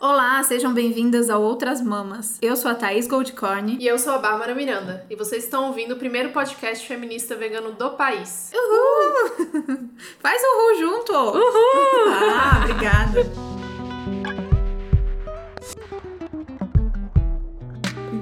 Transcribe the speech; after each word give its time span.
Olá, 0.00 0.42
sejam 0.42 0.72
bem-vindas 0.72 1.28
a 1.28 1.36
Outras 1.36 1.82
Mamas. 1.82 2.38
Eu 2.40 2.56
sou 2.56 2.70
a 2.70 2.74
Thaís 2.74 3.06
Goldcorn. 3.06 3.76
E 3.78 3.86
eu 3.86 3.98
sou 3.98 4.14
a 4.14 4.18
Bárbara 4.18 4.54
Miranda. 4.54 5.04
E 5.10 5.14
vocês 5.14 5.44
estão 5.44 5.66
ouvindo 5.66 5.92
o 5.92 5.98
primeiro 5.98 6.30
podcast 6.30 6.88
feminista 6.88 7.36
vegano 7.36 7.72
do 7.72 7.90
país. 7.90 8.50
Uhul! 8.54 9.90
Faz 10.18 10.40
uhul 10.42 10.78
junto! 10.78 11.12
Uhul! 11.12 12.12
Ah, 12.32 12.60
obrigada. 12.64 13.49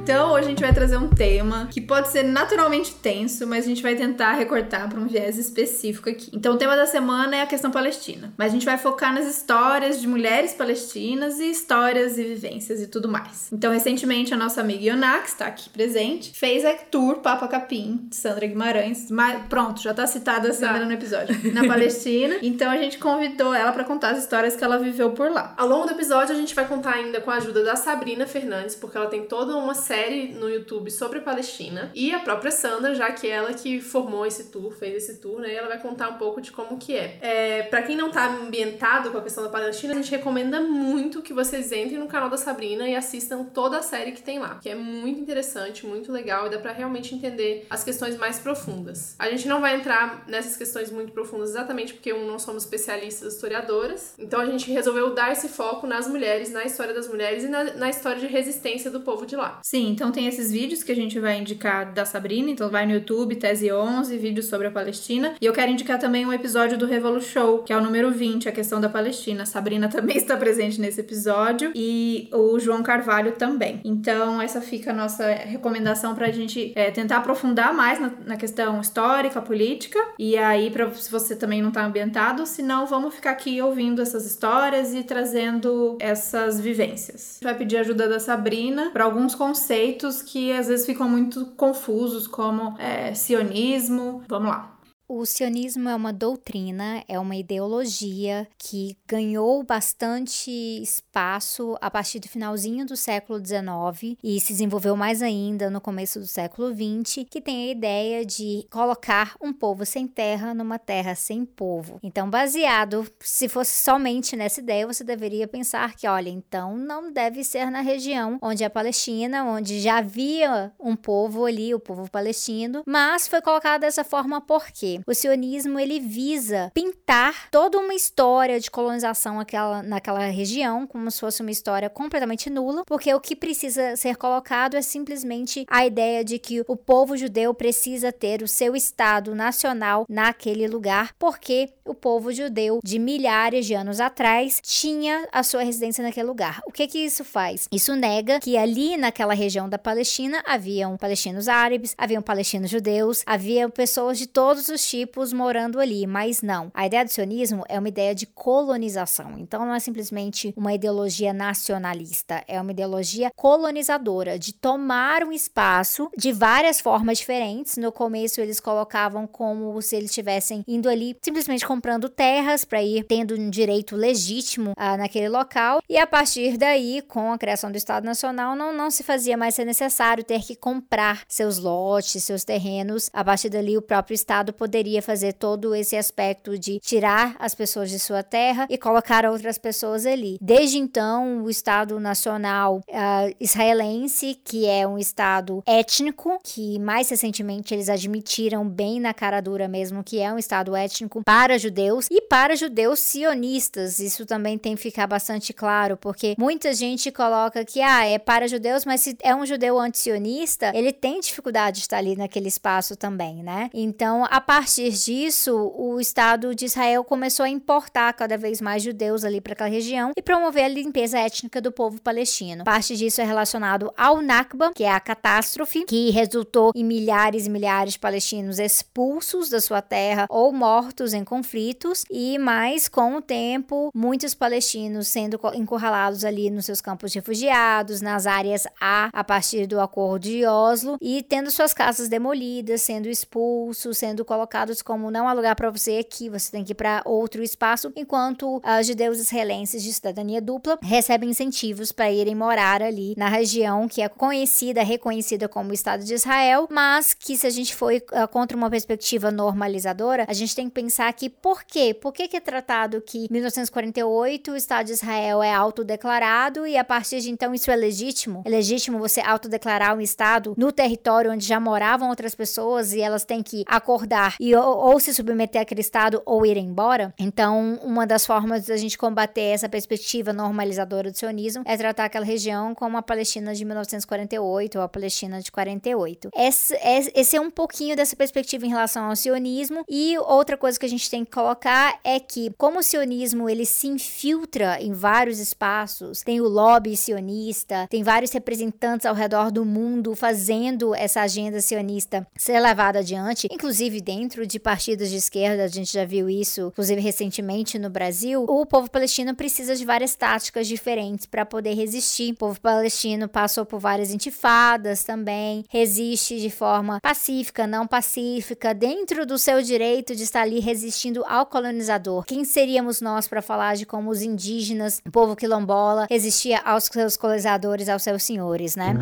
Então, 0.08 0.32
hoje 0.32 0.46
a 0.46 0.48
gente 0.48 0.62
vai 0.62 0.72
trazer 0.72 0.96
um 0.96 1.10
tema 1.10 1.68
que 1.70 1.82
pode 1.82 2.08
ser 2.08 2.22
naturalmente 2.22 2.94
tenso, 2.94 3.46
mas 3.46 3.66
a 3.66 3.68
gente 3.68 3.82
vai 3.82 3.94
tentar 3.94 4.32
recortar 4.32 4.88
para 4.88 4.98
um 4.98 5.06
viés 5.06 5.36
específico 5.36 6.08
aqui. 6.08 6.30
Então, 6.32 6.54
o 6.54 6.56
tema 6.56 6.74
da 6.74 6.86
semana 6.86 7.36
é 7.36 7.42
a 7.42 7.46
questão 7.46 7.70
palestina, 7.70 8.32
mas 8.34 8.48
a 8.48 8.54
gente 8.54 8.64
vai 8.64 8.78
focar 8.78 9.12
nas 9.12 9.26
histórias 9.26 10.00
de 10.00 10.08
mulheres 10.08 10.54
palestinas 10.54 11.38
e 11.38 11.50
histórias 11.50 12.16
e 12.16 12.24
vivências 12.24 12.80
e 12.80 12.86
tudo 12.86 13.06
mais. 13.06 13.52
Então, 13.52 13.70
recentemente, 13.70 14.32
a 14.32 14.36
nossa 14.38 14.62
amiga 14.62 14.82
Ioná, 14.82 15.18
que 15.18 15.28
está 15.28 15.44
aqui 15.44 15.68
presente, 15.68 16.32
fez 16.34 16.64
a 16.64 16.72
tour 16.72 17.16
Papa 17.16 17.46
Capim, 17.46 18.06
de 18.08 18.16
Sandra 18.16 18.46
Guimarães. 18.46 19.10
Mas, 19.10 19.42
pronto, 19.46 19.82
já 19.82 19.90
está 19.90 20.06
citada 20.06 20.48
a 20.48 20.54
Sandra 20.54 20.86
no 20.86 20.92
episódio. 20.92 21.36
Na 21.52 21.66
Palestina. 21.66 22.38
Então, 22.48 22.70
a 22.70 22.78
gente 22.78 22.96
convidou 22.96 23.52
ela 23.52 23.72
para 23.72 23.84
contar 23.84 24.12
as 24.12 24.20
histórias 24.20 24.56
que 24.56 24.64
ela 24.64 24.78
viveu 24.78 25.10
por 25.10 25.30
lá. 25.30 25.52
Ao 25.58 25.68
longo 25.68 25.84
do 25.84 25.92
episódio, 25.92 26.34
a 26.34 26.38
gente 26.38 26.54
vai 26.54 26.66
contar 26.66 26.94
ainda 26.94 27.20
com 27.20 27.30
a 27.30 27.34
ajuda 27.34 27.62
da 27.62 27.76
Sabrina 27.76 28.26
Fernandes, 28.26 28.74
porque 28.74 28.96
ela 28.96 29.06
tem 29.06 29.24
toda 29.24 29.54
uma 29.54 29.74
série 29.74 29.97
série 29.98 30.28
no 30.28 30.48
YouTube 30.48 30.90
sobre 30.90 31.18
a 31.18 31.22
Palestina 31.22 31.90
e 31.92 32.14
a 32.14 32.20
própria 32.20 32.52
Sandra, 32.52 32.94
já 32.94 33.10
que 33.10 33.26
ela 33.26 33.52
que 33.52 33.80
formou 33.80 34.24
esse 34.24 34.44
tour, 34.44 34.70
fez 34.72 34.94
esse 34.94 35.20
tour, 35.20 35.40
né? 35.40 35.52
Ela 35.52 35.68
vai 35.68 35.80
contar 35.80 36.08
um 36.08 36.18
pouco 36.18 36.40
de 36.40 36.52
como 36.52 36.78
que 36.78 36.94
é. 36.94 37.18
é 37.20 37.62
para 37.64 37.82
quem 37.82 37.96
não 37.96 38.10
tá 38.10 38.28
ambientado 38.28 39.10
com 39.10 39.18
a 39.18 39.22
questão 39.22 39.42
da 39.42 39.50
Palestina, 39.50 39.92
a 39.92 39.96
gente 39.96 40.10
recomenda 40.10 40.60
muito 40.60 41.20
que 41.20 41.32
vocês 41.32 41.72
entrem 41.72 41.98
no 41.98 42.06
canal 42.06 42.30
da 42.30 42.36
Sabrina 42.36 42.88
e 42.88 42.94
assistam 42.94 43.44
toda 43.44 43.78
a 43.78 43.82
série 43.82 44.12
que 44.12 44.22
tem 44.22 44.38
lá, 44.38 44.58
que 44.62 44.68
é 44.68 44.74
muito 44.74 45.20
interessante, 45.20 45.84
muito 45.84 46.12
legal 46.12 46.46
e 46.46 46.50
dá 46.50 46.58
para 46.58 46.72
realmente 46.72 47.14
entender 47.14 47.66
as 47.68 47.82
questões 47.82 48.16
mais 48.16 48.38
profundas. 48.38 49.16
A 49.18 49.28
gente 49.28 49.48
não 49.48 49.60
vai 49.60 49.74
entrar 49.74 50.24
nessas 50.28 50.56
questões 50.56 50.92
muito 50.92 51.12
profundas 51.12 51.50
exatamente 51.50 51.94
porque 51.94 52.12
um, 52.12 52.24
não 52.24 52.38
somos 52.38 52.62
especialistas 52.62 53.34
historiadoras, 53.34 54.14
então 54.18 54.40
a 54.40 54.46
gente 54.46 54.70
resolveu 54.70 55.12
dar 55.12 55.32
esse 55.32 55.48
foco 55.48 55.86
nas 55.86 56.06
mulheres, 56.06 56.52
na 56.52 56.64
história 56.64 56.94
das 56.94 57.08
mulheres 57.08 57.42
e 57.42 57.48
na, 57.48 57.64
na 57.74 57.90
história 57.90 58.20
de 58.20 58.26
resistência 58.28 58.90
do 58.90 59.00
povo 59.00 59.26
de 59.26 59.34
lá. 59.34 59.58
Sim, 59.62 59.87
então 59.88 60.12
tem 60.12 60.26
esses 60.26 60.52
vídeos 60.52 60.82
que 60.82 60.92
a 60.92 60.94
gente 60.94 61.18
vai 61.18 61.38
indicar 61.38 61.92
da 61.92 62.04
Sabrina, 62.04 62.50
então 62.50 62.68
vai 62.68 62.86
no 62.86 62.92
YouTube, 62.92 63.36
Tese 63.36 63.72
11, 63.72 64.16
vídeos 64.18 64.46
sobre 64.46 64.66
a 64.66 64.70
Palestina. 64.70 65.34
E 65.40 65.46
eu 65.46 65.52
quero 65.52 65.70
indicar 65.70 65.98
também 65.98 66.26
um 66.26 66.32
episódio 66.32 66.76
do 66.76 66.86
Revolu 66.86 67.20
Show, 67.20 67.62
que 67.62 67.72
é 67.72 67.76
o 67.76 67.80
número 67.80 68.10
20, 68.10 68.48
a 68.48 68.52
questão 68.52 68.80
da 68.80 68.88
Palestina. 68.88 69.42
A 69.42 69.46
Sabrina 69.46 69.88
também 69.90 70.16
está 70.16 70.36
presente 70.36 70.80
nesse 70.80 71.00
episódio 71.00 71.72
e 71.74 72.28
o 72.32 72.58
João 72.58 72.82
Carvalho 72.82 73.32
também. 73.32 73.80
Então 73.84 74.40
essa 74.40 74.60
fica 74.60 74.90
a 74.90 74.94
nossa 74.94 75.26
recomendação 75.26 76.14
para 76.14 76.26
a 76.26 76.30
gente 76.30 76.72
é, 76.74 76.90
tentar 76.90 77.18
aprofundar 77.18 77.72
mais 77.72 78.00
na, 78.00 78.12
na, 78.26 78.36
questão 78.36 78.80
histórica, 78.80 79.40
política. 79.40 79.98
E 80.18 80.36
aí, 80.36 80.70
pra, 80.70 80.92
se 80.92 81.10
você 81.10 81.34
também 81.34 81.62
não 81.62 81.68
está 81.68 81.84
ambientado, 81.84 82.46
senão 82.46 82.86
vamos 82.86 83.14
ficar 83.14 83.30
aqui 83.30 83.60
ouvindo 83.62 84.02
essas 84.02 84.26
histórias 84.26 84.94
e 84.94 85.02
trazendo 85.02 85.96
essas 85.98 86.60
vivências. 86.60 87.30
A 87.30 87.34
gente 87.34 87.44
vai 87.44 87.54
pedir 87.54 87.78
ajuda 87.78 88.08
da 88.08 88.20
Sabrina 88.20 88.90
para 88.92 89.04
alguns 89.04 89.34
conceitos 89.34 89.67
conceitos 89.68 90.22
que 90.22 90.50
às 90.50 90.66
vezes 90.68 90.86
ficam 90.86 91.06
muito 91.08 91.44
confusos, 91.56 92.26
como 92.26 92.74
é, 92.78 93.12
sionismo. 93.12 94.22
Vamos 94.26 94.48
lá. 94.48 94.77
O 95.10 95.24
sionismo 95.24 95.88
é 95.88 95.94
uma 95.94 96.12
doutrina, 96.12 97.02
é 97.08 97.18
uma 97.18 97.34
ideologia 97.34 98.46
que 98.58 98.94
ganhou 99.06 99.62
bastante 99.62 100.50
espaço 100.82 101.78
a 101.80 101.90
partir 101.90 102.20
do 102.20 102.28
finalzinho 102.28 102.84
do 102.84 102.94
século 102.94 103.38
XIX 103.38 104.18
e 104.22 104.38
se 104.38 104.52
desenvolveu 104.52 104.94
mais 104.94 105.22
ainda 105.22 105.70
no 105.70 105.80
começo 105.80 106.20
do 106.20 106.26
século 106.26 106.68
XX, 106.74 107.24
que 107.30 107.40
tem 107.40 107.68
a 107.68 107.72
ideia 107.72 108.22
de 108.22 108.66
colocar 108.70 109.34
um 109.40 109.50
povo 109.50 109.86
sem 109.86 110.06
terra 110.06 110.52
numa 110.52 110.78
terra 110.78 111.14
sem 111.14 111.42
povo. 111.42 111.98
Então, 112.02 112.28
baseado, 112.28 113.10
se 113.20 113.48
fosse 113.48 113.82
somente 113.82 114.36
nessa 114.36 114.60
ideia, 114.60 114.86
você 114.86 115.02
deveria 115.02 115.48
pensar 115.48 115.94
que, 115.96 116.06
olha, 116.06 116.28
então 116.28 116.76
não 116.76 117.10
deve 117.10 117.42
ser 117.44 117.70
na 117.70 117.80
região 117.80 118.38
onde 118.42 118.62
é 118.62 118.66
a 118.66 118.70
Palestina, 118.70 119.42
onde 119.42 119.80
já 119.80 119.96
havia 119.96 120.70
um 120.78 120.94
povo 120.94 121.46
ali, 121.46 121.74
o 121.74 121.80
povo 121.80 122.10
palestino, 122.10 122.82
mas 122.84 123.26
foi 123.26 123.40
colocado 123.40 123.80
dessa 123.80 124.04
forma 124.04 124.38
por 124.38 124.66
quê? 124.66 124.97
O 125.06 125.14
sionismo 125.14 125.78
ele 125.78 126.00
visa 126.00 126.70
pintar 126.74 127.50
toda 127.50 127.78
uma 127.78 127.94
história 127.94 128.60
de 128.60 128.70
colonização 128.70 129.40
aquela, 129.40 129.82
naquela 129.82 130.20
região 130.26 130.86
como 130.86 131.10
se 131.10 131.20
fosse 131.20 131.42
uma 131.42 131.50
história 131.50 131.90
completamente 131.90 132.50
nula, 132.50 132.84
porque 132.86 133.12
o 133.12 133.20
que 133.20 133.36
precisa 133.36 133.96
ser 133.96 134.16
colocado 134.16 134.76
é 134.76 134.82
simplesmente 134.82 135.64
a 135.68 135.86
ideia 135.86 136.24
de 136.24 136.38
que 136.38 136.62
o 136.66 136.76
povo 136.76 137.16
judeu 137.16 137.52
precisa 137.54 138.12
ter 138.12 138.42
o 138.42 138.48
seu 138.48 138.74
estado 138.74 139.34
nacional 139.34 140.04
naquele 140.08 140.66
lugar, 140.66 141.14
porque 141.18 141.70
o 141.84 141.94
povo 141.94 142.32
judeu 142.32 142.80
de 142.84 142.98
milhares 142.98 143.66
de 143.66 143.74
anos 143.74 144.00
atrás 144.00 144.60
tinha 144.62 145.26
a 145.32 145.42
sua 145.42 145.62
residência 145.62 146.02
naquele 146.02 146.26
lugar. 146.26 146.60
O 146.66 146.72
que 146.72 146.86
que 146.86 146.98
isso 146.98 147.24
faz? 147.24 147.68
Isso 147.72 147.94
nega 147.94 148.40
que 148.40 148.56
ali 148.56 148.96
naquela 148.96 149.34
região 149.34 149.68
da 149.68 149.78
Palestina 149.78 150.42
haviam 150.46 150.96
palestinos 150.96 151.48
árabes, 151.48 151.94
haviam 151.96 152.22
palestinos 152.22 152.70
judeus, 152.70 153.22
havia 153.26 153.68
pessoas 153.68 154.18
de 154.18 154.26
todos 154.26 154.68
os 154.68 154.80
tipos 154.88 155.32
morando 155.32 155.78
ali, 155.78 156.06
mas 156.06 156.42
não. 156.42 156.70
A 156.72 156.86
ideia 156.86 157.04
do 157.04 157.10
sionismo 157.10 157.64
é 157.68 157.78
uma 157.78 157.88
ideia 157.88 158.14
de 158.14 158.26
colonização. 158.26 159.38
Então 159.38 159.66
não 159.66 159.74
é 159.74 159.80
simplesmente 159.80 160.54
uma 160.56 160.72
ideologia 160.72 161.32
nacionalista, 161.32 162.42
é 162.48 162.60
uma 162.60 162.72
ideologia 162.72 163.30
colonizadora 163.36 164.38
de 164.38 164.52
tomar 164.52 165.22
um 165.24 165.32
espaço 165.32 166.10
de 166.16 166.32
várias 166.32 166.80
formas 166.80 167.18
diferentes. 167.18 167.76
No 167.76 167.92
começo 167.92 168.40
eles 168.40 168.60
colocavam 168.60 169.26
como 169.26 169.80
se 169.82 169.96
eles 169.96 170.10
estivessem 170.10 170.64
indo 170.66 170.88
ali 170.88 171.16
simplesmente 171.22 171.66
comprando 171.66 172.08
terras 172.08 172.64
para 172.64 172.82
ir 172.82 173.04
tendo 173.04 173.34
um 173.34 173.50
direito 173.50 173.94
legítimo 173.94 174.72
ah, 174.76 174.96
naquele 174.96 175.28
local. 175.28 175.80
E 175.88 175.98
a 175.98 176.06
partir 176.06 176.56
daí, 176.56 177.02
com 177.02 177.32
a 177.32 177.38
criação 177.38 177.70
do 177.70 177.76
Estado 177.76 178.04
Nacional, 178.04 178.56
não, 178.56 178.72
não 178.72 178.90
se 178.90 179.02
fazia 179.02 179.36
mais 179.36 179.54
ser 179.54 179.64
necessário 179.64 180.24
ter 180.24 180.42
que 180.42 180.56
comprar 180.56 181.22
seus 181.28 181.58
lotes, 181.58 182.22
seus 182.24 182.44
terrenos. 182.44 183.10
A 183.12 183.22
partir 183.22 183.48
dali, 183.48 183.76
o 183.76 183.82
próprio 183.82 184.14
Estado 184.14 184.52
poderia 184.52 184.77
poderia 184.78 185.02
fazer 185.02 185.32
todo 185.32 185.74
esse 185.74 185.96
aspecto 185.96 186.56
de 186.56 186.78
tirar 186.78 187.34
as 187.40 187.52
pessoas 187.52 187.90
de 187.90 187.98
sua 187.98 188.22
terra 188.22 188.64
e 188.70 188.78
colocar 188.78 189.26
outras 189.26 189.58
pessoas 189.58 190.06
ali. 190.06 190.38
Desde 190.40 190.78
então, 190.78 191.42
o 191.42 191.50
Estado 191.50 191.98
Nacional 191.98 192.76
uh, 192.88 193.34
israelense, 193.40 194.40
que 194.44 194.66
é 194.66 194.86
um 194.86 194.96
Estado 194.96 195.64
étnico, 195.66 196.38
que 196.44 196.78
mais 196.78 197.10
recentemente 197.10 197.74
eles 197.74 197.88
admitiram 197.88 198.68
bem 198.68 199.00
na 199.00 199.12
cara 199.12 199.40
dura 199.40 199.66
mesmo 199.66 200.04
que 200.04 200.20
é 200.20 200.32
um 200.32 200.38
Estado 200.38 200.76
étnico 200.76 201.24
para 201.24 201.58
judeus 201.58 202.06
e 202.08 202.20
para 202.20 202.54
judeus 202.54 203.00
sionistas. 203.00 203.98
Isso 203.98 204.24
também 204.24 204.56
tem 204.56 204.76
que 204.76 204.82
ficar 204.82 205.08
bastante 205.08 205.52
claro, 205.52 205.96
porque 205.96 206.36
muita 206.38 206.72
gente 206.72 207.10
coloca 207.10 207.64
que 207.64 207.80
ah, 207.80 208.04
é 208.04 208.16
para 208.16 208.46
judeus, 208.46 208.84
mas 208.84 209.00
se 209.00 209.16
é 209.24 209.34
um 209.34 209.44
judeu 209.44 209.76
anti-sionista, 209.76 210.70
ele 210.72 210.92
tem 210.92 211.18
dificuldade 211.18 211.78
de 211.78 211.82
estar 211.82 211.98
ali 211.98 212.14
naquele 212.14 212.46
espaço 212.46 212.94
também, 212.94 213.42
né? 213.42 213.70
Então, 213.74 214.24
a 214.30 214.40
partir 214.40 214.67
partir 214.68 214.90
disso, 214.90 215.72
o 215.78 215.98
Estado 215.98 216.54
de 216.54 216.66
Israel 216.66 217.02
começou 217.02 217.42
a 217.42 217.48
importar 217.48 218.12
cada 218.12 218.36
vez 218.36 218.60
mais 218.60 218.82
judeus 218.82 219.24
ali 219.24 219.40
para 219.40 219.54
aquela 219.54 219.70
região 219.70 220.12
e 220.14 220.20
promover 220.20 220.64
a 220.64 220.68
limpeza 220.68 221.18
étnica 221.18 221.58
do 221.58 221.72
povo 221.72 221.98
palestino. 222.02 222.64
Parte 222.64 222.94
disso 222.94 223.22
é 223.22 223.24
relacionado 223.24 223.90
ao 223.96 224.20
Nakba, 224.20 224.72
que 224.74 224.84
é 224.84 224.92
a 224.92 225.00
catástrofe 225.00 225.86
que 225.86 226.10
resultou 226.10 226.70
em 226.74 226.84
milhares 226.84 227.46
e 227.46 227.50
milhares 227.50 227.94
de 227.94 227.98
palestinos 227.98 228.58
expulsos 228.58 229.48
da 229.48 229.58
sua 229.58 229.80
terra 229.80 230.26
ou 230.28 230.52
mortos 230.52 231.14
em 231.14 231.24
conflitos, 231.24 232.04
e 232.10 232.36
mais 232.36 232.90
com 232.90 233.16
o 233.16 233.22
tempo, 233.22 233.90
muitos 233.94 234.34
palestinos 234.34 235.08
sendo 235.08 235.40
encurralados 235.54 236.26
ali 236.26 236.50
nos 236.50 236.66
seus 236.66 236.82
campos 236.82 237.10
de 237.10 237.20
refugiados, 237.20 238.02
nas 238.02 238.26
áreas 238.26 238.66
A, 238.78 239.08
a 239.14 239.24
partir 239.24 239.66
do 239.66 239.80
acordo 239.80 240.24
de 240.24 240.44
Oslo, 240.44 240.98
e 241.00 241.22
tendo 241.22 241.50
suas 241.50 241.72
casas 241.72 242.10
demolidas, 242.10 242.82
sendo 242.82 243.08
expulsos, 243.08 243.96
sendo 243.96 244.26
colocados 244.26 244.57
como 244.84 245.10
não 245.10 245.28
há 245.28 245.32
lugar 245.32 245.54
para 245.54 245.70
você 245.70 245.98
aqui, 245.98 246.28
você 246.28 246.50
tem 246.50 246.64
que 246.64 246.72
ir 246.72 246.74
para 246.74 247.02
outro 247.04 247.42
espaço, 247.42 247.92
enquanto 247.96 248.60
os 248.80 248.86
judeus 248.86 249.18
israelenses 249.18 249.82
de 249.82 249.92
cidadania 249.92 250.40
dupla 250.40 250.78
recebem 250.82 251.30
incentivos 251.30 251.92
para 251.92 252.10
irem 252.10 252.34
morar 252.34 252.82
ali 252.82 253.14
na 253.16 253.28
região 253.28 253.88
que 253.88 254.02
é 254.02 254.08
conhecida, 254.08 254.82
reconhecida 254.82 255.48
como 255.48 255.72
Estado 255.72 256.04
de 256.04 256.14
Israel, 256.14 256.66
mas 256.70 257.14
que 257.14 257.36
se 257.36 257.46
a 257.46 257.50
gente 257.50 257.74
for 257.74 257.92
uh, 257.92 258.28
contra 258.30 258.56
uma 258.56 258.70
perspectiva 258.70 259.30
normalizadora, 259.30 260.24
a 260.28 260.32
gente 260.32 260.54
tem 260.54 260.68
que 260.68 260.74
pensar 260.74 261.12
que 261.12 261.28
por 261.28 261.64
quê? 261.64 261.94
Por 261.94 262.12
que, 262.12 262.28
que 262.28 262.36
é 262.36 262.40
tratado 262.40 263.00
que 263.00 263.24
em 263.24 263.28
1948 263.30 264.52
o 264.52 264.56
Estado 264.56 264.86
de 264.86 264.92
Israel 264.92 265.42
é 265.42 265.52
autodeclarado 265.52 266.66
e 266.66 266.76
a 266.76 266.84
partir 266.84 267.20
de 267.20 267.30
então 267.30 267.54
isso 267.54 267.70
é 267.70 267.76
legítimo? 267.76 268.42
É 268.44 268.48
legítimo 268.48 268.98
você 268.98 269.20
autodeclarar 269.20 269.96
um 269.96 270.00
Estado 270.00 270.54
no 270.56 270.72
território 270.72 271.32
onde 271.32 271.46
já 271.46 271.60
moravam 271.60 272.08
outras 272.08 272.34
pessoas 272.34 272.92
e 272.92 273.00
elas 273.00 273.24
têm 273.24 273.42
que 273.42 273.64
acordar 273.66 274.36
e 274.40 274.47
e 274.48 274.56
ou, 274.56 274.92
ou 274.92 275.00
se 275.00 275.12
submeter 275.12 275.60
àquele 275.60 275.82
Estado 275.82 276.22
ou 276.24 276.46
ir 276.46 276.56
embora. 276.56 277.12
Então, 277.18 277.78
uma 277.82 278.06
das 278.06 278.24
formas 278.24 278.66
da 278.66 278.76
gente 278.76 278.96
combater 278.96 279.42
essa 279.42 279.68
perspectiva 279.68 280.32
normalizadora 280.32 281.10
do 281.10 281.18
sionismo 281.18 281.62
é 281.66 281.76
tratar 281.76 282.06
aquela 282.06 282.24
região 282.24 282.74
como 282.74 282.96
a 282.96 283.02
Palestina 283.02 283.54
de 283.54 283.64
1948 283.64 284.78
ou 284.78 284.84
a 284.84 284.88
Palestina 284.88 285.40
de 285.40 285.52
48. 285.52 286.30
Esse, 286.34 286.74
esse 287.14 287.36
é 287.36 287.40
um 287.40 287.50
pouquinho 287.50 287.94
dessa 287.94 288.16
perspectiva 288.16 288.64
em 288.64 288.70
relação 288.70 289.04
ao 289.04 289.16
sionismo 289.16 289.84
e 289.88 290.16
outra 290.18 290.56
coisa 290.56 290.78
que 290.78 290.86
a 290.86 290.88
gente 290.88 291.10
tem 291.10 291.24
que 291.24 291.30
colocar 291.30 291.98
é 292.02 292.18
que 292.18 292.50
como 292.56 292.78
o 292.78 292.82
sionismo 292.82 293.48
ele 293.48 293.66
se 293.66 293.86
infiltra 293.86 294.80
em 294.80 294.92
vários 294.92 295.38
espaços, 295.38 296.22
tem 296.22 296.40
o 296.40 296.48
lobby 296.48 296.96
sionista, 296.96 297.86
tem 297.90 298.02
vários 298.02 298.32
representantes 298.32 299.06
ao 299.06 299.14
redor 299.14 299.50
do 299.50 299.64
mundo 299.64 300.14
fazendo 300.14 300.94
essa 300.94 301.20
agenda 301.20 301.60
sionista 301.60 302.26
ser 302.36 302.58
levada 302.60 303.00
adiante, 303.00 303.48
inclusive 303.50 304.00
dentro 304.00 304.27
de 304.46 304.58
partidos 304.58 305.10
de 305.10 305.16
esquerda, 305.16 305.64
a 305.64 305.68
gente 305.68 305.92
já 305.92 306.04
viu 306.04 306.28
isso, 306.28 306.68
inclusive 306.68 307.00
recentemente 307.00 307.78
no 307.78 307.90
Brasil. 307.90 308.44
O 308.48 308.66
povo 308.66 308.90
palestino 308.90 309.34
precisa 309.34 309.74
de 309.74 309.84
várias 309.84 310.14
táticas 310.14 310.66
diferentes 310.66 311.26
para 311.26 311.46
poder 311.46 311.74
resistir. 311.74 312.32
O 312.32 312.36
povo 312.36 312.60
palestino 312.60 313.28
passou 313.28 313.64
por 313.64 313.78
várias 313.80 314.12
intifadas 314.12 315.04
também, 315.04 315.64
resiste 315.68 316.40
de 316.40 316.50
forma 316.50 317.00
pacífica, 317.00 317.66
não 317.66 317.86
pacífica, 317.86 318.74
dentro 318.74 319.24
do 319.24 319.38
seu 319.38 319.62
direito 319.62 320.14
de 320.14 320.22
estar 320.22 320.42
ali 320.42 320.60
resistindo 320.60 321.24
ao 321.26 321.46
colonizador. 321.46 322.24
Quem 322.24 322.44
seríamos 322.44 323.00
nós 323.00 323.28
para 323.28 323.42
falar 323.42 323.76
de 323.76 323.86
como 323.86 324.10
os 324.10 324.22
indígenas, 324.22 325.00
o 325.06 325.10
povo 325.10 325.36
quilombola, 325.36 326.06
resistia 326.10 326.58
aos 326.60 326.84
seus 326.84 327.16
colonizadores, 327.16 327.88
aos 327.88 328.02
seus 328.02 328.22
senhores, 328.22 328.76
né? 328.76 328.94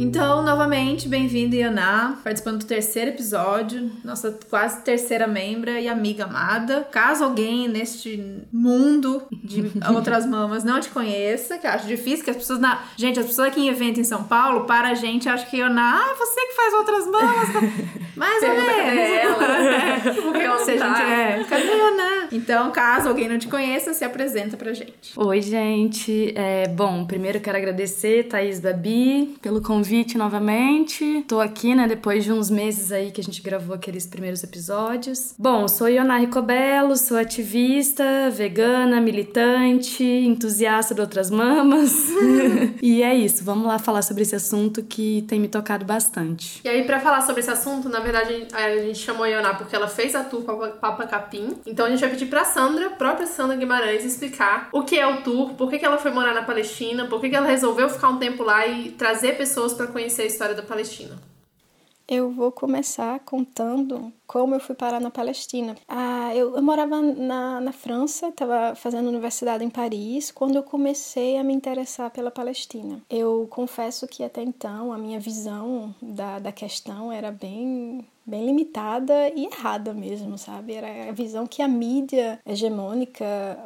Então, 0.00 0.44
novamente, 0.44 1.08
bem-vindo, 1.08 1.56
Ianá, 1.56 2.18
participando 2.22 2.60
do 2.60 2.66
terceiro 2.66 3.10
episódio, 3.10 3.90
nossa 4.04 4.38
quase 4.48 4.80
terceira 4.82 5.26
membra 5.26 5.80
e 5.80 5.88
amiga 5.88 6.22
amada. 6.22 6.86
Caso 6.88 7.24
alguém 7.24 7.66
neste 7.66 8.44
mundo 8.52 9.24
de 9.32 9.72
outras 9.92 10.24
mamas 10.24 10.62
não 10.62 10.78
te 10.78 10.88
conheça, 10.90 11.58
que 11.58 11.66
eu 11.66 11.70
acho 11.72 11.88
difícil, 11.88 12.24
que 12.24 12.30
as 12.30 12.36
pessoas 12.36 12.60
na. 12.60 12.80
Gente, 12.96 13.18
as 13.18 13.26
pessoas 13.26 13.48
aqui 13.48 13.60
em 13.60 13.70
evento 13.70 13.98
em 13.98 14.04
São 14.04 14.22
Paulo, 14.22 14.66
para 14.66 14.90
a 14.90 14.94
gente, 14.94 15.28
acho 15.28 15.50
que 15.50 15.56
Ianá, 15.56 16.00
ah, 16.00 16.14
você 16.16 16.46
que 16.46 16.54
faz 16.54 16.74
outras 16.74 17.06
mamas. 17.08 17.48
Mais 18.14 18.42
ou 18.42 18.48
menos. 18.48 20.16
Porque 20.22 20.64
Se 20.64 20.70
a 20.72 20.76
gente 20.76 21.02
é. 21.02 21.44
Cadê 21.48 21.76
Ianá? 21.76 22.28
Então, 22.30 22.70
caso 22.70 23.08
alguém 23.08 23.28
não 23.28 23.38
te 23.38 23.48
conheça, 23.48 23.92
se 23.92 24.04
apresenta 24.04 24.56
pra 24.56 24.72
gente. 24.72 25.12
Oi, 25.16 25.40
gente. 25.40 26.32
É, 26.36 26.68
bom, 26.68 27.04
primeiro 27.04 27.40
quero 27.40 27.56
agradecer, 27.56 28.24
Thaís 28.24 28.60
Babi, 28.60 29.36
pelo 29.40 29.60
convite 29.60 29.87
convite 29.88 30.18
novamente. 30.18 31.24
Tô 31.26 31.40
aqui, 31.40 31.74
né, 31.74 31.88
depois 31.88 32.22
de 32.22 32.30
uns 32.30 32.50
meses 32.50 32.92
aí 32.92 33.10
que 33.10 33.22
a 33.22 33.24
gente 33.24 33.40
gravou 33.40 33.74
aqueles 33.74 34.06
primeiros 34.06 34.44
episódios. 34.44 35.34
Bom, 35.38 35.66
sou 35.66 35.88
Ionari 35.88 36.26
Cobelo, 36.26 36.94
sou 36.94 37.16
ativista, 37.16 38.28
vegana, 38.30 39.00
militante, 39.00 40.04
entusiasta 40.04 40.94
de 40.94 41.00
outras 41.00 41.30
mamas. 41.30 42.10
e 42.82 43.02
é 43.02 43.14
isso, 43.14 43.42
vamos 43.42 43.66
lá 43.66 43.78
falar 43.78 44.02
sobre 44.02 44.24
esse 44.24 44.36
assunto 44.36 44.82
que 44.82 45.24
tem 45.26 45.40
me 45.40 45.48
tocado 45.48 45.86
bastante. 45.86 46.60
E 46.62 46.68
aí, 46.68 46.84
para 46.84 47.00
falar 47.00 47.22
sobre 47.22 47.40
esse 47.40 47.50
assunto, 47.50 47.88
na 47.88 48.00
verdade, 48.00 48.46
a 48.52 48.76
gente 48.76 48.98
chamou 48.98 49.24
a 49.24 49.28
Ioná 49.28 49.54
porque 49.54 49.74
ela 49.74 49.88
fez 49.88 50.14
a 50.14 50.22
tour 50.22 50.42
Papa 50.42 51.06
Capim. 51.06 51.56
Então 51.64 51.86
a 51.86 51.88
gente 51.88 52.00
vai 52.00 52.10
pedir 52.10 52.26
pra 52.26 52.44
Sandra, 52.44 52.90
própria 52.90 53.26
Sandra 53.26 53.56
Guimarães, 53.56 54.04
explicar 54.04 54.68
o 54.70 54.82
que 54.82 54.98
é 54.98 55.06
o 55.06 55.22
tour, 55.22 55.54
por 55.54 55.70
que, 55.70 55.78
que 55.78 55.86
ela 55.86 55.96
foi 55.96 56.10
morar 56.10 56.34
na 56.34 56.42
Palestina, 56.42 57.06
por 57.06 57.22
que, 57.22 57.30
que 57.30 57.36
ela 57.36 57.46
resolveu 57.46 57.88
ficar 57.88 58.10
um 58.10 58.18
tempo 58.18 58.42
lá 58.42 58.66
e 58.66 58.90
trazer 58.90 59.38
pessoas 59.38 59.77
para 59.78 59.86
conhecer 59.86 60.22
a 60.22 60.26
história 60.26 60.54
da 60.54 60.62
Palestina? 60.62 61.16
Eu 62.10 62.30
vou 62.32 62.50
começar 62.50 63.20
contando 63.20 64.10
como 64.26 64.54
eu 64.54 64.60
fui 64.60 64.74
parar 64.74 64.98
na 64.98 65.10
Palestina. 65.10 65.76
Ah, 65.86 66.34
eu, 66.34 66.56
eu 66.56 66.62
morava 66.62 67.02
na, 67.02 67.60
na 67.60 67.70
França, 67.70 68.28
estava 68.28 68.74
fazendo 68.74 69.08
universidade 69.08 69.62
em 69.62 69.68
Paris, 69.68 70.30
quando 70.30 70.56
eu 70.56 70.62
comecei 70.62 71.36
a 71.36 71.44
me 71.44 71.52
interessar 71.52 72.10
pela 72.10 72.30
Palestina. 72.30 73.02
Eu 73.10 73.46
confesso 73.50 74.08
que 74.08 74.24
até 74.24 74.42
então 74.42 74.90
a 74.90 74.96
minha 74.96 75.20
visão 75.20 75.94
da, 76.00 76.38
da 76.38 76.50
questão 76.50 77.12
era 77.12 77.30
bem 77.30 78.06
bem 78.28 78.44
limitada 78.44 79.30
e 79.34 79.46
errada 79.46 79.94
mesmo, 79.94 80.36
sabe? 80.36 80.74
Era 80.74 81.08
a 81.08 81.12
visão 81.12 81.46
que 81.46 81.62
a 81.62 81.68
mídia 81.68 82.38
hegemônica 82.44 83.24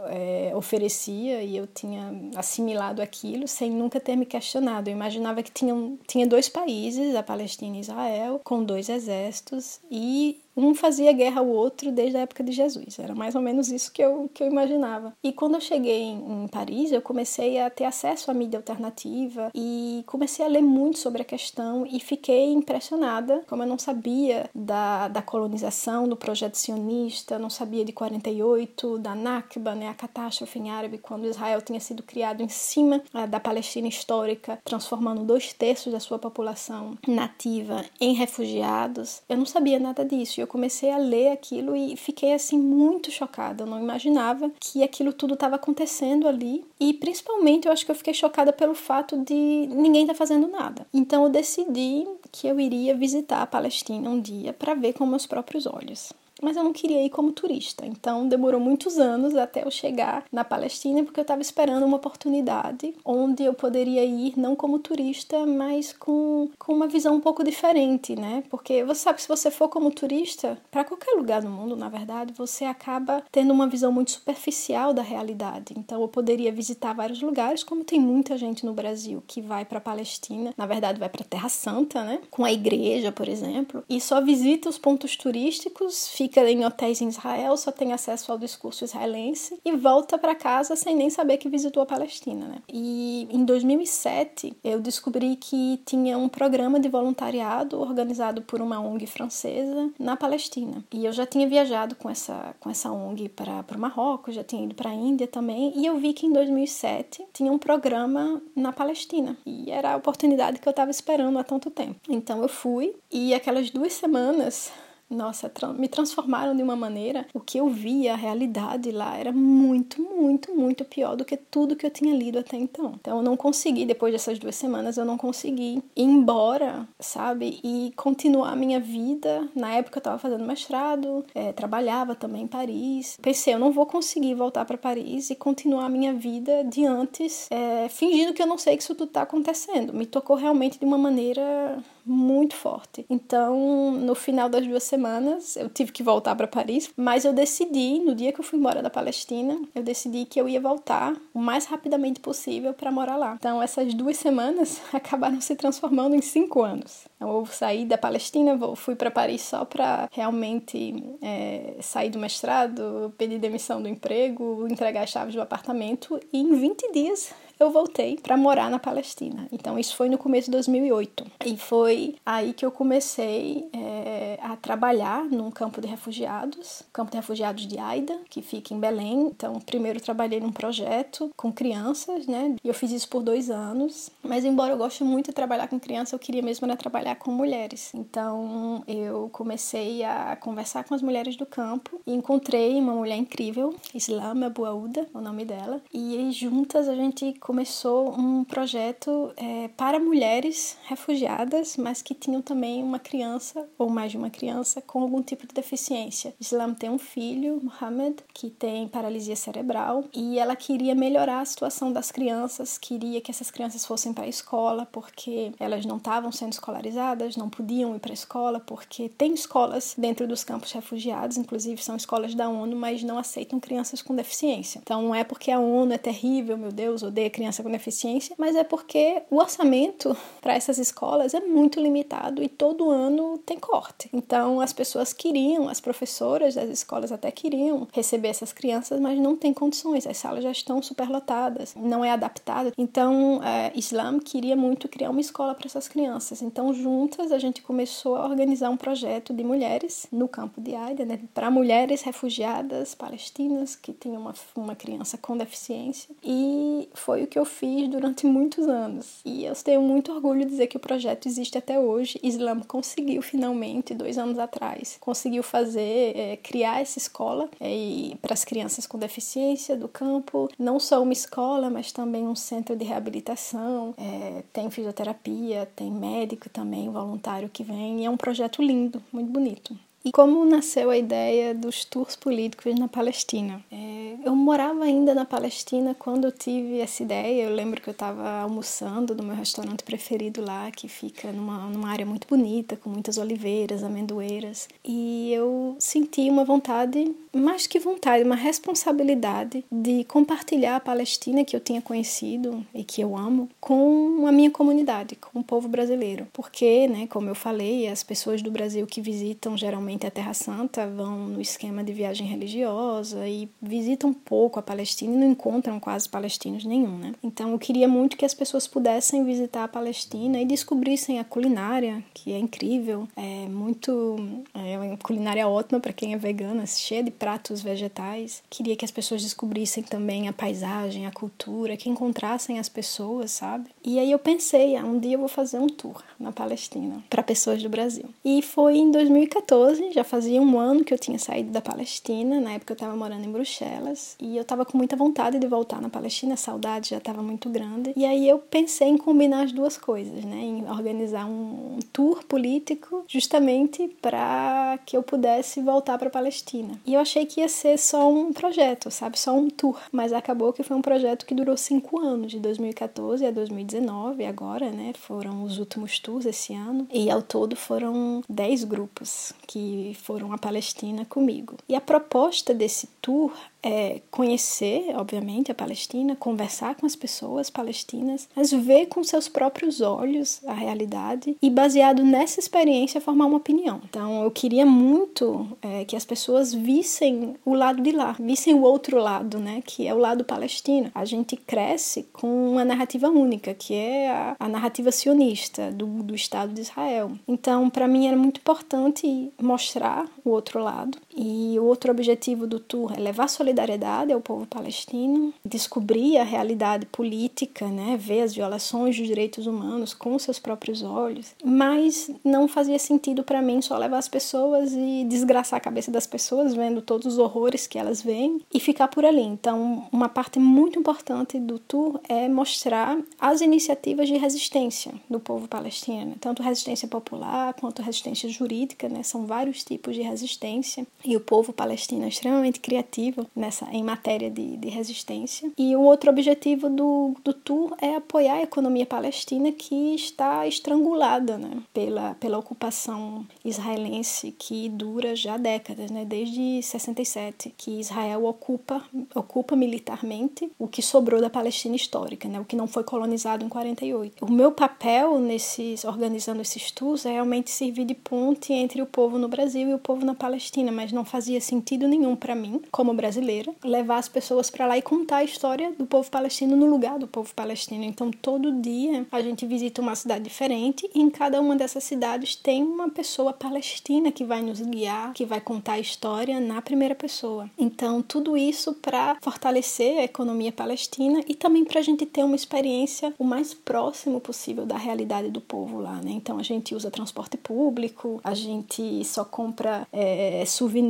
é, 0.08 0.52
oferecia 0.54 1.42
e 1.42 1.56
eu 1.56 1.66
tinha 1.66 2.14
assimilado 2.36 3.02
aquilo 3.02 3.48
sem 3.48 3.70
nunca 3.70 3.98
ter 3.98 4.14
me 4.14 4.24
questionado. 4.24 4.88
Eu 4.88 4.94
imaginava 4.94 5.42
que 5.42 5.50
tinham, 5.50 5.98
tinha 6.06 6.26
dois 6.26 6.48
países, 6.48 7.14
a 7.16 7.22
Palestina 7.22 7.76
e 7.76 7.80
Israel, 7.80 8.40
com 8.44 8.62
dois 8.62 8.88
exércitos 8.88 9.80
e 9.90 10.40
um 10.56 10.74
fazia 10.74 11.12
guerra 11.12 11.40
ao 11.40 11.48
outro 11.48 11.90
desde 11.90 12.16
a 12.16 12.20
época 12.20 12.42
de 12.44 12.52
Jesus. 12.52 12.98
Era 12.98 13.14
mais 13.14 13.34
ou 13.34 13.40
menos 13.40 13.70
isso 13.70 13.92
que 13.92 14.02
eu, 14.02 14.30
que 14.32 14.42
eu 14.42 14.46
imaginava. 14.46 15.14
E 15.22 15.32
quando 15.32 15.54
eu 15.54 15.60
cheguei 15.60 16.02
em, 16.02 16.44
em 16.44 16.48
Paris, 16.48 16.92
eu 16.92 17.00
comecei 17.00 17.58
a 17.60 17.70
ter 17.70 17.84
acesso 17.84 18.30
à 18.30 18.34
mídia 18.34 18.58
alternativa 18.58 19.50
e 19.54 20.04
comecei 20.06 20.44
a 20.44 20.48
ler 20.48 20.62
muito 20.62 20.98
sobre 20.98 21.22
a 21.22 21.24
questão 21.24 21.86
e 21.86 21.98
fiquei 21.98 22.52
impressionada, 22.52 23.42
como 23.48 23.62
eu 23.62 23.66
não 23.66 23.78
sabia 23.78 24.50
da, 24.54 25.08
da 25.08 25.22
colonização, 25.22 26.08
do 26.08 26.16
projeto 26.16 26.56
sionista, 26.56 27.38
não 27.38 27.50
sabia 27.50 27.84
de 27.84 27.92
48, 27.92 28.98
da 28.98 29.14
Nakba, 29.14 29.74
né, 29.74 29.88
a 29.88 29.94
catástrofe 29.94 30.58
em 30.58 30.70
árabe, 30.70 30.98
quando 30.98 31.26
Israel 31.26 31.62
tinha 31.62 31.80
sido 31.80 32.02
criado 32.02 32.42
em 32.42 32.48
cima 32.48 33.02
uh, 33.14 33.26
da 33.26 33.40
Palestina 33.40 33.88
histórica, 33.88 34.58
transformando 34.64 35.24
dois 35.24 35.52
terços 35.52 35.92
da 35.92 36.00
sua 36.00 36.18
população 36.18 36.96
nativa 37.06 37.84
em 38.00 38.14
refugiados. 38.14 39.22
Eu 39.28 39.36
não 39.36 39.46
sabia 39.46 39.78
nada 39.78 40.04
disso 40.04 40.41
eu 40.42 40.46
comecei 40.46 40.90
a 40.90 40.98
ler 40.98 41.28
aquilo 41.28 41.76
e 41.76 41.96
fiquei 41.96 42.32
assim 42.32 42.58
muito 42.58 43.10
chocada. 43.10 43.64
Eu 43.64 43.66
não 43.66 43.80
imaginava 43.80 44.50
que 44.58 44.82
aquilo 44.82 45.12
tudo 45.12 45.34
estava 45.34 45.56
acontecendo 45.56 46.26
ali. 46.28 46.64
E 46.78 46.92
principalmente 46.94 47.66
eu 47.66 47.72
acho 47.72 47.84
que 47.84 47.90
eu 47.90 47.96
fiquei 47.96 48.14
chocada 48.14 48.52
pelo 48.52 48.74
fato 48.74 49.16
de 49.16 49.34
ninguém 49.34 50.02
estar 50.02 50.14
tá 50.14 50.18
fazendo 50.18 50.48
nada. 50.48 50.86
Então 50.92 51.24
eu 51.24 51.30
decidi 51.30 52.06
que 52.30 52.46
eu 52.46 52.58
iria 52.58 52.94
visitar 52.94 53.42
a 53.42 53.46
Palestina 53.46 54.08
um 54.08 54.20
dia 54.20 54.52
para 54.52 54.74
ver 54.74 54.94
com 54.94 55.06
meus 55.06 55.26
próprios 55.26 55.66
olhos 55.66 56.12
mas 56.42 56.56
eu 56.56 56.64
não 56.64 56.72
queria 56.72 57.02
ir 57.04 57.10
como 57.10 57.32
turista. 57.32 57.86
Então 57.86 58.28
demorou 58.28 58.60
muitos 58.60 58.98
anos 58.98 59.34
até 59.36 59.64
eu 59.64 59.70
chegar 59.70 60.24
na 60.30 60.44
Palestina, 60.44 61.04
porque 61.04 61.20
eu 61.20 61.22
estava 61.22 61.40
esperando 61.40 61.86
uma 61.86 61.96
oportunidade 61.96 62.94
onde 63.04 63.44
eu 63.44 63.54
poderia 63.54 64.04
ir 64.04 64.34
não 64.36 64.56
como 64.56 64.78
turista, 64.78 65.46
mas 65.46 65.92
com, 65.92 66.50
com 66.58 66.74
uma 66.74 66.88
visão 66.88 67.14
um 67.14 67.20
pouco 67.20 67.44
diferente, 67.44 68.16
né? 68.16 68.42
Porque 68.50 68.84
você 68.84 69.00
sabe 69.00 69.22
se 69.22 69.28
você 69.28 69.50
for 69.50 69.68
como 69.68 69.90
turista, 69.90 70.58
para 70.70 70.84
qualquer 70.84 71.12
lugar 71.12 71.40
do 71.40 71.48
mundo, 71.48 71.76
na 71.76 71.88
verdade, 71.88 72.32
você 72.32 72.64
acaba 72.64 73.22
tendo 73.30 73.52
uma 73.52 73.68
visão 73.68 73.92
muito 73.92 74.10
superficial 74.10 74.92
da 74.92 75.02
realidade. 75.02 75.74
Então 75.76 76.02
eu 76.02 76.08
poderia 76.08 76.50
visitar 76.50 76.92
vários 76.92 77.22
lugares, 77.22 77.62
como 77.62 77.84
tem 77.84 78.00
muita 78.00 78.36
gente 78.36 78.66
no 78.66 78.74
Brasil 78.74 79.22
que 79.26 79.40
vai 79.40 79.64
para 79.64 79.78
a 79.78 79.80
Palestina, 79.80 80.52
na 80.56 80.66
verdade 80.66 80.98
vai 80.98 81.08
para 81.08 81.24
Terra 81.24 81.48
Santa, 81.48 82.02
né? 82.02 82.20
Com 82.30 82.44
a 82.44 82.52
igreja, 82.52 83.12
por 83.12 83.28
exemplo, 83.28 83.84
e 83.88 84.00
só 84.00 84.20
visita 84.20 84.68
os 84.68 84.78
pontos 84.78 85.16
turísticos, 85.16 86.08
fica 86.08 86.31
fica 86.32 86.50
em 86.50 86.64
hotéis 86.64 87.02
em 87.02 87.08
Israel, 87.08 87.54
só 87.58 87.70
tem 87.70 87.92
acesso 87.92 88.32
ao 88.32 88.38
discurso 88.38 88.84
israelense 88.84 89.60
e 89.62 89.72
volta 89.72 90.16
para 90.16 90.34
casa 90.34 90.74
sem 90.74 90.96
nem 90.96 91.10
saber 91.10 91.36
que 91.36 91.48
visitou 91.48 91.82
a 91.82 91.86
Palestina, 91.86 92.46
né? 92.46 92.56
E 92.72 93.28
em 93.30 93.44
2007 93.44 94.56
eu 94.64 94.80
descobri 94.80 95.36
que 95.36 95.78
tinha 95.84 96.16
um 96.16 96.30
programa 96.30 96.80
de 96.80 96.88
voluntariado 96.88 97.78
organizado 97.78 98.40
por 98.40 98.62
uma 98.62 98.80
ONG 98.80 99.06
francesa 99.06 99.90
na 99.98 100.16
Palestina. 100.16 100.82
E 100.90 101.04
eu 101.04 101.12
já 101.12 101.26
tinha 101.26 101.46
viajado 101.46 101.94
com 101.94 102.08
essa 102.08 102.54
com 102.58 102.70
essa 102.70 102.90
ONG 102.90 103.28
para 103.28 103.64
o 103.74 103.78
Marrocos, 103.78 104.34
já 104.34 104.42
tinha 104.42 104.64
ido 104.64 104.74
para 104.74 104.88
a 104.88 104.94
Índia 104.94 105.26
também, 105.26 105.72
e 105.76 105.84
eu 105.84 105.98
vi 105.98 106.14
que 106.14 106.24
em 106.24 106.32
2007 106.32 107.24
tinha 107.34 107.52
um 107.52 107.58
programa 107.58 108.40
na 108.56 108.72
Palestina. 108.72 109.36
E 109.44 109.70
era 109.70 109.92
a 109.92 109.96
oportunidade 109.96 110.58
que 110.58 110.66
eu 110.66 110.70
estava 110.70 110.90
esperando 110.90 111.38
há 111.38 111.44
tanto 111.44 111.70
tempo. 111.70 112.00
Então 112.08 112.40
eu 112.40 112.48
fui 112.48 112.94
e 113.10 113.34
aquelas 113.34 113.68
duas 113.68 113.92
semanas 113.92 114.72
nossa, 115.12 115.50
me 115.78 115.88
transformaram 115.88 116.56
de 116.56 116.62
uma 116.62 116.76
maneira. 116.76 117.26
O 117.32 117.40
que 117.40 117.58
eu 117.58 117.68
via, 117.68 118.14
a 118.14 118.16
realidade 118.16 118.90
lá, 118.90 119.16
era 119.16 119.32
muito, 119.32 120.02
muito, 120.02 120.54
muito 120.54 120.84
pior 120.84 121.16
do 121.16 121.24
que 121.24 121.36
tudo 121.36 121.76
que 121.76 121.86
eu 121.86 121.90
tinha 121.90 122.14
lido 122.14 122.38
até 122.38 122.56
então. 122.56 122.94
Então 123.00 123.18
eu 123.18 123.22
não 123.22 123.36
consegui, 123.36 123.84
depois 123.84 124.12
dessas 124.12 124.38
duas 124.38 124.56
semanas, 124.56 124.96
eu 124.96 125.04
não 125.04 125.16
consegui 125.16 125.82
ir 125.96 126.02
embora, 126.02 126.86
sabe? 126.98 127.60
E 127.62 127.92
continuar 127.96 128.52
a 128.52 128.56
minha 128.56 128.80
vida. 128.80 129.48
Na 129.54 129.74
época 129.74 129.98
eu 129.98 130.00
estava 130.00 130.18
fazendo 130.18 130.44
mestrado, 130.44 131.24
é, 131.34 131.52
trabalhava 131.52 132.14
também 132.14 132.42
em 132.42 132.48
Paris. 132.48 133.18
Pensei, 133.20 133.54
eu 133.54 133.58
não 133.58 133.72
vou 133.72 133.86
conseguir 133.86 134.34
voltar 134.34 134.64
para 134.64 134.78
Paris 134.78 135.30
e 135.30 135.34
continuar 135.34 135.86
a 135.86 135.88
minha 135.88 136.12
vida 136.12 136.64
de 136.64 136.84
antes, 136.86 137.48
é, 137.50 137.88
fingindo 137.88 138.32
que 138.32 138.42
eu 138.42 138.46
não 138.46 138.58
sei 138.58 138.76
que 138.76 138.82
isso 138.82 138.94
tudo 138.94 139.08
está 139.08 139.22
acontecendo. 139.22 139.92
Me 139.92 140.06
tocou 140.06 140.36
realmente 140.36 140.78
de 140.78 140.84
uma 140.84 140.98
maneira 140.98 141.82
muito 142.04 142.54
forte. 142.54 143.06
Então, 143.08 143.92
no 143.92 144.14
final 144.14 144.48
das 144.48 144.66
duas 144.66 144.82
semanas, 144.82 145.56
eu 145.56 145.68
tive 145.68 145.92
que 145.92 146.02
voltar 146.02 146.34
para 146.34 146.46
Paris, 146.46 146.92
mas 146.96 147.24
eu 147.24 147.32
decidi, 147.32 148.00
no 148.00 148.14
dia 148.14 148.32
que 148.32 148.40
eu 148.40 148.44
fui 148.44 148.58
embora 148.58 148.82
da 148.82 148.90
Palestina, 148.90 149.60
eu 149.74 149.82
decidi 149.82 150.24
que 150.24 150.40
eu 150.40 150.48
ia 150.48 150.60
voltar 150.60 151.14
o 151.32 151.38
mais 151.38 151.66
rapidamente 151.66 152.20
possível 152.20 152.74
para 152.74 152.90
morar 152.90 153.16
lá. 153.16 153.36
Então, 153.38 153.62
essas 153.62 153.94
duas 153.94 154.16
semanas 154.16 154.80
acabaram 154.92 155.40
se 155.40 155.54
transformando 155.54 156.14
em 156.14 156.22
cinco 156.22 156.62
anos. 156.62 157.06
Eu 157.20 157.46
saí 157.46 157.84
da 157.84 157.96
Palestina, 157.96 158.58
fui 158.74 158.96
para 158.96 159.10
Paris 159.10 159.42
só 159.42 159.64
para 159.64 160.08
realmente 160.10 161.16
é, 161.22 161.76
sair 161.80 162.10
do 162.10 162.18
mestrado, 162.18 163.14
pedir 163.16 163.38
demissão 163.38 163.80
do 163.80 163.88
emprego, 163.88 164.66
entregar 164.68 165.02
as 165.02 165.10
chaves 165.10 165.34
do 165.34 165.40
apartamento 165.40 166.20
e 166.32 166.40
em 166.40 166.54
20 166.54 166.92
dias 166.92 167.32
eu 167.62 167.70
voltei 167.70 168.16
para 168.16 168.36
morar 168.36 168.70
na 168.70 168.78
Palestina. 168.78 169.46
Então, 169.52 169.78
isso 169.78 169.96
foi 169.96 170.08
no 170.08 170.18
começo 170.18 170.46
de 170.46 170.52
2008. 170.52 171.24
E 171.46 171.56
foi 171.56 172.16
aí 172.24 172.52
que 172.52 172.64
eu 172.64 172.70
comecei 172.70 173.68
é, 173.72 174.38
a 174.42 174.56
trabalhar 174.56 175.24
num 175.24 175.50
campo 175.50 175.80
de 175.80 175.86
refugiados, 175.86 176.82
campo 176.92 177.10
de 177.10 177.16
refugiados 177.16 177.66
de 177.66 177.78
Aida, 177.78 178.18
que 178.28 178.42
fica 178.42 178.74
em 178.74 178.80
Belém. 178.80 179.26
Então, 179.26 179.60
primeiro 179.60 180.00
trabalhei 180.00 180.40
num 180.40 180.52
projeto 180.52 181.30
com 181.36 181.52
crianças, 181.52 182.26
né? 182.26 182.56
E 182.62 182.68
eu 182.68 182.74
fiz 182.74 182.90
isso 182.90 183.08
por 183.08 183.22
dois 183.22 183.50
anos. 183.50 184.10
Mas, 184.22 184.44
embora 184.44 184.72
eu 184.72 184.78
goste 184.78 185.04
muito 185.04 185.26
de 185.26 185.32
trabalhar 185.32 185.68
com 185.68 185.78
crianças, 185.78 186.12
eu 186.12 186.18
queria 186.18 186.42
mesmo 186.42 186.66
era 186.66 186.76
trabalhar 186.76 187.16
com 187.16 187.30
mulheres. 187.30 187.92
Então, 187.94 188.82
eu 188.86 189.28
comecei 189.32 190.04
a 190.04 190.36
conversar 190.36 190.84
com 190.84 190.94
as 190.94 191.02
mulheres 191.02 191.36
do 191.36 191.46
campo 191.46 192.00
e 192.06 192.12
encontrei 192.12 192.78
uma 192.78 192.92
mulher 192.92 193.16
incrível, 193.16 193.74
Islama 193.94 194.48
Bouaouda, 194.48 195.06
o 195.14 195.20
nome 195.20 195.44
dela. 195.44 195.80
E 195.92 196.30
juntas 196.32 196.88
a 196.88 196.94
gente 196.94 197.34
começou 197.52 198.18
um 198.18 198.44
projeto 198.44 199.30
é, 199.36 199.68
para 199.76 200.00
mulheres 200.00 200.78
refugiadas, 200.86 201.76
mas 201.76 202.00
que 202.00 202.14
tinham 202.14 202.40
também 202.40 202.82
uma 202.82 202.98
criança 202.98 203.68
ou 203.76 203.90
mais 203.90 204.10
de 204.10 204.16
uma 204.16 204.30
criança 204.30 204.80
com 204.80 205.02
algum 205.02 205.22
tipo 205.22 205.46
de 205.46 205.52
deficiência. 205.52 206.32
Islam 206.40 206.72
tem 206.72 206.88
um 206.88 206.96
filho, 206.96 207.60
Mohamed, 207.62 208.24
que 208.32 208.48
tem 208.48 208.88
paralisia 208.88 209.36
cerebral 209.36 210.02
e 210.14 210.38
ela 210.38 210.56
queria 210.56 210.94
melhorar 210.94 211.40
a 211.40 211.44
situação 211.44 211.92
das 211.92 212.10
crianças, 212.10 212.78
queria 212.78 213.20
que 213.20 213.30
essas 213.30 213.50
crianças 213.50 213.84
fossem 213.84 214.14
para 214.14 214.24
a 214.24 214.28
escola 214.28 214.86
porque 214.90 215.52
elas 215.60 215.84
não 215.84 215.98
estavam 215.98 216.32
sendo 216.32 216.52
escolarizadas, 216.52 217.36
não 217.36 217.50
podiam 217.50 217.94
ir 217.94 217.98
para 217.98 218.12
a 218.12 218.14
escola 218.14 218.60
porque 218.60 219.10
tem 219.10 219.34
escolas 219.34 219.94
dentro 219.98 220.26
dos 220.26 220.42
campos 220.42 220.72
refugiados, 220.72 221.36
inclusive 221.36 221.82
são 221.82 221.96
escolas 221.96 222.34
da 222.34 222.48
ONU, 222.48 222.74
mas 222.74 223.02
não 223.02 223.18
aceitam 223.18 223.60
crianças 223.60 224.00
com 224.00 224.16
deficiência. 224.16 224.80
Então 224.82 225.02
não 225.02 225.14
é 225.14 225.22
porque 225.22 225.50
a 225.50 225.60
ONU 225.60 225.92
é 225.92 225.98
terrível, 225.98 226.56
meu 226.56 226.72
Deus, 226.72 227.02
odeia 227.02 227.28
criança 227.42 227.62
com 227.62 227.70
deficiência, 227.70 228.36
mas 228.38 228.54
é 228.54 228.62
porque 228.62 229.22
o 229.28 229.38
orçamento 229.38 230.16
para 230.40 230.54
essas 230.54 230.78
escolas 230.78 231.34
é 231.34 231.40
muito 231.40 231.80
limitado 231.80 232.40
e 232.40 232.48
todo 232.48 232.88
ano 232.88 233.36
tem 233.38 233.58
corte. 233.58 234.08
Então 234.12 234.60
as 234.60 234.72
pessoas 234.72 235.12
queriam, 235.12 235.68
as 235.68 235.80
professoras 235.80 236.54
das 236.54 236.70
escolas 236.70 237.10
até 237.10 237.32
queriam 237.32 237.88
receber 237.92 238.28
essas 238.28 238.52
crianças, 238.52 239.00
mas 239.00 239.18
não 239.18 239.36
tem 239.36 239.52
condições, 239.52 240.06
as 240.06 240.16
salas 240.16 240.44
já 240.44 240.52
estão 240.52 240.80
superlotadas, 240.80 241.74
não 241.74 242.04
é 242.04 242.12
adaptado. 242.12 242.72
Então 242.78 243.42
é, 243.42 243.72
Islam 243.74 244.20
queria 244.20 244.54
muito 244.54 244.88
criar 244.88 245.10
uma 245.10 245.20
escola 245.20 245.52
para 245.54 245.66
essas 245.66 245.88
crianças. 245.88 246.42
Então 246.42 246.72
juntas 246.72 247.32
a 247.32 247.38
gente 247.40 247.60
começou 247.60 248.14
a 248.14 248.24
organizar 248.24 248.70
um 248.70 248.76
projeto 248.76 249.34
de 249.34 249.42
mulheres 249.42 250.06
no 250.12 250.28
campo 250.28 250.60
de 250.60 250.76
Aida, 250.76 251.04
né, 251.04 251.18
para 251.34 251.50
mulheres 251.50 252.02
refugiadas 252.02 252.94
palestinas 252.94 253.74
que 253.74 253.92
tinham 253.92 254.20
uma, 254.22 254.34
uma 254.54 254.76
criança 254.76 255.18
com 255.18 255.36
deficiência 255.36 256.14
e 256.22 256.88
foi 256.94 257.21
o 257.22 257.26
que 257.26 257.38
eu 257.38 257.44
fiz 257.44 257.88
durante 257.88 258.26
muitos 258.26 258.66
anos. 258.68 259.20
E 259.24 259.44
eu 259.44 259.54
tenho 259.54 259.82
muito 259.82 260.12
orgulho 260.12 260.40
de 260.40 260.50
dizer 260.50 260.66
que 260.66 260.76
o 260.76 260.80
projeto 260.80 261.26
existe 261.26 261.56
até 261.58 261.78
hoje. 261.78 262.18
Islam 262.22 262.60
conseguiu 262.60 263.22
finalmente, 263.22 263.94
dois 263.94 264.18
anos 264.18 264.38
atrás, 264.38 264.96
conseguiu 265.00 265.42
fazer, 265.42 266.16
é, 266.16 266.36
criar 266.36 266.80
essa 266.80 266.98
escola 266.98 267.48
é, 267.60 268.16
para 268.20 268.34
as 268.34 268.44
crianças 268.44 268.86
com 268.86 268.98
deficiência 268.98 269.76
do 269.76 269.88
campo. 269.88 270.48
Não 270.58 270.78
só 270.78 271.02
uma 271.02 271.12
escola, 271.12 271.70
mas 271.70 271.92
também 271.92 272.26
um 272.26 272.36
centro 272.36 272.76
de 272.76 272.84
reabilitação. 272.84 273.94
É, 273.96 274.42
tem 274.52 274.70
fisioterapia, 274.70 275.68
tem 275.76 275.90
médico 275.90 276.48
também, 276.48 276.90
voluntário 276.90 277.48
que 277.48 277.62
vem. 277.62 278.00
E 278.00 278.04
é 278.04 278.10
um 278.10 278.16
projeto 278.16 278.62
lindo, 278.62 279.02
muito 279.12 279.30
bonito. 279.30 279.76
E 280.04 280.10
como 280.10 280.44
nasceu 280.44 280.90
a 280.90 280.98
ideia 280.98 281.54
dos 281.54 281.84
tours 281.84 282.16
políticos 282.16 282.74
na 282.74 282.88
Palestina? 282.88 283.62
É, 283.70 284.16
eu 284.24 284.34
morava 284.34 284.82
ainda 284.82 285.14
na 285.14 285.24
Palestina 285.24 285.94
quando 285.96 286.24
eu 286.24 286.32
tive 286.32 286.80
essa 286.80 287.04
ideia. 287.04 287.44
Eu 287.44 287.54
lembro 287.54 287.80
que 287.80 287.88
eu 287.88 287.92
estava 287.92 288.40
almoçando 288.40 289.14
no 289.14 289.22
meu 289.22 289.36
restaurante 289.36 289.84
preferido 289.84 290.44
lá, 290.44 290.72
que 290.72 290.88
fica 290.88 291.30
numa, 291.30 291.68
numa 291.68 291.88
área 291.88 292.04
muito 292.04 292.26
bonita, 292.26 292.76
com 292.76 292.90
muitas 292.90 293.16
oliveiras, 293.16 293.84
amendoeiras. 293.84 294.68
E 294.84 295.32
eu 295.32 295.76
senti 295.78 296.28
uma 296.28 296.44
vontade, 296.44 297.14
mais 297.32 297.68
que 297.68 297.78
vontade, 297.78 298.24
uma 298.24 298.34
responsabilidade 298.34 299.64
de 299.70 300.02
compartilhar 300.04 300.76
a 300.76 300.80
Palestina 300.80 301.44
que 301.44 301.54
eu 301.54 301.60
tinha 301.60 301.80
conhecido 301.80 302.66
e 302.74 302.82
que 302.82 303.00
eu 303.00 303.16
amo 303.16 303.48
com 303.60 304.26
a 304.26 304.32
minha 304.32 304.50
comunidade, 304.50 305.14
com 305.14 305.38
o 305.38 305.44
povo 305.44 305.68
brasileiro. 305.68 306.26
Porque, 306.32 306.88
né, 306.88 307.06
como 307.06 307.28
eu 307.28 307.36
falei, 307.36 307.86
as 307.86 308.02
pessoas 308.02 308.42
do 308.42 308.50
Brasil 308.50 308.84
que 308.84 309.00
visitam 309.00 309.56
geralmente 309.56 309.91
geralmente 309.92 310.06
a 310.06 310.10
Terra 310.10 310.34
Santa 310.34 310.86
vão 310.86 311.28
no 311.28 311.40
esquema 311.40 311.84
de 311.84 311.92
viagem 311.92 312.26
religiosa 312.26 313.26
e 313.28 313.48
visitam 313.60 314.12
pouco 314.12 314.58
a 314.58 314.62
Palestina 314.62 315.14
e 315.14 315.16
não 315.16 315.30
encontram 315.30 315.78
quase 315.78 316.08
palestinos 316.08 316.64
nenhum, 316.64 316.96
né? 316.96 317.12
Então 317.22 317.50
eu 317.50 317.58
queria 317.58 317.86
muito 317.86 318.16
que 318.16 318.24
as 318.24 318.34
pessoas 318.34 318.66
pudessem 318.66 319.24
visitar 319.24 319.64
a 319.64 319.68
Palestina 319.68 320.40
e 320.40 320.44
descobrissem 320.44 321.18
a 321.18 321.24
culinária, 321.24 322.02
que 322.14 322.32
é 322.32 322.38
incrível, 322.38 323.06
é 323.16 323.46
muito 323.48 324.42
é 324.54 324.78
uma 324.78 324.96
culinária 324.96 325.46
ótima 325.46 325.80
para 325.80 325.92
quem 325.92 326.14
é 326.14 326.16
vegana, 326.16 326.66
cheia 326.66 327.02
de 327.02 327.10
pratos 327.10 327.60
vegetais. 327.60 328.42
Queria 328.48 328.76
que 328.76 328.84
as 328.84 328.90
pessoas 328.90 329.22
descobrissem 329.22 329.82
também 329.82 330.28
a 330.28 330.32
paisagem, 330.32 331.06
a 331.06 331.12
cultura, 331.12 331.76
que 331.76 331.88
encontrassem 331.88 332.58
as 332.58 332.68
pessoas, 332.68 333.32
sabe? 333.32 333.70
E 333.84 333.98
aí 333.98 334.10
eu 334.10 334.18
pensei, 334.18 334.76
ah, 334.76 334.84
um 334.84 334.98
dia 334.98 335.14
eu 335.14 335.18
vou 335.18 335.28
fazer 335.28 335.58
um 335.58 335.66
tour 335.66 336.02
na 336.18 336.32
Palestina 336.32 337.02
para 337.10 337.22
pessoas 337.22 337.62
do 337.62 337.68
Brasil. 337.68 338.08
E 338.24 338.40
foi 338.42 338.76
em 338.76 338.90
2014 338.90 339.81
já 339.90 340.04
fazia 340.04 340.40
um 340.40 340.58
ano 340.58 340.84
que 340.84 340.92
eu 340.92 340.98
tinha 340.98 341.18
saído 341.18 341.50
da 341.50 341.60
Palestina, 341.60 342.40
na 342.40 342.52
época 342.52 342.72
eu 342.72 342.74
estava 342.74 342.94
morando 342.94 343.24
em 343.24 343.32
Bruxelas, 343.32 344.16
e 344.20 344.36
eu 344.36 344.42
estava 344.42 344.64
com 344.64 344.76
muita 344.76 344.94
vontade 344.94 345.38
de 345.38 345.46
voltar 345.46 345.80
na 345.80 345.88
Palestina, 345.88 346.34
a 346.34 346.36
saudade 346.36 346.90
já 346.90 346.98
estava 346.98 347.22
muito 347.22 347.48
grande. 347.48 347.92
E 347.96 348.04
aí 348.04 348.28
eu 348.28 348.38
pensei 348.38 348.88
em 348.88 348.98
combinar 348.98 349.44
as 349.44 349.52
duas 349.52 349.76
coisas, 349.76 350.24
né, 350.24 350.36
em 350.36 350.70
organizar 350.70 351.26
um 351.26 351.78
tour 351.92 352.24
político 352.24 353.04
justamente 353.08 353.88
para 354.00 354.78
que 354.84 354.96
eu 354.96 355.02
pudesse 355.02 355.60
voltar 355.60 355.98
para 355.98 356.08
a 356.08 356.10
Palestina. 356.10 356.78
E 356.86 356.94
eu 356.94 357.00
achei 357.00 357.26
que 357.26 357.40
ia 357.40 357.48
ser 357.48 357.78
só 357.78 358.10
um 358.10 358.32
projeto, 358.32 358.90
sabe, 358.90 359.18
só 359.18 359.34
um 359.34 359.48
tour, 359.48 359.78
mas 359.90 360.12
acabou 360.12 360.52
que 360.52 360.62
foi 360.62 360.76
um 360.76 360.82
projeto 360.82 361.26
que 361.26 361.34
durou 361.34 361.56
cinco 361.56 362.00
anos, 362.00 362.32
de 362.32 362.38
2014 362.38 363.24
a 363.26 363.30
2019, 363.30 364.24
agora, 364.24 364.70
né, 364.70 364.92
foram 364.94 365.42
os 365.42 365.58
últimos 365.58 365.98
tours 365.98 366.26
esse 366.26 366.54
ano, 366.54 366.86
e 366.92 367.10
ao 367.10 367.22
todo 367.22 367.56
foram 367.56 368.22
dez 368.28 368.64
grupos 368.64 369.32
que 369.46 369.71
foram 369.94 370.32
à 370.32 370.38
Palestina 370.38 371.04
comigo. 371.04 371.56
E 371.68 371.74
a 371.74 371.80
proposta 371.80 372.54
desse 372.54 372.88
tour 373.00 373.32
é 373.62 374.00
conhecer, 374.10 374.94
obviamente, 374.96 375.50
a 375.50 375.54
Palestina, 375.54 376.16
conversar 376.16 376.74
com 376.74 376.84
as 376.84 376.96
pessoas 376.96 377.48
palestinas, 377.48 378.28
mas 378.34 378.50
ver 378.50 378.86
com 378.86 379.04
seus 379.04 379.28
próprios 379.28 379.80
olhos 379.80 380.40
a 380.46 380.52
realidade 380.52 381.36
e, 381.40 381.48
baseado 381.48 382.02
nessa 382.04 382.40
experiência, 382.40 383.00
formar 383.00 383.26
uma 383.26 383.36
opinião. 383.36 383.80
Então, 383.88 384.24
eu 384.24 384.30
queria 384.30 384.66
muito 384.66 385.46
é, 385.62 385.84
que 385.84 385.96
as 385.96 386.04
pessoas 386.04 386.52
vissem 386.52 387.36
o 387.44 387.54
lado 387.54 387.80
de 387.82 387.92
lá, 387.92 388.16
vissem 388.18 388.54
o 388.54 388.62
outro 388.62 388.98
lado, 388.98 389.38
né, 389.38 389.62
que 389.64 389.86
é 389.86 389.94
o 389.94 389.98
lado 389.98 390.24
palestino. 390.24 390.90
A 390.94 391.04
gente 391.04 391.36
cresce 391.36 392.04
com 392.12 392.52
uma 392.52 392.64
narrativa 392.64 393.08
única, 393.08 393.54
que 393.54 393.74
é 393.74 394.10
a, 394.10 394.36
a 394.38 394.48
narrativa 394.48 394.90
sionista 394.90 395.70
do, 395.70 396.02
do 396.02 396.14
Estado 396.14 396.52
de 396.52 396.60
Israel. 396.60 397.12
Então, 397.26 397.70
para 397.70 397.86
mim 397.86 398.06
era 398.06 398.16
muito 398.16 398.38
importante 398.38 399.32
mostrar 399.40 400.06
o 400.24 400.30
outro 400.30 400.62
lado. 400.62 400.98
E 401.16 401.58
o 401.58 401.64
outro 401.64 401.90
objetivo 401.90 402.46
do 402.46 402.58
tour 402.58 402.92
é 402.96 403.00
levar 403.00 403.28
solidariedade 403.28 404.12
ao 404.12 404.20
povo 404.20 404.46
palestino, 404.46 405.32
descobrir 405.44 406.18
a 406.18 406.24
realidade 406.24 406.86
política, 406.86 407.66
né, 407.68 407.96
ver 407.98 408.22
as 408.22 408.34
violações 408.34 408.96
dos 408.96 409.06
direitos 409.06 409.46
humanos 409.46 409.94
com 409.94 410.18
seus 410.18 410.38
próprios 410.38 410.82
olhos, 410.82 411.34
mas 411.44 412.10
não 412.24 412.48
fazia 412.48 412.78
sentido 412.78 413.22
para 413.22 413.42
mim 413.42 413.60
só 413.60 413.76
levar 413.76 413.98
as 413.98 414.08
pessoas 414.08 414.72
e 414.72 415.04
desgraçar 415.08 415.58
a 415.58 415.60
cabeça 415.60 415.90
das 415.90 416.06
pessoas 416.06 416.54
vendo 416.54 416.80
todos 416.82 417.06
os 417.06 417.18
horrores 417.18 417.66
que 417.66 417.78
elas 417.78 418.02
veem 418.02 418.40
e 418.52 418.58
ficar 418.58 418.88
por 418.88 419.04
ali. 419.04 419.22
Então, 419.22 419.86
uma 419.92 420.08
parte 420.08 420.38
muito 420.38 420.78
importante 420.78 421.38
do 421.38 421.58
tour 421.58 422.00
é 422.08 422.28
mostrar 422.28 422.98
as 423.20 423.40
iniciativas 423.40 424.08
de 424.08 424.16
resistência 424.16 424.94
do 425.08 425.20
povo 425.20 425.46
palestino, 425.48 426.16
tanto 426.20 426.42
resistência 426.42 426.88
popular 426.88 427.54
quanto 427.54 427.82
resistência 427.82 428.28
jurídica, 428.28 428.88
né? 428.88 429.02
São 429.02 429.26
vários 429.26 429.64
tipos 429.64 429.94
de 429.94 430.02
resistência 430.02 430.86
e 431.04 431.16
o 431.16 431.20
povo 431.20 431.52
palestino 431.52 432.04
é 432.04 432.08
extremamente 432.08 432.60
criativo 432.60 433.26
nessa, 433.34 433.66
em 433.72 433.82
matéria 433.82 434.30
de, 434.30 434.56
de 434.56 434.68
resistência. 434.68 435.50
E 435.56 435.74
o 435.76 435.82
outro 435.82 436.10
objetivo 436.10 436.68
do, 436.68 437.14
do 437.24 437.32
tour 437.32 437.74
é 437.80 437.96
apoiar 437.96 438.34
a 438.34 438.42
economia 438.42 438.86
palestina 438.86 439.52
que 439.52 439.94
está 439.94 440.46
estrangulada 440.46 441.38
né, 441.38 441.62
pela, 441.72 442.14
pela 442.14 442.38
ocupação 442.38 443.26
israelense 443.44 444.32
que 444.38 444.68
dura 444.68 445.14
já 445.16 445.36
décadas, 445.36 445.90
né, 445.90 446.04
desde 446.04 446.62
67, 446.62 447.54
que 447.56 447.80
Israel 447.80 448.24
ocupa, 448.24 448.84
ocupa 449.14 449.56
militarmente 449.56 450.50
o 450.58 450.68
que 450.68 450.82
sobrou 450.82 451.20
da 451.20 451.30
Palestina 451.30 451.76
histórica, 451.76 452.28
né, 452.28 452.40
o 452.40 452.44
que 452.44 452.56
não 452.56 452.66
foi 452.66 452.84
colonizado 452.84 453.44
em 453.44 453.48
48. 453.48 454.24
O 454.24 454.30
meu 454.30 454.52
papel 454.52 455.18
nesses 455.18 455.84
organizando 455.84 456.42
esses 456.42 456.70
tours 456.70 457.06
é 457.06 457.12
realmente 457.12 457.50
servir 457.50 457.84
de 457.84 457.94
ponte 457.94 458.52
entre 458.52 458.80
o 458.82 458.86
povo 458.86 459.18
no 459.18 459.28
Brasil 459.28 459.68
e 459.68 459.74
o 459.74 459.78
povo 459.78 460.04
na 460.04 460.14
Palestina, 460.14 460.70
mas 460.70 460.91
não 460.92 461.04
fazia 461.04 461.40
sentido 461.40 461.88
nenhum 461.88 462.14
para 462.14 462.34
mim, 462.34 462.60
como 462.70 462.94
brasileira, 462.94 463.52
levar 463.64 463.98
as 463.98 464.08
pessoas 464.08 464.50
para 464.50 464.66
lá 464.66 464.78
e 464.78 464.82
contar 464.82 465.18
a 465.18 465.24
história 465.24 465.72
do 465.78 465.86
povo 465.86 466.10
palestino 466.10 466.56
no 466.56 466.66
lugar 466.66 466.98
do 466.98 467.06
povo 467.06 467.32
palestino. 467.34 467.84
Então, 467.84 468.10
todo 468.10 468.60
dia 468.60 469.06
a 469.10 469.20
gente 469.20 469.46
visita 469.46 469.80
uma 469.80 469.94
cidade 469.94 470.24
diferente 470.24 470.88
e 470.94 471.00
em 471.00 471.10
cada 471.10 471.40
uma 471.40 471.56
dessas 471.56 471.84
cidades 471.84 472.36
tem 472.36 472.62
uma 472.62 472.88
pessoa 472.88 473.32
palestina 473.32 474.12
que 474.12 474.24
vai 474.24 474.42
nos 474.42 474.60
guiar, 474.60 475.12
que 475.12 475.24
vai 475.24 475.40
contar 475.40 475.72
a 475.72 475.80
história 475.80 476.38
na 476.40 476.60
primeira 476.62 476.94
pessoa. 476.94 477.50
Então, 477.58 478.02
tudo 478.02 478.36
isso 478.36 478.74
para 478.74 479.16
fortalecer 479.20 479.98
a 479.98 480.04
economia 480.04 480.52
palestina 480.52 481.20
e 481.26 481.34
também 481.34 481.64
para 481.64 481.80
a 481.80 481.82
gente 481.82 482.06
ter 482.06 482.24
uma 482.24 482.36
experiência 482.36 483.14
o 483.18 483.24
mais 483.24 483.54
próximo 483.54 484.20
possível 484.20 484.66
da 484.66 484.76
realidade 484.76 485.30
do 485.30 485.40
povo 485.40 485.80
lá, 485.80 485.96
né? 485.96 486.10
Então, 486.12 486.38
a 486.38 486.42
gente 486.42 486.74
usa 486.74 486.90
transporte 486.90 487.36
público, 487.36 488.20
a 488.22 488.34
gente 488.34 489.04
só 489.04 489.24
compra 489.24 489.86
é, 489.92 490.44
souvenirs, 490.46 490.81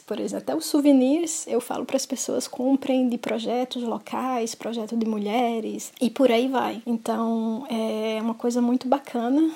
por 0.00 0.18
exemplo. 0.20 0.42
Até 0.42 0.56
os 0.56 0.66
souvenirs 0.66 1.46
eu 1.46 1.60
falo 1.60 1.84
para 1.84 1.96
as 1.96 2.06
pessoas 2.06 2.48
comprem 2.48 3.08
de 3.08 3.18
projetos 3.18 3.82
locais, 3.82 4.54
projeto 4.54 4.96
de 4.96 5.06
mulheres 5.06 5.92
e 6.00 6.10
por 6.10 6.30
aí 6.30 6.48
vai. 6.48 6.82
Então 6.86 7.66
é 7.68 8.20
uma 8.20 8.34
coisa 8.34 8.60
muito 8.60 8.88
bacana 8.88 9.50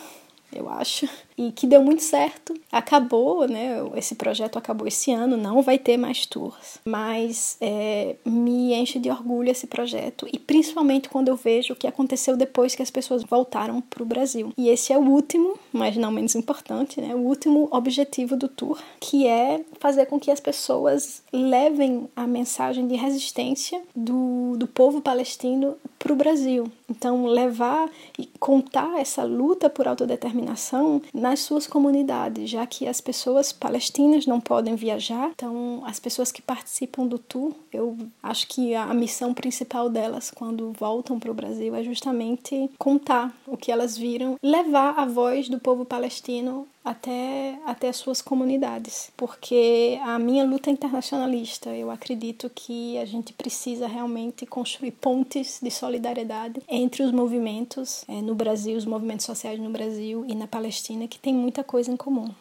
eu 0.52 0.69
acho, 0.69 1.09
e 1.37 1.52
que 1.52 1.66
deu 1.66 1.83
muito 1.83 2.02
certo. 2.02 2.55
Acabou, 2.71 3.47
né? 3.47 3.76
Esse 3.95 4.14
projeto 4.14 4.59
acabou 4.59 4.87
esse 4.87 5.12
ano, 5.12 5.37
não 5.37 5.62
vai 5.62 5.78
ter 5.78 5.97
mais 5.97 6.26
tours, 6.26 6.78
mas 6.85 7.57
é, 7.61 8.16
me 8.25 8.75
enche 8.75 8.99
de 8.99 9.11
orgulho 9.11 9.50
esse 9.50 9.66
projeto 9.66 10.26
e 10.33 10.38
principalmente 10.38 11.09
quando 11.09 11.28
eu 11.28 11.37
vejo 11.37 11.73
o 11.73 11.76
que 11.76 11.87
aconteceu 11.87 12.37
depois 12.37 12.75
que 12.75 12.83
as 12.83 12.90
pessoas 12.90 13.23
voltaram 13.23 13.81
para 13.81 14.02
o 14.02 14.07
Brasil. 14.07 14.52
E 14.57 14.69
esse 14.69 14.93
é 14.93 14.99
o 14.99 15.02
último, 15.02 15.59
mas 15.73 15.97
não 15.97 16.11
menos 16.11 16.35
importante, 16.35 17.00
né? 17.00 17.14
O 17.14 17.19
último 17.19 17.69
objetivo 17.71 18.37
do 18.37 18.49
tour, 18.49 18.78
que 19.00 19.26
é 19.26 19.61
fazer 19.78 20.07
com 20.07 20.19
que 20.19 20.31
as 20.31 20.40
pessoas 20.40 21.23
levem 21.33 22.09
a 22.14 22.26
mensagem 22.26 22.87
de 22.87 22.97
resistência 22.97 23.81
do, 23.95 24.57
do 24.57 24.66
povo 24.66 25.00
palestino 25.00 25.76
para 25.99 26.12
o 26.12 26.16
Brasil. 26.16 26.71
Então, 26.88 27.26
levar 27.26 27.90
e 28.19 28.26
contar 28.38 29.00
essa 29.00 29.25
luta 29.25 29.69
por 29.69 29.88
autodeterminação 29.88 31.02
nas 31.12 31.40
suas 31.40 31.66
comunidades, 31.66 32.49
já 32.49 32.66
que 32.66 32.87
as 32.87 33.00
pessoas 33.00 33.52
palestinas 33.52 34.26
não 34.26 34.40
podem 34.40 34.76
viajar. 34.76 35.31
Então, 35.35 35.83
as 35.85 35.99
pessoas 35.99 36.31
que 36.31 36.40
participam 36.40 37.07
do 37.07 37.19
tour, 37.19 37.52
eu 37.73 37.97
acho 38.23 38.47
que 38.49 38.75
a 38.75 38.95
missão 38.95 39.35
principal 39.35 39.88
delas 39.88 40.31
quando 40.31 40.73
voltam 40.73 41.19
para 41.19 41.31
o 41.31 41.35
Brasil 41.35 41.75
é 41.75 41.83
justamente 41.83 42.71
contar 42.78 43.35
o 43.47 43.57
que 43.57 43.73
elas 43.73 43.97
viram, 43.97 44.37
levar 44.43 44.99
a 44.99 45.05
voz 45.05 45.49
do 45.49 45.59
povo 45.59 45.85
palestino 45.85 46.66
até, 46.87 47.59
até 47.66 47.88
as 47.88 47.97
suas 47.97 48.23
comunidades. 48.23 49.11
Porque 49.16 49.99
a 50.05 50.21
minha 50.21 50.45
luta 50.45 50.71
internacionalista, 50.71 51.71
eu 51.71 51.90
acredito 51.90 52.49
que 52.55 52.97
a 52.99 53.05
gente 53.05 53.33
precisa 53.33 53.88
realmente 53.88 54.47
construir 54.47 54.93
pontes 54.93 55.59
de 55.61 55.71
solidariedade 55.71 56.62
entre 56.69 57.02
os 57.02 57.11
movimentos 57.11 58.05
é, 58.07 58.23
no 58.23 58.37
Brasil, 58.37 58.76
os 58.76 58.87
movimentos 58.87 59.26
sociais 59.26 59.59
no 59.59 59.71
Brasil 59.71 60.25
e 60.28 60.35
na 60.37 60.47
Palestina, 60.47 61.09
que 61.09 61.19
tem 61.19 61.35
muita 61.35 61.64
coisa 61.64 61.90
em 61.90 61.97
comum. 61.97 62.33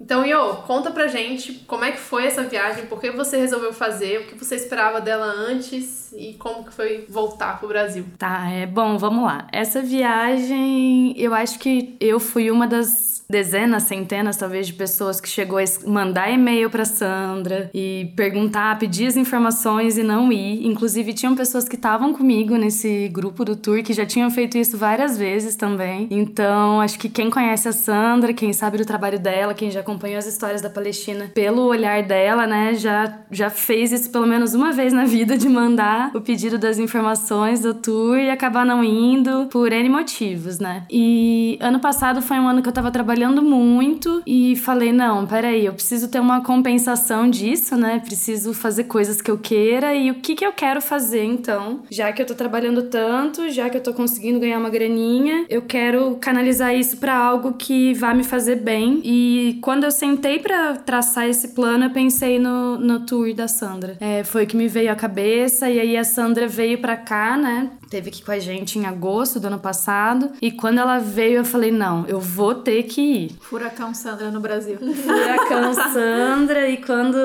Então, 0.00 0.26
Yo, 0.26 0.56
conta 0.66 0.90
pra 0.90 1.06
gente 1.06 1.52
como 1.66 1.84
é 1.84 1.92
que 1.92 1.98
foi 1.98 2.26
essa 2.26 2.42
viagem, 2.42 2.86
por 2.86 3.00
que 3.00 3.12
você 3.12 3.36
resolveu 3.36 3.72
fazer, 3.72 4.18
o 4.18 4.26
que 4.26 4.34
você 4.34 4.56
esperava 4.56 5.00
dela 5.00 5.26
antes 5.26 6.12
e 6.12 6.34
como 6.34 6.64
que 6.64 6.72
foi 6.72 7.06
voltar 7.08 7.60
pro 7.60 7.68
Brasil. 7.68 8.04
Tá, 8.18 8.50
é 8.50 8.66
bom, 8.66 8.98
vamos 8.98 9.22
lá. 9.22 9.46
Essa 9.52 9.80
viagem, 9.80 11.14
eu 11.16 11.32
acho 11.32 11.56
que 11.60 11.96
eu 12.00 12.18
fui 12.18 12.50
uma 12.50 12.66
das 12.66 13.11
dezenas, 13.28 13.84
centenas 13.84 14.36
talvez 14.36 14.66
de 14.66 14.72
pessoas 14.72 15.20
que 15.20 15.28
chegou 15.28 15.58
a 15.58 15.64
mandar 15.86 16.30
e-mail 16.30 16.68
para 16.68 16.84
Sandra 16.84 17.70
e 17.72 18.12
perguntar, 18.16 18.78
pedir 18.78 19.06
as 19.06 19.16
informações 19.16 19.96
e 19.96 20.02
não 20.02 20.32
ir. 20.32 20.66
Inclusive 20.66 21.14
tinham 21.14 21.34
pessoas 21.34 21.68
que 21.68 21.76
estavam 21.76 22.12
comigo 22.12 22.56
nesse 22.56 23.08
grupo 23.08 23.44
do 23.44 23.56
tour 23.56 23.82
que 23.82 23.92
já 23.92 24.04
tinham 24.04 24.30
feito 24.30 24.58
isso 24.58 24.76
várias 24.76 25.16
vezes 25.16 25.56
também. 25.56 26.08
Então, 26.10 26.80
acho 26.80 26.98
que 26.98 27.08
quem 27.08 27.30
conhece 27.30 27.68
a 27.68 27.72
Sandra, 27.72 28.32
quem 28.32 28.52
sabe 28.52 28.78
do 28.78 28.84
trabalho 28.84 29.18
dela, 29.18 29.54
quem 29.54 29.70
já 29.70 29.80
acompanhou 29.80 30.18
as 30.18 30.26
histórias 30.26 30.60
da 30.60 30.68
Palestina 30.68 31.30
pelo 31.34 31.62
olhar 31.62 32.02
dela, 32.02 32.46
né, 32.46 32.74
já 32.74 33.20
já 33.30 33.48
fez 33.48 33.92
isso 33.92 34.10
pelo 34.10 34.26
menos 34.26 34.54
uma 34.54 34.72
vez 34.72 34.92
na 34.92 35.04
vida 35.04 35.36
de 35.38 35.48
mandar 35.48 36.10
o 36.14 36.20
pedido 36.20 36.58
das 36.58 36.78
informações 36.78 37.60
do 37.60 37.72
tour 37.74 38.18
e 38.18 38.30
acabar 38.30 38.64
não 38.66 38.84
indo 38.84 39.46
por 39.46 39.72
N 39.72 39.88
motivos, 39.88 40.58
né? 40.58 40.84
E 40.90 41.58
ano 41.60 41.80
passado 41.80 42.20
foi 42.20 42.38
um 42.38 42.48
ano 42.48 42.62
que 42.62 42.68
eu 42.68 42.72
tava 42.72 42.90
trabalhando 42.90 43.11
trabalhando 43.12 43.42
muito 43.42 44.22
e 44.26 44.56
falei: 44.56 44.90
não, 44.90 45.26
peraí, 45.26 45.66
eu 45.66 45.74
preciso 45.74 46.08
ter 46.08 46.18
uma 46.18 46.42
compensação 46.42 47.28
disso, 47.28 47.76
né? 47.76 48.00
Preciso 48.04 48.54
fazer 48.54 48.84
coisas 48.84 49.20
que 49.20 49.30
eu 49.30 49.36
queira 49.36 49.94
e 49.94 50.10
o 50.10 50.14
que, 50.14 50.34
que 50.34 50.44
eu 50.44 50.52
quero 50.52 50.80
fazer 50.80 51.24
então? 51.24 51.80
Já 51.90 52.10
que 52.10 52.22
eu 52.22 52.26
tô 52.26 52.34
trabalhando 52.34 52.84
tanto, 52.84 53.50
já 53.50 53.68
que 53.68 53.76
eu 53.76 53.82
tô 53.82 53.92
conseguindo 53.92 54.40
ganhar 54.40 54.58
uma 54.58 54.70
graninha, 54.70 55.44
eu 55.50 55.60
quero 55.62 56.16
canalizar 56.20 56.74
isso 56.74 56.96
para 56.96 57.14
algo 57.14 57.52
que 57.52 57.92
vá 57.92 58.14
me 58.14 58.24
fazer 58.24 58.56
bem. 58.56 59.02
E 59.04 59.58
quando 59.60 59.84
eu 59.84 59.90
sentei 59.90 60.38
para 60.38 60.76
traçar 60.76 61.28
esse 61.28 61.48
plano, 61.48 61.84
eu 61.84 61.90
pensei 61.90 62.38
no, 62.38 62.78
no 62.78 63.00
tour 63.00 63.34
da 63.34 63.46
Sandra. 63.46 63.98
É, 64.00 64.24
foi 64.24 64.46
que 64.46 64.56
me 64.56 64.68
veio 64.68 64.90
à 64.90 64.94
cabeça 64.94 65.68
e 65.68 65.78
aí 65.78 65.96
a 65.98 66.04
Sandra 66.04 66.48
veio 66.48 66.78
para 66.78 66.96
cá, 66.96 67.36
né? 67.36 67.70
Teve 67.92 68.08
aqui 68.08 68.24
com 68.24 68.32
a 68.32 68.38
gente 68.38 68.78
em 68.78 68.86
agosto 68.86 69.38
do 69.38 69.48
ano 69.48 69.58
passado. 69.58 70.30
E 70.40 70.50
quando 70.50 70.78
ela 70.78 70.98
veio, 70.98 71.40
eu 71.40 71.44
falei: 71.44 71.70
não, 71.70 72.06
eu 72.06 72.18
vou 72.18 72.54
ter 72.54 72.84
que 72.84 73.01
ir. 73.02 73.30
Furacão 73.40 73.94
Sandra 73.94 74.30
no 74.30 74.40
Brasil. 74.40 74.78
Furacão 74.78 75.74
Sandra. 75.92 76.68
E 76.68 76.78
quando 76.78 77.16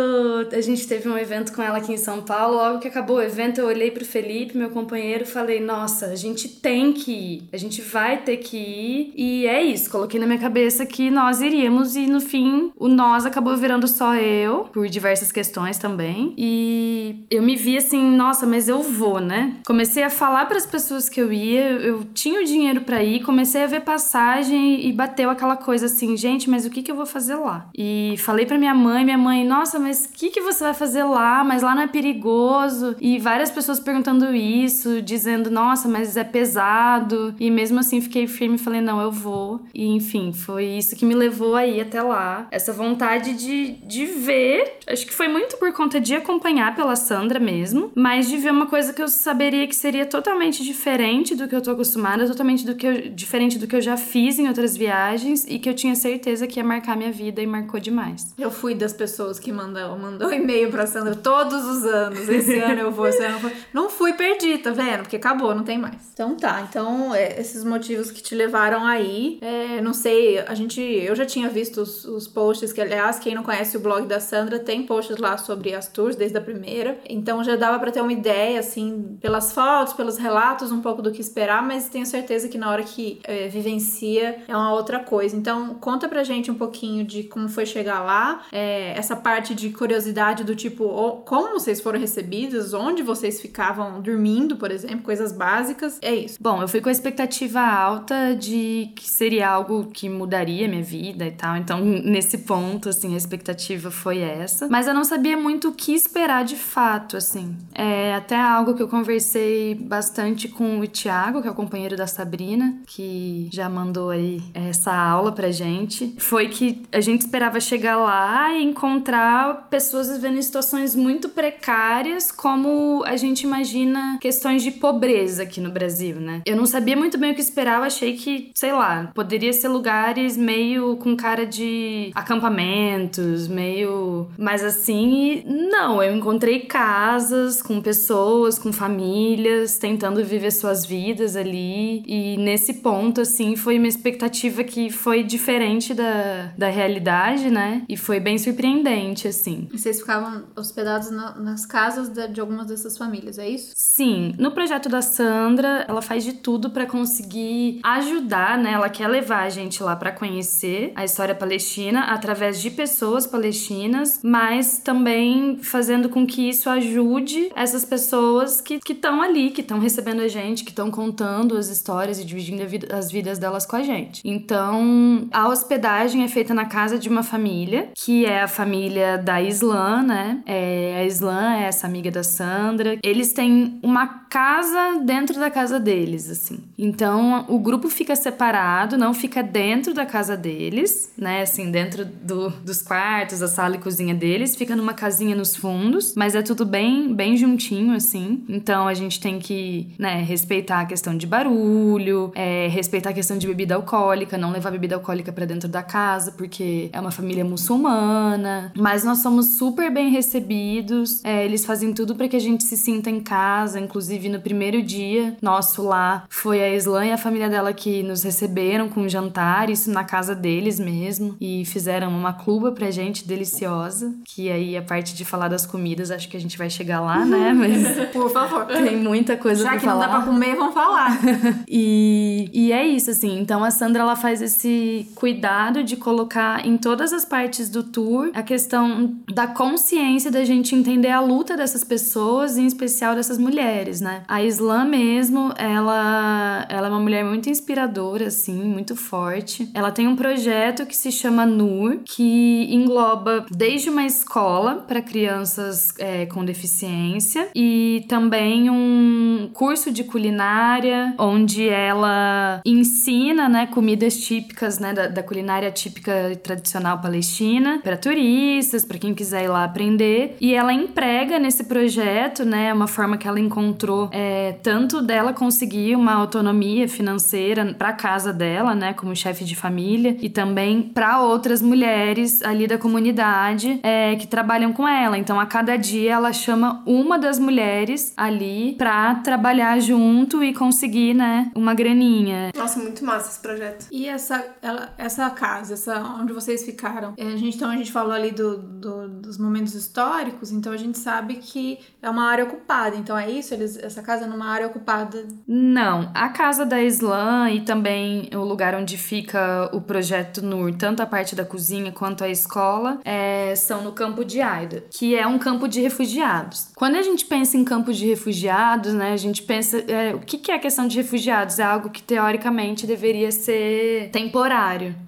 a 0.51 0.61
gente 0.61 0.87
teve 0.87 1.07
um 1.07 1.17
evento 1.17 1.53
com 1.53 1.61
ela 1.61 1.77
aqui 1.77 1.93
em 1.93 1.97
São 1.97 2.21
Paulo, 2.21 2.57
logo 2.57 2.79
que 2.79 2.87
acabou 2.87 3.17
o 3.17 3.21
evento, 3.21 3.59
eu 3.59 3.67
olhei 3.67 3.91
pro 3.91 4.05
Felipe, 4.05 4.57
meu 4.57 4.69
companheiro, 4.69 5.23
e 5.23 5.27
falei: 5.27 5.59
nossa, 5.59 6.07
a 6.07 6.15
gente 6.15 6.47
tem 6.47 6.93
que 6.93 7.11
ir. 7.11 7.49
A 7.51 7.57
gente 7.57 7.81
vai 7.81 8.17
ter 8.17 8.37
que 8.37 8.57
ir. 8.57 9.13
E 9.15 9.47
é 9.47 9.61
isso. 9.61 9.89
Coloquei 9.89 10.19
na 10.19 10.25
minha 10.25 10.39
cabeça 10.39 10.85
que 10.85 11.09
nós 11.09 11.41
iríamos. 11.41 11.95
E 11.95 12.07
no 12.07 12.19
fim, 12.19 12.71
o 12.75 12.87
nós 12.87 13.25
acabou 13.25 13.55
virando 13.55 13.87
só 13.87 14.15
eu, 14.15 14.65
por 14.73 14.87
diversas 14.87 15.31
questões 15.31 15.77
também. 15.77 16.33
E 16.37 17.25
eu 17.29 17.41
me 17.41 17.55
vi 17.55 17.77
assim: 17.77 18.15
nossa, 18.15 18.45
mas 18.45 18.67
eu 18.67 18.81
vou, 18.81 19.19
né? 19.19 19.55
Comecei 19.65 20.03
a 20.03 20.09
falar 20.09 20.45
pra 20.45 20.57
as 20.57 20.65
pessoas 20.65 21.07
que 21.07 21.21
eu 21.21 21.31
ia, 21.31 21.71
eu 21.71 22.03
tinha 22.13 22.41
o 22.41 22.45
dinheiro 22.45 22.81
para 22.81 23.03
ir, 23.03 23.23
comecei 23.23 23.63
a 23.63 23.67
ver 23.67 23.81
passagem 23.81 24.85
e 24.87 24.91
bateu 24.91 25.29
aquela 25.29 25.55
coisa 25.67 25.87
assim, 25.87 26.15
gente, 26.15 26.49
mas 26.49 26.65
o 26.65 26.69
que 26.69 26.81
que 26.81 26.89
eu 26.89 26.95
vou 26.95 27.05
fazer 27.05 27.35
lá? 27.35 27.69
E 27.77 28.15
falei 28.19 28.45
para 28.45 28.57
minha 28.57 28.73
mãe, 28.73 29.03
minha 29.03 29.17
mãe, 29.17 29.43
nossa, 29.43 29.77
mas 29.77 30.05
o 30.05 30.13
que 30.13 30.29
que 30.29 30.39
você 30.39 30.63
vai 30.63 30.73
fazer 30.73 31.03
lá? 31.03 31.43
Mas 31.43 31.61
lá 31.61 31.75
não 31.75 31.81
é 31.81 31.87
perigoso? 31.87 32.95
E 33.01 33.19
várias 33.19 33.51
pessoas 33.51 33.77
perguntando 33.77 34.33
isso, 34.33 35.01
dizendo, 35.01 35.51
nossa, 35.51 35.89
mas 35.89 36.15
é 36.15 36.23
pesado. 36.23 37.35
E 37.37 37.51
mesmo 37.51 37.79
assim 37.81 37.99
fiquei 37.99 38.27
firme 38.27 38.55
e 38.55 38.57
falei, 38.57 38.79
não, 38.79 39.01
eu 39.01 39.11
vou. 39.11 39.59
E 39.73 39.87
enfim, 39.87 40.31
foi 40.31 40.63
isso 40.63 40.95
que 40.95 41.03
me 41.03 41.13
levou 41.13 41.53
aí 41.53 41.81
até 41.81 42.01
lá. 42.01 42.47
Essa 42.49 42.71
vontade 42.71 43.33
de, 43.33 43.73
de 43.85 44.05
ver, 44.05 44.77
acho 44.87 45.05
que 45.05 45.13
foi 45.13 45.27
muito 45.27 45.57
por 45.57 45.73
conta 45.73 45.99
de 45.99 46.15
acompanhar 46.15 46.77
pela 46.77 46.95
Sandra 46.95 47.41
mesmo, 47.41 47.91
mas 47.93 48.29
de 48.29 48.37
ver 48.37 48.53
uma 48.53 48.67
coisa 48.67 48.93
que 48.93 49.01
eu 49.01 49.09
saberia 49.09 49.67
que 49.67 49.75
seria 49.75 50.05
totalmente 50.05 50.63
diferente 50.63 51.35
do 51.35 51.45
que 51.45 51.55
eu 51.55 51.61
tô 51.61 51.71
acostumada, 51.71 52.25
totalmente 52.25 52.65
do 52.65 52.73
que 52.73 52.87
eu, 52.87 53.09
diferente 53.09 53.59
do 53.59 53.67
que 53.67 53.75
eu 53.75 53.81
já 53.81 53.97
fiz 53.97 54.39
em 54.39 54.47
outras 54.47 54.77
viagens 54.77 55.45
e 55.45 55.56
que 55.59 55.69
eu 55.69 55.73
tinha 55.73 55.95
certeza 55.95 56.47
que 56.47 56.59
ia 56.59 56.63
marcar 56.63 56.95
minha 56.95 57.11
vida 57.11 57.41
e 57.41 57.47
marcou 57.47 57.79
demais. 57.79 58.33
Eu 58.37 58.51
fui 58.51 58.75
das 58.75 58.93
pessoas 58.93 59.39
que 59.39 59.51
mandou, 59.51 59.97
mandou 59.97 60.31
e-mail 60.31 60.69
pra 60.69 60.85
Sandra 60.85 61.15
todos 61.15 61.65
os 61.65 61.85
anos. 61.85 62.27
Esse 62.27 62.55
ano 62.59 62.81
eu 62.81 62.91
vou, 62.91 63.07
esse 63.07 63.23
ano 63.23 63.35
eu 63.35 63.39
vou. 63.39 63.51
Não 63.73 63.89
fui 63.89 64.13
perdi, 64.13 64.57
tá 64.57 64.71
vendo? 64.71 65.01
Porque 65.01 65.15
acabou, 65.15 65.53
não 65.53 65.63
tem 65.63 65.77
mais. 65.77 65.95
Então 66.13 66.35
tá, 66.35 66.65
então 66.69 67.13
é, 67.13 67.39
esses 67.39 67.63
motivos 67.63 68.11
que 68.11 68.21
te 68.21 68.35
levaram 68.35 68.85
aí, 68.85 69.39
é, 69.41 69.81
não 69.81 69.93
sei, 69.93 70.39
a 70.39 70.53
gente, 70.53 70.81
eu 70.81 71.15
já 71.15 71.25
tinha 71.25 71.49
visto 71.49 71.81
os, 71.81 72.05
os 72.05 72.27
posts, 72.27 72.73
que 72.73 72.81
aliás, 72.81 73.19
quem 73.19 73.35
não 73.35 73.43
conhece 73.43 73.77
o 73.77 73.79
blog 73.79 74.05
da 74.07 74.19
Sandra, 74.19 74.59
tem 74.59 74.83
posts 74.83 75.17
lá 75.17 75.37
sobre 75.37 75.73
as 75.73 75.87
tours 75.87 76.15
desde 76.15 76.37
a 76.37 76.41
primeira, 76.41 76.99
então 77.09 77.43
já 77.43 77.55
dava 77.55 77.79
para 77.79 77.91
ter 77.91 78.01
uma 78.01 78.13
ideia, 78.13 78.59
assim, 78.59 79.17
pelas 79.21 79.53
fotos, 79.53 79.93
pelos 79.93 80.17
relatos 80.17 80.71
um 80.71 80.81
pouco 80.81 81.01
do 81.01 81.11
que 81.11 81.21
esperar, 81.21 81.65
mas 81.65 81.89
tenho 81.89 82.05
certeza 82.05 82.47
que 82.47 82.57
na 82.57 82.69
hora 82.69 82.83
que 82.83 83.19
é, 83.23 83.47
vivencia 83.47 84.43
é 84.47 84.55
uma 84.55 84.73
outra 84.73 84.99
coisa. 84.99 85.35
Então, 85.35 85.46
conta 85.79 86.07
pra 86.07 86.23
gente 86.23 86.51
um 86.51 86.55
pouquinho 86.55 87.05
de 87.05 87.23
como 87.23 87.49
foi 87.49 87.65
chegar 87.65 88.01
lá, 88.01 88.41
é, 88.51 88.97
essa 88.97 89.15
parte 89.15 89.53
de 89.53 89.69
curiosidade 89.69 90.43
do 90.43 90.55
tipo, 90.55 91.21
como 91.25 91.59
vocês 91.59 91.81
foram 91.81 91.99
recebidos, 91.99 92.73
onde 92.73 93.03
vocês 93.03 93.41
ficavam 93.41 94.01
dormindo, 94.01 94.55
por 94.57 94.71
exemplo, 94.71 95.01
coisas 95.01 95.31
básicas. 95.31 95.97
É 96.01 96.13
isso. 96.13 96.37
Bom, 96.39 96.61
eu 96.61 96.67
fui 96.67 96.81
com 96.81 96.89
a 96.89 96.91
expectativa 96.91 97.61
alta 97.61 98.35
de 98.35 98.89
que 98.95 99.09
seria 99.09 99.49
algo 99.49 99.89
que 99.91 100.09
mudaria 100.09 100.67
minha 100.67 100.83
vida 100.83 101.25
e 101.25 101.31
tal. 101.31 101.55
Então, 101.57 101.79
nesse 101.79 102.39
ponto, 102.39 102.89
assim, 102.89 103.13
a 103.13 103.17
expectativa 103.17 103.91
foi 103.91 104.19
essa. 104.19 104.67
Mas 104.67 104.87
eu 104.87 104.93
não 104.93 105.03
sabia 105.03 105.37
muito 105.37 105.69
o 105.69 105.73
que 105.73 105.93
esperar 105.93 106.43
de 106.43 106.55
fato, 106.55 107.17
assim. 107.17 107.55
É 107.73 108.13
até 108.15 108.39
algo 108.39 108.73
que 108.73 108.81
eu 108.81 108.87
conversei 108.87 109.75
bastante 109.75 110.47
com 110.47 110.79
o 110.79 110.87
Thiago, 110.87 111.41
que 111.41 111.47
é 111.47 111.51
o 111.51 111.55
companheiro 111.55 111.95
da 111.95 112.07
Sabrina, 112.07 112.81
que 112.85 113.49
já 113.51 113.69
mandou 113.69 114.09
aí 114.09 114.41
essa 114.53 114.93
aula 114.93 115.31
pra 115.37 115.51
gente. 115.51 116.15
Foi 116.17 116.49
que 116.49 116.81
a 116.91 116.99
gente 116.99 117.21
esperava 117.21 117.59
chegar 117.59 117.95
lá 117.97 118.51
e 118.55 118.63
encontrar 118.63 119.67
pessoas 119.69 120.09
vivendo 120.09 120.39
em 120.39 120.41
situações 120.41 120.95
muito 120.95 121.29
precárias, 121.29 122.31
como 122.31 123.03
a 123.05 123.15
gente 123.15 123.43
imagina 123.43 124.17
questões 124.19 124.63
de 124.63 124.71
pobreza 124.71 125.43
aqui 125.43 125.61
no 125.61 125.69
Brasil, 125.69 126.15
né? 126.15 126.41
Eu 126.43 126.55
não 126.55 126.65
sabia 126.65 126.97
muito 126.97 127.19
bem 127.19 127.31
o 127.31 127.35
que 127.35 127.41
esperava, 127.41 127.85
achei 127.85 128.17
que, 128.17 128.49
sei 128.55 128.73
lá, 128.73 129.11
poderia 129.13 129.53
ser 129.53 129.67
lugares 129.67 130.35
meio 130.35 130.97
com 130.97 131.15
cara 131.15 131.45
de 131.45 132.11
acampamentos, 132.15 133.47
meio. 133.47 134.27
Mas 134.39 134.63
assim, 134.63 135.43
não, 135.45 136.01
eu 136.01 136.15
encontrei 136.15 136.61
casas 136.61 137.61
com 137.61 137.79
pessoas, 137.79 138.57
com 138.57 138.73
famílias, 138.73 139.77
tentando 139.77 140.25
viver 140.25 140.51
suas 140.51 140.83
vidas 140.83 141.35
ali. 141.35 142.01
E 142.07 142.37
nesse 142.37 142.73
ponto, 142.75 143.21
assim, 143.21 143.55
foi 143.55 143.77
uma 143.77 143.87
expectativa 143.87 144.63
que 144.63 144.89
foi 144.89 145.26
diferente 145.27 145.93
da, 145.93 146.51
da 146.57 146.69
realidade, 146.69 147.49
né? 147.51 147.83
E 147.87 147.97
foi 147.97 148.19
bem 148.19 148.37
surpreendente, 148.37 149.27
assim. 149.27 149.67
E 149.71 149.77
vocês 149.77 149.99
ficavam 149.99 150.45
hospedados 150.55 151.11
na, 151.11 151.35
nas 151.35 151.65
casas 151.65 152.09
de, 152.09 152.27
de 152.29 152.41
algumas 152.41 152.67
dessas 152.67 152.97
famílias, 152.97 153.37
é 153.37 153.47
isso? 153.47 153.73
Sim. 153.75 154.33
No 154.37 154.51
projeto 154.51 154.89
da 154.89 155.01
Sandra, 155.01 155.85
ela 155.87 156.01
faz 156.01 156.23
de 156.23 156.33
tudo 156.33 156.69
para 156.69 156.85
conseguir 156.85 157.79
ajudar, 157.83 158.57
né? 158.57 158.71
Ela 158.71 158.89
quer 158.89 159.07
levar 159.07 159.43
a 159.43 159.49
gente 159.49 159.83
lá 159.83 159.95
para 159.95 160.11
conhecer 160.11 160.91
a 160.95 161.03
história 161.03 161.35
palestina 161.35 162.01
através 162.05 162.61
de 162.61 162.71
pessoas 162.71 163.27
palestinas, 163.27 164.19
mas 164.23 164.79
também 164.79 165.59
fazendo 165.61 166.09
com 166.09 166.25
que 166.25 166.49
isso 166.49 166.69
ajude 166.69 167.51
essas 167.55 167.83
pessoas 167.83 168.61
que 168.61 168.79
estão 168.89 169.21
ali, 169.21 169.49
que 169.49 169.61
estão 169.61 169.79
recebendo 169.79 170.21
a 170.21 170.27
gente, 170.27 170.63
que 170.63 170.69
estão 170.69 170.89
contando 170.89 171.57
as 171.57 171.67
histórias 171.67 172.19
e 172.19 172.25
dividindo 172.25 172.67
vida, 172.67 172.95
as 172.95 173.11
vidas 173.11 173.39
delas 173.39 173.65
com 173.65 173.75
a 173.75 173.83
gente. 173.83 174.21
Então, 174.23 175.16
a 175.31 175.47
hospedagem 175.47 176.23
é 176.23 176.27
feita 176.27 176.53
na 176.53 176.65
casa 176.65 176.97
de 176.97 177.09
uma 177.09 177.23
família, 177.23 177.89
que 177.95 178.25
é 178.25 178.41
a 178.41 178.47
família 178.47 179.17
da 179.17 179.41
Islã, 179.41 180.01
né? 180.03 180.41
É, 180.45 180.97
a 180.99 181.05
Islã 181.05 181.55
é 181.55 181.63
essa 181.63 181.87
amiga 181.87 182.11
da 182.11 182.23
Sandra. 182.23 182.97
Eles 183.03 183.33
têm 183.33 183.79
uma 183.81 184.07
casa 184.07 184.99
dentro 185.03 185.39
da 185.39 185.49
casa 185.49 185.79
deles, 185.79 186.29
assim. 186.29 186.59
Então, 186.77 187.45
o 187.47 187.59
grupo 187.59 187.89
fica 187.89 188.15
separado, 188.15 188.97
não 188.97 189.13
fica 189.13 189.41
dentro 189.41 189.93
da 189.93 190.05
casa 190.05 190.35
deles, 190.35 191.11
né? 191.17 191.41
Assim, 191.41 191.71
dentro 191.71 192.05
do, 192.05 192.49
dos 192.49 192.81
quartos, 192.81 193.39
da 193.39 193.47
sala 193.47 193.75
e 193.75 193.79
cozinha 193.79 194.13
deles, 194.13 194.55
fica 194.55 194.75
numa 194.75 194.93
casinha 194.93 195.35
nos 195.35 195.55
fundos, 195.55 196.13
mas 196.15 196.35
é 196.35 196.41
tudo 196.41 196.65
bem, 196.65 197.13
bem 197.13 197.37
juntinho, 197.37 197.93
assim. 197.93 198.43
Então, 198.49 198.87
a 198.87 198.93
gente 198.93 199.19
tem 199.19 199.39
que, 199.39 199.87
né, 199.97 200.21
respeitar 200.21 200.81
a 200.81 200.85
questão 200.85 201.15
de 201.15 201.25
barulho, 201.25 202.31
é, 202.35 202.67
respeitar 202.67 203.11
a 203.11 203.13
questão 203.13 203.37
de 203.37 203.47
bebida 203.47 203.75
alcoólica, 203.75 204.37
não 204.37 204.51
levar 204.51 204.71
bebida 204.71 204.95
alcoólica 204.97 205.31
para 205.31 205.45
dentro 205.45 205.67
da 205.69 205.81
casa, 205.83 206.31
porque 206.31 206.89
é 206.91 206.99
uma 206.99 207.11
família 207.11 207.45
muçulmana. 207.45 208.71
Mas 208.75 209.03
nós 209.03 209.19
somos 209.19 209.57
super 209.57 209.91
bem 209.91 210.09
recebidos, 210.09 211.23
é, 211.23 211.45
eles 211.45 211.65
fazem 211.65 211.93
tudo 211.93 212.15
para 212.15 212.27
que 212.27 212.35
a 212.35 212.39
gente 212.39 212.63
se 212.63 212.77
sinta 212.77 213.09
em 213.09 213.19
casa, 213.19 213.79
inclusive 213.79 214.29
no 214.29 214.39
primeiro 214.39 214.81
dia 214.81 215.35
nosso 215.41 215.83
lá, 215.83 216.25
foi 216.29 216.61
a 216.61 216.73
Islã 216.73 217.05
e 217.05 217.11
a 217.11 217.17
família 217.17 217.49
dela 217.49 217.73
que 217.73 218.03
nos 218.03 218.23
receberam 218.23 218.89
com 218.89 219.01
um 219.01 219.09
jantar, 219.09 219.69
isso 219.69 219.89
na 219.91 220.03
casa 220.03 220.35
deles 220.35 220.79
mesmo, 220.79 221.35
e 221.39 221.63
fizeram 221.65 222.09
uma 222.09 222.33
cluba 222.33 222.71
pra 222.71 222.91
gente 222.91 223.27
deliciosa, 223.27 224.13
que 224.25 224.49
aí 224.49 224.77
a 224.77 224.81
parte 224.81 225.15
de 225.15 225.23
falar 225.25 225.47
das 225.47 225.65
comidas, 225.65 226.11
acho 226.11 226.27
que 226.29 226.37
a 226.37 226.39
gente 226.39 226.57
vai 226.57 226.69
chegar 226.69 226.99
lá, 226.99 227.23
né? 227.25 227.53
Mas 227.55 228.09
por 228.09 228.29
favor. 228.31 228.65
Tem 228.65 228.97
muita 228.97 229.37
coisa 229.37 229.63
Já 229.63 229.69
pra 229.71 229.79
que 229.79 229.85
falar. 229.85 230.07
não 230.07 230.13
dá 230.13 230.17
pra 230.17 230.25
comer, 230.25 230.55
vamos 230.55 230.73
falar. 230.73 231.19
e, 231.67 232.49
e 232.53 232.71
é 232.71 232.85
isso, 232.85 233.11
assim. 233.11 233.39
Então 233.39 233.63
a 233.63 233.71
Sandra 233.71 234.01
ela 234.01 234.15
faz 234.15 234.41
esse 234.41 234.67
cuidado 235.15 235.83
de 235.83 235.95
colocar 235.95 236.65
em 236.65 236.77
todas 236.77 237.13
as 237.13 237.25
partes 237.25 237.69
do 237.69 237.83
tour 237.83 238.31
a 238.33 238.43
questão 238.43 239.15
da 239.33 239.47
consciência 239.47 240.31
da 240.31 240.43
gente 240.43 240.75
entender 240.75 241.09
a 241.09 241.19
luta 241.19 241.55
dessas 241.55 241.83
pessoas, 241.83 242.57
em 242.57 242.65
especial 242.65 243.15
dessas 243.15 243.37
mulheres, 243.37 244.01
né? 244.01 244.23
A 244.27 244.43
Islã 244.43 244.85
mesmo, 244.85 245.53
ela, 245.57 246.65
ela 246.69 246.87
é 246.87 246.89
uma 246.89 246.99
mulher 246.99 247.23
muito 247.23 247.49
inspiradora, 247.49 248.27
assim, 248.27 248.63
muito 248.63 248.95
forte. 248.95 249.69
Ela 249.73 249.91
tem 249.91 250.07
um 250.07 250.15
projeto 250.15 250.85
que 250.85 250.95
se 250.95 251.11
chama 251.11 251.45
NUR, 251.45 251.99
que 252.05 252.67
engloba 252.69 253.45
desde 253.51 253.89
uma 253.89 254.05
escola 254.05 254.75
para 254.87 255.01
crianças 255.01 255.93
é, 255.97 256.25
com 256.25 256.43
deficiência 256.43 257.49
e 257.55 258.05
também 258.07 258.69
um 258.69 259.49
curso 259.53 259.91
de 259.91 260.03
culinária, 260.03 261.15
onde 261.17 261.67
ela 261.67 262.61
ensina, 262.65 263.49
né, 263.49 263.67
comidas 263.67 264.17
típicas, 264.17 264.76
né, 264.79 264.93
da, 264.93 265.07
da 265.07 265.23
culinária 265.23 265.71
típica 265.71 266.31
e 266.31 266.35
tradicional 266.35 266.99
palestina 266.99 267.79
para 267.83 267.97
turistas, 267.97 268.85
para 268.85 268.97
quem 268.97 269.13
quiser 269.13 269.45
ir 269.45 269.47
lá 269.47 269.63
aprender. 269.63 270.35
E 270.39 270.53
ela 270.53 270.73
emprega 270.73 271.39
nesse 271.39 271.65
projeto, 271.65 272.45
né, 272.45 272.73
uma 272.73 272.87
forma 272.87 273.17
que 273.17 273.27
ela 273.27 273.39
encontrou 273.39 274.09
é, 274.11 274.53
tanto 274.63 275.01
dela 275.01 275.33
conseguir 275.33 275.95
uma 275.95 276.13
autonomia 276.13 276.87
financeira 276.87 277.75
para 277.77 277.93
casa 277.93 278.33
dela, 278.33 278.75
né, 278.75 278.93
como 278.93 279.15
chefe 279.15 279.43
de 279.43 279.55
família, 279.55 280.17
e 280.21 280.29
também 280.29 280.81
para 280.81 281.21
outras 281.21 281.61
mulheres 281.61 282.41
ali 282.41 282.67
da 282.67 282.77
comunidade 282.77 283.79
é, 283.83 284.15
que 284.15 284.27
trabalham 284.27 284.73
com 284.73 284.87
ela. 284.87 285.17
Então, 285.17 285.39
a 285.39 285.45
cada 285.45 285.75
dia 285.75 286.13
ela 286.13 286.33
chama 286.33 286.81
uma 286.85 287.17
das 287.17 287.39
mulheres 287.39 288.13
ali 288.15 288.75
para 288.77 289.15
trabalhar 289.15 289.79
junto 289.79 290.43
e 290.43 290.53
conseguir, 290.53 291.13
né, 291.13 291.51
uma 291.55 291.73
graninha. 291.73 292.51
Nossa, 292.55 292.79
muito 292.79 293.03
massa 293.03 293.29
esse 293.29 293.39
projeto. 293.39 293.87
E 293.91 294.07
essa, 294.07 294.43
ela, 294.67 294.93
essa 294.97 295.29
casa, 295.29 295.73
essa 295.73 295.99
onde 296.19 296.33
vocês 296.33 296.63
ficaram, 296.63 297.13
é, 297.17 297.27
a 297.27 297.37
gente, 297.37 297.55
então 297.55 297.69
a 297.69 297.75
gente 297.75 297.91
falou 297.91 298.13
ali 298.13 298.31
do, 298.31 298.57
do, 298.57 299.07
dos 299.07 299.37
momentos 299.37 299.73
históricos, 299.73 300.51
então 300.51 300.71
a 300.71 300.77
gente 300.77 300.97
sabe 300.97 301.35
que 301.35 301.79
é 302.01 302.09
uma 302.09 302.25
área 302.25 302.43
ocupada. 302.43 302.95
Então 302.95 303.17
é 303.17 303.29
isso? 303.29 303.53
Eles, 303.53 303.77
essa 303.77 304.01
casa 304.01 304.25
é 304.25 304.27
numa 304.27 304.47
área 304.47 304.67
ocupada? 304.67 305.27
Não, 305.47 306.11
a 306.13 306.29
casa 306.29 306.65
da 306.65 306.81
Islã 306.81 307.49
e 307.49 307.61
também 307.61 308.29
o 308.33 308.43
lugar 308.43 308.75
onde 308.75 308.97
fica 308.97 309.69
o 309.73 309.81
projeto 309.81 310.41
NUR, 310.41 310.75
tanto 310.75 311.01
a 311.01 311.05
parte 311.05 311.35
da 311.35 311.45
cozinha 311.45 311.91
quanto 311.91 312.23
a 312.23 312.29
escola, 312.29 312.99
é, 313.05 313.55
são 313.55 313.83
no 313.83 313.91
campo 313.91 314.25
de 314.25 314.41
Aida, 314.41 314.83
que 314.91 315.15
é 315.15 315.25
um 315.25 315.39
campo 315.39 315.67
de 315.67 315.81
refugiados. 315.81 316.71
Quando 316.75 316.95
a 316.95 317.01
gente 317.01 317.25
pensa 317.25 317.57
em 317.57 317.63
campo 317.63 317.93
de 317.93 318.05
refugiados, 318.05 318.93
né, 318.93 319.13
a 319.13 319.17
gente 319.17 319.43
pensa 319.43 319.79
é, 319.87 320.13
o 320.13 320.19
que, 320.19 320.37
que 320.37 320.51
é 320.51 320.55
a 320.55 320.59
questão 320.59 320.87
de 320.87 320.97
refugiados? 320.97 321.59
É 321.59 321.63
algo 321.63 321.89
que 321.89 322.01
teoricamente 322.01 322.85
deveria 322.85 323.31
ser 323.31 324.09
temporário. 324.11 324.56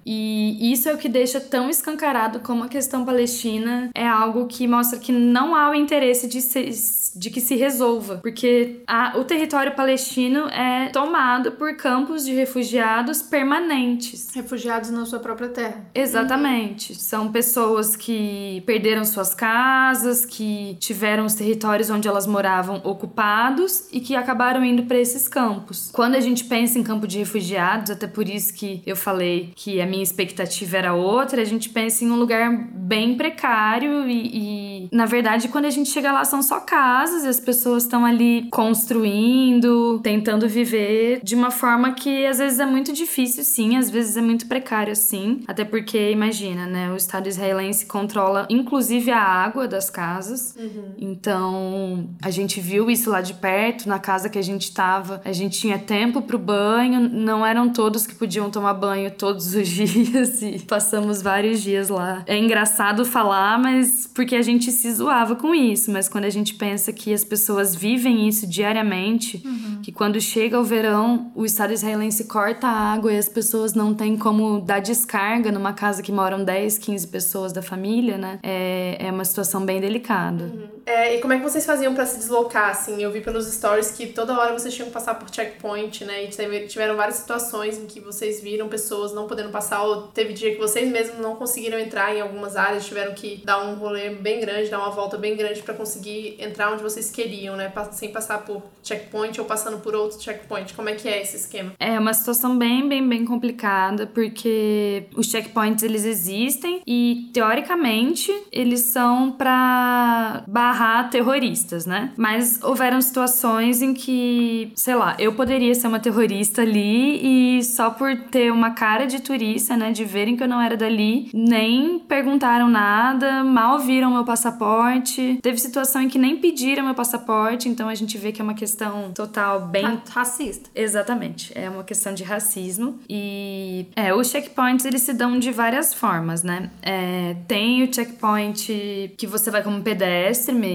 E 0.06 0.72
isso 0.72 0.88
é 0.88 0.94
o 0.94 0.98
que 0.98 1.08
deixa 1.08 1.40
tão 1.40 1.68
escancarado 1.68 2.40
como 2.40 2.64
a 2.64 2.68
questão 2.68 3.04
palestina 3.04 3.90
é 3.94 4.06
algo 4.06 4.46
que 4.46 4.66
mostra 4.66 4.98
que 4.98 5.12
não 5.12 5.54
há 5.54 5.70
o 5.70 5.74
interesse 5.74 6.28
de, 6.28 6.40
se, 6.40 7.18
de 7.18 7.30
que 7.30 7.40
se 7.40 7.56
resolva, 7.56 8.18
porque 8.22 8.82
a, 8.86 9.18
o 9.18 9.24
território 9.24 9.72
palestino 9.72 10.48
é 10.48 10.88
tomado 10.88 11.52
por 11.52 11.74
campos 11.74 12.24
de 12.24 12.32
refugiados 12.34 13.22
permanentes. 13.22 14.28
Refugiados 14.34 14.90
na 14.90 15.04
sua 15.04 15.18
própria 15.18 15.48
terra. 15.48 15.84
Exatamente. 15.94 16.92
Uhum. 16.92 16.98
São 16.98 17.32
pessoas 17.32 17.96
que 17.96 18.62
perderam 18.66 19.04
suas 19.04 19.34
casas, 19.34 20.24
que 20.24 20.76
tiveram 20.78 21.24
os 21.26 21.34
territórios 21.34 21.90
onde 21.90 22.06
elas 22.06 22.26
moravam 22.26 22.80
ocupados 22.84 23.88
e 23.92 24.00
que 24.00 24.14
acabaram 24.14 24.64
indo 24.64 24.84
para 24.84 24.98
esses 24.98 25.28
campos. 25.28 25.90
Quando 25.92 26.14
a 26.14 26.20
gente 26.20 26.44
pensa 26.44 26.78
em 26.78 26.82
campo 26.82 27.06
de 27.06 27.18
refugiados, 27.18 27.90
até 27.90 28.06
por 28.06 28.28
isso 28.28 28.54
que 28.54 28.82
eu 28.86 28.96
falei 28.96 29.39
que 29.54 29.80
a 29.80 29.86
minha 29.86 30.02
expectativa 30.02 30.76
era 30.76 30.94
outra, 30.94 31.42
a 31.42 31.44
gente 31.44 31.68
pensa 31.68 32.04
em 32.04 32.10
um 32.10 32.16
lugar 32.16 32.50
bem 32.72 33.16
precário 33.16 34.08
e, 34.08 34.86
e 34.86 34.88
na 34.92 35.06
verdade, 35.06 35.48
quando 35.48 35.66
a 35.66 35.70
gente 35.70 35.90
chega 35.90 36.12
lá 36.12 36.24
são 36.24 36.42
só 36.42 36.60
casas 36.60 37.24
e 37.24 37.28
as 37.28 37.40
pessoas 37.40 37.84
estão 37.84 38.04
ali 38.04 38.48
construindo, 38.50 40.00
tentando 40.02 40.48
viver 40.48 41.20
de 41.22 41.34
uma 41.34 41.50
forma 41.50 41.92
que 41.92 42.26
às 42.26 42.38
vezes 42.38 42.58
é 42.58 42.66
muito 42.66 42.92
difícil, 42.92 43.44
sim, 43.44 43.76
às 43.76 43.90
vezes 43.90 44.16
é 44.16 44.20
muito 44.20 44.46
precário, 44.46 44.94
sim. 44.96 45.42
Até 45.46 45.64
porque, 45.64 46.10
imagina, 46.10 46.66
né? 46.66 46.90
O 46.90 46.96
Estado 46.96 47.28
israelense 47.28 47.86
controla 47.86 48.46
inclusive 48.50 49.10
a 49.10 49.22
água 49.22 49.68
das 49.68 49.90
casas. 49.90 50.54
Uhum. 50.58 50.94
Então, 50.98 52.10
a 52.22 52.30
gente 52.30 52.60
viu 52.60 52.90
isso 52.90 53.10
lá 53.10 53.20
de 53.20 53.34
perto, 53.34 53.88
na 53.88 53.98
casa 53.98 54.28
que 54.28 54.38
a 54.38 54.42
gente 54.42 54.72
tava, 54.72 55.20
a 55.24 55.32
gente 55.32 55.58
tinha 55.58 55.78
tempo 55.78 56.22
pro 56.22 56.38
banho, 56.38 57.00
não 57.00 57.44
eram 57.44 57.70
todos 57.70 58.06
que 58.06 58.14
podiam 58.14 58.50
tomar 58.50 58.74
banho 58.74 59.10
todos 59.10 59.29
os 59.36 59.52
dias 59.66 60.42
e 60.42 60.58
passamos 60.60 61.22
vários 61.22 61.62
dias 61.62 61.88
lá. 61.88 62.22
É 62.26 62.36
engraçado 62.36 63.04
falar, 63.04 63.58
mas 63.58 64.08
porque 64.14 64.36
a 64.36 64.42
gente 64.42 64.70
se 64.70 64.92
zoava 64.92 65.36
com 65.36 65.54
isso, 65.54 65.90
mas 65.90 66.08
quando 66.08 66.24
a 66.24 66.30
gente 66.30 66.54
pensa 66.54 66.92
que 66.92 67.12
as 67.12 67.24
pessoas 67.24 67.74
vivem 67.74 68.28
isso 68.28 68.46
diariamente, 68.46 69.42
uhum. 69.44 69.80
que 69.82 69.92
quando 69.92 70.20
chega 70.20 70.58
o 70.58 70.64
verão, 70.64 71.30
o 71.34 71.44
Estado 71.44 71.72
israelense 71.72 72.24
corta 72.24 72.66
a 72.66 72.92
água 72.92 73.12
e 73.12 73.18
as 73.18 73.28
pessoas 73.28 73.74
não 73.74 73.94
têm 73.94 74.16
como 74.16 74.60
dar 74.60 74.80
descarga 74.80 75.52
numa 75.52 75.72
casa 75.72 76.02
que 76.02 76.12
moram 76.12 76.44
10, 76.44 76.78
15 76.78 77.08
pessoas 77.08 77.52
da 77.52 77.62
família, 77.62 78.18
né? 78.18 78.38
É, 78.42 79.06
é 79.06 79.12
uma 79.12 79.24
situação 79.24 79.64
bem 79.64 79.80
delicada. 79.80 80.44
Uhum. 80.44 80.79
É, 80.90 81.14
e 81.14 81.20
como 81.20 81.32
é 81.32 81.36
que 81.36 81.44
vocês 81.44 81.64
faziam 81.64 81.94
para 81.94 82.04
se 82.04 82.18
deslocar, 82.18 82.70
assim? 82.70 83.00
Eu 83.00 83.12
vi 83.12 83.20
pelos 83.20 83.46
stories 83.46 83.92
que 83.92 84.06
toda 84.08 84.36
hora 84.36 84.52
vocês 84.52 84.74
tinham 84.74 84.88
que 84.88 84.92
passar 84.92 85.14
por 85.14 85.32
checkpoint, 85.32 86.04
né? 86.04 86.24
E 86.24 86.28
tiveram 86.66 86.96
várias 86.96 87.14
situações 87.14 87.78
em 87.78 87.86
que 87.86 88.00
vocês 88.00 88.42
viram 88.42 88.68
pessoas 88.68 89.14
não 89.14 89.28
podendo 89.28 89.50
passar, 89.50 89.84
ou 89.84 90.08
teve 90.08 90.32
dia 90.32 90.52
que 90.52 90.58
vocês 90.58 90.90
mesmos 90.90 91.20
não 91.20 91.36
conseguiram 91.36 91.78
entrar 91.78 92.12
em 92.12 92.20
algumas 92.20 92.56
áreas, 92.56 92.84
tiveram 92.86 93.14
que 93.14 93.40
dar 93.44 93.64
um 93.64 93.76
rolê 93.76 94.10
bem 94.10 94.40
grande, 94.40 94.68
dar 94.68 94.78
uma 94.78 94.90
volta 94.90 95.16
bem 95.16 95.36
grande 95.36 95.62
para 95.62 95.74
conseguir 95.74 96.36
entrar 96.40 96.72
onde 96.72 96.82
vocês 96.82 97.08
queriam, 97.08 97.54
né? 97.54 97.72
Sem 97.92 98.10
passar 98.10 98.38
por 98.44 98.60
checkpoint 98.82 99.40
ou 99.40 99.46
passando 99.46 99.78
por 99.78 99.94
outro 99.94 100.20
checkpoint. 100.20 100.74
Como 100.74 100.88
é 100.88 100.94
que 100.94 101.08
é 101.08 101.22
esse 101.22 101.36
esquema? 101.36 101.72
É 101.78 101.96
uma 102.00 102.12
situação 102.12 102.58
bem, 102.58 102.88
bem, 102.88 103.08
bem 103.08 103.24
complicada, 103.24 104.08
porque 104.08 105.04
os 105.16 105.28
checkpoints 105.28 105.84
eles 105.84 106.04
existem 106.04 106.82
e 106.84 107.30
teoricamente 107.32 108.32
eles 108.50 108.80
são 108.80 109.30
para 109.30 110.42
barrar 110.48 110.79
terroristas, 111.10 111.86
né? 111.86 112.12
Mas 112.16 112.60
houveram 112.62 113.00
situações 113.00 113.82
em 113.82 113.92
que, 113.92 114.72
sei 114.74 114.94
lá, 114.94 115.14
eu 115.18 115.32
poderia 115.34 115.74
ser 115.74 115.86
uma 115.86 116.00
terrorista 116.00 116.62
ali 116.62 117.58
e 117.58 117.64
só 117.64 117.90
por 117.90 118.16
ter 118.30 118.50
uma 118.52 118.70
cara 118.70 119.06
de 119.06 119.20
turista, 119.20 119.76
né, 119.76 119.92
de 119.92 120.04
verem 120.04 120.36
que 120.36 120.42
eu 120.42 120.48
não 120.48 120.60
era 120.60 120.76
dali, 120.76 121.30
nem 121.34 121.98
perguntaram 121.98 122.68
nada, 122.68 123.44
mal 123.44 123.78
viram 123.78 124.10
meu 124.10 124.24
passaporte. 124.24 125.38
Teve 125.42 125.58
situação 125.58 126.02
em 126.02 126.08
que 126.08 126.18
nem 126.18 126.36
pediram 126.36 126.84
meu 126.84 126.94
passaporte, 126.94 127.68
então 127.68 127.88
a 127.88 127.94
gente 127.94 128.16
vê 128.16 128.32
que 128.32 128.40
é 128.40 128.44
uma 128.44 128.54
questão 128.54 129.12
total 129.12 129.60
bem 129.66 130.00
racista. 130.10 130.70
Exatamente, 130.74 131.52
é 131.54 131.68
uma 131.68 131.84
questão 131.84 132.14
de 132.14 132.24
racismo 132.24 132.98
e 133.08 133.86
é, 133.94 134.14
os 134.14 134.30
checkpoints 134.30 134.84
eles 134.84 135.02
se 135.02 135.12
dão 135.12 135.38
de 135.38 135.50
várias 135.50 135.92
formas, 135.92 136.42
né? 136.42 136.70
É, 136.82 137.36
tem 137.46 137.82
o 137.82 137.92
checkpoint 137.92 139.14
que 139.16 139.26
você 139.26 139.50
vai 139.50 139.62
como 139.62 139.82
pedestre 139.82 140.54
mesmo. 140.54 140.69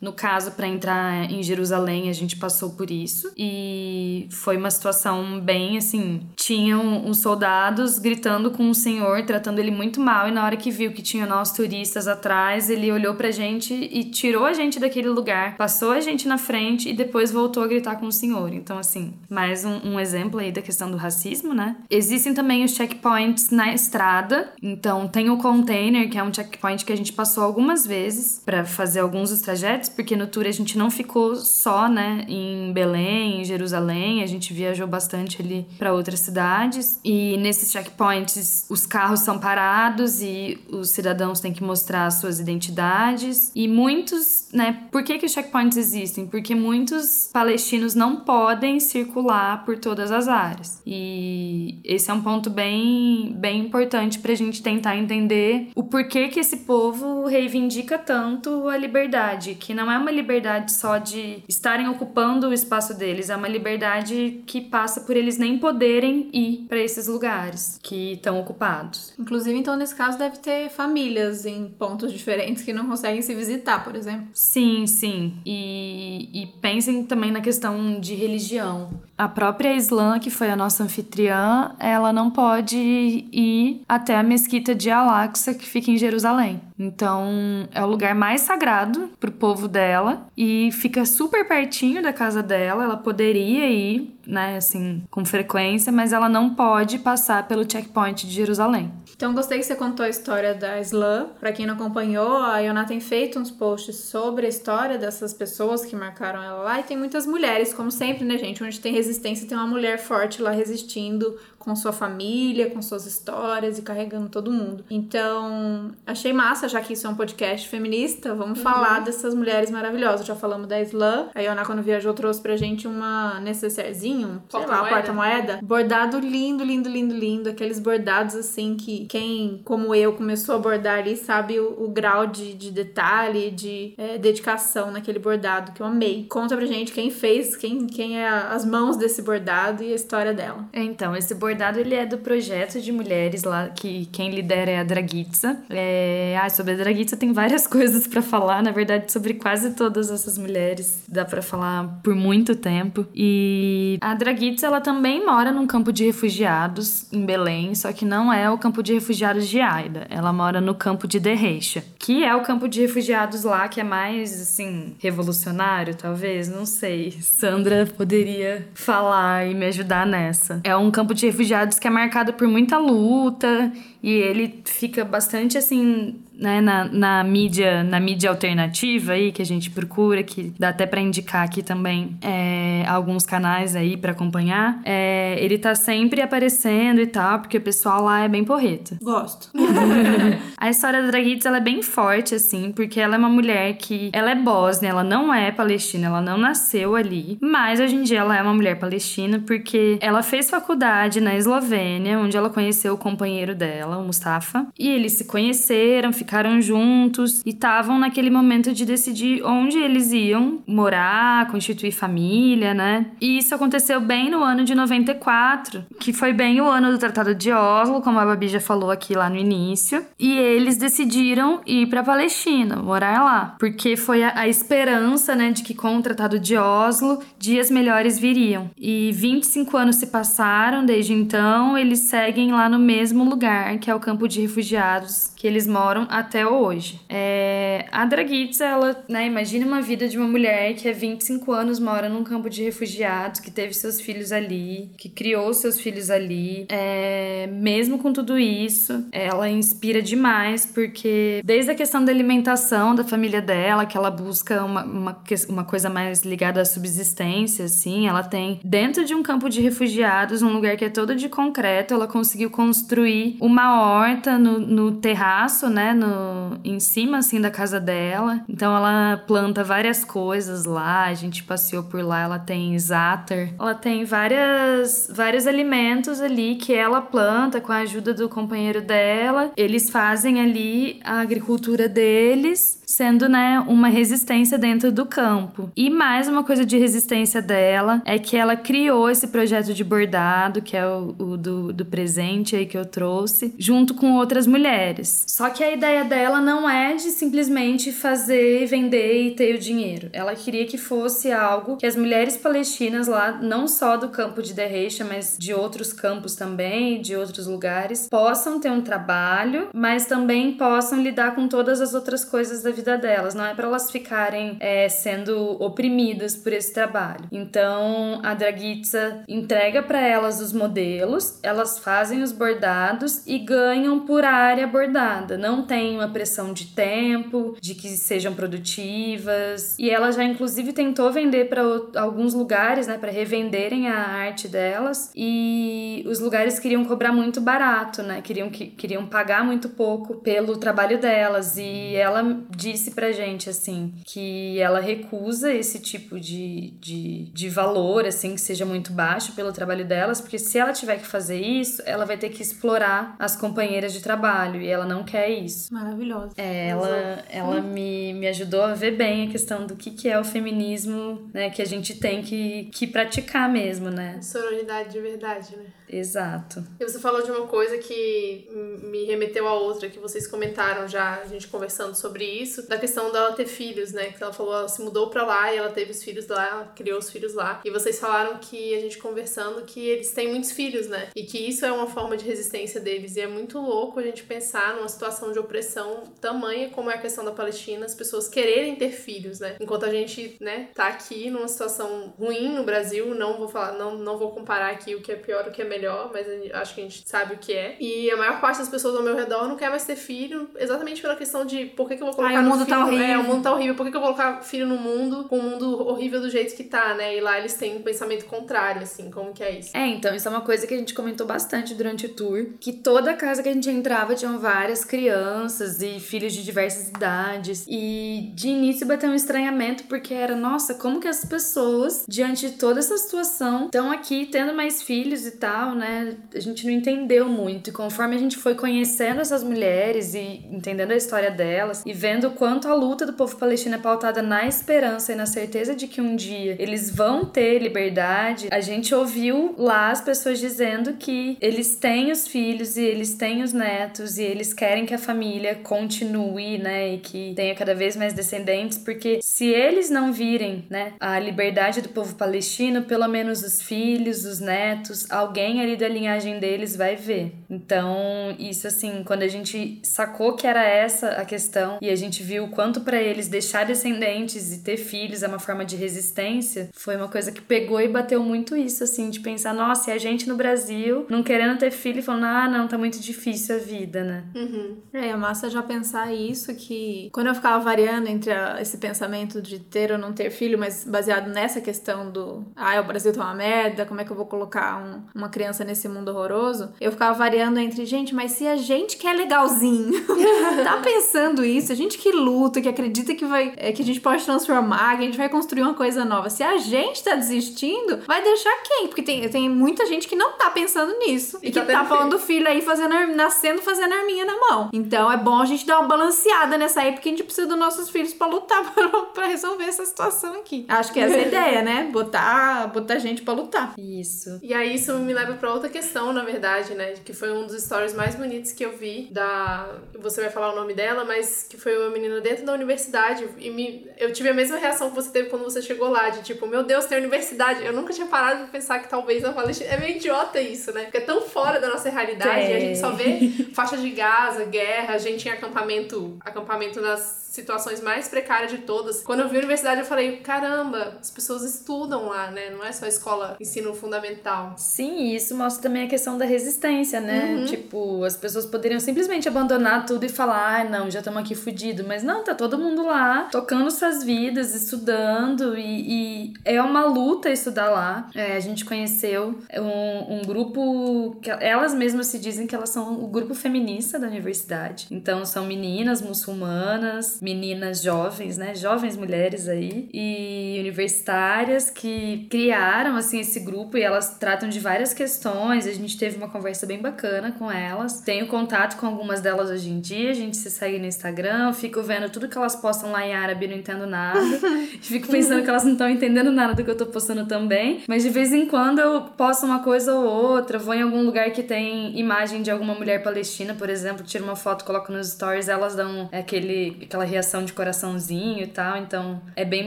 No 0.00 0.12
caso, 0.12 0.52
para 0.52 0.66
entrar 0.66 1.30
em 1.30 1.42
Jerusalém, 1.42 2.08
a 2.08 2.12
gente 2.12 2.36
passou 2.36 2.70
por 2.70 2.90
isso. 2.90 3.32
E 3.36 4.26
foi 4.30 4.56
uma 4.56 4.70
situação 4.70 5.40
bem 5.40 5.76
assim. 5.76 6.22
Tinham 6.36 7.06
uns 7.06 7.18
soldados 7.18 7.98
gritando 7.98 8.50
com 8.50 8.70
o 8.70 8.74
senhor, 8.74 9.22
tratando 9.24 9.58
ele 9.58 9.70
muito 9.70 10.00
mal. 10.00 10.28
E 10.28 10.32
na 10.32 10.44
hora 10.44 10.56
que 10.56 10.70
viu 10.70 10.92
que 10.92 11.02
tinha 11.02 11.26
nós 11.26 11.52
turistas 11.52 12.06
atrás, 12.06 12.70
ele 12.70 12.90
olhou 12.90 13.14
pra 13.14 13.30
gente 13.30 13.72
e 13.74 14.04
tirou 14.04 14.44
a 14.44 14.52
gente 14.52 14.78
daquele 14.78 15.08
lugar, 15.08 15.56
passou 15.56 15.92
a 15.92 16.00
gente 16.00 16.26
na 16.26 16.38
frente 16.38 16.88
e 16.88 16.92
depois 16.92 17.30
voltou 17.30 17.62
a 17.62 17.66
gritar 17.66 17.96
com 17.96 18.06
o 18.06 18.12
senhor. 18.12 18.52
Então, 18.52 18.78
assim, 18.78 19.14
mais 19.28 19.64
um, 19.64 19.80
um 19.84 20.00
exemplo 20.00 20.40
aí 20.40 20.52
da 20.52 20.62
questão 20.62 20.90
do 20.90 20.96
racismo, 20.96 21.54
né? 21.54 21.76
Existem 21.90 22.34
também 22.34 22.64
os 22.64 22.72
checkpoints 22.72 23.50
na 23.50 23.72
estrada. 23.74 24.52
Então, 24.62 25.08
tem 25.08 25.30
o 25.30 25.38
container, 25.38 26.08
que 26.08 26.18
é 26.18 26.22
um 26.22 26.32
checkpoint 26.32 26.84
que 26.84 26.92
a 26.92 26.96
gente 26.96 27.12
passou 27.12 27.44
algumas 27.44 27.86
vezes 27.86 28.42
para 28.44 28.64
fazer 28.64 29.00
alguns 29.00 29.23
dos 29.30 29.40
trajetos, 29.40 29.88
porque 29.88 30.16
no 30.16 30.26
tour 30.26 30.46
a 30.46 30.50
gente 30.50 30.76
não 30.76 30.90
ficou 30.90 31.36
só, 31.36 31.88
né, 31.88 32.24
em 32.28 32.72
Belém, 32.72 33.40
em 33.40 33.44
Jerusalém, 33.44 34.22
a 34.22 34.26
gente 34.26 34.52
viajou 34.52 34.86
bastante 34.86 35.40
ali 35.40 35.66
para 35.78 35.92
outras 35.92 36.20
cidades. 36.20 36.98
E 37.04 37.36
nesses 37.38 37.70
checkpoints 37.70 38.66
os 38.68 38.86
carros 38.86 39.20
são 39.20 39.38
parados 39.38 40.20
e 40.20 40.58
os 40.70 40.90
cidadãos 40.90 41.40
têm 41.40 41.52
que 41.52 41.62
mostrar 41.62 42.10
suas 42.10 42.40
identidades. 42.40 43.50
E 43.54 43.68
muitos, 43.68 44.48
né, 44.52 44.86
por 44.90 45.02
que 45.02 45.18
que 45.18 45.26
os 45.26 45.32
checkpoints 45.32 45.76
existem? 45.76 46.26
Porque 46.26 46.54
muitos 46.54 47.30
palestinos 47.32 47.94
não 47.94 48.20
podem 48.20 48.80
circular 48.80 49.64
por 49.64 49.78
todas 49.78 50.10
as 50.10 50.28
áreas. 50.28 50.82
E 50.86 51.80
esse 51.84 52.10
é 52.10 52.14
um 52.14 52.22
ponto 52.22 52.50
bem 52.50 53.34
bem 53.36 53.60
importante 53.60 54.18
pra 54.18 54.34
gente 54.34 54.62
tentar 54.62 54.96
entender 54.96 55.68
o 55.74 55.84
porquê 55.84 56.28
que 56.28 56.40
esse 56.40 56.58
povo 56.58 57.26
reivindica 57.26 57.98
tanto 57.98 58.68
a 58.68 58.76
liberdade, 58.76 59.13
que 59.60 59.72
não 59.74 59.90
é 59.90 59.96
uma 59.96 60.10
liberdade 60.10 60.72
só 60.72 60.98
de 60.98 61.42
estarem 61.48 61.88
ocupando 61.88 62.48
o 62.48 62.52
espaço 62.52 62.94
deles, 62.94 63.30
é 63.30 63.36
uma 63.36 63.48
liberdade 63.48 64.42
que 64.46 64.60
passa 64.60 65.02
por 65.02 65.16
eles 65.16 65.38
nem 65.38 65.58
poderem 65.58 66.28
ir 66.32 66.66
para 66.68 66.78
esses 66.78 67.06
lugares 67.06 67.78
que 67.82 68.12
estão 68.12 68.40
ocupados. 68.40 69.12
Inclusive, 69.18 69.56
então, 69.56 69.76
nesse 69.76 69.94
caso, 69.94 70.18
deve 70.18 70.38
ter 70.38 70.68
famílias 70.70 71.46
em 71.46 71.68
pontos 71.68 72.12
diferentes 72.12 72.62
que 72.62 72.72
não 72.72 72.86
conseguem 72.86 73.22
se 73.22 73.34
visitar, 73.34 73.84
por 73.84 73.94
exemplo. 73.94 74.26
Sim, 74.32 74.86
sim. 74.86 75.38
E, 75.46 76.30
e 76.32 76.46
pensem 76.60 77.04
também 77.04 77.30
na 77.30 77.40
questão 77.40 78.00
de 78.00 78.14
religião. 78.14 78.90
A 79.16 79.28
própria 79.28 79.74
Islã, 79.74 80.18
que 80.18 80.30
foi 80.30 80.50
a 80.50 80.56
nossa 80.56 80.82
anfitriã, 80.82 81.72
ela 81.78 82.12
não 82.12 82.30
pode 82.30 82.76
ir 82.76 83.82
até 83.88 84.16
a 84.16 84.22
mesquita 84.22 84.74
de 84.74 84.90
Al-Aqsa, 84.90 85.54
que 85.54 85.66
fica 85.66 85.90
em 85.90 85.96
Jerusalém. 85.96 86.60
Então, 86.76 87.68
é 87.72 87.82
o 87.82 87.86
lugar 87.86 88.14
mais 88.14 88.40
sagrado 88.40 89.10
pro 89.20 89.30
povo 89.30 89.68
dela 89.68 90.26
e 90.36 90.70
fica 90.72 91.04
super 91.04 91.46
pertinho 91.46 92.02
da 92.02 92.12
casa 92.12 92.42
dela. 92.42 92.82
Ela 92.82 92.96
poderia 92.96 93.70
ir, 93.70 94.18
né, 94.26 94.56
assim, 94.56 95.04
com 95.10 95.24
frequência, 95.24 95.92
mas 95.92 96.12
ela 96.12 96.28
não 96.28 96.54
pode 96.54 96.98
passar 96.98 97.46
pelo 97.46 97.70
checkpoint 97.70 98.26
de 98.26 98.32
Jerusalém. 98.32 98.92
Então, 99.14 99.32
gostei 99.32 99.58
que 99.58 99.64
você 99.64 99.76
contou 99.76 100.04
a 100.04 100.08
história 100.08 100.54
da 100.54 100.80
Islã. 100.80 101.28
Para 101.38 101.52
quem 101.52 101.66
não 101.66 101.74
acompanhou, 101.74 102.38
a 102.38 102.58
Iona 102.58 102.84
tem 102.84 103.00
feito 103.00 103.38
uns 103.38 103.50
posts 103.50 103.96
sobre 103.96 104.46
a 104.46 104.48
história 104.48 104.98
dessas 104.98 105.32
pessoas 105.32 105.84
que 105.84 105.94
marcaram 105.94 106.42
ela 106.42 106.62
lá. 106.62 106.80
E 106.80 106.82
tem 106.82 106.96
muitas 106.96 107.26
mulheres, 107.26 107.72
como 107.72 107.90
sempre, 107.90 108.24
né, 108.24 108.36
gente? 108.36 108.62
Onde 108.64 108.80
tem 108.80 108.92
resistência, 108.92 109.46
tem 109.46 109.56
uma 109.56 109.66
mulher 109.66 109.98
forte 109.98 110.42
lá 110.42 110.50
resistindo 110.50 111.38
com 111.64 111.74
sua 111.74 111.92
família, 111.92 112.68
com 112.70 112.82
suas 112.82 113.06
histórias 113.06 113.78
e 113.78 113.82
carregando 113.82 114.28
todo 114.28 114.52
mundo. 114.52 114.84
Então, 114.90 115.92
achei 116.06 116.32
massa, 116.32 116.68
já 116.68 116.80
que 116.80 116.92
isso 116.92 117.06
é 117.06 117.10
um 117.10 117.14
podcast 117.14 117.68
feminista, 117.68 118.34
vamos 118.34 118.58
uhum. 118.58 118.64
falar 118.64 119.00
dessas 119.00 119.34
mulheres 119.34 119.70
maravilhosas. 119.70 120.26
Já 120.26 120.36
falamos 120.36 120.68
da 120.68 120.80
Islã. 120.80 121.30
A 121.34 121.40
Iona, 121.40 121.64
quando 121.64 121.82
viajou, 121.82 122.12
trouxe 122.12 122.40
pra 122.40 122.56
gente 122.56 122.86
uma 122.86 123.40
necessairezinho, 123.40 124.42
sei 124.48 124.66
lá, 124.66 124.84
porta-moeda. 124.84 125.60
Bordado 125.62 126.18
lindo, 126.18 126.62
lindo, 126.62 126.88
lindo, 126.88 127.14
lindo. 127.14 127.48
Aqueles 127.48 127.78
bordados 127.78 128.34
assim 128.34 128.76
que 128.76 129.06
quem, 129.06 129.62
como 129.64 129.94
eu, 129.94 130.12
começou 130.12 130.56
a 130.56 130.58
bordar 130.58 130.98
ali, 130.98 131.16
sabe 131.16 131.58
o, 131.58 131.84
o 131.84 131.88
grau 131.88 132.26
de, 132.26 132.52
de 132.54 132.70
detalhe, 132.70 133.50
de 133.50 133.94
é, 133.96 134.18
dedicação 134.18 134.90
naquele 134.90 135.18
bordado 135.18 135.72
que 135.72 135.80
eu 135.80 135.86
amei. 135.86 136.26
Conta 136.28 136.56
pra 136.56 136.66
gente 136.66 136.92
quem 136.92 137.10
fez, 137.10 137.56
quem, 137.56 137.86
quem 137.86 138.18
é 138.18 138.28
as 138.28 138.66
mãos 138.66 138.96
desse 138.96 139.22
bordado 139.22 139.82
e 139.82 139.92
a 139.92 139.94
história 139.94 140.34
dela. 140.34 140.68
Então, 140.72 141.16
esse 141.16 141.34
bordado 141.34 141.53
bordado 141.54 141.78
ele 141.78 141.94
é 141.94 142.04
do 142.04 142.18
projeto 142.18 142.80
de 142.80 142.90
mulheres 142.90 143.44
lá, 143.44 143.68
que 143.68 144.06
quem 144.06 144.30
lidera 144.34 144.70
é 144.70 144.78
a 144.80 144.84
Dragitsa. 144.84 145.56
É... 145.70 146.36
Ah, 146.40 146.50
sobre 146.50 146.72
a 146.72 146.76
Dragitsa 146.76 147.16
tem 147.16 147.32
várias 147.32 147.66
coisas 147.68 148.06
para 148.06 148.20
falar, 148.20 148.62
na 148.62 148.72
verdade, 148.72 149.10
sobre 149.12 149.34
quase 149.34 149.70
todas 149.74 150.10
essas 150.10 150.36
mulheres. 150.36 151.04
Dá 151.08 151.24
para 151.24 151.40
falar 151.40 152.00
por 152.02 152.14
muito 152.14 152.56
tempo. 152.56 153.06
E 153.14 153.98
a 154.00 154.14
Dragitsa, 154.14 154.66
ela 154.66 154.80
também 154.80 155.24
mora 155.24 155.52
num 155.52 155.66
campo 155.66 155.92
de 155.92 156.04
refugiados 156.04 157.10
em 157.12 157.24
Belém, 157.24 157.74
só 157.74 157.92
que 157.92 158.04
não 158.04 158.32
é 158.32 158.50
o 158.50 158.58
campo 158.58 158.82
de 158.82 158.94
refugiados 158.94 159.48
de 159.48 159.60
Aida. 159.60 160.06
Ela 160.10 160.32
mora 160.32 160.60
no 160.60 160.74
campo 160.74 161.06
de 161.06 161.20
Derreixa, 161.20 161.84
que 161.98 162.24
é 162.24 162.34
o 162.34 162.42
campo 162.42 162.68
de 162.68 162.80
refugiados 162.80 163.44
lá 163.44 163.68
que 163.68 163.80
é 163.80 163.84
mais, 163.84 164.40
assim, 164.40 164.94
revolucionário, 164.98 165.94
talvez, 165.94 166.48
não 166.48 166.66
sei. 166.66 167.12
Sandra 167.20 167.86
poderia 167.86 168.66
falar 168.74 169.46
e 169.46 169.54
me 169.54 169.66
ajudar 169.66 170.06
nessa. 170.06 170.60
É 170.64 170.76
um 170.76 170.90
campo 170.90 171.14
de 171.14 171.26
refugiados 171.26 171.43
refugiados 171.44 171.78
que 171.78 171.86
é 171.86 171.90
marcado 171.90 172.32
por 172.32 172.48
muita 172.48 172.78
luta 172.78 173.70
e 174.04 174.12
ele 174.12 174.60
fica 174.66 175.02
bastante 175.02 175.56
assim 175.56 176.16
né, 176.38 176.60
na, 176.60 176.84
na 176.84 177.24
mídia 177.24 177.82
na 177.82 177.98
mídia 177.98 178.28
alternativa 178.28 179.12
aí 179.12 179.32
que 179.32 179.40
a 179.40 179.46
gente 179.46 179.70
procura 179.70 180.22
que 180.22 180.52
dá 180.58 180.68
até 180.68 180.84
para 180.84 181.00
indicar 181.00 181.42
aqui 181.42 181.62
também 181.62 182.14
é, 182.20 182.84
alguns 182.86 183.24
canais 183.24 183.74
aí 183.74 183.96
para 183.96 184.12
acompanhar. 184.12 184.78
É, 184.84 185.36
ele 185.38 185.56
tá 185.56 185.74
sempre 185.74 186.20
aparecendo 186.20 187.00
e 187.00 187.06
tal 187.06 187.38
porque 187.38 187.56
o 187.56 187.60
pessoal 187.62 188.02
lá 188.02 188.24
é 188.24 188.28
bem 188.28 188.44
porreta. 188.44 188.98
Gosto. 189.00 189.50
A 190.58 190.68
história 190.68 191.00
da 191.00 191.08
Dragitz 191.08 191.46
ela 191.46 191.56
é 191.56 191.60
bem 191.60 191.80
forte 191.80 192.34
assim 192.34 192.72
porque 192.72 193.00
ela 193.00 193.14
é 193.14 193.18
uma 193.18 193.30
mulher 193.30 193.74
que 193.78 194.10
ela 194.12 194.30
é 194.30 194.34
bósnia 194.34 194.90
ela 194.90 195.04
não 195.04 195.32
é 195.32 195.50
palestina 195.50 196.08
ela 196.08 196.20
não 196.20 196.36
nasceu 196.36 196.94
ali. 196.94 197.38
Mas 197.40 197.80
hoje 197.80 197.94
em 197.94 198.02
dia 198.02 198.18
ela 198.18 198.36
é 198.36 198.42
uma 198.42 198.52
mulher 198.52 198.78
palestina 198.78 199.42
porque 199.46 199.96
ela 199.98 200.22
fez 200.22 200.50
faculdade 200.50 201.22
na 201.22 201.34
Eslovênia 201.34 202.18
onde 202.18 202.36
ela 202.36 202.50
conheceu 202.50 202.92
o 202.92 202.98
companheiro 202.98 203.54
dela 203.54 203.93
o 204.00 204.04
Mustafa 204.04 204.66
e 204.78 204.88
eles 204.88 205.12
se 205.12 205.24
conheceram 205.24 206.12
ficaram 206.12 206.60
juntos 206.60 207.42
e 207.44 207.50
estavam 207.50 207.98
naquele 207.98 208.30
momento 208.30 208.72
de 208.72 208.84
decidir 208.84 209.44
onde 209.44 209.78
eles 209.78 210.12
iam 210.12 210.62
morar, 210.66 211.46
constituir 211.48 211.92
família, 211.92 212.72
né? 212.72 213.06
E 213.20 213.38
isso 213.38 213.54
aconteceu 213.54 214.00
bem 214.00 214.30
no 214.30 214.42
ano 214.42 214.64
de 214.64 214.74
94, 214.74 215.84
que 216.00 216.12
foi 216.12 216.32
bem 216.32 216.60
o 216.60 216.66
ano 216.66 216.90
do 216.90 216.98
Tratado 216.98 217.34
de 217.34 217.52
Oslo, 217.52 218.00
como 218.00 218.18
a 218.18 218.24
Babi 218.24 218.48
já 218.48 218.60
falou 218.60 218.90
aqui 218.90 219.14
lá 219.14 219.28
no 219.28 219.36
início. 219.36 220.04
E 220.18 220.36
eles 220.36 220.76
decidiram 220.76 221.60
ir 221.66 221.86
para 221.88 222.02
Palestina, 222.02 222.76
morar 222.76 223.22
lá, 223.22 223.56
porque 223.58 223.96
foi 223.96 224.22
a, 224.22 224.40
a 224.40 224.48
esperança, 224.48 225.34
né, 225.34 225.50
de 225.50 225.62
que 225.62 225.74
com 225.74 225.96
o 225.96 226.02
Tratado 226.02 226.38
de 226.38 226.56
Oslo 226.56 227.18
dias 227.38 227.70
melhores 227.70 228.18
viriam. 228.18 228.70
E 228.78 229.10
25 229.12 229.76
anos 229.76 229.96
se 229.96 230.06
passaram 230.06 230.84
desde 230.84 231.12
então, 231.12 231.76
eles 231.76 232.00
seguem 232.00 232.52
lá 232.52 232.68
no 232.68 232.78
mesmo 232.78 233.24
lugar, 233.24 233.78
que 233.84 233.90
é 233.90 233.94
o 233.94 234.00
campo 234.00 234.26
de 234.26 234.40
refugiados 234.40 235.33
que 235.44 235.48
eles 235.48 235.66
moram 235.66 236.06
até 236.08 236.46
hoje. 236.46 236.98
É, 237.06 237.84
a 237.92 238.06
Dragitza, 238.06 238.64
ela, 238.64 239.04
né, 239.06 239.26
imagina 239.26 239.66
uma 239.66 239.82
vida 239.82 240.08
de 240.08 240.16
uma 240.16 240.26
mulher 240.26 240.72
que 240.72 240.88
há 240.88 240.92
25 240.94 241.52
anos 241.52 241.78
mora 241.78 242.08
num 242.08 242.24
campo 242.24 242.48
de 242.48 242.62
refugiados, 242.62 243.40
que 243.40 243.50
teve 243.50 243.74
seus 243.74 244.00
filhos 244.00 244.32
ali, 244.32 244.90
que 244.96 245.06
criou 245.06 245.52
seus 245.52 245.78
filhos 245.78 246.08
ali. 246.08 246.64
É, 246.70 247.46
mesmo 247.52 247.98
com 247.98 248.10
tudo 248.10 248.38
isso, 248.38 249.04
ela 249.12 249.46
inspira 249.46 250.00
demais, 250.00 250.64
porque 250.64 251.42
desde 251.44 251.72
a 251.72 251.74
questão 251.74 252.02
da 252.02 252.10
alimentação 252.10 252.94
da 252.94 253.04
família 253.04 253.42
dela, 253.42 253.84
que 253.84 253.98
ela 253.98 254.10
busca 254.10 254.64
uma, 254.64 254.82
uma, 254.82 255.16
uma 255.50 255.64
coisa 255.64 255.90
mais 255.90 256.22
ligada 256.22 256.62
à 256.62 256.64
subsistência, 256.64 257.66
assim, 257.66 258.08
ela 258.08 258.22
tem 258.22 258.60
dentro 258.64 259.04
de 259.04 259.14
um 259.14 259.22
campo 259.22 259.50
de 259.50 259.60
refugiados, 259.60 260.40
um 260.40 260.54
lugar 260.54 260.74
que 260.78 260.86
é 260.86 260.88
todo 260.88 261.14
de 261.14 261.28
concreto, 261.28 261.92
ela 261.92 262.06
conseguiu 262.06 262.48
construir 262.48 263.36
uma 263.42 263.82
horta 263.82 264.38
no, 264.38 264.58
no 264.58 264.92
terraço 264.92 265.33
terraço, 265.34 265.68
né, 265.68 265.92
no, 265.92 266.58
em 266.64 266.78
cima, 266.78 267.18
assim, 267.18 267.40
da 267.40 267.50
casa 267.50 267.80
dela. 267.80 268.40
Então 268.48 268.74
ela 268.76 269.16
planta 269.26 269.64
várias 269.64 270.04
coisas 270.04 270.64
lá, 270.64 271.04
a 271.04 271.14
gente 271.14 271.42
passeou 271.42 271.82
por 271.82 272.02
lá, 272.02 272.22
ela 272.22 272.38
tem 272.38 272.78
zater. 272.78 273.52
Ela 273.58 273.74
tem 273.74 274.04
várias, 274.04 275.10
vários 275.12 275.46
alimentos 275.46 276.20
ali 276.20 276.54
que 276.54 276.72
ela 276.72 277.00
planta 277.00 277.60
com 277.60 277.72
a 277.72 277.78
ajuda 277.78 278.14
do 278.14 278.28
companheiro 278.28 278.80
dela. 278.80 279.50
Eles 279.56 279.90
fazem 279.90 280.40
ali 280.40 281.00
a 281.04 281.20
agricultura 281.20 281.88
deles 281.88 282.83
sendo, 282.94 283.28
né, 283.28 283.58
uma 283.66 283.88
resistência 283.88 284.56
dentro 284.56 284.92
do 284.92 285.04
campo. 285.04 285.70
E 285.76 285.90
mais 285.90 286.28
uma 286.28 286.44
coisa 286.44 286.64
de 286.64 286.78
resistência 286.78 287.42
dela 287.42 288.00
é 288.04 288.20
que 288.20 288.36
ela 288.36 288.54
criou 288.56 289.10
esse 289.10 289.26
projeto 289.26 289.74
de 289.74 289.82
bordado, 289.82 290.62
que 290.62 290.76
é 290.76 290.86
o, 290.86 291.14
o 291.18 291.36
do, 291.36 291.72
do 291.72 291.84
presente 291.84 292.54
aí 292.54 292.66
que 292.66 292.78
eu 292.78 292.84
trouxe, 292.84 293.52
junto 293.58 293.94
com 293.94 294.12
outras 294.14 294.46
mulheres. 294.46 295.24
Só 295.26 295.50
que 295.50 295.64
a 295.64 295.72
ideia 295.72 296.04
dela 296.04 296.40
não 296.40 296.70
é 296.70 296.94
de 296.94 297.10
simplesmente 297.10 297.90
fazer, 297.90 298.66
vender 298.66 299.26
e 299.26 299.30
ter 299.32 299.56
o 299.56 299.58
dinheiro. 299.58 300.08
Ela 300.12 300.36
queria 300.36 300.64
que 300.64 300.78
fosse 300.78 301.32
algo 301.32 301.76
que 301.76 301.86
as 301.86 301.96
mulheres 301.96 302.36
palestinas 302.36 303.08
lá, 303.08 303.32
não 303.42 303.66
só 303.66 303.96
do 303.96 304.08
campo 304.08 304.40
de 304.40 304.54
Derreixa, 304.54 305.04
mas 305.04 305.36
de 305.36 305.52
outros 305.52 305.92
campos 305.92 306.36
também, 306.36 307.00
de 307.00 307.16
outros 307.16 307.48
lugares, 307.48 308.06
possam 308.08 308.60
ter 308.60 308.70
um 308.70 308.80
trabalho, 308.80 309.68
mas 309.74 310.06
também 310.06 310.52
possam 310.52 311.02
lidar 311.02 311.34
com 311.34 311.48
todas 311.48 311.80
as 311.80 311.92
outras 311.92 312.24
coisas 312.24 312.62
da 312.62 312.70
vida 312.70 312.83
vida 312.84 312.98
delas, 312.98 313.34
não 313.34 313.46
é 313.46 313.54
para 313.54 313.66
elas 313.66 313.90
ficarem 313.90 314.58
é, 314.60 314.88
sendo 314.90 315.56
oprimidas 315.62 316.36
por 316.36 316.52
esse 316.52 316.72
trabalho. 316.72 317.24
Então 317.32 318.20
a 318.22 318.34
Dragitza 318.34 319.22
entrega 319.26 319.82
para 319.82 320.06
elas 320.06 320.40
os 320.40 320.52
modelos, 320.52 321.38
elas 321.42 321.78
fazem 321.78 322.22
os 322.22 322.30
bordados 322.30 323.26
e 323.26 323.38
ganham 323.38 324.00
por 324.00 324.24
área 324.24 324.66
bordada. 324.66 325.38
Não 325.38 325.62
tem 325.62 325.94
uma 325.94 326.08
pressão 326.08 326.52
de 326.52 326.66
tempo, 326.66 327.56
de 327.60 327.74
que 327.74 327.88
sejam 327.88 328.34
produtivas. 328.34 329.76
E 329.78 329.88
ela 329.88 330.12
já 330.12 330.22
inclusive 330.22 330.72
tentou 330.74 331.10
vender 331.10 331.48
para 331.48 331.62
alguns 331.96 332.34
lugares, 332.34 332.86
né, 332.86 332.98
para 332.98 333.10
revenderem 333.10 333.88
a 333.88 333.96
arte 333.96 334.46
delas. 334.46 335.10
E 335.14 335.73
os 336.06 336.18
lugares 336.18 336.58
queriam 336.58 336.84
cobrar 336.84 337.12
muito 337.12 337.40
barato, 337.40 338.02
né? 338.02 338.20
Queriam 338.20 338.50
que 338.50 338.66
queriam 338.66 339.06
pagar 339.06 339.44
muito 339.44 339.68
pouco 339.68 340.16
pelo 340.16 340.56
trabalho 340.56 340.98
delas. 340.98 341.56
E 341.56 341.94
ela 341.94 342.22
disse 342.50 342.90
pra 342.90 343.12
gente, 343.12 343.48
assim, 343.48 343.94
que 344.04 344.58
ela 344.58 344.80
recusa 344.80 345.52
esse 345.52 345.78
tipo 345.78 346.18
de, 346.18 346.72
de, 346.80 347.30
de 347.32 347.48
valor, 347.48 348.06
assim, 348.06 348.34
que 348.34 348.40
seja 348.40 348.64
muito 348.64 348.92
baixo 348.92 349.32
pelo 349.32 349.52
trabalho 349.52 349.84
delas, 349.84 350.20
porque 350.20 350.38
se 350.38 350.58
ela 350.58 350.72
tiver 350.72 350.98
que 350.98 351.06
fazer 351.06 351.40
isso, 351.40 351.82
ela 351.86 352.04
vai 352.04 352.16
ter 352.16 352.30
que 352.30 352.42
explorar 352.42 353.14
as 353.18 353.36
companheiras 353.36 353.92
de 353.92 354.00
trabalho, 354.00 354.60
e 354.60 354.68
ela 354.68 354.86
não 354.86 355.04
quer 355.04 355.28
isso. 355.30 355.72
Maravilhosa. 355.72 356.32
É, 356.36 356.68
ela, 356.68 357.24
ela 357.28 357.60
me, 357.60 358.12
me 358.14 358.26
ajudou 358.28 358.62
a 358.62 358.74
ver 358.74 358.92
bem 358.92 359.28
a 359.28 359.30
questão 359.30 359.66
do 359.66 359.76
que, 359.76 359.90
que 359.90 360.08
é 360.08 360.18
o 360.18 360.24
feminismo, 360.24 361.28
né, 361.32 361.50
que 361.50 361.62
a 361.62 361.66
gente 361.66 361.98
tem 361.98 362.22
que, 362.22 362.64
que 362.72 362.86
praticar 362.86 363.48
mesmo, 363.48 363.90
né? 363.90 364.20
Sororidade 364.22 364.92
de 364.92 365.00
verdade, 365.00 365.56
né? 365.56 365.64
Exato. 365.94 366.64
E 366.80 366.84
você 366.84 366.98
falou 366.98 367.22
de 367.22 367.30
uma 367.30 367.46
coisa 367.46 367.78
que 367.78 368.48
me 368.82 369.04
remeteu 369.04 369.46
a 369.46 369.54
outra, 369.54 369.88
que 369.88 369.98
vocês 369.98 370.26
comentaram 370.26 370.88
já, 370.88 371.20
a 371.20 371.26
gente 371.26 371.46
conversando 371.48 371.94
sobre 371.94 372.24
isso, 372.24 372.68
da 372.68 372.76
questão 372.78 373.12
dela 373.12 373.32
ter 373.32 373.46
filhos, 373.46 373.92
né? 373.92 374.06
Que 374.06 374.22
ela 374.22 374.32
falou, 374.32 374.54
ela 374.54 374.68
se 374.68 374.82
mudou 374.82 375.08
pra 375.08 375.24
lá 375.24 375.52
e 375.52 375.58
ela 375.58 375.70
teve 375.70 375.92
os 375.92 376.02
filhos 376.02 376.26
lá, 376.26 376.72
criou 376.74 376.98
os 376.98 377.10
filhos 377.10 377.34
lá. 377.34 377.60
E 377.64 377.70
vocês 377.70 377.98
falaram 377.98 378.38
que, 378.38 378.74
a 378.74 378.80
gente 378.80 378.98
conversando, 378.98 379.62
que 379.62 379.80
eles 379.80 380.12
têm 380.12 380.28
muitos 380.28 380.52
filhos, 380.52 380.88
né? 380.88 381.10
E 381.14 381.24
que 381.24 381.38
isso 381.38 381.64
é 381.64 381.72
uma 381.72 381.86
forma 381.86 382.16
de 382.16 382.24
resistência 382.24 382.80
deles. 382.80 383.16
E 383.16 383.20
é 383.20 383.26
muito 383.26 383.58
louco 383.58 384.00
a 384.00 384.02
gente 384.02 384.24
pensar 384.24 384.74
numa 384.74 384.88
situação 384.88 385.32
de 385.32 385.38
opressão 385.38 386.02
tamanha 386.20 386.70
como 386.70 386.90
é 386.90 386.94
a 386.94 386.98
questão 386.98 387.24
da 387.24 387.32
Palestina, 387.32 387.86
as 387.86 387.94
pessoas 387.94 388.28
quererem 388.28 388.74
ter 388.76 388.90
filhos, 388.90 389.40
né? 389.40 389.56
Enquanto 389.60 389.84
a 389.84 389.90
gente, 389.90 390.36
né, 390.40 390.68
tá 390.74 390.88
aqui 390.88 391.30
numa 391.30 391.48
situação 391.48 392.14
ruim 392.18 392.54
no 392.54 392.64
Brasil, 392.64 393.14
não 393.14 393.38
vou 393.38 393.48
falar, 393.48 393.72
não, 393.72 393.96
não 393.96 394.18
vou 394.18 394.32
comparar 394.32 394.70
aqui 394.70 394.94
o 394.94 395.00
que 395.00 395.12
é 395.12 395.16
pior, 395.16 395.46
o 395.46 395.50
que 395.50 395.62
é 395.62 395.64
melhor, 395.64 395.83
mas 396.12 396.26
acho 396.52 396.74
que 396.74 396.80
a 396.80 396.84
gente 396.84 397.02
sabe 397.06 397.34
o 397.34 397.38
que 397.38 397.52
é. 397.52 397.76
E 397.80 398.10
a 398.10 398.16
maior 398.16 398.40
parte 398.40 398.58
das 398.58 398.68
pessoas 398.68 398.96
ao 398.96 399.02
meu 399.02 399.16
redor 399.16 399.48
não 399.48 399.56
quer 399.56 399.70
mais 399.70 399.84
ter 399.84 399.96
filho, 399.96 400.48
exatamente 400.56 401.00
pela 401.02 401.16
questão 401.16 401.44
de 401.44 401.66
por 401.66 401.88
que, 401.88 401.96
que 401.96 402.02
eu 402.02 402.06
vou 402.06 402.14
colocar 402.14 402.34
Ai, 402.34 402.42
o 402.42 402.46
mundo 402.46 402.64
filho? 402.64 402.76
tá 402.76 402.86
horrível. 402.86 403.06
É, 403.06 403.18
o 403.18 403.24
mundo 403.24 403.42
tá 403.42 403.52
horrível. 403.52 403.74
Por 403.74 403.84
que, 403.84 403.90
que 403.90 403.96
eu 403.96 404.00
vou 404.00 404.14
colocar 404.14 404.42
filho 404.42 404.66
no 404.66 404.76
mundo 404.76 405.24
com 405.24 405.38
o 405.38 405.42
mundo 405.42 405.86
horrível 405.86 406.20
do 406.20 406.30
jeito 406.30 406.54
que 406.54 406.64
tá, 406.64 406.94
né? 406.94 407.16
E 407.16 407.20
lá 407.20 407.38
eles 407.38 407.54
têm 407.54 407.76
um 407.76 407.82
pensamento 407.82 408.24
contrário, 408.26 408.82
assim, 408.82 409.10
como 409.10 409.32
que 409.32 409.42
é 409.42 409.58
isso? 409.58 409.76
É, 409.76 409.86
então, 409.86 410.14
isso 410.14 410.28
é 410.28 410.30
uma 410.30 410.40
coisa 410.40 410.66
que 410.66 410.74
a 410.74 410.76
gente 410.76 410.94
comentou 410.94 411.26
bastante 411.26 411.74
durante 411.74 412.06
o 412.06 412.08
tour, 412.08 412.46
que 412.60 412.72
toda 412.72 413.14
casa 413.14 413.42
que 413.42 413.48
a 413.48 413.52
gente 413.52 413.70
entrava 413.70 414.14
tinham 414.14 414.38
várias 414.38 414.84
crianças 414.84 415.80
e 415.82 416.00
filhos 416.00 416.32
de 416.32 416.42
diversas 416.42 416.88
idades. 416.88 417.64
E 417.68 418.32
de 418.34 418.48
início 418.48 418.86
bateu 418.86 419.10
um 419.10 419.14
estranhamento, 419.14 419.84
porque 419.84 420.14
era, 420.14 420.36
nossa, 420.36 420.74
como 420.74 421.00
que 421.00 421.08
as 421.08 421.24
pessoas, 421.24 422.04
diante 422.08 422.50
de 422.50 422.56
toda 422.56 422.80
essa 422.80 422.96
situação, 422.96 423.66
estão 423.66 423.90
aqui 423.90 424.26
tendo 424.26 424.54
mais 424.54 424.82
filhos 424.82 425.26
e 425.26 425.32
tal, 425.32 425.73
né? 425.74 426.16
A 426.34 426.40
gente 426.40 426.64
não 426.66 426.72
entendeu 426.72 427.28
muito. 427.28 427.70
E 427.70 427.72
conforme 427.72 428.16
a 428.16 428.18
gente 428.18 428.36
foi 428.36 428.54
conhecendo 428.54 429.20
essas 429.20 429.42
mulheres 429.42 430.14
e 430.14 430.44
entendendo 430.50 430.92
a 430.92 430.96
história 430.96 431.30
delas 431.30 431.82
e 431.84 431.92
vendo 431.92 432.30
quanto 432.30 432.68
a 432.68 432.74
luta 432.74 433.06
do 433.06 433.12
povo 433.12 433.36
palestino 433.36 433.74
é 433.74 433.78
pautada 433.78 434.22
na 434.22 434.46
esperança 434.46 435.12
e 435.12 435.16
na 435.16 435.26
certeza 435.26 435.74
de 435.74 435.86
que 435.86 436.00
um 436.00 436.16
dia 436.16 436.56
eles 436.58 436.90
vão 436.90 437.24
ter 437.24 437.58
liberdade, 437.58 438.48
a 438.50 438.60
gente 438.60 438.94
ouviu 438.94 439.54
lá 439.58 439.90
as 439.90 440.00
pessoas 440.00 440.38
dizendo 440.38 440.94
que 440.94 441.36
eles 441.40 441.76
têm 441.76 442.10
os 442.10 442.26
filhos 442.26 442.76
e 442.76 442.82
eles 442.82 443.14
têm 443.14 443.42
os 443.42 443.52
netos 443.52 444.18
e 444.18 444.22
eles 444.22 444.52
querem 444.52 444.86
que 444.86 444.94
a 444.94 444.98
família 444.98 445.54
continue, 445.56 446.58
né, 446.58 446.94
e 446.94 446.98
que 446.98 447.32
tenha 447.34 447.54
cada 447.54 447.74
vez 447.74 447.96
mais 447.96 448.12
descendentes, 448.12 448.78
porque 448.78 449.20
se 449.22 449.46
eles 449.46 449.90
não 449.90 450.12
virem, 450.12 450.64
né, 450.70 450.94
a 451.00 451.18
liberdade 451.18 451.80
do 451.80 451.88
povo 451.88 452.14
palestino, 452.14 452.82
pelo 452.82 453.08
menos 453.08 453.42
os 453.42 453.62
filhos, 453.62 454.24
os 454.24 454.40
netos, 454.40 455.10
alguém 455.10 455.53
ali 455.60 455.76
da 455.76 455.88
linhagem 455.88 456.38
deles 456.38 456.76
vai 456.76 456.96
ver. 456.96 457.32
Então, 457.48 458.34
isso 458.38 458.66
assim, 458.66 459.02
quando 459.04 459.22
a 459.22 459.28
gente 459.28 459.80
sacou 459.82 460.34
que 460.34 460.46
era 460.46 460.64
essa 460.64 461.10
a 461.10 461.24
questão 461.24 461.78
e 461.80 461.90
a 461.90 461.96
gente 461.96 462.22
viu 462.22 462.44
o 462.44 462.50
quanto 462.50 462.80
para 462.80 463.00
eles 463.00 463.28
deixar 463.28 463.64
descendentes 463.64 464.52
e 464.52 464.62
ter 464.62 464.76
filhos 464.76 465.22
é 465.22 465.28
uma 465.28 465.38
forma 465.38 465.64
de 465.64 465.76
resistência, 465.76 466.70
foi 466.74 466.96
uma 466.96 467.08
coisa 467.08 467.32
que 467.32 467.40
pegou 467.40 467.80
e 467.80 467.88
bateu 467.88 468.22
muito 468.22 468.56
isso, 468.56 468.84
assim, 468.84 469.10
de 469.10 469.20
pensar, 469.20 469.54
nossa, 469.54 469.90
e 469.90 469.92
a 469.92 469.98
gente 469.98 470.28
no 470.28 470.36
Brasil 470.36 471.06
não 471.08 471.22
querendo 471.22 471.58
ter 471.58 471.70
filho 471.70 471.98
e 471.98 472.02
falando, 472.02 472.24
ah, 472.24 472.48
não, 472.48 472.68
tá 472.68 472.76
muito 472.76 472.98
difícil 473.00 473.56
a 473.56 473.58
vida, 473.58 474.02
né? 474.02 474.24
Uhum. 474.34 474.76
É, 474.92 475.08
é 475.08 475.16
massa 475.16 475.50
já 475.50 475.62
pensar 475.62 476.12
isso, 476.12 476.54
que 476.54 477.08
quando 477.12 477.28
eu 477.28 477.34
ficava 477.34 477.62
variando 477.62 478.08
entre 478.08 478.32
a, 478.32 478.60
esse 478.60 478.78
pensamento 478.78 479.40
de 479.40 479.58
ter 479.58 479.92
ou 479.92 479.98
não 479.98 480.12
ter 480.12 480.30
filho, 480.30 480.58
mas 480.58 480.84
baseado 480.84 481.28
nessa 481.28 481.60
questão 481.60 482.10
do, 482.10 482.44
ah, 482.56 482.80
o 482.80 482.84
Brasil 482.84 483.12
tá 483.12 483.22
uma 483.22 483.34
merda, 483.34 483.86
como 483.86 484.00
é 484.00 484.04
que 484.04 484.10
eu 484.10 484.16
vou 484.16 484.26
colocar 484.26 484.82
um, 484.82 485.02
uma 485.14 485.28
criança 485.28 485.64
nesse 485.64 485.88
mundo 485.88 486.08
horroroso? 486.08 486.72
Eu 486.80 486.92
ficava 486.92 487.16
variando 487.16 487.43
entre, 487.58 487.84
gente, 487.84 488.14
mas 488.14 488.32
se 488.32 488.46
a 488.46 488.56
gente 488.56 488.96
que 488.96 489.06
é 489.06 489.12
legalzinho 489.12 490.04
tá 490.64 490.78
pensando 490.78 491.44
isso, 491.44 491.72
a 491.72 491.74
gente 491.74 491.98
que 491.98 492.12
luta, 492.12 492.60
que 492.60 492.68
acredita 492.68 493.14
que 493.14 493.24
vai 493.24 493.52
é, 493.56 493.72
que 493.72 493.82
a 493.82 493.84
gente 493.84 494.00
pode 494.00 494.24
transformar, 494.24 494.96
que 494.96 495.02
a 495.02 495.06
gente 495.06 495.18
vai 495.18 495.28
construir 495.28 495.62
uma 495.62 495.74
coisa 495.74 496.04
nova. 496.04 496.30
Se 496.30 496.42
a 496.42 496.56
gente 496.58 497.02
tá 497.02 497.14
desistindo, 497.14 498.00
vai 498.06 498.22
deixar 498.22 498.54
quem? 498.62 498.88
Porque 498.88 499.02
tem, 499.02 499.28
tem 499.28 499.48
muita 499.48 499.86
gente 499.86 500.08
que 500.08 500.16
não 500.16 500.32
tá 500.32 500.50
pensando 500.50 500.96
nisso. 500.98 501.38
E, 501.42 501.48
e 501.48 501.52
que 501.52 501.60
tá, 501.60 501.66
tá 501.66 501.84
falando 501.84 502.12
do 502.12 502.18
filho 502.18 502.46
aí 502.48 502.62
fazendo, 502.62 502.94
nascendo 503.14 503.62
fazendo 503.62 503.92
arminha 503.92 504.24
na 504.24 504.38
mão. 504.38 504.70
Então 504.72 505.10
é 505.10 505.16
bom 505.16 505.40
a 505.40 505.46
gente 505.46 505.66
dar 505.66 505.80
uma 505.80 505.88
balanceada 505.88 506.56
nessa 506.56 506.80
aí, 506.80 506.92
porque 506.92 507.08
a 507.08 507.12
gente 507.12 507.24
precisa 507.24 507.46
dos 507.46 507.58
nossos 507.58 507.90
filhos 507.90 508.12
para 508.12 508.26
lutar 508.26 508.62
para 509.14 509.26
resolver 509.26 509.64
essa 509.64 509.84
situação 509.84 510.34
aqui. 510.34 510.64
Acho 510.68 510.92
que 510.92 511.00
essa 511.00 511.16
é 511.16 511.24
a 511.24 511.26
ideia, 511.26 511.62
né? 511.62 511.88
Botar, 511.90 512.68
botar 512.68 512.98
gente 512.98 513.22
para 513.22 513.34
lutar. 513.34 513.74
Isso. 513.78 514.38
E 514.42 514.52
aí 514.54 514.74
isso 514.74 514.94
me 514.98 515.12
leva 515.12 515.34
para 515.34 515.52
outra 515.52 515.68
questão, 515.68 516.12
na 516.12 516.22
verdade, 516.22 516.74
né? 516.74 516.92
Que 517.04 517.12
foi 517.12 517.23
um 517.30 517.46
dos 517.46 517.62
stories 517.62 517.94
mais 517.94 518.14
bonitos 518.14 518.52
que 518.52 518.64
eu 518.64 518.76
vi 518.76 519.08
da. 519.10 519.68
Você 519.98 520.20
vai 520.20 520.30
falar 520.30 520.52
o 520.52 520.56
nome 520.56 520.74
dela, 520.74 521.04
mas 521.04 521.46
que 521.48 521.56
foi 521.56 521.76
uma 521.76 521.90
menina 521.90 522.20
dentro 522.20 522.44
da 522.44 522.52
universidade. 522.52 523.28
E 523.38 523.50
me... 523.50 523.88
eu 523.98 524.12
tive 524.12 524.28
a 524.28 524.34
mesma 524.34 524.56
reação 524.56 524.90
que 524.90 524.96
você 524.96 525.10
teve 525.10 525.28
quando 525.28 525.42
você 525.42 525.62
chegou 525.62 525.88
lá, 525.90 526.10
de 526.10 526.22
tipo, 526.22 526.46
meu 526.46 526.62
Deus, 526.62 526.86
tem 526.86 526.98
universidade. 526.98 527.64
Eu 527.64 527.72
nunca 527.72 527.92
tinha 527.92 528.06
parado 528.06 528.44
de 528.44 528.50
pensar 528.50 528.80
que 528.80 528.88
talvez 528.88 529.22
na 529.22 529.32
Palestina. 529.32 529.70
É 529.70 529.76
meio 529.76 529.96
idiota 529.96 530.40
isso, 530.40 530.72
né? 530.72 530.84
Porque 530.84 530.98
é 530.98 531.00
tão 531.00 531.22
fora 531.22 531.60
da 531.60 531.68
nossa 531.68 531.90
realidade. 531.90 532.40
É. 532.40 532.52
E 532.52 532.56
a 532.56 532.60
gente 532.60 532.78
só 532.78 532.90
vê 532.90 533.30
faixa 533.54 533.76
de 533.76 533.90
Gaza, 533.90 534.44
guerra, 534.44 534.98
gente 534.98 535.28
em 535.28 535.30
acampamento, 535.30 536.16
acampamento 536.20 536.80
nas 536.80 537.24
situações 537.34 537.80
mais 537.80 538.08
precárias 538.08 538.50
de 538.50 538.58
todas. 538.58 539.02
Quando 539.02 539.20
eu 539.20 539.28
vi 539.28 539.36
a 539.36 539.38
universidade, 539.40 539.80
eu 539.80 539.86
falei, 539.86 540.18
caramba, 540.18 540.98
as 541.00 541.10
pessoas 541.10 541.42
estudam 541.42 542.06
lá, 542.06 542.30
né? 542.30 542.50
Não 542.50 542.64
é 542.64 542.70
só 542.70 542.86
escola 542.86 543.36
ensino 543.40 543.74
fundamental. 543.74 544.54
Sim, 544.56 545.12
isso 545.12 545.34
mostra 545.34 545.64
também 545.64 545.84
a 545.84 545.88
questão 545.88 546.16
da 546.16 546.24
resistência, 546.24 547.00
né? 547.00 547.13
Uhum. 547.14 547.44
Tipo, 547.46 548.04
as 548.04 548.16
pessoas 548.16 548.46
poderiam 548.46 548.80
simplesmente 548.80 549.28
abandonar 549.28 549.86
tudo 549.86 550.04
e 550.04 550.08
falar, 550.08 550.60
ah, 550.60 550.64
não, 550.64 550.90
já 550.90 551.00
estamos 551.00 551.20
aqui 551.20 551.34
fudido. 551.34 551.84
Mas 551.86 552.02
não, 552.02 552.24
tá 552.24 552.34
todo 552.34 552.58
mundo 552.58 552.84
lá, 552.84 553.28
tocando 553.30 553.70
suas 553.70 554.02
vidas, 554.02 554.54
estudando, 554.54 555.56
e, 555.56 556.32
e 556.32 556.32
é 556.44 556.60
uma 556.60 556.84
luta 556.84 557.30
estudar 557.30 557.70
lá. 557.70 558.08
É, 558.14 558.36
a 558.36 558.40
gente 558.40 558.64
conheceu 558.64 559.38
um, 559.56 560.18
um 560.18 560.22
grupo 560.22 561.16
que 561.22 561.30
elas 561.30 561.74
mesmas 561.74 562.06
se 562.08 562.18
dizem 562.18 562.46
que 562.46 562.54
elas 562.54 562.70
são 562.70 563.02
o 563.02 563.06
grupo 563.06 563.34
feminista 563.34 563.98
da 563.98 564.06
universidade. 564.06 564.86
Então, 564.90 565.24
são 565.24 565.46
meninas 565.46 566.00
muçulmanas, 566.00 567.20
meninas 567.20 567.82
jovens, 567.82 568.36
né? 568.36 568.54
Jovens 568.54 568.96
mulheres 568.96 569.48
aí 569.48 569.88
e 569.92 570.56
universitárias 570.60 571.70
que 571.70 572.26
criaram 572.30 572.96
assim 572.96 573.20
esse 573.20 573.40
grupo 573.40 573.76
e 573.76 573.82
elas 573.82 574.18
tratam 574.18 574.48
de 574.48 574.60
várias 574.60 574.94
questões. 574.94 575.66
A 575.66 575.72
gente 575.72 575.98
teve 575.98 576.16
uma 576.16 576.28
conversa 576.28 576.66
bem 576.66 576.80
bacana 577.04 577.32
com 577.32 577.50
elas. 577.50 578.00
Tenho 578.00 578.26
contato 578.26 578.78
com 578.78 578.86
algumas 578.86 579.20
delas 579.20 579.50
hoje 579.50 579.68
em 579.68 579.78
dia. 579.78 580.10
A 580.10 580.14
gente 580.14 580.36
se 580.36 580.50
segue 580.50 580.78
no 580.78 580.86
Instagram, 580.86 581.52
fico 581.52 581.82
vendo 581.82 582.08
tudo 582.08 582.28
que 582.28 582.38
elas 582.38 582.56
postam 582.56 582.90
lá 582.90 583.06
em 583.06 583.14
árabe, 583.14 583.46
não 583.46 583.56
entendo 583.56 583.86
nada. 583.86 584.20
fico 584.80 585.08
pensando 585.08 585.42
que 585.42 585.50
elas 585.50 585.64
não 585.64 585.72
estão 585.72 585.88
entendendo 585.88 586.30
nada 586.32 586.54
do 586.54 586.64
que 586.64 586.70
eu 586.70 586.76
tô 586.76 586.86
postando 586.86 587.26
também. 587.26 587.82
Mas 587.86 588.02
de 588.02 588.08
vez 588.08 588.32
em 588.32 588.46
quando 588.46 588.78
eu 588.78 589.02
posto 589.02 589.44
uma 589.44 589.62
coisa 589.62 589.94
ou 589.94 590.04
outra, 590.04 590.58
vou 590.58 590.72
em 590.72 590.82
algum 590.82 591.02
lugar 591.02 591.30
que 591.30 591.42
tem 591.42 591.98
imagem 591.98 592.40
de 592.42 592.50
alguma 592.50 592.74
mulher 592.74 593.02
palestina, 593.02 593.54
por 593.54 593.68
exemplo, 593.68 594.04
tiro 594.04 594.24
uma 594.24 594.36
foto, 594.36 594.64
coloco 594.64 594.90
nos 594.90 595.10
stories, 595.10 595.48
elas 595.48 595.74
dão 595.74 596.08
aquele 596.10 596.78
aquela 596.82 597.04
reação 597.04 597.44
de 597.44 597.52
coraçãozinho 597.52 598.42
e 598.42 598.46
tal. 598.46 598.78
Então 598.78 599.20
é 599.36 599.44
bem 599.44 599.66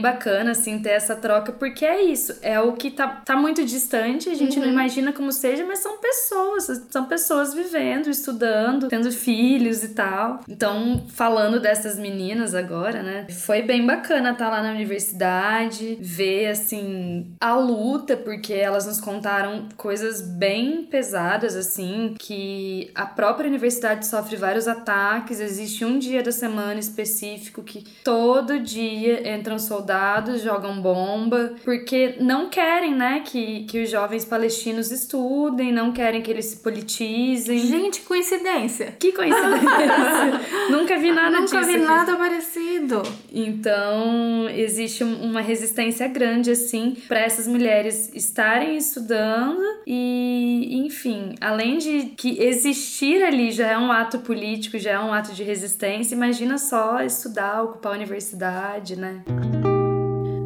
bacana, 0.00 0.50
assim, 0.50 0.80
ter 0.80 0.90
essa 0.90 1.14
troca, 1.14 1.52
porque 1.52 1.84
é 1.84 2.02
isso. 2.02 2.36
É 2.42 2.58
o 2.60 2.72
que 2.72 2.90
tá, 2.90 3.06
tá 3.24 3.36
muito 3.36 3.64
distante, 3.64 4.28
a 4.28 4.34
gente 4.34 4.58
uhum. 4.58 4.66
não 4.66 4.72
imagina 4.72 5.12
como 5.12 5.30
seja, 5.30 5.64
mas 5.64 5.78
são 5.78 5.98
pessoas, 5.98 6.82
são 6.90 7.04
pessoas 7.04 7.27
vivendo, 7.54 8.08
estudando, 8.08 8.88
tendo 8.88 9.10
filhos 9.10 9.82
e 9.82 9.90
tal. 9.90 10.40
Então, 10.48 11.04
falando 11.08 11.60
dessas 11.60 11.98
meninas 11.98 12.54
agora, 12.54 13.02
né? 13.02 13.26
Foi 13.30 13.62
bem 13.62 13.86
bacana 13.86 14.30
estar 14.32 14.46
tá 14.46 14.50
lá 14.50 14.62
na 14.62 14.70
universidade, 14.70 15.98
ver, 16.00 16.46
assim, 16.48 17.32
a 17.40 17.54
luta, 17.54 18.16
porque 18.16 18.52
elas 18.52 18.86
nos 18.86 19.00
contaram 19.00 19.68
coisas 19.76 20.20
bem 20.22 20.84
pesadas, 20.84 21.56
assim, 21.56 22.14
que 22.18 22.90
a 22.94 23.06
própria 23.06 23.48
universidade 23.48 24.06
sofre 24.06 24.36
vários 24.36 24.68
ataques, 24.68 25.40
existe 25.40 25.84
um 25.84 25.98
dia 25.98 26.22
da 26.22 26.32
semana 26.32 26.78
específico 26.78 27.18
específico 27.28 27.62
que 27.62 27.84
todo 28.04 28.60
dia 28.60 29.34
entram 29.34 29.58
soldados, 29.58 30.42
jogam 30.42 30.80
bomba, 30.80 31.54
porque 31.64 32.16
não 32.20 32.48
querem, 32.48 32.94
né, 32.94 33.22
que, 33.24 33.64
que 33.64 33.82
os 33.82 33.90
jovens 33.90 34.24
palestinos 34.24 34.90
estudem, 34.90 35.72
não 35.72 35.92
querem 35.92 36.22
que 36.22 36.30
eles 36.30 36.46
se 36.46 36.56
politizem. 36.58 37.17
Gente, 37.36 38.00
coincidência. 38.02 38.96
Que 38.98 39.12
coincidência. 39.12 39.68
Nunca 40.70 40.96
vi 40.98 41.12
nada 41.12 41.40
Nunca 41.40 41.42
disso. 41.44 41.54
Nunca 41.56 41.66
vi 41.66 41.74
aqui. 41.76 41.84
nada 41.84 42.16
parecido. 42.16 43.02
Então, 43.32 44.48
existe 44.50 45.04
uma 45.04 45.40
resistência 45.40 46.08
grande, 46.08 46.50
assim, 46.50 46.96
para 47.06 47.20
essas 47.20 47.46
mulheres 47.46 48.10
estarem 48.14 48.76
estudando 48.76 49.60
e, 49.86 50.78
enfim, 50.86 51.34
além 51.40 51.78
de 51.78 52.12
que 52.16 52.42
existir 52.42 53.22
ali 53.22 53.50
já 53.50 53.68
é 53.68 53.78
um 53.78 53.90
ato 53.90 54.18
político, 54.18 54.78
já 54.78 54.92
é 54.92 54.98
um 54.98 55.12
ato 55.12 55.32
de 55.32 55.42
resistência, 55.42 56.14
imagina 56.14 56.58
só 56.58 57.02
estudar, 57.02 57.62
ocupar 57.62 57.92
a 57.92 57.96
universidade, 57.96 58.96
né? 58.96 59.22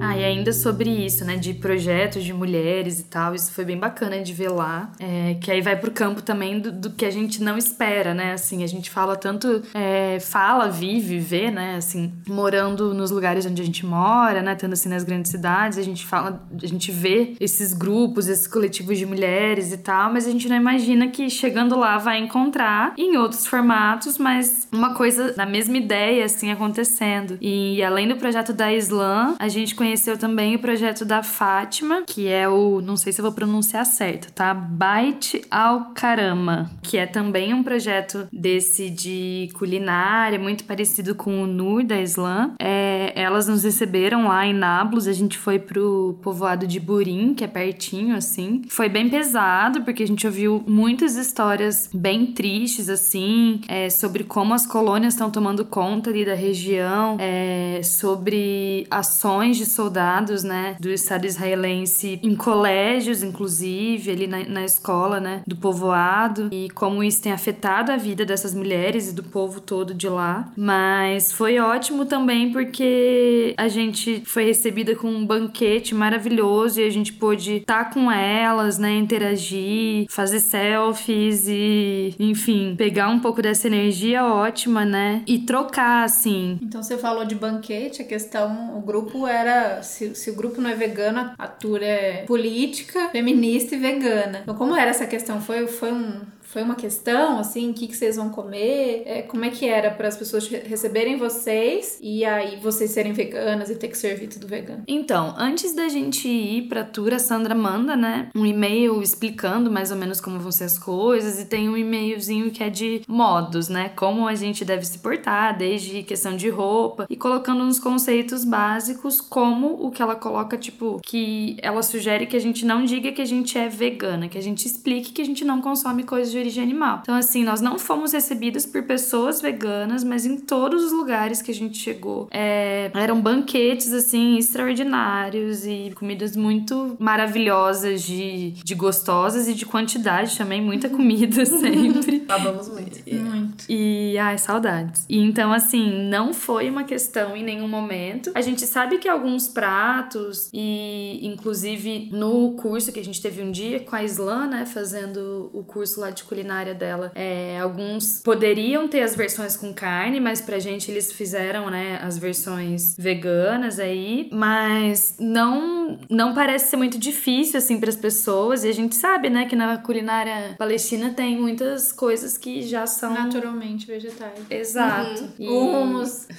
Ah, 0.05 0.17
e 0.17 0.25
ainda 0.25 0.53
sobre 0.53 0.91
isso, 0.91 1.25
né, 1.25 1.37
de 1.37 1.55
projetos 1.55 2.25
de 2.25 2.33
mulheres 2.33 2.99
e 2.99 3.05
tal, 3.05 3.37
isso 3.37 3.53
foi 3.53 3.65
bem 3.65 3.79
bacana 3.79 4.21
de 4.21 4.33
ver 4.33 4.49
lá, 4.49 4.91
é, 4.99 5.37
que 5.41 5.49
aí 5.49 5.61
vai 5.61 5.77
pro 5.77 5.93
campo 5.93 6.21
também 6.21 6.59
do, 6.59 6.73
do, 6.73 6.91
que 6.91 7.05
a 7.05 7.11
gente 7.11 7.41
não 7.41 7.57
espera, 7.57 8.13
né, 8.13 8.33
assim, 8.33 8.65
a 8.65 8.67
gente 8.67 8.91
fala 8.91 9.15
tanto, 9.15 9.63
é, 9.73 10.19
fala, 10.19 10.69
vive, 10.69 11.21
vê, 11.21 11.53
né, 11.53 11.77
assim, 11.77 12.13
morando 12.29 12.93
nos 12.93 13.13
lugares 13.13 13.47
onde 13.47 13.63
a 13.63 13.65
gente 13.65 13.87
mora, 13.87 14.43
né, 14.43 14.57
tendo 14.57 14.73
assim 14.73 14.89
nas 14.89 15.05
grandes 15.05 15.31
cidades, 15.31 15.79
a 15.79 15.83
gente 15.83 16.05
fala, 16.05 16.45
a 16.61 16.67
gente 16.67 16.91
vê 16.91 17.37
esses 17.39 17.73
grupos, 17.73 18.27
esses 18.27 18.49
coletivos 18.49 18.99
de 18.99 19.07
mulheres 19.07 19.73
e 19.73 19.79
tal, 19.79 20.13
mas 20.13 20.27
a 20.27 20.33
gente 20.33 20.49
não 20.49 20.57
imagina 20.57 21.07
que 21.07 21.31
chegando 21.31 21.79
lá 21.79 21.97
vai 21.99 22.19
encontrar 22.19 22.93
em 22.99 23.17
outros 23.17 23.47
formatos, 23.47 24.19
mas 24.19 24.67
uma 24.73 24.95
coisa 24.95 25.33
da 25.33 25.47
mesma 25.47 25.77
ideia, 25.77 26.25
assim, 26.25 26.51
acontecendo. 26.51 27.39
E 27.41 27.81
além 27.85 28.09
do 28.09 28.17
projeto 28.17 28.53
da 28.53 28.73
Islã, 28.73 29.37
a 29.39 29.47
gente 29.47 29.77
conhece 29.77 29.92
conheceu 29.93 30.17
também 30.17 30.57
o 30.57 30.59
projeto 30.59 31.05
da 31.05 31.23
Fátima, 31.23 32.05
que 32.07 32.27
é 32.27 32.49
o, 32.49 32.81
não 32.81 32.97
sei 32.97 33.13
se 33.13 33.21
eu 33.21 33.25
vou 33.25 33.33
pronunciar 33.33 33.85
certo, 33.85 34.33
tá? 34.33 34.55
Bait 34.55 35.43
al 35.51 35.91
Karama, 35.95 36.71
que 36.83 36.97
é 36.97 37.05
também 37.05 37.53
um 37.53 37.63
projeto 37.63 38.27
desse 38.33 38.89
de 38.89 39.51
culinária, 39.53 40.39
muito 40.39 40.65
parecido 40.65 41.15
com 41.15 41.43
o 41.43 41.47
Nur 41.47 41.85
da 41.85 42.01
Islã. 42.01 42.55
É, 42.59 43.13
elas 43.15 43.49
nos 43.49 43.65
receberam 43.65 44.29
lá 44.29 44.47
em 44.47 44.55
Nablus, 44.55 45.07
a 45.07 45.13
gente 45.13 45.37
foi 45.37 45.59
pro 45.59 46.19
povoado 46.23 46.67
de 46.67 46.81
Burim, 46.81 47.35
que 47.35 47.45
é 47.45 47.49
pertinho, 47.49 48.17
assim. 48.17 48.63
Foi 48.71 48.89
bem 48.89 49.11
pesado, 49.11 49.83
porque 49.83 50.03
a 50.03 50.07
gente 50.07 50.27
ouviu 50.27 50.65
muitas 50.67 51.17
histórias 51.17 51.91
bem 51.93 52.33
tristes, 52.33 52.89
assim, 52.89 53.61
é, 53.69 53.91
sobre 53.91 54.25
como 54.25 54.55
as 54.55 54.67
colônias 54.67 55.13
estão 55.13 55.31
tomando 55.31 55.67
conta 55.67 56.09
ali 56.09 56.25
da 56.25 56.35
região, 56.35 57.19
é, 57.21 57.83
sobre 57.83 58.87
ações 58.91 59.59
de 59.59 59.67
soldados, 59.83 60.45
né, 60.45 60.77
do 60.79 60.89
Estado 60.91 61.27
israelense 61.27 62.21
em 62.23 62.37
colégios, 62.37 63.23
inclusive, 63.23 64.13
ali 64.13 64.27
na, 64.29 64.45
na 64.45 64.65
escola, 64.65 65.19
né, 65.19 65.43
do 65.45 65.57
povoado, 65.57 66.49
e 66.53 66.71
como 66.71 67.03
isso 67.03 67.21
tem 67.21 67.33
afetado 67.33 67.91
a 67.91 67.97
vida 67.97 68.25
dessas 68.25 68.55
mulheres 68.55 69.09
e 69.09 69.13
do 69.13 69.25
povo 69.25 69.61
todo 69.61 69.93
de 69.93 70.09
lá. 70.09 70.49
Mas 70.57 71.33
foi 71.33 71.59
ótimo 71.59 72.05
também 72.05 72.53
porque 72.53 73.55
a 73.57 73.67
gente 73.67 74.23
foi 74.25 74.45
recebida 74.45 74.95
com 74.95 75.09
um 75.09 75.27
banquete 75.27 75.95
maravilhoso 75.95 76.81
e 76.81 76.87
a 76.87 76.91
gente 76.91 77.13
pôde 77.13 77.57
estar 77.57 77.85
tá 77.85 77.91
com 77.93 78.11
elas, 78.11 78.79
né, 78.79 78.95
interagir, 78.95 80.07
fazer 80.09 80.39
selfies 80.39 81.49
e, 81.49 82.15
enfim, 82.21 82.77
pegar 82.77 83.09
um 83.09 83.19
pouco 83.19 83.43
dessa 83.43 83.67
energia 83.67 84.25
ótima, 84.25 84.85
né, 84.85 85.23
e 85.27 85.41
trocar, 85.41 86.05
assim. 86.05 86.59
Então 86.63 86.83
você 86.83 86.97
falou 86.97 87.25
de 87.25 87.35
banquete, 87.35 88.03
a 88.03 88.05
questão, 88.05 88.77
o 88.77 88.81
grupo 88.81 89.27
era 89.27 89.72
se, 89.81 90.15
se 90.15 90.31
o 90.31 90.35
grupo 90.35 90.61
não 90.61 90.69
é 90.69 90.75
vegano, 90.75 91.33
a 91.39 91.47
tour 91.47 91.81
é 91.83 92.25
política, 92.27 93.09
feminista 93.11 93.75
e 93.75 93.79
vegana. 93.79 94.41
Então, 94.43 94.55
como 94.55 94.77
era 94.77 94.91
essa 94.91 95.07
questão? 95.07 95.41
Foi, 95.41 95.67
foi 95.69 95.93
um 95.93 96.21
foi 96.53 96.63
uma 96.63 96.75
questão, 96.75 97.39
assim, 97.39 97.71
o 97.71 97.73
que, 97.73 97.87
que 97.87 97.97
vocês 97.97 98.17
vão 98.17 98.29
comer? 98.29 99.05
É, 99.07 99.23
como 99.23 99.43
é 99.43 99.49
que 99.49 99.67
era 99.67 99.91
para 99.91 100.07
as 100.07 100.19
pessoas 100.19 100.47
receberem 100.47 101.17
vocês 101.17 101.99
e 102.03 102.27
aí 102.27 102.57
vocês 102.57 102.91
serem 102.91 103.15
veganas 103.15 103.71
e 103.71 103.75
ter 103.75 103.89
que 103.89 103.97
servir 103.97 104.29
tudo 104.29 104.47
vegano? 104.47 104.83
Então, 104.87 105.35
antes 105.39 105.75
da 105.75 105.89
gente 105.89 106.29
ir 106.29 106.69
pra 106.69 106.85
tour, 106.85 107.15
a 107.15 107.19
Sandra 107.19 107.55
manda, 107.55 107.97
né, 107.97 108.29
um 108.35 108.45
e-mail 108.45 109.03
explicando 109.03 109.71
mais 109.71 109.91
ou 109.91 109.97
menos 109.97 110.21
como 110.21 110.39
vão 110.39 110.53
ser 110.53 110.65
as 110.65 110.79
coisas 110.79 111.41
e 111.41 111.47
tem 111.47 111.71
um 111.71 111.77
e-mailzinho 111.77 112.51
que 112.51 112.63
é 112.63 112.69
de 112.69 113.01
modos, 113.09 113.71
né, 113.71 113.89
como 113.97 114.29
a 114.29 114.35
gente 114.35 114.63
deve 114.63 114.85
se 114.85 114.99
portar, 114.99 115.57
desde 115.57 116.03
questão 116.03 116.37
de 116.37 116.51
roupa 116.51 117.07
e 117.09 117.17
colocando 117.17 117.63
uns 117.63 117.79
conceitos 117.79 118.45
básicos, 118.45 119.23
como 119.23 119.87
o 119.87 119.91
que 119.91 120.03
ela 120.03 120.17
coloca, 120.17 120.59
tipo, 120.59 121.01
que 121.03 121.57
ela 121.63 121.83
sugere 121.83 122.27
que 122.27 122.37
a 122.37 122.41
gente 122.41 122.67
não 122.67 122.85
diga 122.85 123.11
que 123.11 123.23
a 123.23 123.27
gente 123.27 123.57
é 123.57 123.71
vegana, 123.71 124.29
que 124.29 124.37
a 124.37 124.43
gente 124.43 124.67
explique 124.67 125.13
que 125.13 125.23
a 125.23 125.25
gente 125.25 125.47
não 125.47 125.63
consome 125.63 126.03
coisas 126.03 126.31
de 126.31 126.42
origem 126.43 126.63
animal. 126.63 127.01
Então, 127.03 127.15
assim, 127.15 127.45
nós 127.45 127.61
não 127.61 127.79
fomos 127.79 128.13
recebidos 128.13 128.67
por 128.67 128.83
pessoas 128.83 129.41
veganas, 129.41 130.05
mas 130.05 130.27
em 130.27 130.37
todos 130.37 130.85
os 130.85 130.93
lugares 130.93 131.41
que 131.41 131.51
a 131.51 131.55
gente 131.55 131.79
chegou 131.79 132.29
é, 132.31 132.91
eram 132.95 133.21
banquetes, 133.21 133.93
assim, 133.93 134.37
extraordinários 134.37 135.65
e 135.67 135.93
comidas 135.95 136.37
muito 136.37 136.97
maravilhosas, 136.99 138.03
de, 138.03 138.53
de 138.53 138.75
gostosas 138.75 139.49
e 139.49 139.55
de 139.55 139.65
quantidade 139.65 140.37
também, 140.37 140.61
muita 140.61 140.89
comida 140.89 141.45
sempre. 141.47 142.21
Babamos 142.27 142.69
muito. 142.69 143.03
Muito. 143.13 143.65
E, 143.69 144.17
ai, 144.19 144.39
saudades. 144.39 145.05
E 145.09 145.19
então, 145.19 145.53
assim, 145.53 146.09
não 146.09 146.33
foi 146.33 146.69
uma 146.69 146.85
questão 146.85 147.37
em 147.37 147.45
nenhum 147.45 147.69
momento. 147.69 148.31
A 148.35 148.41
gente 148.41 148.67
sabe 148.67 148.99
que 148.99 149.09
alguns 149.09 149.49
pratos, 149.49 150.51
e 150.53 151.21
inclusive 151.23 152.11
no 152.13 152.53
curso 152.53 152.93
que 152.93 153.01
a 153.01 153.05
gente 153.05 153.21
teve 153.21 153.43
um 153.43 153.51
dia 153.51 153.81
com 153.81 153.95
a 153.95 154.03
Islan, 154.03 154.47
né, 154.49 154.67
fazendo 154.67 155.51
o 155.53 155.63
curso 155.63 156.01
lá 156.01 156.11
de 156.11 156.25
culinária 156.37 156.75
dela, 156.75 157.13
é, 157.15 157.59
alguns 157.61 158.21
poderiam 158.25 158.89
ter 158.89 159.03
as 159.03 159.15
versões 159.15 159.55
com 159.55 159.73
carne, 159.75 160.19
mas 160.19 160.41
pra 160.41 160.59
gente 160.59 160.91
eles 160.91 161.13
fizeram, 161.13 161.69
né, 161.71 162.01
as 162.03 162.17
versões 162.17 162.97
veganas 162.99 163.79
aí, 163.79 164.29
mas 164.33 165.17
não 165.21 165.99
não 166.09 166.33
parece 166.35 166.71
ser 166.71 166.77
muito 166.79 166.99
difícil 166.99 167.59
assim 167.59 167.79
para 167.79 167.91
as 167.91 167.97
pessoas, 167.97 168.65
e 168.65 168.69
a 168.69 168.73
gente 168.73 168.95
sabe, 168.97 169.29
né, 169.29 169.45
que 169.45 169.55
na 169.55 169.77
culinária 169.77 170.55
palestina 170.57 171.11
tem 171.15 171.39
muitas 171.39 171.93
coisas 171.93 172.39
que 172.39 172.63
já 172.63 172.87
são 172.87 173.13
Naturalmente 173.13 173.87
vegetais. 173.87 174.33
Exato. 174.49 175.29
E- 175.39 175.47
O 175.49 175.67
hummus. 175.83 176.29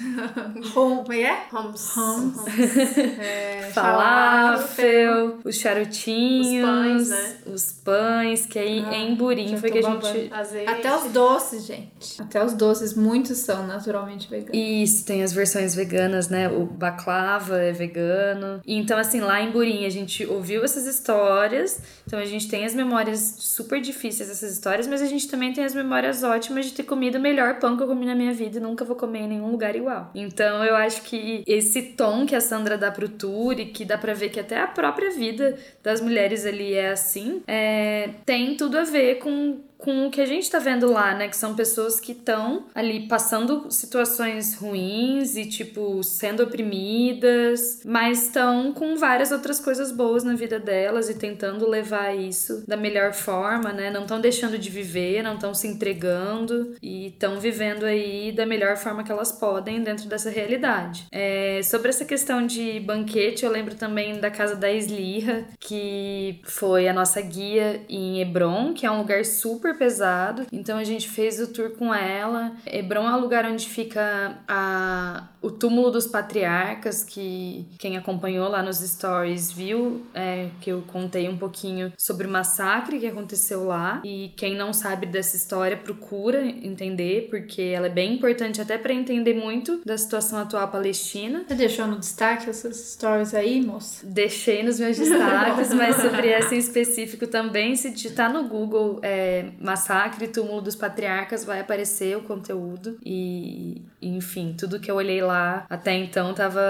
Hum, 0.55 0.61
como 0.73 1.13
é? 1.13 1.43
Hummus. 1.53 1.95
Hummus. 1.95 2.45
É, 3.19 3.69
falafel, 3.73 5.39
os 5.43 5.55
charutinhos, 5.55 6.63
Os 6.63 6.69
pães, 6.69 7.09
né? 7.09 7.35
os 7.53 7.71
pães, 7.71 8.45
que 8.45 8.57
aí 8.59 8.83
Ah, 8.87 8.95
em 8.95 9.15
Burim 9.15 9.57
foi 9.57 9.69
que 9.71 9.79
a 9.79 9.81
babando. 9.83 10.19
gente 10.19 10.33
Azeite. 10.33 10.69
Até 10.69 10.95
os 10.95 11.11
doces, 11.11 11.65
gente. 11.65 12.21
Até 12.21 12.43
os 12.43 12.53
doces, 12.53 12.93
muitos 12.93 13.37
são 13.39 13.65
naturalmente 13.67 14.29
veganos. 14.29 14.51
Isso, 14.53 15.05
tem 15.05 15.23
as 15.23 15.33
versões 15.33 15.75
veganas, 15.75 16.29
né? 16.29 16.49
O 16.49 16.65
baklava 16.65 17.57
é 17.57 17.71
vegano. 17.71 18.61
E 18.65 18.75
então, 18.75 18.97
assim, 18.97 19.19
lá 19.19 19.41
em 19.41 19.51
Burim 19.51 19.85
a 19.85 19.89
gente 19.89 20.25
ouviu 20.25 20.63
essas 20.63 20.85
histórias. 20.85 21.81
Então 22.05 22.19
a 22.19 22.25
gente 22.25 22.47
tem 22.47 22.65
as 22.65 22.73
memórias 22.73 23.35
super 23.39 23.79
difíceis 23.81 24.29
dessas 24.29 24.53
histórias, 24.53 24.87
mas 24.87 25.01
a 25.01 25.05
gente 25.05 25.27
também 25.27 25.53
tem 25.53 25.63
as 25.63 25.73
memórias 25.73 26.23
ótimas 26.23 26.65
de 26.65 26.73
ter 26.73 26.83
comido 26.83 27.17
o 27.17 27.21
melhor 27.21 27.59
pão 27.59 27.77
que 27.77 27.83
eu 27.83 27.87
comi 27.87 28.05
na 28.05 28.15
minha 28.15 28.33
vida 28.33 28.57
e 28.57 28.61
nunca 28.61 28.83
vou 28.85 28.95
comer 28.95 29.19
em 29.19 29.27
nenhum 29.27 29.51
lugar 29.51 29.75
igual. 29.75 30.11
Então 30.15 30.63
eu 30.63 30.75
acho 30.75 31.01
que 31.03 31.43
esse 31.47 31.81
tom 31.81 32.25
que 32.25 32.35
a 32.35 32.41
Sandra 32.41 32.77
dá 32.77 32.91
pro 32.91 33.09
tour 33.09 33.59
e 33.59 33.65
que 33.65 33.85
dá 33.85 33.97
pra 33.97 34.13
ver 34.13 34.29
que 34.29 34.39
até 34.39 34.59
a 34.59 34.67
própria 34.67 35.11
vida 35.11 35.57
das 35.81 36.01
mulheres 36.01 36.45
ali 36.45 36.73
é 36.73 36.91
assim, 36.91 37.41
é, 37.47 38.09
tem 38.25 38.55
tudo 38.55 38.77
a 38.77 38.83
ver 38.83 39.15
com 39.15 39.59
com 39.83 40.07
o 40.07 40.09
que 40.09 40.21
a 40.21 40.25
gente 40.25 40.49
tá 40.49 40.59
vendo 40.59 40.89
lá, 40.89 41.13
né? 41.13 41.27
Que 41.27 41.35
são 41.35 41.55
pessoas 41.55 41.99
que 41.99 42.13
estão 42.13 42.67
ali 42.73 43.05
passando 43.05 43.69
situações 43.69 44.55
ruins 44.55 45.35
e, 45.35 45.45
tipo, 45.45 46.01
sendo 46.01 46.43
oprimidas, 46.43 47.81
mas 47.83 48.23
estão 48.23 48.71
com 48.71 48.95
várias 48.95 49.33
outras 49.33 49.59
coisas 49.59 49.91
boas 49.91 50.23
na 50.23 50.35
vida 50.35 50.57
delas 50.57 51.09
e 51.09 51.15
tentando 51.15 51.67
levar 51.67 52.15
isso 52.15 52.63
da 52.65 52.77
melhor 52.77 53.11
forma, 53.11 53.73
né? 53.73 53.91
Não 53.91 54.03
estão 54.03 54.21
deixando 54.21 54.57
de 54.57 54.69
viver, 54.69 55.21
não 55.21 55.35
estão 55.35 55.53
se 55.53 55.67
entregando 55.67 56.75
e 56.81 57.07
estão 57.07 57.37
vivendo 57.37 57.83
aí 57.83 58.31
da 58.31 58.45
melhor 58.45 58.77
forma 58.77 59.03
que 59.03 59.11
elas 59.11 59.33
podem 59.33 59.83
dentro 59.83 60.07
dessa 60.07 60.29
realidade. 60.29 61.07
É, 61.11 61.59
sobre 61.61 61.89
essa 61.89 62.05
questão 62.05 62.47
de 62.47 62.79
banquete, 62.79 63.43
eu 63.43 63.51
lembro 63.51 63.75
também 63.75 64.17
da 64.21 64.31
casa 64.31 64.55
da 64.55 64.71
Esliha, 64.71 65.45
que 65.59 66.39
foi 66.45 66.87
a 66.87 66.93
nossa 66.93 67.19
guia 67.19 67.81
em 67.89 68.21
Hebron, 68.21 68.73
que 68.73 68.85
é 68.85 68.91
um 68.91 68.99
lugar 68.99 69.25
super 69.25 69.72
pesado. 69.73 70.45
Então 70.51 70.77
a 70.77 70.83
gente 70.83 71.09
fez 71.09 71.39
o 71.39 71.47
tour 71.47 71.71
com 71.71 71.93
ela. 71.93 72.53
Hebron 72.65 73.07
é 73.07 73.15
o 73.15 73.19
lugar 73.19 73.45
onde 73.45 73.67
fica 73.67 74.37
a, 74.47 75.27
o 75.41 75.51
túmulo 75.51 75.91
dos 75.91 76.07
patriarcas, 76.07 77.03
que 77.03 77.65
quem 77.77 77.97
acompanhou 77.97 78.47
lá 78.49 78.61
nos 78.61 78.77
stories 78.77 79.51
viu 79.51 80.05
é, 80.13 80.49
que 80.61 80.71
eu 80.71 80.83
contei 80.87 81.27
um 81.27 81.37
pouquinho 81.37 81.91
sobre 81.97 82.27
o 82.27 82.29
massacre 82.29 82.99
que 82.99 83.07
aconteceu 83.07 83.65
lá. 83.65 84.01
E 84.03 84.31
quem 84.35 84.55
não 84.55 84.73
sabe 84.73 85.05
dessa 85.05 85.35
história 85.35 85.77
procura 85.77 86.45
entender, 86.45 87.27
porque 87.29 87.61
ela 87.61 87.87
é 87.87 87.89
bem 87.89 88.13
importante 88.13 88.61
até 88.61 88.77
para 88.77 88.93
entender 88.93 89.33
muito 89.33 89.81
da 89.85 89.97
situação 89.97 90.39
atual 90.39 90.67
palestina. 90.69 91.43
Você 91.47 91.55
deixou 91.55 91.87
no 91.87 91.99
destaque 91.99 92.49
essas 92.49 92.75
stories 92.93 93.33
aí, 93.33 93.61
moça? 93.61 94.05
Deixei 94.05 94.63
nos 94.63 94.79
meus 94.79 94.97
destaques, 94.97 95.73
mas 95.75 95.97
sobre 95.97 96.29
essa 96.29 96.55
em 96.55 96.59
específico 96.59 97.27
também, 97.27 97.75
se 97.75 97.89
digitar 97.89 98.31
no 98.31 98.47
Google 98.47 98.99
é, 99.01 99.47
Massacre 99.63 100.27
Túmulo 100.27 100.61
dos 100.61 100.75
Patriarcas, 100.75 101.45
vai 101.45 101.61
aparecer 101.61 102.17
o 102.17 102.21
conteúdo. 102.21 102.97
E, 103.03 103.81
enfim, 104.01 104.53
tudo 104.57 104.79
que 104.79 104.91
eu 104.91 104.95
olhei 104.95 105.21
lá 105.21 105.65
até 105.69 105.93
então 105.93 106.33
tava 106.33 106.61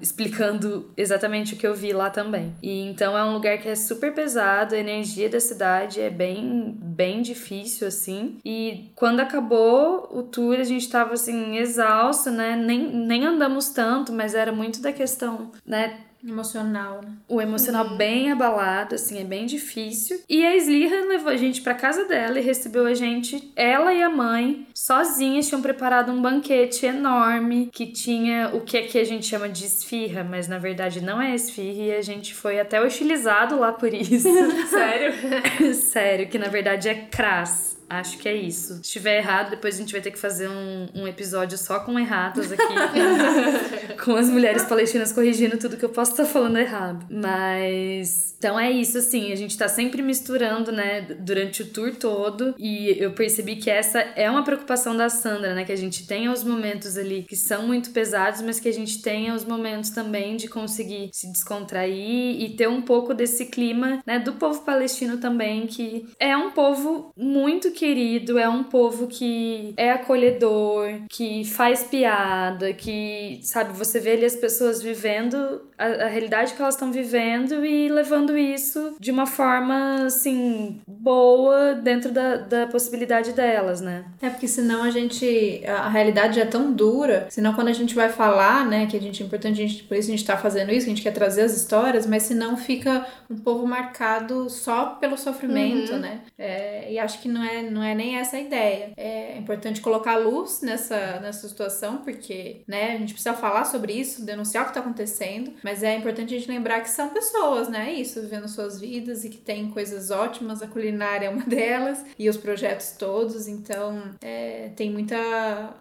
explicando 0.00 0.90
exatamente 0.96 1.54
o 1.54 1.56
que 1.56 1.66
eu 1.66 1.74
vi 1.74 1.92
lá 1.92 2.08
também. 2.08 2.54
E 2.62 2.82
então 2.82 3.18
é 3.18 3.24
um 3.24 3.32
lugar 3.32 3.58
que 3.58 3.68
é 3.68 3.74
super 3.74 4.14
pesado, 4.14 4.74
a 4.74 4.78
energia 4.78 5.28
da 5.28 5.40
cidade 5.40 6.00
é 6.00 6.08
bem, 6.08 6.76
bem 6.80 7.20
difícil, 7.22 7.88
assim. 7.88 8.38
E 8.44 8.90
quando 8.94 9.20
acabou 9.20 10.08
o 10.12 10.22
tour, 10.22 10.58
a 10.58 10.64
gente 10.64 10.88
tava 10.88 11.14
assim, 11.14 11.58
exausto, 11.58 12.30
né? 12.30 12.54
Nem, 12.54 12.92
nem 12.92 13.26
andamos 13.26 13.70
tanto, 13.70 14.12
mas 14.12 14.34
era 14.34 14.52
muito 14.52 14.80
da 14.80 14.92
questão, 14.92 15.50
né? 15.66 16.05
Emocional, 16.24 17.00
né? 17.02 17.12
o 17.28 17.40
emocional 17.40 17.96
bem 17.96 18.32
abalado, 18.32 18.94
assim, 18.94 19.20
é 19.20 19.24
bem 19.24 19.46
difícil. 19.46 20.20
E 20.28 20.44
a 20.44 20.56
Slirra 20.56 21.06
levou 21.06 21.30
a 21.30 21.36
gente 21.36 21.60
pra 21.60 21.74
casa 21.74 22.04
dela 22.04 22.38
e 22.38 22.42
recebeu 22.42 22.86
a 22.86 22.94
gente, 22.94 23.52
ela 23.54 23.92
e 23.92 24.02
a 24.02 24.08
mãe, 24.08 24.66
sozinhas, 24.74 25.48
tinham 25.48 25.62
preparado 25.62 26.10
um 26.10 26.20
banquete 26.20 26.86
enorme 26.86 27.68
que 27.72 27.86
tinha 27.86 28.50
o 28.54 28.60
que 28.60 28.76
aqui 28.78 28.98
a 28.98 29.04
gente 29.04 29.26
chama 29.26 29.48
de 29.48 29.64
esfirra, 29.64 30.24
mas 30.24 30.48
na 30.48 30.58
verdade 30.58 31.00
não 31.00 31.20
é 31.20 31.34
esfirra 31.34 31.82
e 31.82 31.94
a 31.94 32.02
gente 32.02 32.34
foi 32.34 32.58
até 32.58 32.80
hostilizado 32.80 33.58
lá 33.58 33.72
por 33.72 33.92
isso. 33.92 34.28
Sério? 34.68 35.14
Sério, 35.74 36.28
que 36.28 36.38
na 36.38 36.48
verdade 36.48 36.88
é 36.88 36.94
cras. 36.94 37.75
Acho 37.88 38.18
que 38.18 38.28
é 38.28 38.34
isso. 38.34 38.74
Se 38.76 38.80
estiver 38.82 39.18
errado, 39.18 39.50
depois 39.50 39.76
a 39.76 39.78
gente 39.78 39.92
vai 39.92 40.00
ter 40.00 40.10
que 40.10 40.18
fazer 40.18 40.48
um, 40.48 40.88
um 40.94 41.08
episódio 41.08 41.56
só 41.56 41.80
com 41.80 41.98
erratas 41.98 42.50
aqui. 42.52 42.62
com 44.04 44.16
as 44.16 44.28
mulheres 44.28 44.64
palestinas 44.64 45.12
corrigindo 45.12 45.56
tudo 45.58 45.76
que 45.76 45.84
eu 45.84 45.90
posso 45.90 46.12
estar 46.12 46.24
falando 46.24 46.58
errado. 46.58 47.06
Mas. 47.10 48.34
Então 48.38 48.58
é 48.58 48.70
isso, 48.70 48.98
assim. 48.98 49.32
A 49.32 49.36
gente 49.36 49.56
tá 49.56 49.68
sempre 49.68 50.02
misturando, 50.02 50.72
né, 50.72 51.00
durante 51.00 51.62
o 51.62 51.66
tour 51.66 51.94
todo. 51.94 52.54
E 52.58 52.96
eu 52.98 53.12
percebi 53.12 53.56
que 53.56 53.70
essa 53.70 54.00
é 54.00 54.30
uma 54.30 54.44
preocupação 54.44 54.96
da 54.96 55.08
Sandra, 55.08 55.54
né? 55.54 55.64
Que 55.64 55.72
a 55.72 55.76
gente 55.76 56.06
tenha 56.06 56.32
os 56.32 56.44
momentos 56.44 56.96
ali 56.96 57.22
que 57.22 57.36
são 57.36 57.66
muito 57.66 57.90
pesados, 57.90 58.42
mas 58.42 58.60
que 58.60 58.68
a 58.68 58.72
gente 58.72 59.00
tenha 59.00 59.34
os 59.34 59.44
momentos 59.44 59.90
também 59.90 60.36
de 60.36 60.48
conseguir 60.48 61.10
se 61.12 61.30
descontrair 61.30 62.40
e 62.40 62.50
ter 62.56 62.68
um 62.68 62.82
pouco 62.82 63.14
desse 63.14 63.46
clima, 63.46 64.02
né, 64.06 64.18
do 64.18 64.34
povo 64.34 64.62
palestino 64.62 65.18
também, 65.18 65.66
que 65.66 66.06
é 66.18 66.36
um 66.36 66.50
povo 66.50 67.12
muito 67.16 67.70
querido, 67.76 68.38
é 68.38 68.48
um 68.48 68.64
povo 68.64 69.06
que 69.06 69.74
é 69.76 69.92
acolhedor, 69.92 71.02
que 71.10 71.44
faz 71.44 71.84
piada, 71.84 72.72
que, 72.72 73.38
sabe, 73.42 73.72
você 73.72 74.00
vê 74.00 74.12
ali 74.12 74.24
as 74.24 74.34
pessoas 74.34 74.82
vivendo 74.82 75.62
a, 75.78 76.04
a 76.04 76.08
realidade 76.08 76.54
que 76.54 76.62
elas 76.62 76.74
estão 76.74 76.90
vivendo 76.90 77.64
e 77.64 77.88
levando 77.88 78.36
isso 78.36 78.96
de 78.98 79.10
uma 79.10 79.26
forma, 79.26 80.06
assim, 80.06 80.80
boa 80.88 81.74
dentro 81.74 82.10
da, 82.10 82.36
da 82.36 82.66
possibilidade 82.66 83.32
delas, 83.32 83.80
né? 83.80 84.04
É 84.22 84.30
porque 84.30 84.48
senão 84.48 84.82
a 84.82 84.90
gente. 84.90 85.62
A 85.66 85.88
realidade 85.88 86.40
é 86.40 86.44
tão 86.46 86.72
dura, 86.72 87.26
senão 87.30 87.54
quando 87.54 87.68
a 87.68 87.72
gente 87.72 87.94
vai 87.94 88.08
falar, 88.08 88.66
né, 88.66 88.86
que 88.86 88.96
a 88.96 89.00
gente 89.00 89.22
é 89.22 89.26
importante, 89.26 89.62
a 89.62 89.66
gente, 89.66 89.84
por 89.84 89.96
isso 89.96 90.08
a 90.08 90.16
gente 90.16 90.24
tá 90.24 90.36
fazendo 90.36 90.72
isso, 90.72 90.86
a 90.86 90.88
gente 90.88 91.02
quer 91.02 91.12
trazer 91.12 91.42
as 91.42 91.54
histórias, 91.54 92.06
mas 92.06 92.22
senão 92.22 92.56
fica 92.56 93.06
um 93.30 93.36
povo 93.36 93.66
marcado 93.66 94.48
só 94.48 94.86
pelo 95.00 95.16
sofrimento, 95.16 95.96
né? 95.96 96.20
É, 96.38 96.92
e 96.92 96.98
acho 96.98 97.20
que 97.20 97.28
não 97.28 97.42
é, 97.44 97.62
não 97.70 97.82
é 97.82 97.94
nem 97.94 98.16
essa 98.16 98.36
a 98.36 98.40
ideia. 98.40 98.92
É 98.96 99.36
importante 99.38 99.80
colocar 99.80 100.16
luz 100.16 100.60
nessa, 100.62 101.20
nessa 101.20 101.48
situação, 101.48 101.98
porque, 101.98 102.62
né, 102.66 102.94
a 102.94 102.98
gente 102.98 103.12
precisa 103.12 103.34
falar 103.34 103.64
sobre 103.64 103.92
isso, 103.92 104.24
denunciar 104.24 104.64
o 104.64 104.68
que 104.68 104.74
tá 104.74 104.80
acontecendo, 104.80 105.52
mas 105.62 105.82
é 105.82 105.96
importante 105.96 106.34
a 106.34 106.38
gente 106.38 106.50
lembrar 106.50 106.80
que 106.80 106.90
são 106.90 107.08
pessoas, 107.08 107.68
né? 107.68 107.90
É 107.90 107.92
isso, 107.92 108.20
vivendo 108.20 108.48
suas 108.48 108.80
vidas 108.80 109.24
e 109.24 109.28
que 109.28 109.38
tem 109.38 109.70
coisas 109.70 110.10
ótimas, 110.10 110.62
a 110.62 110.66
culinária 110.66 111.26
é 111.26 111.30
uma 111.30 111.44
delas, 111.46 112.04
e 112.18 112.28
os 112.28 112.36
projetos 112.36 112.92
todos, 112.92 113.48
então 113.48 114.02
é, 114.20 114.70
tem 114.76 114.90
muita 114.90 115.16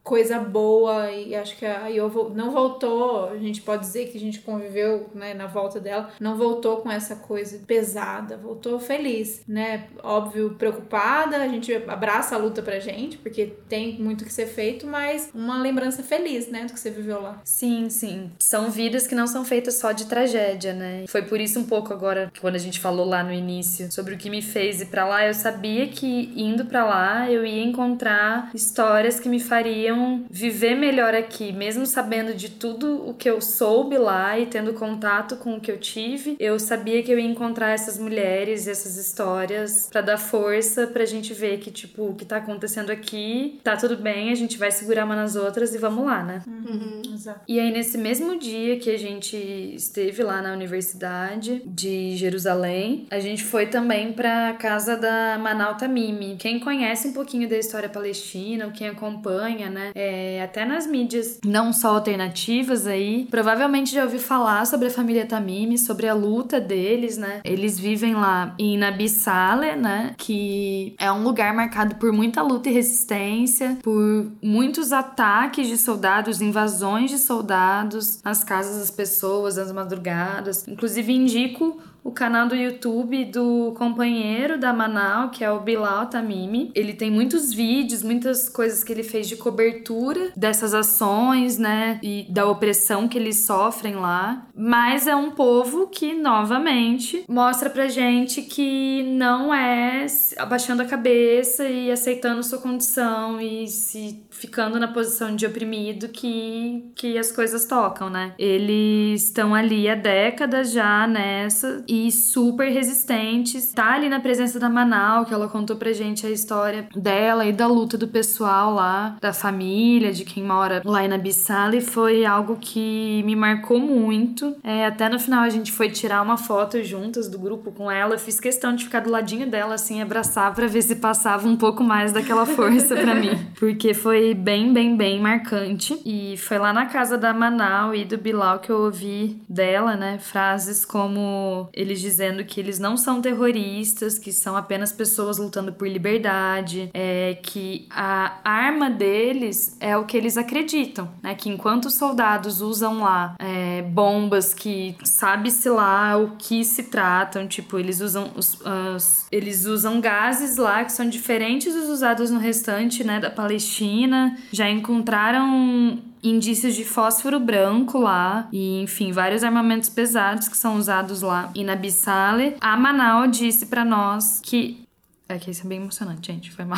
coisa 0.03 0.39
boa 0.39 1.11
e 1.11 1.35
acho 1.35 1.57
que 1.57 1.65
a 1.65 1.89
Io 1.89 2.09
não 2.35 2.51
voltou, 2.51 3.29
a 3.29 3.37
gente 3.37 3.61
pode 3.61 3.81
dizer 3.81 4.07
que 4.07 4.17
a 4.17 4.21
gente 4.21 4.39
conviveu 4.41 5.09
né, 5.13 5.33
na 5.33 5.47
volta 5.47 5.79
dela, 5.79 6.11
não 6.19 6.37
voltou 6.37 6.77
com 6.77 6.91
essa 6.91 7.15
coisa 7.15 7.59
pesada, 7.65 8.37
voltou 8.37 8.79
feliz, 8.79 9.43
né? 9.47 9.87
Óbvio, 10.03 10.55
preocupada, 10.55 11.37
a 11.37 11.47
gente 11.47 11.71
abraça 11.87 12.35
a 12.35 12.37
luta 12.37 12.61
pra 12.61 12.79
gente, 12.79 13.17
porque 13.17 13.53
tem 13.67 13.97
muito 13.99 14.25
que 14.25 14.33
ser 14.33 14.47
feito, 14.47 14.87
mas 14.87 15.29
uma 15.33 15.61
lembrança 15.61 16.03
feliz, 16.03 16.47
né, 16.47 16.65
do 16.65 16.73
que 16.73 16.79
você 16.79 16.89
viveu 16.89 17.21
lá. 17.21 17.41
Sim, 17.43 17.89
sim. 17.89 18.31
São 18.39 18.69
vidas 18.69 19.07
que 19.07 19.15
não 19.15 19.27
são 19.27 19.45
feitas 19.45 19.75
só 19.75 19.91
de 19.91 20.05
tragédia, 20.05 20.73
né? 20.73 21.05
Foi 21.07 21.21
por 21.21 21.39
isso 21.39 21.59
um 21.59 21.63
pouco 21.63 21.93
agora, 21.93 22.31
quando 22.39 22.55
a 22.55 22.59
gente 22.59 22.79
falou 22.79 23.05
lá 23.05 23.23
no 23.23 23.31
início 23.33 23.91
sobre 23.91 24.13
o 24.13 24.17
que 24.17 24.29
me 24.29 24.41
fez 24.41 24.81
ir 24.81 24.87
para 24.87 25.05
lá, 25.05 25.25
eu 25.25 25.33
sabia 25.33 25.87
que 25.87 26.31
indo 26.35 26.65
para 26.65 26.85
lá 26.85 27.31
eu 27.31 27.45
ia 27.45 27.63
encontrar 27.63 28.49
histórias 28.53 29.19
que 29.19 29.29
me 29.29 29.39
fariam 29.39 30.25
viver 30.29 30.75
melhor 30.75 31.13
aqui, 31.13 31.51
mesmo 31.51 31.85
sabendo 31.85 32.33
de 32.33 32.49
tudo 32.49 33.07
o 33.07 33.13
que 33.13 33.29
eu 33.29 33.41
soube 33.41 33.97
lá 33.97 34.37
e 34.39 34.45
tendo 34.45 34.73
contato 34.73 35.37
com 35.37 35.55
o 35.55 35.61
que 35.61 35.71
eu 35.71 35.77
tive, 35.77 36.35
eu 36.39 36.59
sabia 36.59 37.01
que 37.03 37.11
eu 37.11 37.19
ia 37.19 37.25
encontrar 37.25 37.71
essas 37.71 37.97
mulheres 37.97 38.67
e 38.67 38.71
essas 38.71 38.97
histórias 38.97 39.87
para 39.91 40.01
dar 40.01 40.17
força 40.17 40.87
pra 40.87 41.05
gente 41.05 41.33
ver 41.33 41.57
que 41.65 41.71
tipo 41.71 42.09
o 42.09 42.13
que 42.13 42.23
tá 42.23 42.37
acontecendo 42.37 42.91
aqui, 42.91 43.59
tá 43.63 43.75
tudo 43.75 43.97
bem, 43.97 44.31
a 44.31 44.35
gente 44.35 44.55
vai 44.55 44.69
segurar 44.69 45.03
uma 45.03 45.15
nas 45.15 45.35
outras 45.35 45.73
e 45.73 45.79
vamos 45.79 46.05
lá, 46.05 46.21
né? 46.21 46.43
Uhum, 46.45 47.01
exato. 47.11 47.39
E 47.47 47.59
aí 47.59 47.71
nesse 47.71 47.97
mesmo 47.97 48.37
dia 48.37 48.77
que 48.77 48.91
a 48.91 48.99
gente 48.99 49.35
esteve 49.35 50.21
lá 50.21 50.43
na 50.43 50.53
universidade 50.53 51.63
de 51.65 52.15
Jerusalém, 52.17 53.07
a 53.09 53.19
gente 53.19 53.43
foi 53.43 53.65
também 53.65 54.13
para 54.13 54.53
casa 54.53 54.95
da 54.95 55.39
Manauta 55.39 55.87
Mimi. 55.87 56.35
Quem 56.37 56.59
conhece 56.59 57.07
um 57.07 57.13
pouquinho 57.13 57.49
da 57.49 57.57
história 57.57 57.89
palestina, 57.89 58.69
quem 58.69 58.89
acompanha, 58.89 59.67
né, 59.67 59.91
é, 59.95 60.43
até 60.43 60.65
nas 60.65 60.85
mídias 60.85 61.39
não 61.43 61.73
só 61.73 61.95
alternativas 61.95 62.85
aí, 62.85 63.27
provavelmente 63.31 63.91
já 63.91 64.03
ouviu 64.03 64.19
falar 64.19 64.67
sobre 64.67 64.87
a 64.89 64.91
família 64.91 65.25
Tamimi, 65.25 65.79
sobre 65.79 66.07
a 66.07 66.13
luta 66.13 66.61
deles, 66.61 67.17
né? 67.17 67.41
Eles 67.43 67.79
vivem 67.79 68.13
lá 68.13 68.53
em 68.59 68.77
Nabi 68.77 69.09
Saleh, 69.09 69.75
né, 69.75 70.13
que 70.15 70.93
é 70.99 71.11
um 71.11 71.23
lugar 71.23 71.54
marcado 71.55 71.95
por 71.95 72.11
muita 72.11 72.41
luta 72.41 72.69
e 72.69 72.73
resistência, 72.73 73.77
por 73.81 74.31
muitos 74.41 74.91
ataques 74.91 75.67
de 75.67 75.77
soldados, 75.77 76.41
invasões 76.41 77.09
de 77.09 77.17
soldados 77.17 78.21
nas 78.23 78.43
casas 78.43 78.79
das 78.79 78.91
pessoas, 78.91 79.55
nas 79.55 79.71
madrugadas. 79.71 80.67
Inclusive 80.67 81.13
indico 81.13 81.79
o 82.05 82.11
canal 82.11 82.47
do 82.47 82.55
YouTube 82.55 83.25
do 83.25 83.73
companheiro 83.75 84.59
da 84.59 84.71
Manal, 84.71 85.31
que 85.31 85.43
é 85.43 85.49
o 85.49 85.59
Bilal 85.59 86.05
Tamimi. 86.05 86.71
Ele 86.75 86.93
tem 86.93 87.09
muitos 87.09 87.51
vídeos, 87.51 88.03
muitas 88.03 88.47
coisas 88.47 88.83
que 88.83 88.93
ele 88.93 89.01
fez 89.01 89.27
de 89.27 89.35
cobertura 89.35 90.31
dessas 90.37 90.75
ações, 90.75 91.57
né, 91.57 91.99
e 92.03 92.27
da 92.29 92.45
opressão 92.45 93.07
que 93.07 93.17
eles 93.17 93.39
sofrem 93.39 93.95
lá. 93.95 94.45
Mas 94.55 95.07
é 95.07 95.15
um 95.15 95.31
povo 95.31 95.87
que, 95.87 96.13
novamente, 96.13 97.25
mostra 97.27 97.71
pra 97.71 97.87
gente 97.87 98.43
que 98.43 99.01
não 99.01 99.51
é 99.51 100.05
abaixando 100.37 100.83
a 100.83 100.85
cabeça 100.85 101.44
e 101.63 101.91
aceitando 101.91 102.43
sua 102.43 102.59
condição 102.59 103.39
e 103.39 103.67
se 103.67 104.23
ficando 104.29 104.79
na 104.79 104.87
posição 104.87 105.35
de 105.35 105.45
oprimido 105.45 106.09
que, 106.09 106.91
que 106.95 107.17
as 107.17 107.31
coisas 107.31 107.65
tocam, 107.65 108.09
né? 108.09 108.33
Eles 108.37 109.23
estão 109.23 109.53
ali 109.53 109.89
há 109.89 109.95
décadas 109.95 110.71
já 110.71 111.07
nessa 111.07 111.83
e 111.87 112.11
super 112.11 112.69
resistentes. 112.69 113.73
Tá 113.73 113.93
ali 113.93 114.09
na 114.09 114.19
presença 114.19 114.59
da 114.59 114.69
Manal, 114.69 115.25
que 115.25 115.33
ela 115.33 115.47
contou 115.47 115.75
pra 115.75 115.93
gente 115.93 116.25
a 116.25 116.29
história 116.29 116.87
dela 116.95 117.45
e 117.45 117.53
da 117.53 117.67
luta 117.67 117.97
do 117.97 118.07
pessoal 118.07 118.73
lá, 118.73 119.17
da 119.21 119.33
família, 119.33 120.11
de 120.11 120.25
quem 120.25 120.43
mora 120.43 120.81
lá 120.85 121.03
em 121.03 121.07
Nabissala, 121.07 121.75
e 121.75 121.81
foi 121.81 122.25
algo 122.25 122.57
que 122.59 123.21
me 123.25 123.35
marcou 123.35 123.79
muito. 123.79 124.55
É, 124.63 124.85
até 124.85 125.09
no 125.09 125.19
final 125.19 125.43
a 125.43 125.49
gente 125.49 125.71
foi 125.71 125.89
tirar 125.89 126.21
uma 126.21 126.37
foto 126.37 126.83
juntas 126.83 127.29
do 127.29 127.37
grupo 127.37 127.71
com 127.71 127.89
ela. 127.91 128.15
Eu 128.15 128.19
fiz 128.19 128.39
questão 128.39 128.75
de 128.75 128.85
ficar 128.85 129.01
do 129.01 129.09
ladinho 129.09 129.47
dela, 129.47 129.75
assim, 129.75 130.01
abraçar 130.01 130.53
pra 130.53 130.67
ver 130.67 130.81
se 130.81 130.95
passava 130.95 131.24
um 131.45 131.55
pouco 131.55 131.83
mais 131.83 132.11
daquela 132.11 132.45
força 132.47 132.95
pra 132.95 133.15
mim. 133.15 133.37
Porque 133.59 133.93
foi 133.93 134.33
bem, 134.33 134.71
bem, 134.71 134.95
bem 134.95 135.19
marcante. 135.19 135.99
E 136.05 136.37
foi 136.37 136.57
lá 136.57 136.71
na 136.71 136.85
casa 136.85 137.17
da 137.17 137.33
Manal 137.33 137.95
e 137.95 138.05
do 138.05 138.17
Bilal 138.17 138.59
que 138.59 138.69
eu 138.69 138.81
ouvi 138.81 139.41
dela, 139.49 139.95
né, 139.95 140.19
frases 140.19 140.85
como 140.85 141.69
eles 141.73 141.99
dizendo 141.99 142.43
que 142.43 142.59
eles 142.59 142.79
não 142.79 142.97
são 142.97 143.21
terroristas, 143.21 144.19
que 144.19 144.31
são 144.31 144.55
apenas 144.55 144.91
pessoas 144.91 145.37
lutando 145.37 145.73
por 145.73 145.87
liberdade, 145.87 146.89
é, 146.93 147.37
que 147.41 147.87
a 147.89 148.39
arma 148.43 148.89
deles 148.89 149.77
é 149.79 149.97
o 149.97 150.05
que 150.05 150.17
eles 150.17 150.37
acreditam, 150.37 151.09
né? 151.21 151.33
Que 151.35 151.49
enquanto 151.49 151.85
os 151.85 151.95
soldados 151.95 152.61
usam 152.61 153.01
lá 153.01 153.35
é, 153.39 153.81
bombas 153.81 154.53
que 154.53 154.95
sabe-se 155.03 155.69
lá 155.69 156.17
o 156.17 156.35
que 156.37 156.63
se 156.63 156.83
tratam, 156.83 157.47
tipo, 157.47 157.77
eles 157.79 158.01
usam 158.01 158.31
os, 158.35 158.59
os, 158.95 159.25
eles 159.31 159.65
usam 159.65 159.99
gases 160.01 160.57
lá 160.57 160.83
que 160.83 160.91
são 160.91 161.07
diferentes 161.15 161.73
dos 161.73 161.89
usados 161.89 162.29
no 162.29 162.39
restante, 162.39 163.03
né, 163.03 163.19
da 163.19 163.29
Palestina. 163.29 164.37
Já 164.51 164.69
encontraram 164.69 165.99
indícios 166.21 166.75
de 166.75 166.83
fósforo 166.83 167.39
branco 167.39 167.99
lá 167.99 168.47
e, 168.51 168.81
enfim, 168.81 169.11
vários 169.11 169.43
armamentos 169.43 169.89
pesados 169.89 170.47
que 170.47 170.57
são 170.57 170.77
usados 170.77 171.21
lá. 171.21 171.51
E 171.55 171.63
na 171.63 171.75
Bissale, 171.75 172.55
a 172.59 172.75
Manal 172.75 173.27
disse 173.27 173.67
para 173.67 173.85
nós 173.85 174.41
que 174.43 174.85
é 175.27 175.39
que 175.39 175.49
isso 175.49 175.65
é 175.65 175.69
bem 175.69 175.79
emocionante, 175.81 176.31
gente, 176.31 176.51
foi 176.51 176.65
mal. 176.65 176.77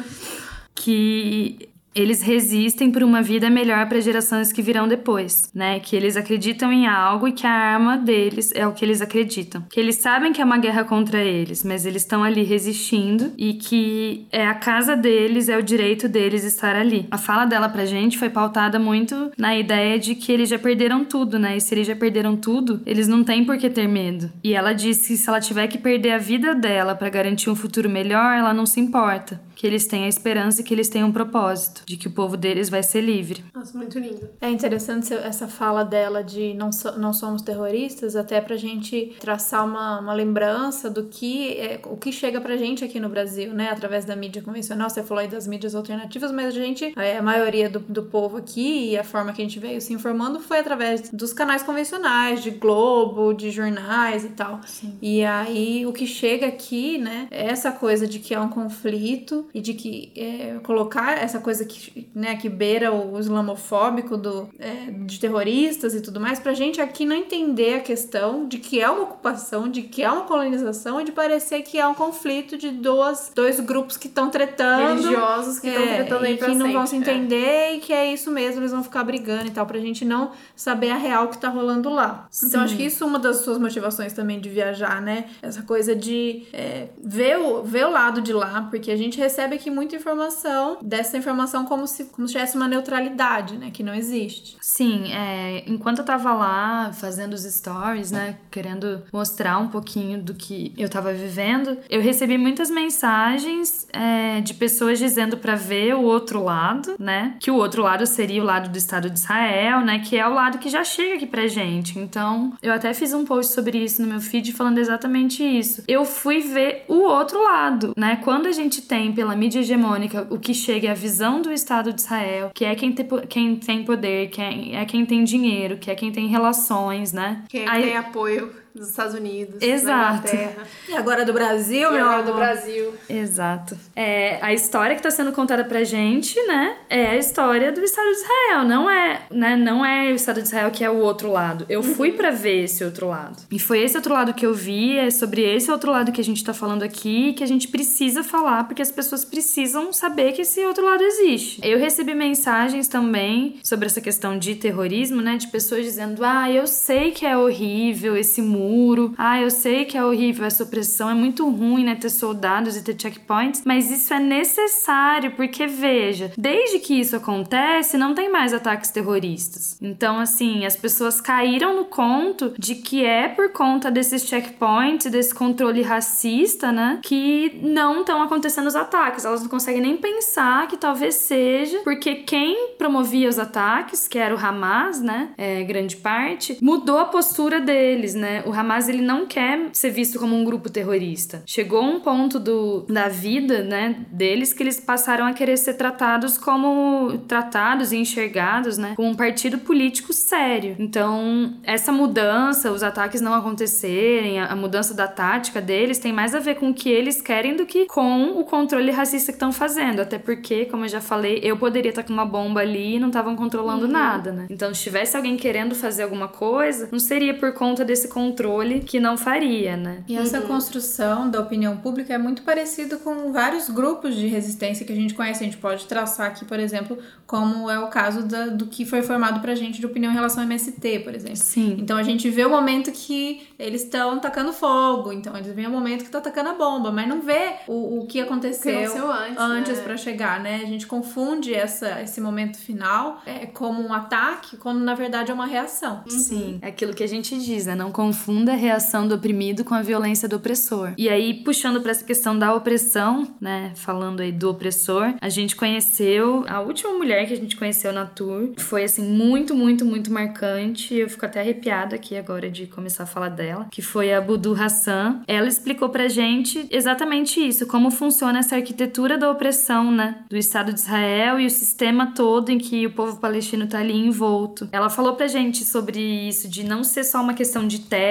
que 0.74 1.67
eles 2.00 2.22
resistem 2.22 2.90
por 2.90 3.02
uma 3.02 3.22
vida 3.22 3.50
melhor 3.50 3.88
para 3.88 4.00
gerações 4.00 4.52
que 4.52 4.62
virão 4.62 4.86
depois, 4.86 5.50
né? 5.54 5.80
Que 5.80 5.96
eles 5.96 6.16
acreditam 6.16 6.72
em 6.72 6.86
algo 6.86 7.26
e 7.26 7.32
que 7.32 7.46
a 7.46 7.50
arma 7.50 7.96
deles 7.96 8.52
é 8.54 8.66
o 8.66 8.72
que 8.72 8.84
eles 8.84 9.00
acreditam. 9.00 9.64
Que 9.70 9.80
eles 9.80 9.96
sabem 9.96 10.32
que 10.32 10.40
é 10.40 10.44
uma 10.44 10.58
guerra 10.58 10.84
contra 10.84 11.20
eles, 11.20 11.64
mas 11.64 11.84
eles 11.84 12.02
estão 12.02 12.22
ali 12.22 12.42
resistindo 12.42 13.32
e 13.36 13.54
que 13.54 14.26
é 14.30 14.46
a 14.46 14.54
casa 14.54 14.96
deles, 14.96 15.48
é 15.48 15.58
o 15.58 15.62
direito 15.62 16.08
deles 16.08 16.44
estar 16.44 16.76
ali. 16.76 17.06
A 17.10 17.18
fala 17.18 17.44
dela 17.44 17.68
pra 17.68 17.84
gente 17.84 18.18
foi 18.18 18.30
pautada 18.30 18.78
muito 18.78 19.30
na 19.36 19.56
ideia 19.56 19.98
de 19.98 20.14
que 20.14 20.30
eles 20.30 20.48
já 20.48 20.58
perderam 20.58 21.04
tudo, 21.04 21.38
né? 21.38 21.56
E 21.56 21.60
se 21.60 21.74
eles 21.74 21.86
já 21.86 21.96
perderam 21.96 22.36
tudo, 22.36 22.80
eles 22.86 23.08
não 23.08 23.24
têm 23.24 23.44
por 23.44 23.58
que 23.58 23.68
ter 23.68 23.88
medo. 23.88 24.30
E 24.44 24.54
ela 24.54 24.72
disse 24.72 25.08
que 25.08 25.16
se 25.16 25.28
ela 25.28 25.40
tiver 25.40 25.66
que 25.66 25.78
perder 25.78 26.12
a 26.12 26.18
vida 26.18 26.54
dela 26.54 26.94
para 26.94 27.08
garantir 27.08 27.50
um 27.50 27.56
futuro 27.56 27.88
melhor, 27.88 28.36
ela 28.36 28.54
não 28.54 28.66
se 28.66 28.80
importa 28.80 29.40
que 29.58 29.66
eles 29.66 29.88
têm 29.88 30.04
a 30.04 30.08
esperança 30.08 30.60
e 30.60 30.64
que 30.64 30.72
eles 30.72 30.88
têm 30.88 31.02
um 31.02 31.10
propósito, 31.10 31.82
de 31.88 31.96
que 31.96 32.06
o 32.06 32.10
povo 32.10 32.36
deles 32.36 32.68
vai 32.68 32.82
ser 32.82 33.00
livre. 33.00 33.42
Nossa, 33.54 33.76
muito 33.76 33.98
lindo. 33.98 34.28
É 34.42 34.50
interessante 34.50 35.14
essa 35.14 35.48
fala 35.48 35.82
dela 35.82 36.22
de 36.22 36.52
não, 36.52 36.70
so, 36.70 36.98
não 36.98 37.14
somos 37.14 37.40
terroristas, 37.40 38.14
até 38.14 38.42
pra 38.42 38.56
gente 38.56 39.16
traçar 39.18 39.64
uma, 39.64 40.00
uma 40.00 40.12
lembrança 40.12 40.90
do 40.90 41.04
que 41.04 41.52
é, 41.54 41.80
o 41.84 41.96
que 41.96 42.12
chega 42.12 42.40
pra 42.42 42.58
gente 42.58 42.84
aqui 42.84 43.00
no 43.00 43.08
Brasil, 43.08 43.54
né? 43.54 43.70
Através 43.70 44.04
da 44.04 44.14
mídia 44.14 44.42
convencional. 44.42 44.90
Você 44.90 45.02
falou 45.02 45.22
aí 45.22 45.28
das 45.28 45.46
mídias 45.46 45.74
alternativas, 45.74 46.30
mas 46.30 46.48
a 46.48 46.50
gente, 46.50 46.92
a 46.94 47.22
maioria 47.22 47.70
do, 47.70 47.78
do 47.80 48.02
povo 48.02 48.36
aqui 48.36 48.90
e 48.90 48.98
a 48.98 49.04
forma 49.04 49.32
que 49.32 49.40
a 49.40 49.44
gente 49.44 49.58
veio 49.58 49.80
se 49.80 49.92
informando 49.94 50.40
foi 50.40 50.58
através 50.58 51.08
dos 51.10 51.32
canais 51.32 51.62
convencionais, 51.62 52.42
de 52.42 52.50
Globo, 52.50 53.32
de 53.32 53.50
jornais 53.50 54.24
e 54.24 54.30
tal. 54.30 54.60
Sim. 54.66 54.98
E 55.00 55.24
aí 55.24 55.86
o 55.86 55.92
que 55.92 56.06
chega 56.06 56.46
aqui, 56.46 56.98
né? 56.98 57.28
É 57.30 57.46
essa 57.46 57.72
coisa 57.72 58.06
de 58.06 58.18
que 58.18 58.34
é 58.34 58.40
um 58.40 58.50
conflito 58.50 59.46
e 59.54 59.60
de 59.60 59.72
que 59.72 60.12
é, 60.14 60.58
colocar 60.62 61.16
essa 61.16 61.38
coisa 61.38 61.64
que, 61.64 61.77
né, 62.14 62.36
que 62.36 62.48
beira 62.48 62.92
o 62.92 63.18
islamofóbico 63.18 64.16
do, 64.16 64.48
é, 64.58 64.90
de 64.90 65.18
terroristas 65.18 65.94
e 65.94 66.00
tudo 66.00 66.20
mais, 66.20 66.38
pra 66.38 66.52
gente 66.52 66.80
aqui 66.80 67.04
não 67.04 67.16
entender 67.16 67.74
a 67.74 67.80
questão 67.80 68.46
de 68.46 68.58
que 68.58 68.80
é 68.80 68.88
uma 68.88 69.02
ocupação, 69.02 69.68
de 69.68 69.82
que 69.82 70.02
é 70.02 70.10
uma 70.10 70.22
colonização 70.22 71.00
e 71.00 71.04
de 71.04 71.12
parecer 71.12 71.62
que 71.62 71.78
é 71.78 71.86
um 71.86 71.94
conflito 71.94 72.56
de 72.56 72.70
duas, 72.70 73.32
dois 73.34 73.58
grupos 73.60 73.96
que 73.96 74.06
estão 74.06 74.30
tretando. 74.30 75.02
Religiosos 75.02 75.58
que 75.58 75.68
estão 75.68 75.82
é, 75.82 75.94
tretando 75.96 76.24
aí 76.24 76.34
e 76.34 76.36
pra 76.36 76.46
que 76.46 76.52
sempre, 76.52 76.68
não 76.68 76.72
vão 76.78 76.86
se 76.86 76.96
entender 76.96 77.36
é. 77.36 77.74
e 77.76 77.80
que 77.80 77.92
é 77.92 78.12
isso 78.12 78.30
mesmo, 78.30 78.60
eles 78.60 78.72
vão 78.72 78.82
ficar 78.82 79.02
brigando 79.04 79.46
e 79.46 79.50
tal, 79.50 79.66
pra 79.66 79.78
gente 79.78 80.04
não 80.04 80.32
saber 80.54 80.90
a 80.90 80.96
real 80.96 81.28
que 81.28 81.38
tá 81.38 81.48
rolando 81.48 81.88
lá. 81.88 82.28
Sim. 82.30 82.46
Então 82.46 82.62
acho 82.62 82.76
que 82.76 82.84
isso 82.84 83.02
é 83.02 83.06
uma 83.06 83.18
das 83.18 83.38
suas 83.38 83.58
motivações 83.58 84.12
também 84.12 84.40
de 84.40 84.48
viajar, 84.48 85.00
né? 85.00 85.26
Essa 85.42 85.62
coisa 85.62 85.96
de 85.96 86.46
é, 86.52 86.88
ver, 87.02 87.38
o, 87.38 87.62
ver 87.62 87.86
o 87.86 87.90
lado 87.90 88.20
de 88.20 88.32
lá, 88.32 88.68
porque 88.70 88.90
a 88.90 88.96
gente 88.96 89.18
recebe 89.18 89.48
recebe 89.48 89.54
aqui 89.54 89.70
muita 89.70 89.94
informação, 89.94 90.78
dessa 90.82 91.16
informação 91.16 91.64
como 91.68 91.86
se, 91.86 92.06
como 92.06 92.26
se 92.26 92.32
tivesse 92.32 92.56
uma 92.56 92.66
neutralidade, 92.66 93.56
né? 93.56 93.70
Que 93.70 93.82
não 93.82 93.94
existe. 93.94 94.56
Sim, 94.60 95.12
é, 95.12 95.64
enquanto 95.66 95.98
eu 95.98 96.04
tava 96.04 96.32
lá 96.32 96.92
fazendo 96.92 97.34
os 97.34 97.42
stories, 97.42 98.10
né? 98.10 98.36
Querendo 98.50 99.02
mostrar 99.12 99.58
um 99.58 99.68
pouquinho 99.68 100.20
do 100.20 100.34
que 100.34 100.72
eu 100.76 100.88
tava 100.88 101.12
vivendo, 101.12 101.76
eu 101.90 102.00
recebi 102.00 102.38
muitas 102.38 102.70
mensagens 102.70 103.86
é, 103.92 104.40
de 104.40 104.54
pessoas 104.54 104.98
dizendo 104.98 105.36
para 105.36 105.54
ver 105.54 105.94
o 105.94 106.02
outro 106.02 106.42
lado, 106.42 106.96
né? 106.98 107.36
Que 107.38 107.50
o 107.50 107.56
outro 107.56 107.82
lado 107.82 108.06
seria 108.06 108.42
o 108.42 108.44
lado 108.46 108.70
do 108.70 108.78
Estado 108.78 109.10
de 109.10 109.18
Israel, 109.18 109.80
né? 109.82 109.98
Que 109.98 110.16
é 110.16 110.26
o 110.26 110.32
lado 110.32 110.58
que 110.58 110.70
já 110.70 110.82
chega 110.82 111.16
aqui 111.16 111.26
pra 111.26 111.46
gente. 111.46 111.98
Então, 111.98 112.54
eu 112.62 112.72
até 112.72 112.94
fiz 112.94 113.12
um 113.12 113.24
post 113.24 113.52
sobre 113.52 113.78
isso 113.78 114.00
no 114.00 114.08
meu 114.08 114.20
feed 114.20 114.52
falando 114.52 114.78
exatamente 114.78 115.42
isso. 115.42 115.84
Eu 115.86 116.04
fui 116.04 116.40
ver 116.40 116.84
o 116.88 117.02
outro 117.02 117.42
lado, 117.42 117.92
né? 117.96 118.16
Quando 118.24 118.46
a 118.46 118.52
gente 118.52 118.82
tem 118.82 119.12
pela 119.12 119.36
mídia 119.36 119.60
hegemônica, 119.60 120.26
o 120.30 120.38
que 120.38 120.54
chega 120.54 120.88
é 120.88 120.90
a 120.90 120.94
visão 120.94 121.42
do 121.42 121.52
Estado 121.58 121.92
de 121.92 122.00
Israel, 122.00 122.50
que 122.54 122.64
é 122.64 122.74
quem 122.74 122.92
tem, 122.92 123.06
quem 123.28 123.56
tem 123.56 123.84
poder, 123.84 124.30
que 124.30 124.40
é, 124.40 124.76
é 124.76 124.84
quem 124.84 125.04
tem 125.04 125.24
dinheiro, 125.24 125.76
que 125.76 125.90
é 125.90 125.94
quem 125.94 126.10
tem 126.10 126.26
relações, 126.28 127.12
né? 127.12 127.44
Quem 127.48 127.68
Aí, 127.68 127.82
tem 127.82 127.96
apoio 127.96 128.52
dos 128.78 128.88
Estados 128.90 129.14
Unidos, 129.14 129.60
Exato. 129.60 130.22
da 130.22 130.32
Inglaterra. 130.34 130.62
E 130.88 130.94
agora 130.96 131.24
do 131.24 131.32
Brasil, 131.32 131.88
E 131.88 131.92
meu 131.92 132.04
agora 132.04 132.20
amor. 132.22 132.32
do 132.32 132.36
Brasil. 132.36 132.94
Exato. 133.08 133.76
É, 133.94 134.38
a 134.42 134.52
história 134.52 134.94
que 134.94 135.00
está 135.00 135.10
sendo 135.10 135.32
contada 135.32 135.64
pra 135.64 135.84
gente, 135.84 136.40
né, 136.46 136.76
é 136.88 137.08
a 137.08 137.16
história 137.16 137.72
do 137.72 137.82
Estado 137.82 138.06
de 138.06 138.16
Israel. 138.16 138.64
Não 138.64 138.90
é, 138.90 139.22
né, 139.30 139.56
não 139.56 139.84
é 139.84 140.12
o 140.12 140.14
Estado 140.14 140.40
de 140.40 140.46
Israel 140.48 140.70
que 140.70 140.84
é 140.84 140.90
o 140.90 140.96
outro 140.98 141.30
lado. 141.30 141.66
Eu 141.68 141.82
fui 141.82 142.12
pra 142.12 142.30
ver 142.30 142.64
esse 142.64 142.84
outro 142.84 143.08
lado. 143.08 143.36
E 143.50 143.58
foi 143.58 143.80
esse 143.82 143.96
outro 143.96 144.12
lado 144.14 144.32
que 144.34 144.46
eu 144.46 144.54
vi, 144.54 144.96
é 144.98 145.10
sobre 145.10 145.42
esse 145.42 145.70
outro 145.70 145.90
lado 145.90 146.12
que 146.12 146.20
a 146.20 146.24
gente 146.24 146.42
tá 146.44 146.54
falando 146.54 146.82
aqui, 146.82 147.32
que 147.32 147.42
a 147.44 147.46
gente 147.46 147.68
precisa 147.68 148.22
falar, 148.22 148.64
porque 148.64 148.82
as 148.82 148.92
pessoas 148.92 149.24
precisam 149.24 149.92
saber 149.92 150.32
que 150.32 150.42
esse 150.42 150.64
outro 150.64 150.84
lado 150.84 151.02
existe. 151.02 151.60
Eu 151.62 151.78
recebi 151.78 152.14
mensagens 152.14 152.88
também 152.88 153.58
sobre 153.64 153.86
essa 153.86 154.00
questão 154.00 154.38
de 154.38 154.54
terrorismo, 154.54 155.20
né, 155.22 155.36
de 155.36 155.48
pessoas 155.48 155.84
dizendo: 155.84 156.24
"Ah, 156.24 156.50
eu 156.50 156.66
sei 156.66 157.10
que 157.10 157.24
é 157.26 157.36
horrível 157.36 158.16
esse 158.16 158.40
muro. 158.68 159.14
Ah, 159.16 159.40
eu 159.40 159.50
sei 159.50 159.84
que 159.84 159.96
é 159.96 160.04
horrível 160.04 160.44
essa 160.44 160.64
opressão, 160.64 161.10
é 161.10 161.14
muito 161.14 161.48
ruim, 161.48 161.84
né, 161.84 161.94
ter 161.94 162.10
soldados 162.10 162.76
e 162.76 162.82
ter 162.82 162.96
checkpoints, 163.00 163.62
mas 163.64 163.90
isso 163.90 164.12
é 164.12 164.20
necessário, 164.20 165.32
porque 165.32 165.66
veja, 165.66 166.32
desde 166.36 166.78
que 166.78 167.00
isso 167.00 167.16
acontece, 167.16 167.96
não 167.96 168.14
tem 168.14 168.30
mais 168.30 168.52
ataques 168.52 168.90
terroristas. 168.90 169.78
Então, 169.80 170.18
assim, 170.18 170.66
as 170.66 170.76
pessoas 170.76 171.20
caíram 171.20 171.74
no 171.74 171.84
conto 171.84 172.54
de 172.58 172.74
que 172.74 173.04
é 173.04 173.28
por 173.28 173.50
conta 173.52 173.90
desses 173.90 174.22
checkpoints, 174.24 175.10
desse 175.10 175.34
controle 175.34 175.82
racista, 175.82 176.70
né, 176.70 177.00
que 177.02 177.58
não 177.62 178.00
estão 178.00 178.22
acontecendo 178.22 178.66
os 178.66 178.76
ataques. 178.76 179.24
Elas 179.24 179.42
não 179.42 179.48
conseguem 179.48 179.80
nem 179.80 179.96
pensar 179.96 180.68
que 180.68 180.76
talvez 180.76 181.14
seja 181.14 181.78
porque 181.84 182.16
quem 182.16 182.74
promovia 182.76 183.28
os 183.28 183.38
ataques, 183.38 184.06
que 184.06 184.18
era 184.18 184.34
o 184.34 184.38
Hamas, 184.38 185.00
né, 185.00 185.30
é, 185.38 185.62
grande 185.62 185.96
parte, 185.96 186.58
mudou 186.60 186.98
a 186.98 187.04
postura 187.06 187.60
deles, 187.60 188.14
né? 188.14 188.42
O 188.46 188.52
Hamas 188.58 188.88
ele 188.88 189.02
não 189.02 189.26
quer 189.26 189.68
ser 189.72 189.90
visto 189.90 190.18
como 190.18 190.34
um 190.34 190.44
grupo 190.44 190.68
terrorista. 190.68 191.42
Chegou 191.46 191.82
um 191.82 192.00
ponto 192.00 192.40
do, 192.40 192.82
da 192.88 193.08
vida, 193.08 193.62
né, 193.62 194.04
deles 194.10 194.52
que 194.52 194.62
eles 194.62 194.80
passaram 194.80 195.26
a 195.26 195.32
querer 195.32 195.56
ser 195.56 195.74
tratados 195.74 196.36
como 196.36 197.18
tratados 197.28 197.92
e 197.92 197.96
enxergados, 197.96 198.78
né, 198.78 198.94
como 198.96 199.08
um 199.08 199.14
partido 199.14 199.58
político 199.58 200.12
sério. 200.12 200.76
Então, 200.78 201.54
essa 201.62 201.92
mudança, 201.92 202.72
os 202.72 202.82
ataques 202.82 203.20
não 203.20 203.34
acontecerem, 203.34 204.40
a, 204.40 204.46
a 204.46 204.56
mudança 204.56 204.94
da 204.94 205.06
tática 205.06 205.60
deles 205.60 205.98
tem 205.98 206.12
mais 206.12 206.34
a 206.34 206.40
ver 206.40 206.56
com 206.56 206.70
o 206.70 206.74
que 206.74 206.88
eles 206.88 207.20
querem 207.20 207.54
do 207.54 207.64
que 207.64 207.86
com 207.86 208.40
o 208.40 208.44
controle 208.44 208.90
racista 208.90 209.32
que 209.32 209.36
estão 209.36 209.52
fazendo. 209.52 210.00
Até 210.00 210.18
porque, 210.18 210.64
como 210.66 210.84
eu 210.84 210.88
já 210.88 211.00
falei, 211.00 211.40
eu 211.42 211.56
poderia 211.56 211.90
estar 211.90 212.02
com 212.02 212.12
uma 212.12 212.26
bomba 212.26 212.60
ali 212.60 212.96
e 212.96 212.98
não 212.98 213.08
estavam 213.08 213.36
controlando 213.36 213.86
nada, 213.86 214.32
né? 214.32 214.46
Então, 214.50 214.72
se 214.74 214.82
tivesse 214.82 215.16
alguém 215.16 215.36
querendo 215.36 215.74
fazer 215.74 216.02
alguma 216.02 216.28
coisa, 216.28 216.88
não 216.90 216.98
seria 216.98 217.34
por 217.34 217.52
conta 217.52 217.84
desse 217.84 218.08
controle 218.08 218.37
que 218.86 219.00
não 219.00 219.16
faria, 219.16 219.76
né? 219.76 220.04
E 220.08 220.16
essa 220.16 220.40
construção 220.40 221.30
da 221.30 221.40
opinião 221.40 221.76
pública 221.78 222.14
é 222.14 222.18
muito 222.18 222.42
parecida 222.42 222.96
com 222.96 223.32
vários 223.32 223.68
grupos 223.68 224.14
de 224.14 224.26
resistência 224.26 224.84
que 224.86 224.92
a 224.92 224.96
gente 224.96 225.14
conhece. 225.14 225.42
A 225.42 225.46
gente 225.46 225.56
pode 225.58 225.86
traçar 225.86 226.26
aqui, 226.28 226.44
por 226.44 226.58
exemplo, 226.60 226.98
como 227.26 227.68
é 227.70 227.78
o 227.78 227.88
caso 227.88 228.22
da- 228.22 228.46
do 228.46 228.66
que 228.66 228.84
foi 228.84 229.02
formado 229.02 229.40
pra 229.40 229.54
gente 229.54 229.80
de 229.80 229.86
opinião 229.86 230.10
em 230.12 230.14
relação 230.14 230.42
ao 230.42 230.46
MST, 230.48 231.00
por 231.00 231.14
exemplo. 231.14 231.36
Sim. 231.36 231.76
Então 231.80 231.96
a 231.96 232.02
gente 232.02 232.28
vê 232.30 232.44
o 232.44 232.50
momento 232.50 232.90
que 232.92 233.46
eles 233.58 233.82
estão 233.82 234.18
tacando 234.18 234.52
fogo, 234.52 235.12
então 235.12 235.36
eles 235.36 235.52
veem 235.54 235.66
o 235.66 235.70
momento 235.70 236.04
que 236.04 236.10
tá 236.10 236.20
tacando 236.20 236.50
a 236.50 236.54
bomba, 236.54 236.90
mas 236.92 237.08
não 237.08 237.20
vê 237.20 237.54
o, 237.66 238.00
o 238.00 238.06
que 238.06 238.20
aconteceu, 238.20 238.78
aconteceu 238.78 239.10
antes, 239.12 239.38
antes 239.38 239.78
né? 239.78 239.84
pra 239.84 239.96
chegar, 239.96 240.40
né? 240.40 240.56
A 240.62 240.66
gente 240.66 240.86
confunde 240.86 241.52
essa, 241.54 242.00
esse 242.02 242.20
momento 242.20 242.58
final 242.58 243.20
é, 243.26 243.46
como 243.46 243.82
um 243.82 243.92
ataque, 243.92 244.56
quando 244.56 244.80
na 244.80 244.94
verdade 244.94 245.30
é 245.30 245.34
uma 245.34 245.46
reação. 245.46 246.02
Sim, 246.08 246.58
é 246.62 246.68
aquilo 246.68 246.94
que 246.94 247.02
a 247.02 247.08
gente 247.08 247.36
diz, 247.38 247.66
né? 247.66 247.74
Não 247.74 247.90
confunda 247.90 248.27
a 248.50 248.54
reação 248.54 249.06
do 249.06 249.14
oprimido 249.14 249.64
com 249.64 249.74
a 249.74 249.82
violência 249.82 250.28
do 250.28 250.36
opressor. 250.36 250.92
E 250.96 251.08
aí, 251.08 251.34
puxando 251.42 251.80
pra 251.80 251.90
essa 251.90 252.04
questão 252.04 252.38
da 252.38 252.54
opressão, 252.54 253.26
né? 253.40 253.72
Falando 253.74 254.20
aí 254.20 254.32
do 254.32 254.50
opressor, 254.50 255.14
a 255.20 255.28
gente 255.28 255.56
conheceu 255.56 256.44
a 256.48 256.60
última 256.60 256.92
mulher 256.92 257.26
que 257.26 257.32
a 257.32 257.36
gente 257.36 257.56
conheceu 257.56 257.92
na 257.92 258.06
tour. 258.06 258.52
Foi 258.58 258.84
assim, 258.84 259.02
muito, 259.02 259.54
muito, 259.54 259.84
muito 259.84 260.12
marcante. 260.12 260.94
Eu 260.94 261.08
fico 261.08 261.24
até 261.24 261.40
arrepiada 261.40 261.96
aqui 261.96 262.16
agora 262.16 262.50
de 262.50 262.66
começar 262.66 263.04
a 263.04 263.06
falar 263.06 263.28
dela, 263.28 263.66
que 263.70 263.82
foi 263.82 264.12
a 264.12 264.20
Budu 264.20 264.54
Hassan. 264.54 265.22
Ela 265.26 265.48
explicou 265.48 265.88
pra 265.88 266.08
gente 266.08 266.66
exatamente 266.70 267.40
isso, 267.40 267.66
como 267.66 267.90
funciona 267.90 268.38
essa 268.38 268.56
arquitetura 268.56 269.16
da 269.16 269.30
opressão, 269.30 269.90
né? 269.90 270.24
Do 270.28 270.36
Estado 270.36 270.72
de 270.72 270.80
Israel 270.80 271.40
e 271.40 271.46
o 271.46 271.50
sistema 271.50 272.12
todo 272.14 272.50
em 272.50 272.58
que 272.58 272.86
o 272.86 272.92
povo 272.92 273.16
palestino 273.16 273.66
tá 273.66 273.78
ali 273.78 273.96
envolto. 273.96 274.68
Ela 274.72 274.90
falou 274.90 275.14
pra 275.14 275.26
gente 275.26 275.64
sobre 275.64 276.00
isso, 276.00 276.48
de 276.48 276.64
não 276.64 276.82
ser 276.84 277.04
só 277.04 277.20
uma 277.20 277.34
questão 277.34 277.66
de 277.66 277.80
terra, 277.80 278.08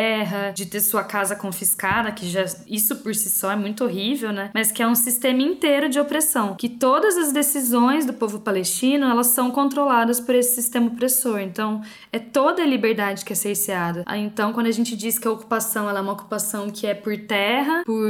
de 0.54 0.66
ter 0.66 0.80
sua 0.80 1.04
casa 1.04 1.36
confiscada, 1.36 2.12
que 2.12 2.28
já 2.28 2.46
isso 2.68 2.98
por 2.98 3.14
si 3.16 3.30
só 3.30 3.52
é 3.52 3.56
muito 3.56 3.84
horrível, 3.84 4.32
né? 4.32 4.52
Mas 4.54 4.72
que 4.72 4.82
é 4.82 4.88
um 4.88 4.96
sistema 4.96 5.42
inteiro 5.42 5.90
de 5.90 6.00
opressão, 6.00 6.56
que 6.56 6.70
todas 6.70 7.18
as 7.18 7.32
decisões 7.32 8.06
do 8.06 8.14
povo 8.14 8.40
palestino, 8.40 9.08
elas 9.08 9.28
são 9.28 9.52
controladas 9.52 10.20
por 10.20 10.36
esse 10.36 10.56
sistema 10.56 10.88
opressor. 10.88 11.40
Então, 11.40 11.82
é 12.12 12.20
toda 12.20 12.62
a 12.62 12.66
liberdade 12.66 13.26
que 13.26 13.34
é 13.34 13.36
cerceada. 13.36 14.04
Então, 14.16 14.54
quando 14.54 14.68
a 14.68 14.72
gente 14.72 14.96
diz 14.96 15.20
que 15.20 15.28
a 15.28 15.32
ocupação 15.32 15.90
ela 15.90 16.00
é 16.00 16.02
uma 16.02 16.14
ocupação 16.14 16.70
que 16.70 16.88
é 16.88 16.94
por 16.94 17.18
terra, 17.18 17.84
por 17.86 18.08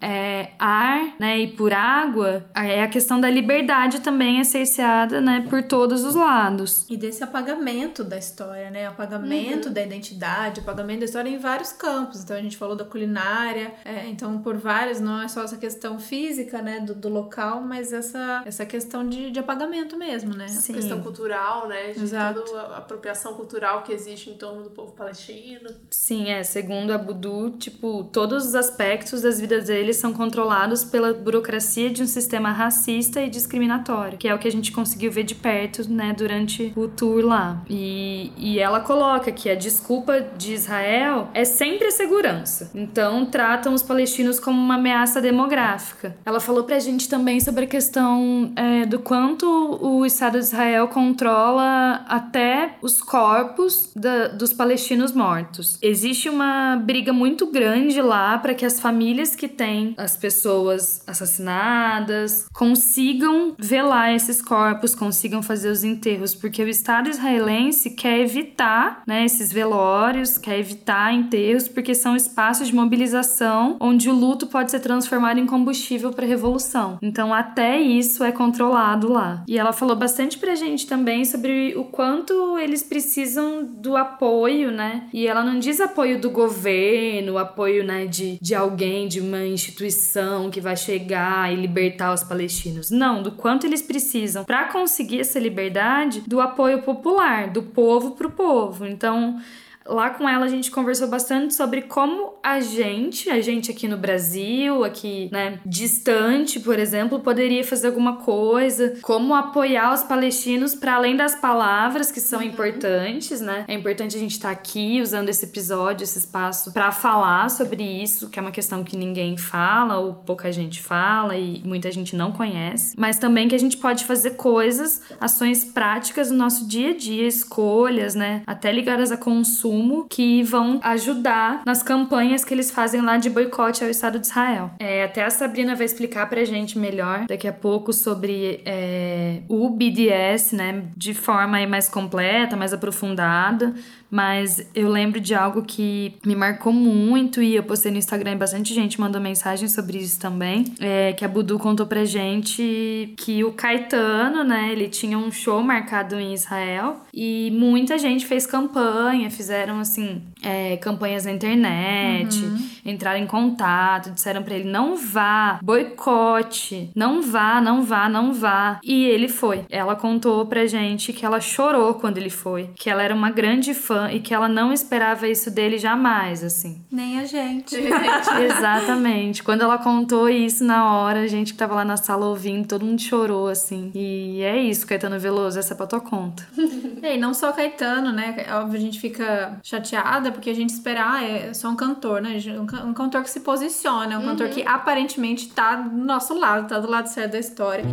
é, 0.00 0.50
ar, 0.58 1.14
né, 1.18 1.38
e 1.38 1.46
por 1.48 1.72
água, 1.72 2.44
é 2.54 2.82
a 2.82 2.88
questão 2.88 3.20
da 3.20 3.30
liberdade 3.30 4.00
também 4.00 4.40
é 4.40 4.44
cerceada, 4.44 5.20
né, 5.20 5.44
por 5.48 5.62
todos 5.62 6.04
os 6.04 6.14
lados. 6.14 6.86
E 6.88 6.96
desse 6.96 7.22
apagamento 7.22 8.02
da 8.04 8.16
história, 8.18 8.70
né? 8.70 8.86
Apagamento 8.86 9.70
da 9.70 9.82
identidade, 9.82 10.60
apagamento 10.60 11.00
da 11.00 11.04
história 11.04 11.28
em 11.36 11.38
vários 11.38 11.72
campos. 11.72 12.22
Então 12.22 12.36
a 12.36 12.40
gente 12.40 12.56
falou 12.56 12.74
da 12.74 12.84
culinária, 12.84 13.74
é, 13.84 14.06
então 14.08 14.38
por 14.38 14.56
vários, 14.56 15.00
não 15.00 15.22
é 15.22 15.28
só 15.28 15.42
essa 15.42 15.56
questão 15.56 15.98
física, 15.98 16.60
né, 16.60 16.80
do, 16.80 16.94
do 16.94 17.08
local, 17.08 17.60
mas 17.60 17.92
essa, 17.92 18.42
essa 18.44 18.66
questão 18.66 19.08
de, 19.08 19.30
de 19.30 19.38
apagamento 19.38 19.96
mesmo, 19.96 20.34
né? 20.34 20.48
Sim. 20.48 20.74
Questão 20.74 21.00
cultural, 21.00 21.68
né? 21.68 21.92
De 21.92 22.02
Exato. 22.02 22.40
toda 22.40 22.60
a 22.60 22.78
apropriação 22.78 23.34
cultural 23.34 23.82
que 23.82 23.92
existe 23.92 24.30
em 24.30 24.34
torno 24.34 24.62
do 24.62 24.70
povo 24.70 24.92
palestino. 24.92 25.70
Sim, 25.90 26.30
é. 26.30 26.42
Segundo 26.42 26.92
a 26.92 26.98
Budu, 26.98 27.50
tipo, 27.58 28.04
todos 28.04 28.46
os 28.46 28.54
aspectos 28.54 29.22
das 29.22 29.40
vidas 29.40 29.66
deles 29.66 29.96
são 29.96 30.12
controlados 30.12 30.84
pela 30.84 31.12
burocracia 31.12 31.90
de 31.90 32.02
um 32.02 32.06
sistema 32.06 32.50
racista 32.50 33.20
e 33.20 33.28
discriminatório, 33.28 34.18
que 34.18 34.28
é 34.28 34.34
o 34.34 34.38
que 34.38 34.48
a 34.48 34.52
gente 34.52 34.72
conseguiu 34.72 35.12
ver 35.12 35.24
de 35.24 35.34
perto, 35.34 35.88
né, 35.90 36.14
durante 36.16 36.72
o 36.76 36.88
tour 36.88 37.24
lá. 37.24 37.62
E, 37.68 38.32
e 38.36 38.58
ela 38.58 38.80
coloca 38.80 39.30
que 39.32 39.50
a 39.50 39.54
desculpa 39.54 40.20
de 40.20 40.54
Israel 40.54 41.25
é 41.34 41.44
sempre 41.44 41.88
a 41.88 41.90
segurança. 41.90 42.70
Então, 42.74 43.24
tratam 43.26 43.74
os 43.74 43.82
palestinos 43.82 44.38
como 44.40 44.58
uma 44.60 44.74
ameaça 44.76 45.20
demográfica. 45.20 46.16
Ela 46.24 46.40
falou 46.40 46.64
pra 46.64 46.78
gente 46.78 47.08
também 47.08 47.40
sobre 47.40 47.64
a 47.64 47.66
questão 47.66 48.52
é, 48.56 48.86
do 48.86 48.98
quanto 48.98 49.46
o 49.80 50.04
Estado 50.06 50.38
de 50.38 50.44
Israel 50.44 50.88
controla 50.88 52.04
até 52.08 52.76
os 52.82 53.00
corpos 53.00 53.90
da- 53.94 54.28
dos 54.28 54.52
palestinos 54.52 55.12
mortos. 55.12 55.78
Existe 55.82 56.28
uma 56.28 56.76
briga 56.76 57.12
muito 57.12 57.46
grande 57.50 58.00
lá 58.02 58.38
para 58.38 58.54
que 58.54 58.64
as 58.64 58.80
famílias 58.80 59.34
que 59.34 59.48
têm 59.48 59.94
as 59.96 60.16
pessoas 60.16 61.02
assassinadas 61.06 62.46
consigam 62.52 63.54
velar 63.58 64.12
esses 64.14 64.40
corpos, 64.42 64.94
consigam 64.94 65.42
fazer 65.42 65.70
os 65.70 65.84
enterros, 65.84 66.34
porque 66.34 66.62
o 66.62 66.68
Estado 66.68 67.08
israelense 67.08 67.90
quer 67.90 68.20
evitar 68.20 69.02
né, 69.06 69.24
esses 69.24 69.52
velórios, 69.52 70.38
quer 70.38 70.58
evitar 70.58 71.12
enterros, 71.16 71.68
porque 71.68 71.94
são 71.94 72.14
espaços 72.14 72.68
de 72.68 72.74
mobilização 72.74 73.76
onde 73.80 74.08
o 74.08 74.14
luto 74.14 74.46
pode 74.46 74.70
ser 74.70 74.80
transformado 74.80 75.38
em 75.38 75.46
combustível 75.46 76.12
para 76.12 76.24
a 76.24 76.28
revolução. 76.28 76.98
Então, 77.02 77.32
até 77.32 77.80
isso 77.80 78.22
é 78.22 78.32
controlado 78.32 79.10
lá. 79.10 79.42
E 79.48 79.58
ela 79.58 79.72
falou 79.72 79.96
bastante 79.96 80.38
pra 80.38 80.54
gente 80.54 80.86
também 80.86 81.24
sobre 81.24 81.74
o 81.76 81.84
quanto 81.84 82.58
eles 82.58 82.82
precisam 82.82 83.64
do 83.64 83.96
apoio, 83.96 84.70
né? 84.70 85.08
E 85.12 85.26
ela 85.26 85.42
não 85.42 85.58
diz 85.58 85.80
apoio 85.80 86.20
do 86.20 86.30
governo, 86.30 87.38
apoio, 87.38 87.84
né, 87.84 88.06
de, 88.06 88.38
de 88.40 88.54
alguém, 88.54 89.08
de 89.08 89.20
uma 89.20 89.44
instituição 89.46 90.50
que 90.50 90.60
vai 90.60 90.76
chegar 90.76 91.52
e 91.52 91.56
libertar 91.56 92.12
os 92.12 92.22
palestinos. 92.22 92.90
Não, 92.90 93.22
do 93.22 93.32
quanto 93.32 93.66
eles 93.66 93.82
precisam 93.82 94.44
para 94.44 94.64
conseguir 94.66 95.20
essa 95.20 95.38
liberdade 95.38 96.22
do 96.26 96.40
apoio 96.40 96.82
popular, 96.82 97.50
do 97.50 97.62
povo 97.62 98.12
pro 98.12 98.30
povo. 98.30 98.86
Então, 98.86 99.40
Lá 99.88 100.10
com 100.10 100.28
ela 100.28 100.44
a 100.44 100.48
gente 100.48 100.70
conversou 100.70 101.08
bastante 101.08 101.54
sobre 101.54 101.82
como 101.82 102.34
a 102.42 102.60
gente, 102.60 103.30
a 103.30 103.40
gente 103.40 103.70
aqui 103.70 103.88
no 103.88 103.96
Brasil, 103.96 104.84
aqui, 104.84 105.28
né, 105.32 105.58
distante, 105.64 106.60
por 106.60 106.78
exemplo, 106.78 107.20
poderia 107.20 107.64
fazer 107.64 107.88
alguma 107.88 108.16
coisa, 108.16 108.94
como 109.02 109.34
apoiar 109.34 109.94
os 109.94 110.02
palestinos 110.02 110.74
para 110.74 110.94
além 110.94 111.16
das 111.16 111.34
palavras 111.34 112.10
que 112.10 112.20
são 112.20 112.42
importantes, 112.42 113.40
né? 113.40 113.64
É 113.68 113.74
importante 113.74 114.16
a 114.16 114.18
gente 114.18 114.32
estar 114.32 114.50
aqui 114.50 115.00
usando 115.00 115.28
esse 115.28 115.44
episódio, 115.44 116.04
esse 116.04 116.18
espaço 116.18 116.72
para 116.72 116.90
falar 116.92 117.50
sobre 117.50 117.82
isso, 117.82 118.28
que 118.28 118.38
é 118.38 118.42
uma 118.42 118.50
questão 118.50 118.82
que 118.82 118.96
ninguém 118.96 119.36
fala 119.36 119.98
ou 119.98 120.14
pouca 120.14 120.50
gente 120.50 120.82
fala 120.82 121.36
e 121.36 121.62
muita 121.64 121.90
gente 121.90 122.16
não 122.16 122.32
conhece, 122.32 122.94
mas 122.98 123.18
também 123.18 123.48
que 123.48 123.54
a 123.54 123.58
gente 123.58 123.76
pode 123.76 124.04
fazer 124.04 124.30
coisas, 124.32 125.02
ações 125.20 125.64
práticas 125.64 126.30
no 126.30 126.36
nosso 126.36 126.66
dia 126.66 126.90
a 126.90 126.96
dia, 126.96 127.26
escolhas, 127.26 128.14
né, 128.14 128.42
até 128.46 128.72
ligadas 128.72 129.12
a 129.12 129.16
consumo 129.16 129.75
consumo 129.76 130.06
que 130.08 130.42
vão 130.42 130.80
ajudar 130.82 131.62
nas 131.66 131.82
campanhas 131.82 132.44
que 132.44 132.54
eles 132.54 132.70
fazem 132.70 133.00
lá 133.00 133.16
de 133.16 133.28
boicote 133.28 133.84
ao 133.84 133.90
Estado 133.90 134.18
de 134.18 134.26
Israel. 134.26 134.70
É, 134.78 135.04
até 135.04 135.24
a 135.24 135.30
Sabrina 135.30 135.74
vai 135.74 135.84
explicar 135.84 136.28
pra 136.28 136.44
gente 136.44 136.78
melhor 136.78 137.26
daqui 137.26 137.46
a 137.46 137.52
pouco 137.52 137.92
sobre 137.92 138.60
é, 138.64 139.40
o 139.48 139.68
BDS, 139.68 140.52
né, 140.52 140.84
de 140.96 141.12
forma 141.14 141.66
mais 141.66 141.88
completa, 141.88 142.56
mais 142.56 142.72
aprofundada, 142.72 143.74
mas 144.10 144.66
eu 144.74 144.88
lembro 144.88 145.20
de 145.20 145.34
algo 145.34 145.62
que 145.62 146.14
me 146.24 146.36
marcou 146.36 146.72
muito 146.72 147.42
e 147.42 147.56
eu 147.56 147.62
postei 147.62 147.90
no 147.90 147.98
Instagram 147.98 148.32
e 148.32 148.36
bastante 148.36 148.72
gente 148.72 149.00
mandou 149.00 149.20
mensagem 149.20 149.68
sobre 149.68 149.98
isso 149.98 150.20
também. 150.20 150.64
É 150.80 151.12
que 151.12 151.24
a 151.24 151.28
Budu 151.28 151.58
contou 151.58 151.86
pra 151.86 152.04
gente 152.04 153.12
que 153.16 153.42
o 153.42 153.52
Caetano, 153.52 154.44
né, 154.44 154.70
ele 154.70 154.88
tinha 154.88 155.18
um 155.18 155.30
show 155.30 155.62
marcado 155.62 156.18
em 156.18 156.32
Israel 156.32 157.00
e 157.12 157.50
muita 157.52 157.98
gente 157.98 158.26
fez 158.26 158.46
campanha, 158.46 159.30
fizeram 159.30 159.65
assim, 159.74 160.22
é, 160.42 160.76
campanhas 160.76 161.24
na 161.24 161.32
internet, 161.32 162.44
uhum. 162.44 162.58
entraram 162.84 163.20
em 163.20 163.26
contato, 163.26 164.10
disseram 164.10 164.42
para 164.42 164.54
ele: 164.54 164.68
não 164.68 164.96
vá, 164.96 165.58
boicote, 165.62 166.90
não 166.94 167.22
vá, 167.22 167.60
não 167.60 167.82
vá, 167.82 168.08
não 168.08 168.32
vá. 168.32 168.80
E 168.82 169.06
ele 169.06 169.28
foi. 169.28 169.64
Ela 169.70 169.96
contou 169.96 170.46
pra 170.46 170.66
gente 170.66 171.12
que 171.12 171.24
ela 171.24 171.40
chorou 171.40 171.94
quando 171.94 172.18
ele 172.18 172.30
foi, 172.30 172.70
que 172.76 172.90
ela 172.90 173.02
era 173.02 173.14
uma 173.14 173.30
grande 173.30 173.74
fã 173.74 174.10
e 174.10 174.20
que 174.20 174.34
ela 174.34 174.48
não 174.48 174.72
esperava 174.72 175.28
isso 175.28 175.50
dele 175.50 175.78
jamais, 175.78 176.42
assim. 176.42 176.84
Nem 176.90 177.18
a 177.18 177.24
gente. 177.24 177.76
Exatamente. 178.56 179.42
Quando 179.42 179.62
ela 179.62 179.78
contou 179.78 180.28
isso 180.28 180.64
na 180.64 180.92
hora, 180.92 181.20
a 181.20 181.26
gente 181.26 181.52
que 181.52 181.58
tava 181.58 181.74
lá 181.74 181.84
na 181.84 181.96
sala 181.96 182.26
ouvindo, 182.26 182.66
todo 182.66 182.84
mundo 182.84 183.00
chorou, 183.00 183.48
assim. 183.48 183.90
E 183.94 184.42
é 184.42 184.58
isso, 184.58 184.86
Caetano 184.86 185.18
Veloso, 185.18 185.58
essa 185.58 185.74
é 185.74 185.76
pra 185.76 185.86
tua 185.86 186.00
conta. 186.00 186.46
e 187.02 187.16
não 187.16 187.34
só 187.34 187.52
Caetano, 187.52 188.12
né? 188.12 188.46
Óbvio, 188.52 188.78
a 188.78 188.80
gente 188.80 189.00
fica 189.00 189.55
chateada 189.62 190.30
porque 190.32 190.50
a 190.50 190.54
gente 190.54 190.70
espera, 190.70 191.12
ah, 191.12 191.24
é 191.24 191.54
só 191.54 191.68
um 191.68 191.76
cantor, 191.76 192.20
né? 192.20 192.38
Um 192.84 192.92
cantor 192.92 193.22
que 193.22 193.30
se 193.30 193.40
posiciona, 193.40 194.16
um 194.16 194.20
uhum. 194.20 194.26
cantor 194.26 194.48
que 194.48 194.62
aparentemente 194.66 195.48
tá 195.48 195.76
do 195.76 196.04
nosso 196.04 196.38
lado, 196.38 196.68
tá 196.68 196.78
do 196.78 196.88
lado 196.88 197.06
certo 197.06 197.32
da 197.32 197.38
história. 197.38 197.84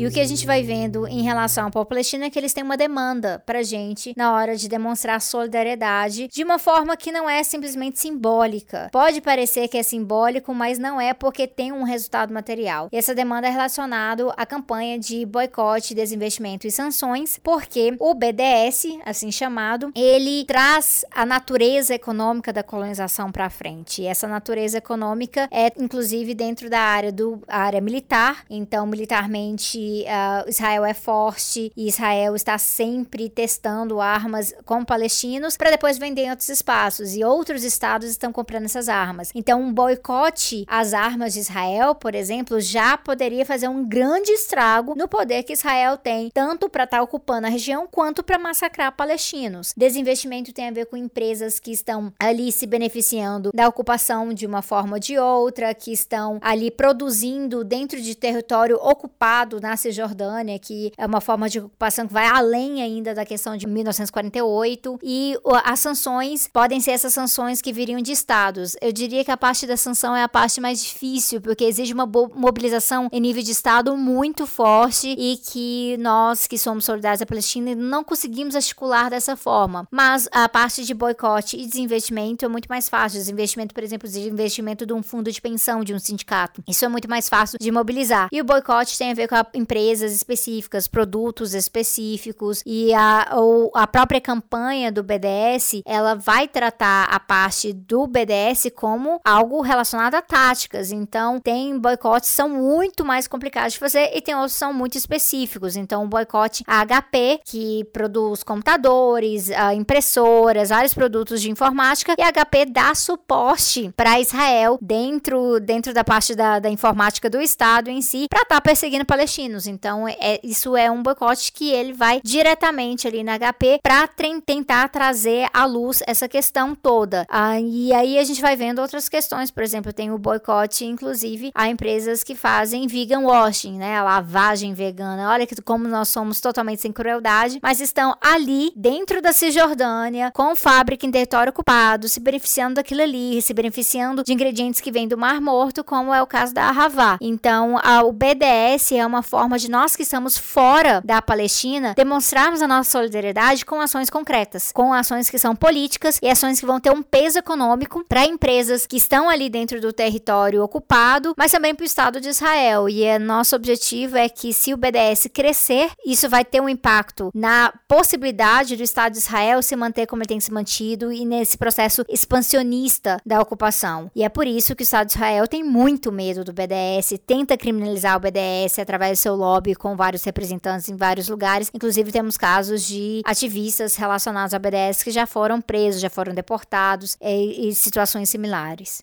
E 0.00 0.06
o 0.06 0.10
que 0.10 0.18
a 0.18 0.24
gente 0.24 0.46
vai 0.46 0.62
vendo 0.62 1.06
em 1.06 1.20
relação 1.20 1.64
ao 1.64 1.70
povo 1.70 1.84
palestino 1.84 2.24
é 2.24 2.30
que 2.30 2.38
eles 2.38 2.54
têm 2.54 2.64
uma 2.64 2.74
demanda 2.78 3.42
pra 3.44 3.62
gente 3.62 4.14
na 4.16 4.32
hora 4.32 4.56
de 4.56 4.66
demonstrar 4.66 5.20
solidariedade 5.20 6.26
de 6.26 6.42
uma 6.42 6.58
forma 6.58 6.96
que 6.96 7.12
não 7.12 7.28
é 7.28 7.42
simplesmente 7.42 8.00
simbólica. 8.00 8.88
Pode 8.90 9.20
parecer 9.20 9.68
que 9.68 9.76
é 9.76 9.82
simbólico, 9.82 10.54
mas 10.54 10.78
não 10.78 10.98
é 10.98 11.12
porque 11.12 11.46
tem 11.46 11.70
um 11.70 11.82
resultado 11.82 12.32
material. 12.32 12.88
E 12.90 12.96
essa 12.96 13.14
demanda 13.14 13.46
é 13.46 13.50
relacionada 13.50 14.32
à 14.38 14.46
campanha 14.46 14.98
de 14.98 15.26
boicote, 15.26 15.94
desinvestimento 15.94 16.66
e 16.66 16.70
sanções, 16.70 17.38
porque 17.42 17.94
o 18.00 18.14
BDS, 18.14 18.86
assim 19.04 19.30
chamado, 19.30 19.92
ele 19.94 20.46
traz 20.46 21.04
a 21.10 21.26
natureza 21.26 21.94
econômica 21.94 22.54
da 22.54 22.62
colonização 22.62 23.30
para 23.30 23.50
frente. 23.50 24.00
E 24.00 24.06
essa 24.06 24.26
natureza 24.26 24.78
econômica 24.78 25.46
é 25.50 25.70
inclusive 25.78 26.32
dentro 26.32 26.70
da 26.70 26.80
área 26.80 27.12
do 27.12 27.42
área 27.46 27.82
militar, 27.82 28.46
então 28.48 28.86
militarmente 28.86 29.89
uh, 30.04 30.48
Israel 30.48 30.84
é 30.84 30.94
forte 30.94 31.72
e 31.76 31.88
Israel 31.88 32.34
está 32.34 32.58
sempre 32.58 33.28
testando 33.28 34.00
armas 34.00 34.52
com 34.64 34.84
palestinos 34.84 35.56
para 35.56 35.70
depois 35.70 35.98
vender 35.98 36.22
em 36.22 36.30
outros 36.30 36.48
espaços 36.48 37.14
e 37.14 37.24
outros 37.24 37.64
estados 37.64 38.08
estão 38.08 38.32
comprando 38.32 38.64
essas 38.64 38.88
armas. 38.88 39.30
Então, 39.34 39.60
um 39.60 39.72
boicote 39.72 40.64
às 40.68 40.94
armas 40.94 41.34
de 41.34 41.40
Israel, 41.40 41.94
por 41.94 42.14
exemplo, 42.14 42.60
já 42.60 42.96
poderia 42.96 43.44
fazer 43.44 43.68
um 43.68 43.86
grande 43.86 44.30
estrago 44.32 44.94
no 44.96 45.08
poder 45.08 45.42
que 45.42 45.52
Israel 45.52 45.96
tem, 45.96 46.30
tanto 46.30 46.68
para 46.68 46.84
estar 46.84 46.98
tá 46.98 47.02
ocupando 47.02 47.46
a 47.46 47.50
região 47.50 47.88
quanto 47.90 48.22
para 48.22 48.38
massacrar 48.38 48.92
palestinos. 48.92 49.72
Desinvestimento 49.76 50.52
tem 50.52 50.68
a 50.68 50.72
ver 50.72 50.86
com 50.86 50.96
empresas 50.96 51.58
que 51.58 51.70
estão 51.70 52.12
ali 52.18 52.52
se 52.52 52.66
beneficiando 52.66 53.50
da 53.54 53.68
ocupação 53.68 54.32
de 54.32 54.46
uma 54.46 54.62
forma 54.62 54.96
ou 54.96 55.00
de 55.00 55.18
outra, 55.18 55.74
que 55.74 55.92
estão 55.92 56.38
ali 56.40 56.70
produzindo 56.70 57.64
dentro 57.64 58.00
de 58.00 58.14
território 58.14 58.76
ocupado 58.76 59.60
na 59.60 59.69
Cisjordânia, 59.76 60.58
que 60.58 60.92
é 60.96 61.06
uma 61.06 61.20
forma 61.20 61.48
de 61.48 61.60
ocupação 61.60 62.06
que 62.06 62.12
vai 62.12 62.26
além 62.26 62.82
ainda 62.82 63.14
da 63.14 63.24
questão 63.24 63.56
de 63.56 63.66
1948. 63.66 64.98
E 65.02 65.36
as 65.64 65.80
sanções 65.80 66.48
podem 66.48 66.80
ser 66.80 66.92
essas 66.92 67.12
sanções 67.12 67.60
que 67.60 67.72
viriam 67.72 68.00
de 68.00 68.12
estados. 68.12 68.76
Eu 68.80 68.92
diria 68.92 69.24
que 69.24 69.30
a 69.30 69.36
parte 69.36 69.66
da 69.66 69.76
sanção 69.76 70.14
é 70.14 70.22
a 70.22 70.28
parte 70.28 70.60
mais 70.60 70.82
difícil, 70.82 71.40
porque 71.40 71.64
exige 71.64 71.92
uma 71.92 72.06
mobilização 72.06 73.08
em 73.12 73.20
nível 73.20 73.42
de 73.42 73.50
estado 73.50 73.96
muito 73.96 74.46
forte 74.46 75.08
e 75.18 75.36
que 75.36 75.96
nós, 75.98 76.46
que 76.46 76.58
somos 76.58 76.84
solidários 76.84 77.22
à 77.22 77.26
Palestina, 77.26 77.74
não 77.74 78.04
conseguimos 78.04 78.54
articular 78.54 79.10
dessa 79.10 79.36
forma. 79.36 79.86
Mas 79.90 80.28
a 80.32 80.48
parte 80.48 80.84
de 80.84 80.94
boicote 80.94 81.56
e 81.56 81.66
desinvestimento 81.66 82.44
é 82.44 82.48
muito 82.48 82.68
mais 82.68 82.88
fácil. 82.88 83.18
Desinvestimento, 83.18 83.74
por 83.74 83.82
exemplo, 83.82 84.08
desinvestimento 84.08 84.86
de 84.86 84.92
um 84.92 85.02
fundo 85.02 85.30
de 85.30 85.40
pensão 85.40 85.82
de 85.84 85.94
um 85.94 85.98
sindicato. 85.98 86.62
Isso 86.66 86.84
é 86.84 86.88
muito 86.88 87.08
mais 87.08 87.28
fácil 87.28 87.58
de 87.60 87.70
mobilizar. 87.70 88.28
E 88.32 88.40
o 88.40 88.44
boicote 88.44 88.96
tem 88.96 89.10
a 89.10 89.14
ver 89.14 89.28
com 89.28 89.34
a 89.34 89.46
empresas 89.60 90.12
específicas, 90.12 90.88
produtos 90.88 91.54
específicos 91.54 92.62
e 92.64 92.92
a, 92.94 93.30
ou 93.36 93.70
a 93.74 93.86
própria 93.86 94.20
campanha 94.20 94.90
do 94.90 95.02
BDS, 95.02 95.82
ela 95.84 96.14
vai 96.14 96.48
tratar 96.48 97.04
a 97.04 97.20
parte 97.20 97.72
do 97.72 98.06
BDS 98.06 98.70
como 98.74 99.20
algo 99.24 99.60
relacionado 99.60 100.14
a 100.14 100.22
táticas. 100.22 100.90
Então, 100.90 101.38
tem 101.38 101.78
boicotes 101.78 102.30
que 102.30 102.36
são 102.36 102.48
muito 102.48 103.04
mais 103.04 103.28
complicados 103.28 103.74
de 103.74 103.78
fazer 103.78 104.10
e 104.14 104.20
tem 104.20 104.34
outros 104.34 104.54
que 104.54 104.58
são 104.58 104.72
muito 104.72 104.96
específicos. 104.96 105.76
Então, 105.76 106.04
o 106.04 106.08
boicote 106.08 106.64
a 106.66 106.84
HP, 106.84 107.40
que 107.44 107.84
produz 107.92 108.42
computadores, 108.42 109.50
impressoras, 109.74 110.70
vários 110.70 110.94
produtos 110.94 111.40
de 111.40 111.50
informática, 111.50 112.14
e 112.18 112.22
a 112.22 112.32
HP 112.32 112.66
dá 112.66 112.94
suporte 112.94 113.92
para 113.96 114.20
Israel 114.20 114.78
dentro, 114.80 115.60
dentro 115.60 115.92
da 115.92 116.04
parte 116.04 116.34
da, 116.34 116.58
da 116.58 116.70
informática 116.70 117.28
do 117.28 117.40
Estado 117.40 117.90
em 117.90 118.00
si, 118.00 118.26
para 118.28 118.42
estar 118.42 118.56
tá 118.56 118.60
perseguindo 118.60 119.04
palestinos 119.04 119.49
anos. 119.50 119.66
Então, 119.66 120.08
é, 120.08 120.40
isso 120.42 120.76
é 120.76 120.90
um 120.90 121.02
boicote 121.02 121.52
que 121.52 121.70
ele 121.70 121.92
vai 121.92 122.20
diretamente 122.22 123.06
ali 123.06 123.22
na 123.22 123.38
HP 123.38 123.80
para 123.82 124.08
tentar 124.44 124.88
trazer 124.88 125.48
à 125.52 125.64
luz 125.66 126.02
essa 126.06 126.28
questão 126.28 126.74
toda. 126.74 127.26
Ah, 127.28 127.60
e 127.60 127.92
aí 127.92 128.18
a 128.18 128.24
gente 128.24 128.40
vai 128.40 128.56
vendo 128.56 128.80
outras 128.80 129.08
questões, 129.08 129.50
por 129.50 129.62
exemplo, 129.62 129.92
tem 129.92 130.10
o 130.10 130.18
boicote, 130.18 130.84
inclusive, 130.84 131.50
a 131.54 131.68
empresas 131.68 132.22
que 132.22 132.34
fazem 132.34 132.86
vegan 132.86 133.20
washing, 133.20 133.78
né? 133.78 133.96
A 133.96 134.04
lavagem 134.04 134.72
vegana. 134.72 135.30
Olha 135.30 135.46
que 135.46 135.60
como 135.62 135.88
nós 135.88 136.08
somos 136.08 136.40
totalmente 136.40 136.80
sem 136.80 136.92
crueldade, 136.92 137.58
mas 137.62 137.80
estão 137.80 138.16
ali 138.20 138.72
dentro 138.76 139.20
da 139.20 139.32
Cisjordânia, 139.32 140.30
com 140.32 140.54
fábrica 140.54 141.04
em 141.04 141.10
território 141.10 141.50
ocupado, 141.50 142.08
se 142.08 142.20
beneficiando 142.20 142.76
daquilo 142.76 143.02
ali, 143.02 143.42
se 143.42 143.52
beneficiando 143.52 144.22
de 144.22 144.32
ingredientes 144.32 144.80
que 144.80 144.92
vêm 144.92 145.08
do 145.08 145.18
Mar 145.18 145.40
Morto, 145.40 145.82
como 145.82 146.14
é 146.14 146.22
o 146.22 146.26
caso 146.26 146.54
da 146.54 146.64
Arravá. 146.64 147.18
Então, 147.20 147.78
a, 147.82 148.02
o 148.02 148.12
BDS 148.12 148.92
é 148.92 149.06
uma 149.06 149.22
forma 149.22 149.39
forma 149.40 149.58
de 149.58 149.70
nós 149.70 149.96
que 149.96 150.02
estamos 150.02 150.36
fora 150.36 151.00
da 151.02 151.22
Palestina 151.22 151.94
demonstrarmos 151.96 152.60
a 152.60 152.68
nossa 152.68 152.90
solidariedade 152.90 153.64
com 153.64 153.80
ações 153.80 154.10
concretas, 154.10 154.70
com 154.70 154.92
ações 154.92 155.30
que 155.30 155.38
são 155.38 155.56
políticas 155.56 156.18
e 156.22 156.28
ações 156.28 156.60
que 156.60 156.66
vão 156.66 156.78
ter 156.78 156.90
um 156.90 157.02
peso 157.02 157.38
econômico 157.38 158.04
para 158.06 158.26
empresas 158.26 158.86
que 158.86 158.98
estão 158.98 159.30
ali 159.30 159.48
dentro 159.48 159.80
do 159.80 159.94
território 159.94 160.62
ocupado, 160.62 161.34
mas 161.38 161.52
também 161.52 161.74
para 161.74 161.84
o 161.84 161.86
Estado 161.86 162.20
de 162.20 162.28
Israel. 162.28 162.86
E 162.86 163.02
é, 163.02 163.18
nosso 163.18 163.56
objetivo 163.56 164.18
é 164.18 164.28
que 164.28 164.52
se 164.52 164.74
o 164.74 164.76
BDS 164.76 165.30
crescer, 165.32 165.90
isso 166.04 166.28
vai 166.28 166.44
ter 166.44 166.60
um 166.60 166.68
impacto 166.68 167.30
na 167.34 167.72
possibilidade 167.88 168.76
do 168.76 168.82
Estado 168.82 169.12
de 169.12 169.20
Israel 169.20 169.62
se 169.62 169.74
manter 169.74 170.06
como 170.06 170.20
ele 170.20 170.28
tem 170.28 170.40
se 170.40 170.52
mantido 170.52 171.10
e 171.10 171.24
nesse 171.24 171.56
processo 171.56 172.04
expansionista 172.10 173.16
da 173.24 173.40
ocupação. 173.40 174.10
E 174.14 174.22
é 174.22 174.28
por 174.28 174.46
isso 174.46 174.76
que 174.76 174.82
o 174.82 174.84
Estado 174.84 175.06
de 175.06 175.14
Israel 175.14 175.48
tem 175.48 175.64
muito 175.64 176.12
medo 176.12 176.44
do 176.44 176.52
BDS, 176.52 177.18
tenta 177.26 177.56
criminalizar 177.56 178.18
o 178.18 178.20
BDS 178.20 178.78
através 178.78 179.18
do 179.18 179.22
seu 179.22 179.29
lobby 179.34 179.74
com 179.74 179.96
vários 179.96 180.22
representantes 180.24 180.88
em 180.88 180.96
vários 180.96 181.28
lugares. 181.28 181.70
Inclusive, 181.74 182.12
temos 182.12 182.36
casos 182.36 182.86
de 182.86 183.22
ativistas 183.24 183.96
relacionados 183.96 184.54
ao 184.54 184.60
BDS 184.60 185.02
que 185.02 185.10
já 185.10 185.26
foram 185.26 185.60
presos, 185.60 186.00
já 186.00 186.10
foram 186.10 186.34
deportados 186.34 187.16
e, 187.20 187.68
e 187.68 187.74
situações 187.74 188.28
similares. 188.28 189.00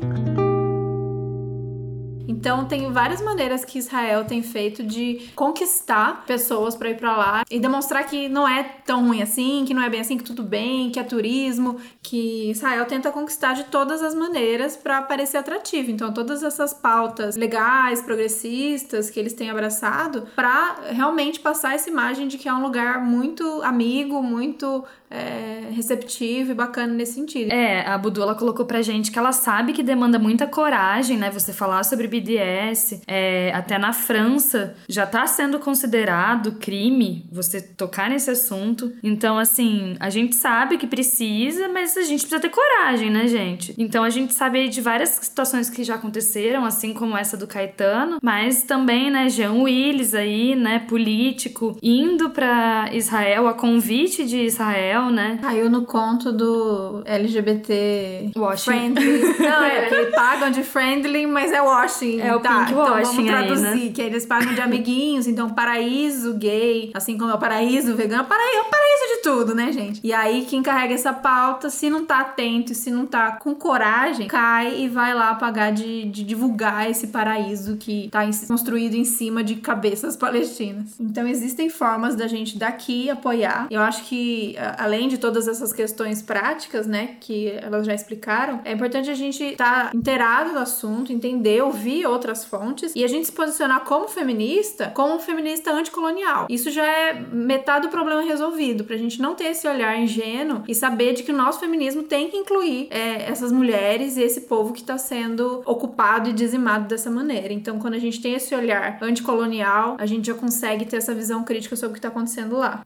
Então 2.27 2.65
tem 2.65 2.91
várias 2.91 3.21
maneiras 3.21 3.63
que 3.63 3.79
Israel 3.79 4.25
tem 4.25 4.43
feito 4.43 4.83
de 4.83 5.29
conquistar 5.35 6.25
pessoas 6.25 6.75
para 6.75 6.89
ir 6.89 6.97
para 6.97 7.15
lá 7.15 7.43
e 7.49 7.59
demonstrar 7.59 8.03
que 8.05 8.27
não 8.27 8.47
é 8.47 8.63
tão 8.63 9.07
ruim 9.07 9.21
assim, 9.21 9.63
que 9.65 9.73
não 9.73 9.81
é 9.81 9.89
bem 9.89 10.01
assim, 10.01 10.17
que 10.17 10.23
tudo 10.23 10.43
bem, 10.43 10.91
que 10.91 10.99
é 10.99 11.03
turismo, 11.03 11.77
que 12.01 12.51
Israel 12.51 12.85
tenta 12.85 13.11
conquistar 13.11 13.53
de 13.53 13.65
todas 13.65 14.01
as 14.03 14.13
maneiras 14.13 14.75
para 14.75 15.01
parecer 15.01 15.37
atrativo. 15.37 15.91
Então 15.91 16.13
todas 16.13 16.43
essas 16.43 16.73
pautas 16.73 17.35
legais, 17.35 18.01
progressistas 18.01 19.09
que 19.09 19.19
eles 19.19 19.33
têm 19.33 19.49
abraçado 19.49 20.27
para 20.35 20.75
realmente 20.89 21.39
passar 21.39 21.75
essa 21.75 21.89
imagem 21.89 22.27
de 22.27 22.37
que 22.37 22.49
é 22.49 22.53
um 22.53 22.61
lugar 22.61 23.01
muito 23.03 23.61
amigo, 23.63 24.21
muito 24.21 24.83
é, 25.09 25.69
receptivo 25.71 26.51
e 26.51 26.55
bacana 26.55 26.93
nesse 26.93 27.13
sentido. 27.13 27.51
É, 27.51 27.85
a 27.87 27.97
Budu 27.97 28.21
ela 28.21 28.35
colocou 28.35 28.65
pra 28.65 28.81
gente 28.81 29.11
que 29.11 29.19
ela 29.19 29.31
sabe 29.31 29.73
que 29.73 29.83
demanda 29.83 30.19
muita 30.19 30.47
coragem, 30.47 31.17
né? 31.17 31.29
Você 31.31 31.53
falar 31.53 31.83
sobre 31.83 32.07
BDS. 32.07 33.01
É, 33.07 33.51
até 33.53 33.77
na 33.77 33.93
França 33.93 34.75
já 34.87 35.05
tá 35.05 35.25
sendo 35.27 35.59
considerado 35.59 36.53
crime 36.53 37.25
você 37.31 37.61
tocar 37.61 38.09
nesse 38.09 38.29
assunto. 38.29 38.93
Então, 39.01 39.37
assim, 39.37 39.95
a 39.99 40.09
gente 40.09 40.35
sabe 40.35 40.77
que 40.77 40.87
precisa, 40.87 41.67
mas 41.69 41.95
a 41.95 42.01
gente 42.01 42.21
precisa 42.21 42.39
ter 42.39 42.49
coragem, 42.49 43.09
né, 43.09 43.27
gente? 43.27 43.73
Então 43.77 44.03
a 44.03 44.09
gente 44.09 44.33
sabe 44.33 44.67
de 44.67 44.81
várias 44.81 45.09
situações 45.09 45.69
que 45.69 45.83
já 45.83 45.95
aconteceram, 45.95 46.65
assim 46.65 46.93
como 46.93 47.17
essa 47.17 47.37
do 47.37 47.47
Caetano, 47.47 48.17
mas 48.21 48.63
também, 48.63 49.09
né, 49.09 49.29
Jean 49.29 49.53
Willis 49.53 50.13
aí, 50.13 50.55
né, 50.55 50.79
político, 50.79 51.77
indo 51.81 52.29
para 52.29 52.89
Israel 52.93 53.47
a 53.47 53.53
convite 53.53 54.25
de 54.25 54.37
Israel, 54.37 54.96
né? 55.11 55.37
Caiu 55.41 55.69
no 55.69 55.85
conto 55.85 56.31
do 56.31 57.01
LGBT 57.05 58.31
Washing. 58.35 58.63
friendly. 58.63 59.21
Não, 59.39 59.63
é 59.63 59.85
que 59.89 60.05
pagam 60.11 60.49
de 60.51 60.63
friendly, 60.63 61.25
mas 61.25 61.51
é 61.51 61.61
washing. 61.61 62.19
É 62.21 62.35
o 62.35 62.39
tá, 62.39 62.59
pink 62.59 62.71
então 62.71 62.85
washing 62.89 63.03
vamos 63.03 63.19
aí, 63.19 63.25
traduzir, 63.45 63.85
né? 63.87 63.91
que 63.93 64.01
eles 64.01 64.25
pagam 64.25 64.53
de 64.53 64.61
amiguinhos, 64.61 65.27
então 65.27 65.49
paraíso 65.49 66.33
gay, 66.35 66.91
assim 66.93 67.17
como 67.17 67.31
é 67.31 67.33
o 67.33 67.37
paraíso 67.37 67.95
vegano, 67.95 68.23
paraíso, 68.25 68.57
é 68.57 68.63
paraíso 68.63 69.15
de 69.15 69.21
tudo, 69.23 69.55
né, 69.55 69.71
gente? 69.71 69.99
E 70.03 70.13
aí 70.13 70.45
quem 70.49 70.61
carrega 70.61 70.93
essa 70.93 71.13
pauta, 71.13 71.69
se 71.69 71.89
não 71.89 72.05
tá 72.05 72.19
atento, 72.21 72.73
se 72.73 72.91
não 72.91 73.05
tá 73.05 73.31
com 73.33 73.53
coragem, 73.55 74.27
cai 74.27 74.75
e 74.81 74.87
vai 74.87 75.13
lá 75.13 75.35
pagar 75.35 75.71
de, 75.71 76.05
de 76.05 76.23
divulgar 76.23 76.89
esse 76.89 77.07
paraíso 77.07 77.77
que 77.77 78.09
tá 78.11 78.25
em- 78.25 78.31
construído 78.47 78.95
em 78.95 79.05
cima 79.05 79.43
de 79.43 79.55
cabeças 79.55 80.15
palestinas. 80.15 80.95
Então 80.99 81.27
existem 81.27 81.69
formas 81.69 82.15
da 82.15 82.27
gente 82.27 82.57
daqui 82.57 83.09
apoiar. 83.09 83.67
Eu 83.69 83.81
acho 83.81 84.03
que 84.05 84.55
a- 84.57 84.83
além 84.87 85.07
de 85.07 85.17
todas 85.17 85.47
essas 85.47 85.73
questões 85.73 86.21
práticas, 86.21 86.87
né, 86.87 87.17
que 87.19 87.49
elas 87.49 87.85
já 87.85 87.93
explicaram, 87.93 88.61
é 88.63 88.71
importante 88.71 89.09
a 89.09 89.13
gente 89.13 89.43
estar 89.43 89.93
inteirado 89.93 90.53
do 90.53 90.59
assunto, 90.59 91.11
entender, 91.11 91.61
ouvir 91.61 92.05
outras 92.05 92.45
fontes 92.45 92.93
e 92.95 93.03
a 93.03 93.07
gente 93.07 93.27
se 93.27 93.31
posicionar 93.31 93.81
como 93.81 94.07
feminista, 94.07 94.91
como 94.95 95.19
feminista 95.19 95.71
anticolonial. 95.71 96.47
Isso 96.49 96.71
já 96.71 96.85
é 96.85 97.13
metade 97.13 97.87
do 97.87 97.91
problema 97.91 98.21
resolvido, 98.21 98.83
pra 98.85 98.97
gente 98.97 99.21
não 99.21 99.35
ter 99.35 99.45
esse 99.45 99.67
olhar 99.67 99.99
ingênuo 99.99 100.63
e 100.67 100.73
saber 100.73 101.13
de 101.13 101.23
que 101.23 101.31
o 101.31 101.35
nosso 101.35 101.59
feminismo 101.59 102.03
tem 102.03 102.29
que 102.29 102.37
incluir 102.37 102.87
é, 102.89 103.29
essas 103.29 103.51
mulheres 103.51 104.17
e 104.17 104.21
esse 104.21 104.41
povo 104.41 104.73
que 104.73 104.81
está 104.81 104.97
sendo 104.97 105.61
ocupado 105.65 106.29
e 106.29 106.33
dizimado 106.33 106.87
dessa 106.87 107.11
maneira. 107.11 107.53
Então, 107.53 107.77
quando 107.77 107.95
a 107.95 107.99
gente 107.99 108.21
tem 108.21 108.33
esse 108.33 108.55
olhar 108.55 108.97
anticolonial, 109.01 109.97
a 109.99 110.05
gente 110.05 110.27
já 110.27 110.33
consegue 110.33 110.85
ter 110.85 110.97
essa 110.97 111.13
visão 111.13 111.43
crítica 111.43 111.75
sobre 111.75 111.89
o 111.89 111.93
que 111.93 111.99
está 111.99 112.07
acontecendo 112.07 112.57
lá. 112.57 112.83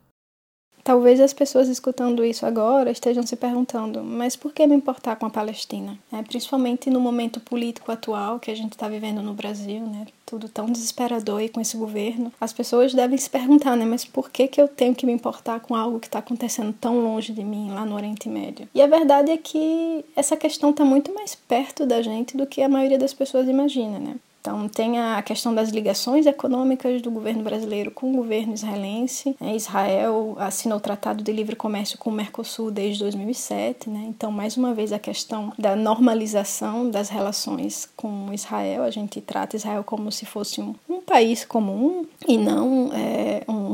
Talvez 0.84 1.20
as 1.20 1.34
pessoas 1.34 1.68
escutando 1.68 2.26
isso 2.26 2.46
agora 2.46 2.92
estejam 2.92 3.24
se 3.24 3.36
perguntando, 3.36 4.04
mas 4.04 4.36
por 4.36 4.52
que 4.52 4.66
me 4.66 4.76
importar 4.76 5.16
com 5.16 5.26
a 5.26 5.30
Palestina? 5.30 5.98
É, 6.12 6.22
principalmente 6.24 6.90
no 6.90 7.00
momento 7.00 7.40
político 7.40 7.92
atual 7.92 8.40
que 8.40 8.50
a 8.50 8.56
gente 8.56 8.74
está 8.74 8.88
vivendo 8.88 9.22
no 9.22 9.34
Brasil, 9.34 9.82
né? 9.82 10.08
Tudo 10.26 10.50
tão 10.50 10.66
desesperador 10.66 11.42
e 11.42 11.50
com 11.50 11.60
esse 11.60 11.78
governo. 11.78 12.32
As 12.40 12.54
pessoas 12.54 12.94
devem 12.94 13.18
se 13.18 13.30
perguntar, 13.30 13.76
né? 13.76 13.86
Mas 13.86 14.06
por 14.06 14.30
que, 14.30 14.48
que 14.48 14.62
eu 14.62 14.68
tenho 14.68 14.96
que 14.96 15.06
me 15.06 15.12
importar 15.12 15.60
com 15.60 15.76
algo 15.76 16.00
que 16.00 16.08
está 16.08 16.20
acontecendo 16.20 16.74
tão 16.80 17.00
longe 17.00 17.34
de 17.34 17.44
mim, 17.44 17.72
lá 17.72 17.86
no 17.86 17.96
Oriente 17.96 18.30
Médio? 18.30 18.68
E 18.74 18.82
a 18.82 18.88
verdade 18.88 19.32
é 19.32 19.38
que 19.38 20.04
essa 20.16 20.38
questão 20.38 20.72
está 20.72 20.86
muito 20.86 21.14
mais 21.14 21.36
perto 21.36 21.86
da 21.86 22.02
gente 22.02 22.38
do 22.38 22.48
que 22.48 22.62
a 22.62 22.70
maioria 22.70 22.98
das 22.98 23.14
pessoas 23.14 23.48
imagina, 23.48 24.00
né? 24.00 24.16
Então, 24.42 24.68
tem 24.68 25.00
a 25.00 25.22
questão 25.22 25.54
das 25.54 25.70
ligações 25.70 26.26
econômicas 26.26 27.00
do 27.00 27.12
governo 27.12 27.44
brasileiro 27.44 27.92
com 27.92 28.12
o 28.12 28.16
governo 28.16 28.56
israelense. 28.56 29.36
né? 29.40 29.56
Israel 29.56 30.36
assinou 30.40 30.80
o 30.80 30.82
Tratado 30.82 31.24
de 31.24 31.32
Livre 31.32 31.56
Comércio 31.56 31.98
com 32.00 32.10
o 32.10 32.14
Mercosul 32.14 32.72
desde 32.72 33.00
2007. 33.04 33.88
Né? 33.88 34.06
Então, 34.08 34.32
mais 34.32 34.58
uma 34.58 34.74
vez, 34.74 34.92
a 34.92 34.98
questão 34.98 35.54
da 35.60 35.76
normalização 35.76 36.90
das 36.90 37.10
relações 37.10 37.88
com 37.96 38.34
Israel. 38.34 38.84
A 38.84 38.90
gente 38.90 39.22
trata 39.22 39.56
Israel 39.56 39.84
como 39.84 40.12
se 40.12 40.26
fosse 40.26 40.60
um, 40.60 40.74
um 40.90 41.02
país 41.02 41.46
comum 41.46 42.08
e 42.28 42.36
não 42.36 42.72
é, 42.81 42.81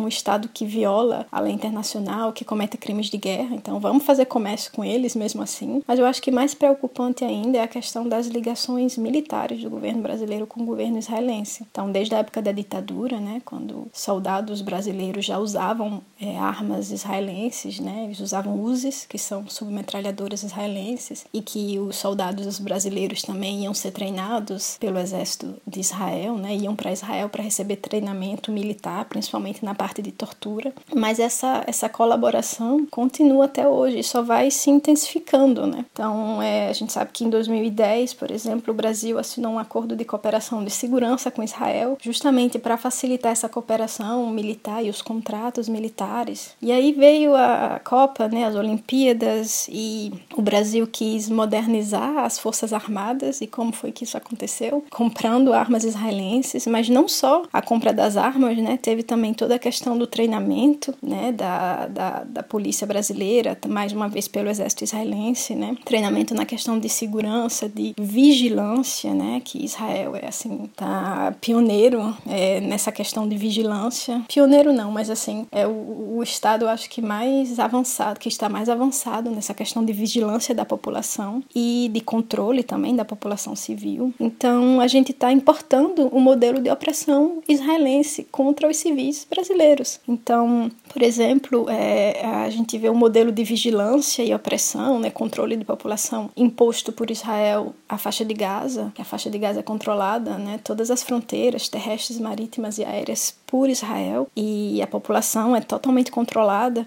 um, 0.08 0.10
Estado 0.10 0.50
que 0.52 0.66
viola 0.66 1.26
a 1.32 1.40
lei 1.40 1.54
internacional, 1.54 2.34
que 2.34 2.46
comete 2.46 2.78
crimes 2.78 3.08
de 3.08 3.18
guerra. 3.18 3.56
Então, 3.56 3.80
vamos 3.80 4.04
fazer 4.04 4.26
comércio 4.26 4.72
com 4.72 4.84
eles 4.84 5.16
mesmo 5.16 5.42
assim. 5.42 5.84
Mas 5.88 6.00
eu 6.00 6.06
acho 6.06 6.22
que 6.22 6.32
mais 6.32 6.54
preocupante 6.54 7.24
ainda 7.24 7.60
é 7.60 7.62
a 7.62 7.68
questão 7.68 8.08
das 8.08 8.28
ligações 8.28 8.98
militares 8.98 9.62
do 9.62 9.70
governo 9.70 10.02
brasileiro 10.02 10.48
com 10.48 10.62
o 10.62 10.66
governo 10.66 10.98
israelense. 10.98 11.66
Então, 11.70 11.92
desde 11.92 12.16
a 12.16 12.20
época 12.20 12.42
da 12.42 12.52
ditadura, 12.52 13.20
né, 13.20 13.42
quando 13.44 13.88
soldados 13.94 14.62
brasileiros 14.62 15.26
já 15.26 15.38
usavam 15.38 16.02
é, 16.20 16.38
armas 16.38 16.92
israelenses, 16.92 17.80
né, 17.80 18.06
eles 18.06 18.20
usavam 18.20 18.60
Uzis, 18.62 19.06
que 19.06 19.18
são 19.18 19.48
submetralhadoras 19.48 20.44
israelenses, 20.44 21.26
e 21.34 21.42
que 21.42 21.78
os 21.80 21.98
soldados 21.98 22.60
brasileiros 22.60 23.22
também 23.22 23.64
iam 23.64 23.74
ser 23.74 23.92
treinados 23.92 24.78
pelo 24.80 25.00
exército 25.00 25.56
de 25.66 25.80
Israel, 25.80 26.38
né, 26.38 26.56
iam 26.56 26.76
para 26.76 26.92
Israel 26.92 27.30
para 27.30 27.44
receber 27.44 27.78
treinamento 27.78 28.52
militar, 28.52 29.06
principalmente 29.06 29.64
na 29.64 29.76
parte 29.76 29.97
de 30.02 30.12
tortura. 30.12 30.74
Mas 30.96 31.20
essa, 31.20 31.64
essa 31.68 31.90
colaboração 31.90 32.86
continua 32.90 33.46
até 33.46 33.68
hoje 33.68 34.00
e 34.00 34.04
só 34.04 34.22
vai 34.22 34.52
se 34.52 34.70
intensificando, 34.70 35.66
né. 35.66 35.86
Então, 35.92 36.42
é, 36.42 36.70
a 36.70 36.74
gente 36.74 36.92
sabe 36.94 37.12
que 37.14 37.24
em 37.24 37.30
2010, 37.30 38.14
por 38.14 38.32
exemplo, 38.32 38.74
o 38.74 38.78
Brasil 38.78 39.18
assinou 39.18 39.54
um 39.54 39.60
acordo 39.60 39.96
de 39.96 40.06
cooperação 40.06 40.64
de 40.64 40.72
segurança 40.72 41.32
com 41.32 41.44
Israel, 41.44 41.98
justamente 42.02 42.60
para 42.60 42.78
facilitar 42.78 43.32
essa 43.32 43.50
cooperação 43.50 44.30
militar 44.30 44.84
e 44.84 44.90
os 44.90 45.02
contratos 45.02 45.70
militares. 45.70 46.56
E 46.62 46.72
aí 46.72 46.92
veio 46.92 47.36
a 47.36 47.80
Copa, 47.84 48.28
né, 48.28 48.46
as 48.46 48.56
Olimpíadas, 48.56 49.68
e 49.72 50.12
o 50.36 50.42
Brasil 50.42 50.88
quis 50.88 51.30
modernizar 51.30 52.18
as 52.20 52.40
Forças 52.40 52.74
Armadas. 52.74 53.42
E 53.42 53.48
como 53.48 53.72
foi 53.72 53.92
que 53.92 54.04
isso 54.04 54.18
aconteceu? 54.18 54.84
Comprando 54.90 55.54
armas 55.54 55.84
israelenses, 55.84 56.68
mas 56.68 56.90
não 56.90 57.08
só 57.08 57.44
a 57.52 57.62
compra 57.62 57.94
das 57.94 58.18
armas, 58.18 58.58
né, 58.58 58.78
teve 58.82 59.04
também 59.04 59.34
toda 59.34 59.56
a 59.56 59.60
questão 59.60 59.87
do 59.96 60.08
treinamento 60.08 60.92
né, 61.04 61.32
da, 61.32 61.86
da, 61.86 62.24
da 62.24 62.42
polícia 62.42 62.88
brasileira, 62.88 63.56
mais 63.68 63.94
uma 63.94 64.10
vez 64.10 64.28
pelo 64.28 64.50
exército 64.50 64.84
israelense, 64.84 65.54
né, 65.54 65.76
treinamento 65.86 66.34
na 66.34 66.46
questão 66.46 66.80
de 66.80 66.90
segurança, 66.90 67.70
de 67.70 67.94
vigilância, 67.96 69.14
né, 69.14 69.40
que 69.46 69.64
Israel 69.64 70.16
é 70.16 70.28
assim, 70.28 70.68
tá 70.76 71.36
pioneiro 71.40 72.16
é, 72.26 72.60
nessa 72.60 72.92
questão 72.92 73.28
de 73.28 73.38
vigilância. 73.38 74.24
Pioneiro 74.28 74.74
não, 74.74 74.92
mas 74.92 75.12
assim, 75.12 75.46
é 75.52 75.68
o, 75.68 76.16
o 76.18 76.24
estado, 76.24 76.68
acho 76.68 76.90
que 76.90 77.02
mais 77.02 77.60
avançado, 77.60 78.20
que 78.20 78.30
está 78.30 78.50
mais 78.50 78.70
avançado 78.70 79.30
nessa 79.30 79.54
questão 79.54 79.86
de 79.86 79.94
vigilância 79.94 80.56
da 80.56 80.66
população 80.66 81.44
e 81.54 81.90
de 81.94 82.02
controle 82.02 82.64
também 82.64 82.96
da 82.96 83.06
população 83.06 83.56
civil. 83.56 84.14
Então, 84.20 84.80
a 84.82 84.88
gente 84.88 85.12
está 85.12 85.32
importando 85.32 86.08
o 86.08 86.20
modelo 86.20 86.62
de 86.62 86.70
opressão 86.70 87.42
israelense 87.48 88.24
contra 88.32 88.68
os 88.68 88.78
civis 88.78 89.28
brasileiros. 89.30 89.77
Então, 90.08 90.72
por 90.92 91.02
exemplo, 91.02 91.70
é, 91.70 92.26
a 92.26 92.50
gente 92.50 92.78
vê 92.78 92.90
um 92.90 92.96
modelo 92.96 93.32
de 93.32 93.44
vigilância 93.44 94.24
e 94.24 94.34
opressão, 94.34 95.00
né, 95.00 95.10
controle 95.10 95.56
de 95.56 95.66
população 95.66 96.30
imposto 96.36 96.92
por 96.92 97.12
Israel 97.12 97.74
à 97.88 97.98
faixa 97.98 98.24
de 98.24 98.34
Gaza, 98.34 98.92
que 98.96 99.02
a 99.02 99.06
faixa 99.06 99.30
de 99.30 99.38
Gaza 99.38 99.60
é 99.60 99.64
controlada, 99.64 100.38
né, 100.38 100.60
todas 100.64 100.90
as 100.90 101.04
fronteiras 101.04 101.68
terrestres, 101.68 102.20
marítimas 102.20 102.78
e 102.78 102.86
aéreas 102.86 103.36
por 103.46 103.70
Israel 103.70 104.28
e 104.36 104.82
a 104.82 104.88
população 104.88 105.56
é 105.56 105.62
totalmente 105.62 106.12
controlada 106.12 106.86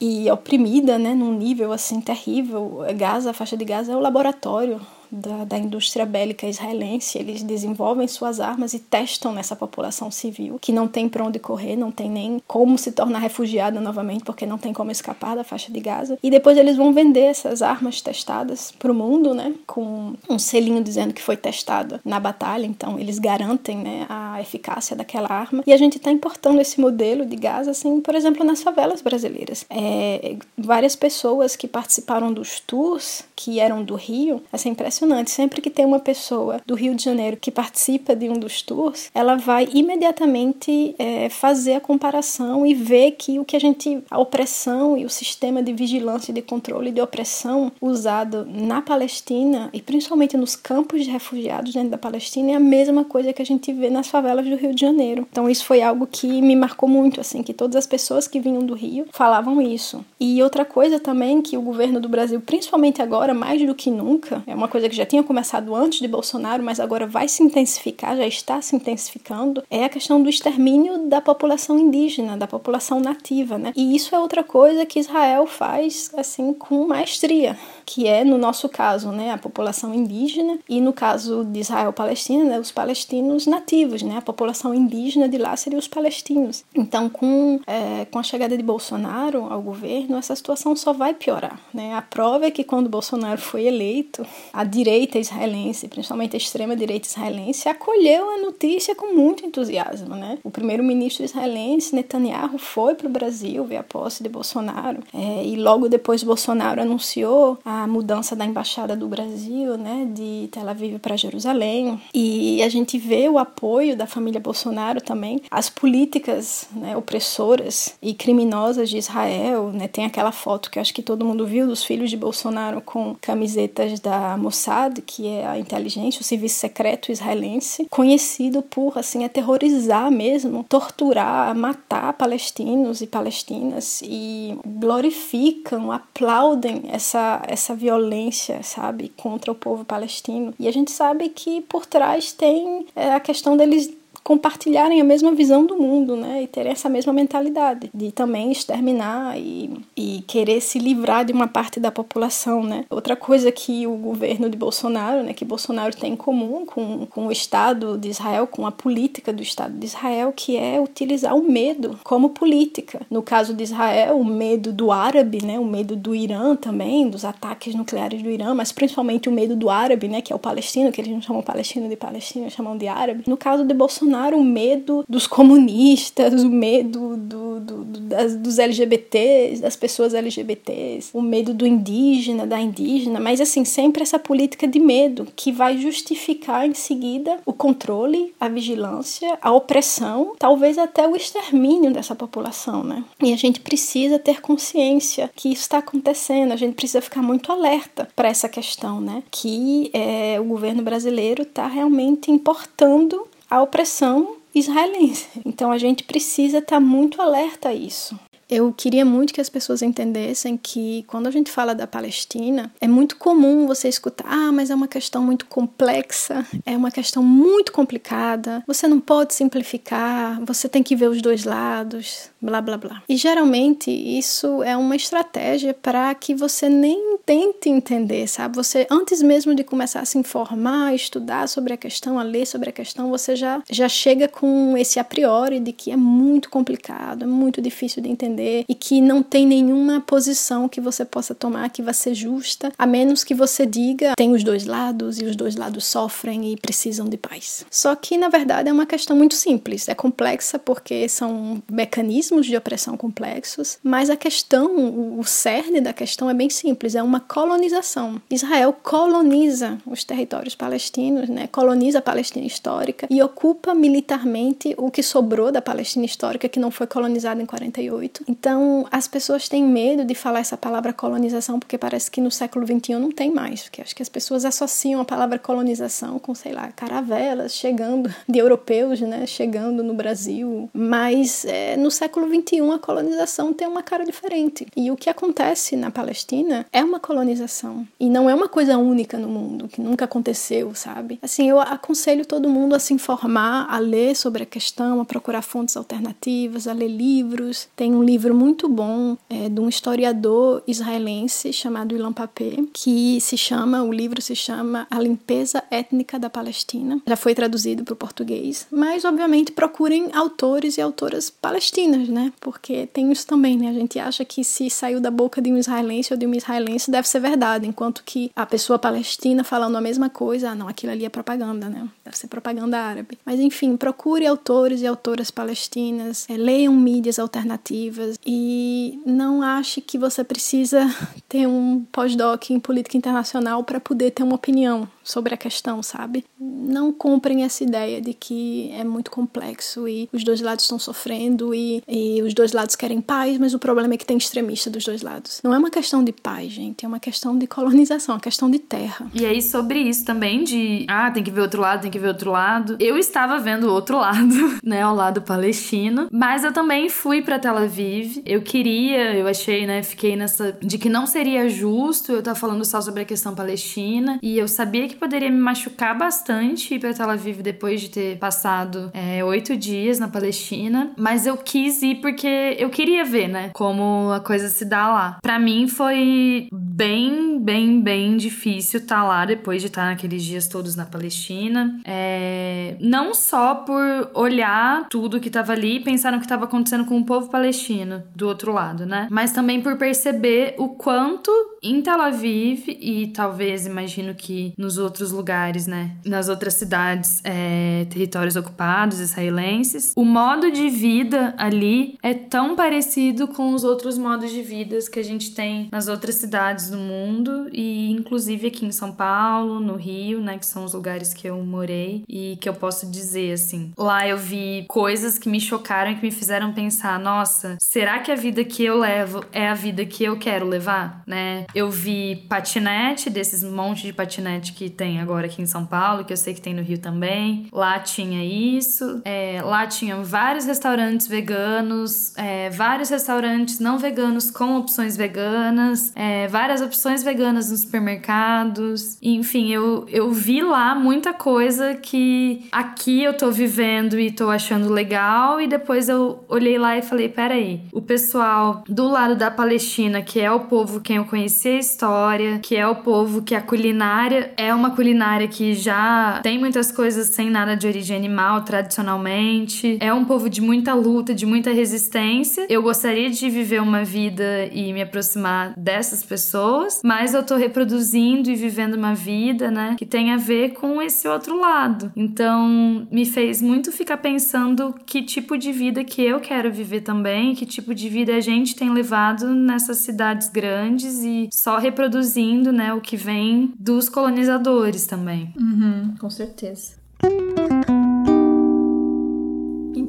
e 0.00 0.30
oprimida, 0.30 0.98
né, 0.98 1.14
num 1.14 1.34
nível 1.36 1.72
assim 1.72 2.00
terrível. 2.00 2.78
Gaza, 2.96 3.30
a 3.30 3.34
faixa 3.34 3.56
de 3.56 3.64
Gaza 3.64 3.92
é 3.92 3.96
o 3.96 4.00
laboratório 4.00 4.80
da, 5.10 5.44
da 5.44 5.58
indústria 5.58 6.06
bélica 6.06 6.46
israelense. 6.46 7.18
Eles 7.18 7.42
desenvolvem 7.42 8.06
suas 8.08 8.40
armas 8.40 8.74
e 8.74 8.78
testam 8.78 9.32
nessa 9.32 9.56
população 9.56 10.10
civil 10.10 10.58
que 10.60 10.72
não 10.72 10.86
tem 10.86 11.08
para 11.08 11.24
onde 11.24 11.38
correr, 11.38 11.76
não 11.76 11.90
tem 11.90 12.10
nem 12.10 12.40
como 12.46 12.78
se 12.78 12.92
tornar 12.92 13.18
refugiada 13.18 13.80
novamente, 13.80 14.24
porque 14.24 14.46
não 14.46 14.58
tem 14.58 14.72
como 14.72 14.90
escapar 14.90 15.36
da 15.36 15.44
faixa 15.44 15.72
de 15.72 15.80
Gaza. 15.80 16.18
E 16.22 16.30
depois 16.30 16.56
eles 16.56 16.76
vão 16.76 16.92
vender 16.92 17.24
essas 17.24 17.62
armas 17.62 18.00
testadas 18.00 18.72
para 18.78 18.90
o 18.90 18.94
mundo, 18.94 19.34
né, 19.34 19.54
com 19.66 20.14
um 20.28 20.38
selinho 20.38 20.82
dizendo 20.82 21.14
que 21.14 21.22
foi 21.22 21.36
testada 21.36 22.00
na 22.04 22.20
batalha. 22.20 22.66
Então 22.66 22.98
eles 22.98 23.18
garantem, 23.18 23.78
né, 23.78 24.06
a 24.08 24.40
eficácia 24.40 24.96
daquela 24.96 25.30
arma. 25.30 25.62
E 25.66 25.72
a 25.72 25.76
gente 25.76 25.96
está 25.96 26.10
importando 26.10 26.60
esse 26.60 26.80
modelo 26.80 27.24
de 27.24 27.36
Gaza, 27.36 27.70
assim, 27.70 28.00
por 28.00 28.14
exemplo, 28.14 28.44
nas 28.44 28.62
favelas 28.62 29.02
brasileiras. 29.02 29.64
É, 29.68 30.36
várias 30.56 30.96
pessoas 30.96 31.56
que 31.56 31.66
participaram 31.66 32.32
dos 32.32 32.60
tours 32.60 33.24
que 33.34 33.58
eram 33.58 33.82
do 33.82 33.94
Rio, 33.94 34.42
essa 34.52 34.68
impressão 34.68 34.99
impressionante. 35.00 35.30
Sempre 35.30 35.60
que 35.60 35.70
tem 35.70 35.84
uma 35.84 35.98
pessoa 35.98 36.60
do 36.66 36.74
Rio 36.74 36.94
de 36.94 37.04
Janeiro 37.04 37.36
que 37.36 37.50
participa 37.50 38.14
de 38.14 38.28
um 38.28 38.34
dos 38.34 38.62
tours, 38.62 39.10
ela 39.14 39.36
vai 39.36 39.68
imediatamente 39.72 40.94
é, 40.98 41.28
fazer 41.28 41.74
a 41.74 41.80
comparação 41.80 42.66
e 42.66 42.74
ver 42.74 43.12
que 43.12 43.38
o 43.38 43.44
que 43.44 43.56
a 43.56 43.60
gente, 43.60 44.02
a 44.10 44.18
opressão 44.18 44.96
e 44.96 45.04
o 45.04 45.10
sistema 45.10 45.62
de 45.62 45.72
vigilância 45.72 46.30
e 46.30 46.34
de 46.34 46.42
controle 46.42 46.90
de 46.90 47.00
opressão 47.00 47.72
usado 47.80 48.46
na 48.46 48.82
Palestina 48.82 49.70
e 49.72 49.80
principalmente 49.80 50.36
nos 50.36 50.54
campos 50.54 51.04
de 51.04 51.10
refugiados 51.10 51.72
dentro 51.72 51.90
da 51.90 51.98
Palestina 51.98 52.52
é 52.52 52.54
a 52.54 52.60
mesma 52.60 53.04
coisa 53.04 53.32
que 53.32 53.42
a 53.42 53.46
gente 53.46 53.72
vê 53.72 53.90
nas 53.90 54.08
favelas 54.08 54.46
do 54.46 54.56
Rio 54.56 54.74
de 54.74 54.80
Janeiro. 54.80 55.26
Então 55.30 55.48
isso 55.48 55.64
foi 55.64 55.82
algo 55.82 56.06
que 56.06 56.42
me 56.42 56.56
marcou 56.56 56.88
muito, 56.88 57.20
assim, 57.20 57.42
que 57.42 57.54
todas 57.54 57.76
as 57.76 57.86
pessoas 57.86 58.26
que 58.26 58.40
vinham 58.40 58.64
do 58.64 58.74
Rio 58.74 59.06
falavam 59.12 59.60
isso. 59.60 60.04
E 60.18 60.42
outra 60.42 60.64
coisa 60.64 60.98
também 60.98 61.40
que 61.40 61.56
o 61.56 61.62
governo 61.62 62.00
do 62.00 62.08
Brasil, 62.08 62.40
principalmente 62.40 63.00
agora, 63.00 63.32
mais 63.32 63.64
do 63.64 63.74
que 63.74 63.90
nunca, 63.90 64.42
é 64.46 64.54
uma 64.54 64.68
coisa 64.68 64.88
que 64.90 64.96
já 64.96 65.06
tinha 65.06 65.22
começado 65.22 65.74
antes 65.74 66.00
de 66.00 66.08
Bolsonaro, 66.08 66.62
mas 66.62 66.80
agora 66.80 67.06
vai 67.06 67.28
se 67.28 67.42
intensificar, 67.42 68.16
já 68.16 68.26
está 68.26 68.60
se 68.60 68.76
intensificando, 68.76 69.62
é 69.70 69.84
a 69.84 69.88
questão 69.88 70.22
do 70.22 70.28
extermínio 70.28 71.08
da 71.08 71.20
população 71.20 71.78
indígena, 71.78 72.36
da 72.36 72.46
população 72.46 73.00
nativa, 73.00 73.56
né? 73.56 73.72
E 73.76 73.94
isso 73.94 74.14
é 74.14 74.18
outra 74.18 74.42
coisa 74.42 74.84
que 74.84 74.98
Israel 74.98 75.46
faz 75.46 76.10
assim 76.16 76.52
com 76.52 76.86
maestria, 76.86 77.56
que 77.86 78.06
é 78.06 78.24
no 78.24 78.36
nosso 78.36 78.68
caso, 78.68 79.10
né, 79.10 79.30
a 79.30 79.38
população 79.38 79.94
indígena 79.94 80.58
e 80.68 80.80
no 80.80 80.92
caso 80.92 81.44
de 81.44 81.60
Israel-Palestina, 81.60 82.44
né, 82.44 82.60
os 82.60 82.72
palestinos 82.72 83.46
nativos, 83.46 84.02
né, 84.02 84.16
a 84.18 84.22
população 84.22 84.74
indígena 84.74 85.28
de 85.28 85.38
lá 85.38 85.56
seria 85.56 85.78
os 85.78 85.88
palestinos. 85.88 86.64
Então, 86.74 87.08
com 87.08 87.60
é, 87.66 88.04
com 88.06 88.18
a 88.18 88.22
chegada 88.22 88.56
de 88.56 88.62
Bolsonaro 88.62 89.46
ao 89.50 89.62
governo, 89.62 90.16
essa 90.16 90.34
situação 90.34 90.74
só 90.74 90.92
vai 90.92 91.14
piorar, 91.14 91.58
né? 91.72 91.94
A 91.94 92.02
prova 92.02 92.46
é 92.46 92.50
que 92.50 92.64
quando 92.64 92.88
Bolsonaro 92.88 93.40
foi 93.40 93.64
eleito, 93.64 94.26
a 94.52 94.64
direita 94.80 95.18
israelense, 95.18 95.88
principalmente 95.88 96.34
a 96.34 96.38
extrema 96.38 96.74
direita 96.74 97.06
israelense, 97.06 97.68
acolheu 97.68 98.30
a 98.30 98.38
notícia 98.38 98.94
com 98.94 99.14
muito 99.14 99.44
entusiasmo, 99.44 100.14
né? 100.14 100.38
O 100.42 100.50
primeiro-ministro 100.50 101.22
israelense 101.22 101.94
Netanyahu 101.94 102.56
foi 102.58 102.94
para 102.94 103.06
o 103.06 103.10
Brasil 103.10 103.62
ver 103.64 103.76
a 103.76 103.82
posse 103.82 104.22
de 104.22 104.28
Bolsonaro 104.28 105.00
é, 105.12 105.44
e 105.44 105.56
logo 105.56 105.88
depois 105.88 106.22
Bolsonaro 106.22 106.80
anunciou 106.80 107.58
a 107.64 107.86
mudança 107.86 108.34
da 108.34 108.46
embaixada 108.46 108.96
do 108.96 109.06
Brasil, 109.06 109.76
né, 109.76 110.08
de 110.12 110.48
Tel 110.50 110.68
Aviv 110.68 110.98
para 110.98 111.16
Jerusalém 111.16 112.00
e 112.14 112.62
a 112.62 112.68
gente 112.68 112.96
vê 112.98 113.28
o 113.28 113.38
apoio 113.38 113.96
da 113.96 114.06
família 114.06 114.40
Bolsonaro 114.40 115.00
também 115.00 115.42
às 115.50 115.68
políticas 115.68 116.68
né, 116.72 116.96
opressoras 116.96 117.94
e 118.00 118.14
criminosas 118.14 118.88
de 118.88 118.98
Israel, 118.98 119.70
né? 119.72 119.88
Tem 119.88 120.04
aquela 120.04 120.32
foto 120.32 120.70
que 120.70 120.78
acho 120.78 120.94
que 120.94 121.02
todo 121.02 121.24
mundo 121.24 121.46
viu 121.46 121.66
dos 121.66 121.84
filhos 121.84 122.10
de 122.10 122.16
Bolsonaro 122.16 122.80
com 122.80 123.16
camisetas 123.20 124.00
da 124.00 124.36
Mossad, 124.36 124.69
que 125.02 125.26
é 125.26 125.46
a 125.46 125.58
inteligência, 125.58 126.20
o 126.20 126.24
serviço 126.24 126.56
secreto 126.56 127.10
israelense, 127.10 127.86
conhecido 127.90 128.62
por 128.62 128.98
assim 128.98 129.24
aterrorizar 129.24 130.10
mesmo, 130.10 130.64
torturar, 130.68 131.54
matar 131.54 132.12
palestinos 132.14 133.00
e 133.00 133.06
palestinas 133.06 134.00
e 134.02 134.56
glorificam, 134.64 135.90
aplaudem 135.90 136.84
essa 136.88 137.42
essa 137.46 137.74
violência, 137.74 138.62
sabe, 138.62 139.12
contra 139.16 139.50
o 139.50 139.54
povo 139.54 139.84
palestino. 139.84 140.54
E 140.58 140.68
a 140.68 140.72
gente 140.72 140.90
sabe 140.90 141.28
que 141.28 141.60
por 141.62 141.86
trás 141.86 142.32
tem 142.32 142.86
é, 142.94 143.12
a 143.12 143.20
questão 143.20 143.56
deles 143.56 143.90
compartilharem 144.22 145.00
a 145.00 145.04
mesma 145.04 145.32
visão 145.32 145.64
do 145.64 145.76
mundo, 145.76 146.16
né? 146.16 146.42
E 146.42 146.46
terem 146.46 146.72
essa 146.72 146.88
mesma 146.88 147.12
mentalidade 147.12 147.90
de 147.92 148.12
também 148.12 148.52
exterminar 148.52 149.38
e, 149.38 149.70
e 149.96 150.22
querer 150.26 150.60
se 150.60 150.78
livrar 150.78 151.24
de 151.24 151.32
uma 151.32 151.48
parte 151.48 151.80
da 151.80 151.90
população, 151.90 152.62
né? 152.62 152.84
Outra 152.90 153.16
coisa 153.16 153.50
que 153.50 153.86
o 153.86 153.96
governo 153.96 154.48
de 154.48 154.56
Bolsonaro, 154.56 155.22
né, 155.22 155.32
que 155.32 155.44
Bolsonaro 155.44 155.96
tem 155.96 156.12
em 156.12 156.16
comum 156.16 156.64
com, 156.66 157.06
com 157.06 157.26
o 157.26 157.32
Estado 157.32 157.96
de 157.96 158.08
Israel, 158.08 158.46
com 158.46 158.66
a 158.66 158.72
política 158.72 159.32
do 159.32 159.42
Estado 159.42 159.74
de 159.76 159.86
Israel, 159.86 160.32
que 160.34 160.56
é 160.56 160.80
utilizar 160.80 161.36
o 161.36 161.42
medo 161.50 161.98
como 162.04 162.30
política. 162.30 163.00
No 163.10 163.22
caso 163.22 163.54
de 163.54 163.64
Israel, 163.64 164.18
o 164.18 164.24
medo 164.24 164.72
do 164.72 164.92
árabe, 164.92 165.44
né? 165.44 165.58
O 165.58 165.64
medo 165.64 165.96
do 165.96 166.14
Irã 166.14 166.54
também, 166.54 167.08
dos 167.08 167.24
ataques 167.24 167.74
nucleares 167.74 168.22
do 168.22 168.30
Irã, 168.30 168.54
mas 168.54 168.70
principalmente 168.70 169.28
o 169.28 169.32
medo 169.32 169.56
do 169.56 169.70
árabe, 169.70 170.08
né? 170.08 170.20
Que 170.20 170.32
é 170.32 170.36
o 170.36 170.38
palestino, 170.38 170.92
que 170.92 171.00
eles 171.00 171.12
não 171.12 171.22
chamam 171.22 171.42
palestino 171.42 171.88
de 171.88 171.96
palestino, 171.96 172.50
chamam 172.50 172.76
de 172.76 172.86
árabe. 172.86 173.24
No 173.26 173.36
caso 173.36 173.64
de 173.64 173.74
Bolsonaro 173.74 174.09
O 174.10 174.44
medo 174.44 175.04
dos 175.08 175.26
comunistas, 175.26 176.42
o 176.42 176.48
medo 176.48 177.16
do, 177.16 177.60
do, 177.60 177.84
do, 177.84 178.00
das, 178.00 178.36
dos 178.36 178.58
LGBTs, 178.58 179.62
das 179.62 179.76
pessoas 179.76 180.14
LGBTs, 180.14 181.10
o 181.12 181.22
medo 181.22 181.54
do 181.54 181.66
indígena, 181.66 182.46
da 182.46 182.60
indígena, 182.60 183.20
mas 183.20 183.40
assim, 183.40 183.64
sempre 183.64 184.02
essa 184.02 184.18
política 184.18 184.66
de 184.66 184.80
medo 184.80 185.26
que 185.34 185.52
vai 185.52 185.78
justificar 185.78 186.66
em 186.66 186.74
seguida 186.74 187.38
o 187.46 187.52
controle, 187.52 188.34
a 188.40 188.48
vigilância, 188.48 189.38
a 189.40 189.52
opressão, 189.52 190.34
talvez 190.38 190.78
até 190.78 191.06
o 191.06 191.16
extermínio 191.16 191.92
dessa 191.92 192.14
população, 192.14 192.82
né? 192.82 193.04
E 193.22 193.32
a 193.32 193.36
gente 193.36 193.60
precisa 193.60 194.18
ter 194.18 194.40
consciência 194.40 195.30
que 195.34 195.50
isso 195.50 195.62
está 195.62 195.78
acontecendo, 195.78 196.52
a 196.52 196.56
gente 196.56 196.74
precisa 196.74 197.00
ficar 197.00 197.22
muito 197.22 197.52
alerta 197.52 198.08
para 198.16 198.28
essa 198.28 198.48
questão, 198.48 199.00
né? 199.00 199.22
Que 199.30 199.90
é, 199.92 200.40
o 200.40 200.44
governo 200.44 200.82
brasileiro 200.82 201.42
está 201.42 201.66
realmente 201.66 202.30
importando 202.30 203.26
a 203.50 203.60
opressão 203.60 204.36
israelense. 204.54 205.26
Então 205.44 205.70
a 205.72 205.78
gente 205.78 206.04
precisa 206.04 206.58
estar 206.58 206.76
tá 206.76 206.80
muito 206.80 207.20
alerta 207.20 207.70
a 207.70 207.74
isso. 207.74 208.18
Eu 208.48 208.72
queria 208.72 209.04
muito 209.04 209.32
que 209.32 209.40
as 209.40 209.48
pessoas 209.48 209.80
entendessem 209.80 210.56
que 210.56 211.04
quando 211.06 211.28
a 211.28 211.30
gente 211.30 211.52
fala 211.52 211.72
da 211.72 211.86
Palestina, 211.86 212.72
é 212.80 212.88
muito 212.88 213.16
comum 213.16 213.64
você 213.68 213.88
escutar: 213.88 214.24
ah, 214.26 214.50
mas 214.50 214.70
é 214.70 214.74
uma 214.74 214.88
questão 214.88 215.22
muito 215.22 215.46
complexa, 215.46 216.44
é 216.66 216.76
uma 216.76 216.90
questão 216.90 217.22
muito 217.22 217.70
complicada, 217.70 218.64
você 218.66 218.88
não 218.88 218.98
pode 218.98 219.34
simplificar, 219.34 220.44
você 220.44 220.68
tem 220.68 220.82
que 220.82 220.96
ver 220.96 221.08
os 221.08 221.22
dois 221.22 221.44
lados, 221.44 222.29
blá 222.40 222.60
blá 222.60 222.78
blá. 222.78 223.02
E 223.08 223.16
geralmente 223.16 223.90
isso 223.90 224.62
é 224.62 224.76
uma 224.76 224.96
estratégia 224.96 225.74
para 225.74 226.14
que 226.14 226.34
você 226.34 226.68
nem 226.68 227.18
tente 227.18 227.68
entender, 227.68 228.26
sabe? 228.26 228.56
Você, 228.56 228.86
antes 228.90 229.22
mesmo 229.22 229.54
de 229.54 229.62
começar 229.62 230.00
a 230.00 230.04
se 230.04 230.18
informar, 230.18 230.88
a 230.88 230.94
estudar 230.94 231.48
sobre 231.48 231.74
a 231.74 231.76
questão, 231.76 232.18
a 232.18 232.22
ler 232.22 232.46
sobre 232.46 232.70
a 232.70 232.72
questão, 232.72 233.10
você 233.10 233.36
já, 233.36 233.62
já 233.70 233.88
chega 233.88 234.26
com 234.26 234.76
esse 234.76 234.98
a 234.98 235.04
priori 235.04 235.60
de 235.60 235.72
que 235.72 235.90
é 235.90 235.96
muito 235.96 236.48
complicado, 236.48 237.24
é 237.24 237.26
muito 237.26 237.60
difícil 237.60 238.02
de 238.02 238.08
entender 238.08 238.64
e 238.68 238.74
que 238.74 239.00
não 239.00 239.22
tem 239.22 239.46
nenhuma 239.46 240.00
posição 240.00 240.68
que 240.68 240.80
você 240.80 241.04
possa 241.04 241.34
tomar 241.34 241.70
que 241.70 241.82
vai 241.82 241.94
ser 241.94 242.14
justa, 242.14 242.72
a 242.78 242.86
menos 242.86 243.22
que 243.22 243.34
você 243.34 243.66
diga 243.66 244.14
tem 244.16 244.32
os 244.32 244.42
dois 244.42 244.64
lados 244.64 245.20
e 245.20 245.24
os 245.24 245.36
dois 245.36 245.56
lados 245.56 245.84
sofrem 245.84 246.52
e 246.52 246.56
precisam 246.56 247.06
de 247.08 247.16
paz. 247.16 247.64
Só 247.70 247.94
que 247.94 248.16
na 248.16 248.28
verdade 248.28 248.68
é 248.68 248.72
uma 248.72 248.86
questão 248.86 249.16
muito 249.16 249.34
simples, 249.34 249.88
é 249.88 249.94
complexa 249.94 250.58
porque 250.58 251.08
são 251.08 251.62
mecanismos 251.70 252.29
de 252.46 252.56
opressão 252.56 252.96
complexos, 252.96 253.78
mas 253.82 254.08
a 254.10 254.16
questão, 254.16 255.18
o 255.18 255.24
cerne 255.24 255.80
da 255.80 255.92
questão 255.92 256.30
é 256.30 256.34
bem 256.34 256.48
simples, 256.48 256.94
é 256.94 257.02
uma 257.02 257.20
colonização. 257.20 258.20
Israel 258.30 258.72
coloniza 258.72 259.78
os 259.86 260.04
territórios 260.04 260.54
palestinos, 260.54 261.28
né? 261.28 261.48
Coloniza 261.48 261.98
a 261.98 262.02
Palestina 262.02 262.46
histórica 262.46 263.06
e 263.10 263.22
ocupa 263.22 263.74
militarmente 263.74 264.74
o 264.78 264.90
que 264.90 265.02
sobrou 265.02 265.50
da 265.50 265.60
Palestina 265.60 266.06
histórica 266.06 266.48
que 266.48 266.60
não 266.60 266.70
foi 266.70 266.86
colonizada 266.86 267.42
em 267.42 267.46
48 267.46 268.20
então, 268.28 268.86
as 268.90 269.08
pessoas 269.08 269.48
têm 269.48 269.64
medo 269.64 270.04
de 270.04 270.14
falar 270.14 270.40
essa 270.40 270.56
palavra 270.56 270.92
colonização 270.92 271.58
porque 271.58 271.78
parece 271.78 272.10
que 272.10 272.20
no 272.20 272.30
século 272.30 272.66
XXI 272.66 272.94
não 272.94 273.10
tem 273.10 273.30
mais, 273.30 273.62
porque 273.62 273.82
acho 273.82 273.94
que 273.94 274.02
as 274.02 274.08
pessoas 274.08 274.44
associam 274.44 275.00
a 275.00 275.04
palavra 275.04 275.38
colonização 275.38 276.18
com, 276.18 276.34
sei 276.34 276.52
lá, 276.52 276.70
caravelas 276.72 277.54
chegando, 277.54 278.12
de 278.28 278.38
europeus, 278.38 279.00
né, 279.00 279.26
chegando 279.26 279.82
no 279.82 279.94
Brasil. 279.94 280.68
Mas 280.72 281.44
é, 281.44 281.76
no 281.76 281.90
século 281.90 282.19
XXI 282.26 282.70
a 282.72 282.78
colonização 282.78 283.52
tem 283.52 283.66
uma 283.66 283.82
cara 283.82 284.04
diferente. 284.04 284.66
E 284.76 284.90
o 284.90 284.96
que 284.96 285.10
acontece 285.10 285.76
na 285.76 285.90
Palestina 285.90 286.66
é 286.72 286.82
uma 286.82 287.00
colonização. 287.00 287.86
E 287.98 288.08
não 288.08 288.28
é 288.28 288.34
uma 288.34 288.48
coisa 288.48 288.76
única 288.78 289.18
no 289.18 289.28
mundo, 289.28 289.68
que 289.68 289.80
nunca 289.80 290.04
aconteceu, 290.04 290.74
sabe? 290.74 291.18
Assim, 291.22 291.48
eu 291.48 291.60
aconselho 291.60 292.24
todo 292.26 292.48
mundo 292.48 292.74
a 292.74 292.78
se 292.78 292.94
informar, 292.94 293.66
a 293.68 293.78
ler 293.78 294.14
sobre 294.14 294.42
a 294.42 294.46
questão, 294.46 295.00
a 295.00 295.04
procurar 295.04 295.42
fontes 295.42 295.76
alternativas, 295.76 296.66
a 296.66 296.72
ler 296.72 296.88
livros. 296.88 297.68
Tem 297.76 297.94
um 297.94 298.02
livro 298.02 298.34
muito 298.34 298.68
bom 298.68 299.16
é, 299.28 299.48
de 299.48 299.60
um 299.60 299.68
historiador 299.68 300.62
israelense 300.66 301.52
chamado 301.52 301.94
Ilan 301.94 302.12
Papé, 302.12 302.56
que 302.72 303.20
se 303.20 303.36
chama, 303.36 303.82
o 303.82 303.92
livro 303.92 304.20
se 304.20 304.34
chama 304.34 304.86
A 304.90 305.00
Limpeza 305.00 305.62
Étnica 305.70 306.18
da 306.18 306.30
Palestina. 306.30 307.00
Já 307.06 307.16
foi 307.16 307.34
traduzido 307.34 307.84
para 307.84 307.94
o 307.94 307.96
português, 307.96 308.66
mas 308.70 309.04
obviamente 309.04 309.52
procurem 309.52 310.08
autores 310.12 310.76
e 310.76 310.80
autoras 310.80 311.30
palestinas, 311.30 312.08
né? 312.10 312.32
Porque 312.40 312.86
tem 312.86 313.10
isso 313.12 313.26
também, 313.26 313.56
né? 313.56 313.68
A 313.68 313.72
gente 313.72 313.98
acha 313.98 314.24
que 314.24 314.44
se 314.44 314.68
saiu 314.70 315.00
da 315.00 315.10
boca 315.10 315.40
de 315.40 315.52
um 315.52 315.56
israelense 315.56 316.12
ou 316.12 316.18
de 316.18 316.26
uma 316.26 316.36
israelense 316.36 316.90
deve 316.90 317.08
ser 317.08 317.20
verdade, 317.20 317.66
enquanto 317.66 318.02
que 318.04 318.30
a 318.34 318.46
pessoa 318.46 318.78
palestina 318.78 319.44
falando 319.44 319.76
a 319.76 319.80
mesma 319.80 320.08
coisa, 320.08 320.50
ah, 320.50 320.54
não, 320.54 320.68
aquilo 320.68 320.92
ali 320.92 321.04
é 321.04 321.08
propaganda, 321.08 321.68
né? 321.68 321.88
Deve 322.04 322.16
ser 322.16 322.28
propaganda 322.28 322.78
árabe. 322.78 323.18
Mas 323.24 323.40
enfim, 323.40 323.76
procure 323.76 324.26
autores 324.26 324.82
e 324.82 324.86
autoras 324.86 325.30
palestinas, 325.30 326.26
é, 326.28 326.36
leiam 326.36 326.74
mídias 326.74 327.18
alternativas 327.18 328.18
e 328.26 329.00
não 329.06 329.42
ache 329.42 329.80
que 329.80 329.98
você 329.98 330.24
precisa 330.24 330.86
ter 331.28 331.46
um 331.46 331.84
pós-doc 331.92 332.50
em 332.50 332.60
política 332.60 332.96
internacional 332.96 333.62
para 333.64 333.80
poder 333.80 334.10
ter 334.10 334.22
uma 334.22 334.34
opinião 334.34 334.88
sobre 335.10 335.34
a 335.34 335.36
questão, 335.36 335.82
sabe? 335.82 336.24
Não 336.38 336.92
comprem 336.92 337.44
essa 337.44 337.64
ideia 337.64 338.00
de 338.00 338.14
que 338.14 338.70
é 338.72 338.84
muito 338.84 339.10
complexo 339.10 339.88
e 339.88 340.08
os 340.12 340.24
dois 340.24 340.40
lados 340.40 340.64
estão 340.64 340.78
sofrendo 340.78 341.54
e, 341.54 341.82
e 341.88 342.22
os 342.22 342.34
dois 342.34 342.52
lados 342.52 342.76
querem 342.76 343.00
paz, 343.00 343.38
mas 343.38 343.54
o 343.54 343.58
problema 343.58 343.94
é 343.94 343.96
que 343.96 344.06
tem 344.06 344.16
extremista 344.16 344.70
dos 344.70 344.84
dois 344.84 345.02
lados. 345.02 345.40
Não 345.42 345.52
é 345.54 345.58
uma 345.58 345.70
questão 345.70 346.02
de 346.02 346.12
paz, 346.12 346.52
gente, 346.52 346.84
é 346.84 346.88
uma 346.88 347.00
questão 347.00 347.36
de 347.36 347.46
colonização, 347.46 348.14
é 348.14 348.16
uma 348.16 348.22
questão 348.22 348.50
de 348.50 348.58
terra. 348.58 349.10
E 349.12 349.26
aí, 349.26 349.42
sobre 349.42 349.80
isso 349.80 350.04
também, 350.04 350.44
de 350.44 350.86
ah, 350.88 351.10
tem 351.10 351.22
que 351.22 351.30
ver 351.30 351.40
outro 351.40 351.60
lado, 351.60 351.82
tem 351.82 351.90
que 351.90 351.98
ver 351.98 352.08
outro 352.08 352.30
lado. 352.30 352.76
Eu 352.78 352.96
estava 352.96 353.38
vendo 353.38 353.64
o 353.64 353.72
outro 353.72 353.98
lado, 353.98 354.34
né? 354.62 354.86
O 354.86 354.94
lado 354.94 355.22
palestino. 355.22 356.08
Mas 356.12 356.44
eu 356.44 356.52
também 356.52 356.88
fui 356.88 357.22
para 357.22 357.38
Tel 357.38 357.56
Aviv. 357.56 358.22
Eu 358.24 358.42
queria, 358.42 359.14
eu 359.14 359.26
achei, 359.26 359.66
né? 359.66 359.82
Fiquei 359.82 360.16
nessa. 360.16 360.56
de 360.60 360.78
que 360.78 360.88
não 360.88 361.06
seria 361.06 361.48
justo 361.48 362.12
eu 362.12 362.20
estar 362.20 362.34
falando 362.34 362.64
só 362.64 362.80
sobre 362.80 363.02
a 363.02 363.04
questão 363.04 363.34
palestina. 363.34 364.18
E 364.22 364.38
eu 364.38 364.46
sabia 364.46 364.88
que 364.88 364.96
poderia 365.00 365.30
me 365.30 365.38
machucar 365.38 365.96
bastante 365.96 366.74
ir 366.74 366.78
pra 366.78 366.92
Tel 366.92 367.10
Aviv 367.10 367.42
depois 367.42 367.80
de 367.80 367.88
ter 367.90 368.18
passado 368.18 368.90
é, 368.92 369.24
oito 369.24 369.56
dias 369.56 369.98
na 369.98 370.06
Palestina. 370.08 370.92
Mas 370.96 371.26
eu 371.26 371.36
quis 371.36 371.82
ir 371.82 371.96
porque 371.96 372.56
eu 372.58 372.68
queria 372.68 373.04
ver, 373.04 373.26
né? 373.26 373.50
Como 373.54 374.12
a 374.12 374.20
coisa 374.20 374.48
se 374.48 374.64
dá 374.64 374.88
lá. 374.88 375.18
Para 375.22 375.38
mim 375.38 375.66
foi 375.66 376.48
bem, 376.52 377.40
bem, 377.40 377.80
bem 377.80 378.16
difícil 378.16 378.80
estar 378.80 379.00
tá 379.00 379.04
lá 379.04 379.24
depois 379.24 379.62
de 379.62 379.68
estar 379.68 379.82
tá 379.82 379.88
naqueles 379.88 380.22
dias 380.22 380.46
todos 380.46 380.76
na 380.76 380.84
Palestina. 380.84 381.80
É, 381.84 382.76
não 382.78 383.14
só 383.14 383.54
por 383.54 384.10
olhar 384.14 384.86
tudo 384.88 385.20
que 385.20 385.30
tava 385.30 385.52
ali 385.52 385.76
e 385.76 385.80
pensar 385.80 386.12
no 386.12 386.18
que 386.18 386.26
estava 386.26 386.44
acontecendo 386.44 386.84
com 386.84 386.98
o 386.98 387.04
povo 387.04 387.30
palestino 387.30 388.02
do 388.14 388.28
outro 388.28 388.52
lado, 388.52 388.84
né? 388.84 389.08
Mas 389.10 389.32
também 389.32 389.62
por 389.62 389.76
perceber 389.76 390.54
o 390.58 390.70
quanto 390.70 391.30
em 391.62 391.80
Tel 391.80 392.00
Aviv 392.00 392.64
e 392.68 393.08
talvez 393.08 393.66
imagino 393.66 394.14
que 394.14 394.52
nos 394.56 394.78
outros 394.80 395.12
lugares, 395.12 395.66
né? 395.66 395.92
Nas 396.04 396.28
outras 396.28 396.54
cidades, 396.54 397.20
é, 397.22 397.86
territórios 397.90 398.36
ocupados 398.36 398.98
israelenses, 398.98 399.92
o 399.94 400.04
modo 400.04 400.50
de 400.50 400.68
vida 400.68 401.34
ali 401.36 401.98
é 402.02 402.14
tão 402.14 402.56
parecido 402.56 403.28
com 403.28 403.54
os 403.54 403.62
outros 403.64 403.96
modos 403.98 404.30
de 404.30 404.42
vida 404.42 404.78
que 404.90 404.98
a 404.98 405.04
gente 405.04 405.34
tem 405.34 405.68
nas 405.70 405.88
outras 405.88 406.14
cidades 406.16 406.70
do 406.70 406.78
mundo 406.78 407.48
e 407.52 407.90
inclusive 407.90 408.46
aqui 408.46 408.64
em 408.64 408.72
São 408.72 408.92
Paulo, 408.92 409.60
no 409.60 409.76
Rio, 409.76 410.20
né? 410.20 410.38
Que 410.38 410.46
são 410.46 410.64
os 410.64 410.72
lugares 410.72 411.12
que 411.12 411.26
eu 411.28 411.42
morei 411.44 412.04
e 412.08 412.38
que 412.40 412.48
eu 412.48 412.54
posso 412.54 412.90
dizer 412.90 413.32
assim. 413.32 413.72
Lá 413.76 414.06
eu 414.06 414.16
vi 414.16 414.64
coisas 414.68 415.18
que 415.18 415.28
me 415.28 415.40
chocaram 415.40 415.92
e 415.92 415.96
que 415.96 416.02
me 416.02 416.10
fizeram 416.10 416.52
pensar: 416.52 416.98
nossa, 416.98 417.56
será 417.60 417.98
que 417.98 418.10
a 418.10 418.16
vida 418.16 418.42
que 418.44 418.64
eu 418.64 418.78
levo 418.78 419.24
é 419.32 419.48
a 419.48 419.54
vida 419.54 419.84
que 419.84 420.04
eu 420.04 420.18
quero 420.18 420.46
levar, 420.46 421.02
né? 421.06 421.46
Eu 421.54 421.70
vi 421.70 422.16
patinete, 422.28 423.10
desses 423.10 423.42
monte 423.42 423.82
de 423.82 423.92
patinete 423.92 424.52
que 424.52 424.69
tem 424.70 425.00
agora 425.00 425.26
aqui 425.26 425.42
em 425.42 425.46
São 425.46 425.66
Paulo, 425.66 426.04
que 426.04 426.12
eu 426.12 426.16
sei 426.16 426.34
que 426.34 426.40
tem 426.40 426.54
no 426.54 426.62
Rio 426.62 426.78
também. 426.78 427.46
Lá 427.52 427.78
tinha 427.78 428.24
isso. 428.24 429.02
É, 429.04 429.40
lá 429.42 429.66
tinham 429.66 430.04
vários 430.04 430.44
restaurantes 430.46 431.06
veganos, 431.06 432.16
é, 432.16 432.50
vários 432.50 432.88
restaurantes 432.90 433.58
não 433.58 433.78
veganos 433.78 434.30
com 434.30 434.56
opções 434.56 434.96
veganas, 434.96 435.92
é, 435.94 436.28
várias 436.28 436.60
opções 436.60 437.02
veganas 437.02 437.50
nos 437.50 437.60
supermercados. 437.60 438.98
Enfim, 439.02 439.50
eu, 439.50 439.86
eu 439.88 440.10
vi 440.12 440.42
lá 440.42 440.74
muita 440.74 441.12
coisa 441.12 441.74
que 441.74 442.48
aqui 442.52 443.02
eu 443.02 443.16
tô 443.16 443.30
vivendo 443.30 443.98
e 443.98 444.10
tô 444.10 444.30
achando 444.30 444.68
legal, 444.68 445.40
e 445.40 445.46
depois 445.46 445.88
eu 445.88 446.24
olhei 446.28 446.58
lá 446.58 446.76
e 446.76 446.82
falei: 446.82 447.08
peraí, 447.08 447.62
o 447.72 447.80
pessoal 447.80 448.62
do 448.68 448.88
lado 448.88 449.16
da 449.16 449.30
Palestina, 449.30 450.02
que 450.02 450.20
é 450.20 450.30
o 450.30 450.40
povo 450.40 450.80
quem 450.80 450.96
eu 450.96 451.04
conheci 451.04 451.48
a 451.48 451.58
história, 451.58 452.38
que 452.40 452.56
é 452.56 452.66
o 452.66 452.76
povo 452.76 453.22
que 453.22 453.34
a 453.34 453.40
culinária 453.40 454.32
é 454.36 454.54
uma 454.54 454.59
culinária 454.68 455.26
que 455.26 455.54
já 455.54 456.20
tem 456.22 456.38
muitas 456.38 456.70
coisas 456.70 457.06
sem 457.08 457.30
nada 457.30 457.56
de 457.56 457.66
origem 457.66 457.96
animal 457.96 458.42
tradicionalmente. 458.42 459.78
É 459.80 459.94
um 459.94 460.04
povo 460.04 460.28
de 460.28 460.42
muita 460.42 460.74
luta, 460.74 461.14
de 461.14 461.24
muita 461.24 461.52
resistência. 461.52 462.46
Eu 462.50 462.62
gostaria 462.62 463.08
de 463.08 463.30
viver 463.30 463.62
uma 463.62 463.82
vida 463.84 464.50
e 464.52 464.72
me 464.72 464.82
aproximar 464.82 465.54
dessas 465.56 466.04
pessoas, 466.04 466.80
mas 466.84 467.14
eu 467.14 467.22
tô 467.22 467.36
reproduzindo 467.36 468.28
e 468.30 468.34
vivendo 468.34 468.74
uma 468.74 468.94
vida, 468.94 469.50
né, 469.50 469.76
que 469.78 469.86
tem 469.86 470.12
a 470.12 470.16
ver 470.16 470.50
com 470.50 470.82
esse 470.82 471.08
outro 471.08 471.40
lado. 471.40 471.92
Então, 471.96 472.86
me 472.90 473.06
fez 473.06 473.40
muito 473.40 473.72
ficar 473.72 473.98
pensando 473.98 474.74
que 474.84 475.00
tipo 475.02 475.38
de 475.38 475.52
vida 475.52 475.84
que 475.84 476.02
eu 476.02 476.20
quero 476.20 476.52
viver 476.52 476.80
também, 476.80 477.34
que 477.34 477.46
tipo 477.46 477.74
de 477.74 477.88
vida 477.88 478.14
a 478.16 478.20
gente 478.20 478.56
tem 478.56 478.70
levado 478.70 479.26
nessas 479.28 479.78
cidades 479.78 480.28
grandes 480.28 481.02
e 481.04 481.28
só 481.32 481.56
reproduzindo, 481.56 482.52
né, 482.52 482.74
o 482.74 482.80
que 482.80 482.96
vem 482.96 483.54
dos 483.58 483.88
colonizadores 483.88 484.49
também. 484.86 485.32
Uhum, 485.36 485.96
com 485.96 486.10
certeza. 486.10 486.79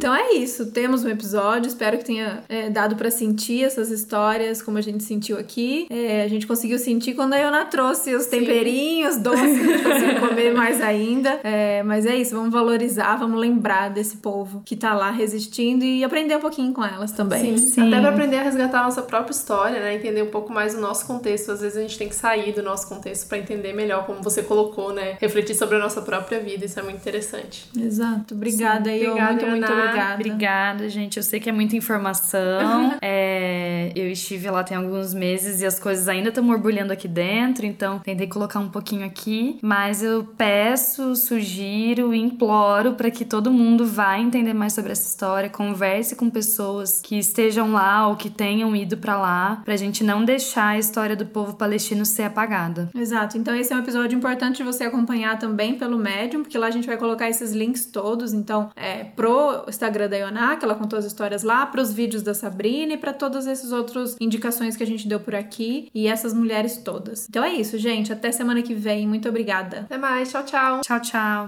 Então 0.01 0.15
é 0.15 0.33
isso, 0.33 0.71
temos 0.71 1.03
um 1.05 1.09
episódio. 1.09 1.67
Espero 1.67 1.95
que 1.99 2.03
tenha 2.03 2.43
é, 2.49 2.71
dado 2.71 2.95
para 2.95 3.11
sentir 3.11 3.65
essas 3.65 3.91
histórias 3.91 4.59
como 4.59 4.79
a 4.79 4.81
gente 4.81 5.03
sentiu 5.03 5.37
aqui. 5.37 5.85
É, 5.91 6.23
a 6.23 6.27
gente 6.27 6.47
conseguiu 6.47 6.79
sentir 6.79 7.13
quando 7.13 7.33
a 7.33 7.37
Iona 7.37 7.65
trouxe 7.65 8.15
os 8.15 8.23
Sim. 8.23 8.39
temperinhos 8.39 9.17
doces, 9.17 9.43
a 9.43 9.47
gente 9.47 9.83
conseguiu 9.83 10.19
comer 10.19 10.55
mais 10.55 10.81
ainda. 10.81 11.39
É, 11.43 11.83
mas 11.83 12.07
é 12.07 12.15
isso, 12.15 12.35
vamos 12.35 12.51
valorizar, 12.51 13.15
vamos 13.17 13.39
lembrar 13.39 13.89
desse 13.91 14.17
povo 14.17 14.63
que 14.65 14.75
tá 14.75 14.95
lá 14.95 15.11
resistindo 15.11 15.85
e 15.85 16.03
aprender 16.03 16.35
um 16.35 16.39
pouquinho 16.39 16.73
com 16.73 16.83
elas 16.83 17.11
também. 17.11 17.55
Sim, 17.55 17.67
Sim. 17.67 17.87
até 17.89 18.01
pra 18.01 18.09
aprender 18.09 18.37
a 18.37 18.41
resgatar 18.41 18.79
a 18.79 18.83
nossa 18.85 19.03
própria 19.03 19.33
história, 19.33 19.79
né? 19.79 19.93
Entender 19.93 20.23
um 20.23 20.31
pouco 20.31 20.51
mais 20.51 20.73
o 20.73 20.81
nosso 20.81 21.05
contexto. 21.05 21.51
Às 21.51 21.61
vezes 21.61 21.77
a 21.77 21.81
gente 21.81 21.99
tem 21.99 22.09
que 22.09 22.15
sair 22.15 22.51
do 22.53 22.63
nosso 22.63 22.89
contexto 22.89 23.27
para 23.27 23.37
entender 23.37 23.71
melhor, 23.71 24.07
como 24.07 24.23
você 24.23 24.41
colocou, 24.41 24.91
né? 24.91 25.17
Refletir 25.21 25.53
sobre 25.53 25.75
a 25.75 25.79
nossa 25.79 26.01
própria 26.01 26.39
vida. 26.39 26.65
Isso 26.65 26.79
é 26.79 26.81
muito 26.81 26.97
interessante. 26.97 27.69
Exato. 27.79 28.33
Obrigada, 28.33 28.89
Sim. 28.89 29.05
Obrigada, 29.05 29.33
muito, 29.33 29.47
muito 29.51 29.71
obrigada. 29.71 29.90
Obrigada. 29.91 30.13
Obrigada, 30.15 30.89
gente. 30.89 31.17
Eu 31.17 31.23
sei 31.23 31.39
que 31.39 31.49
é 31.49 31.51
muita 31.51 31.75
informação. 31.75 32.97
é, 33.01 33.91
eu 33.95 34.09
estive 34.09 34.49
lá 34.49 34.63
tem 34.63 34.77
alguns 34.77 35.13
meses 35.13 35.61
e 35.61 35.65
as 35.65 35.79
coisas 35.79 36.07
ainda 36.07 36.29
estão 36.29 36.45
borbulhando 36.45 36.93
aqui 36.93 37.07
dentro, 37.07 37.65
então 37.65 37.99
tentei 37.99 38.27
colocar 38.27 38.59
um 38.59 38.69
pouquinho 38.69 39.05
aqui. 39.05 39.59
Mas 39.61 40.03
eu 40.03 40.23
peço, 40.37 41.15
sugiro, 41.15 42.13
imploro 42.13 42.93
para 42.93 43.11
que 43.11 43.25
todo 43.25 43.51
mundo 43.51 43.85
vá 43.85 44.19
entender 44.19 44.53
mais 44.53 44.73
sobre 44.73 44.91
essa 44.91 45.07
história, 45.07 45.49
converse 45.49 46.15
com 46.15 46.29
pessoas 46.29 47.01
que 47.01 47.17
estejam 47.17 47.71
lá 47.71 48.07
ou 48.07 48.15
que 48.15 48.29
tenham 48.29 48.75
ido 48.75 48.97
para 48.97 49.17
lá, 49.17 49.61
pra 49.63 49.75
gente 49.75 50.03
não 50.03 50.23
deixar 50.23 50.69
a 50.69 50.77
história 50.77 51.15
do 51.15 51.25
povo 51.25 51.55
palestino 51.55 52.05
ser 52.05 52.23
apagada. 52.23 52.89
Exato. 52.95 53.37
Então 53.37 53.55
esse 53.55 53.73
é 53.73 53.75
um 53.75 53.79
episódio 53.79 54.17
importante 54.17 54.57
de 54.57 54.63
você 54.63 54.83
acompanhar 54.83 55.37
também 55.39 55.75
pelo 55.75 55.97
Medium, 55.97 56.43
porque 56.43 56.57
lá 56.57 56.67
a 56.67 56.71
gente 56.71 56.87
vai 56.87 56.97
colocar 56.97 57.29
esses 57.29 57.51
links 57.51 57.85
todos. 57.85 58.33
Então, 58.33 58.69
é, 58.75 59.03
pro 59.03 59.65
Instagram 59.81 60.09
da 60.09 60.17
Ioná, 60.17 60.55
que 60.55 60.63
ela 60.63 60.75
contou 60.75 60.99
as 60.99 61.05
histórias 61.05 61.41
lá, 61.41 61.65
para 61.65 61.81
os 61.81 61.91
vídeos 61.91 62.21
da 62.21 62.33
Sabrina 62.33 62.93
e 62.93 62.97
para 62.97 63.13
todas 63.13 63.47
essas 63.47 63.71
outras 63.71 64.15
indicações 64.19 64.75
que 64.75 64.83
a 64.83 64.87
gente 64.87 65.07
deu 65.07 65.19
por 65.19 65.33
aqui 65.33 65.89
e 65.93 66.07
essas 66.07 66.33
mulheres 66.33 66.77
todas. 66.77 67.27
Então 67.27 67.43
é 67.43 67.53
isso, 67.53 67.77
gente. 67.77 68.13
Até 68.13 68.31
semana 68.31 68.61
que 68.61 68.75
vem. 68.75 69.07
Muito 69.07 69.27
obrigada. 69.27 69.81
Até 69.81 69.97
mais. 69.97 70.29
Tchau, 70.29 70.43
tchau. 70.43 70.81
Tchau, 70.81 70.99
tchau. 71.01 71.39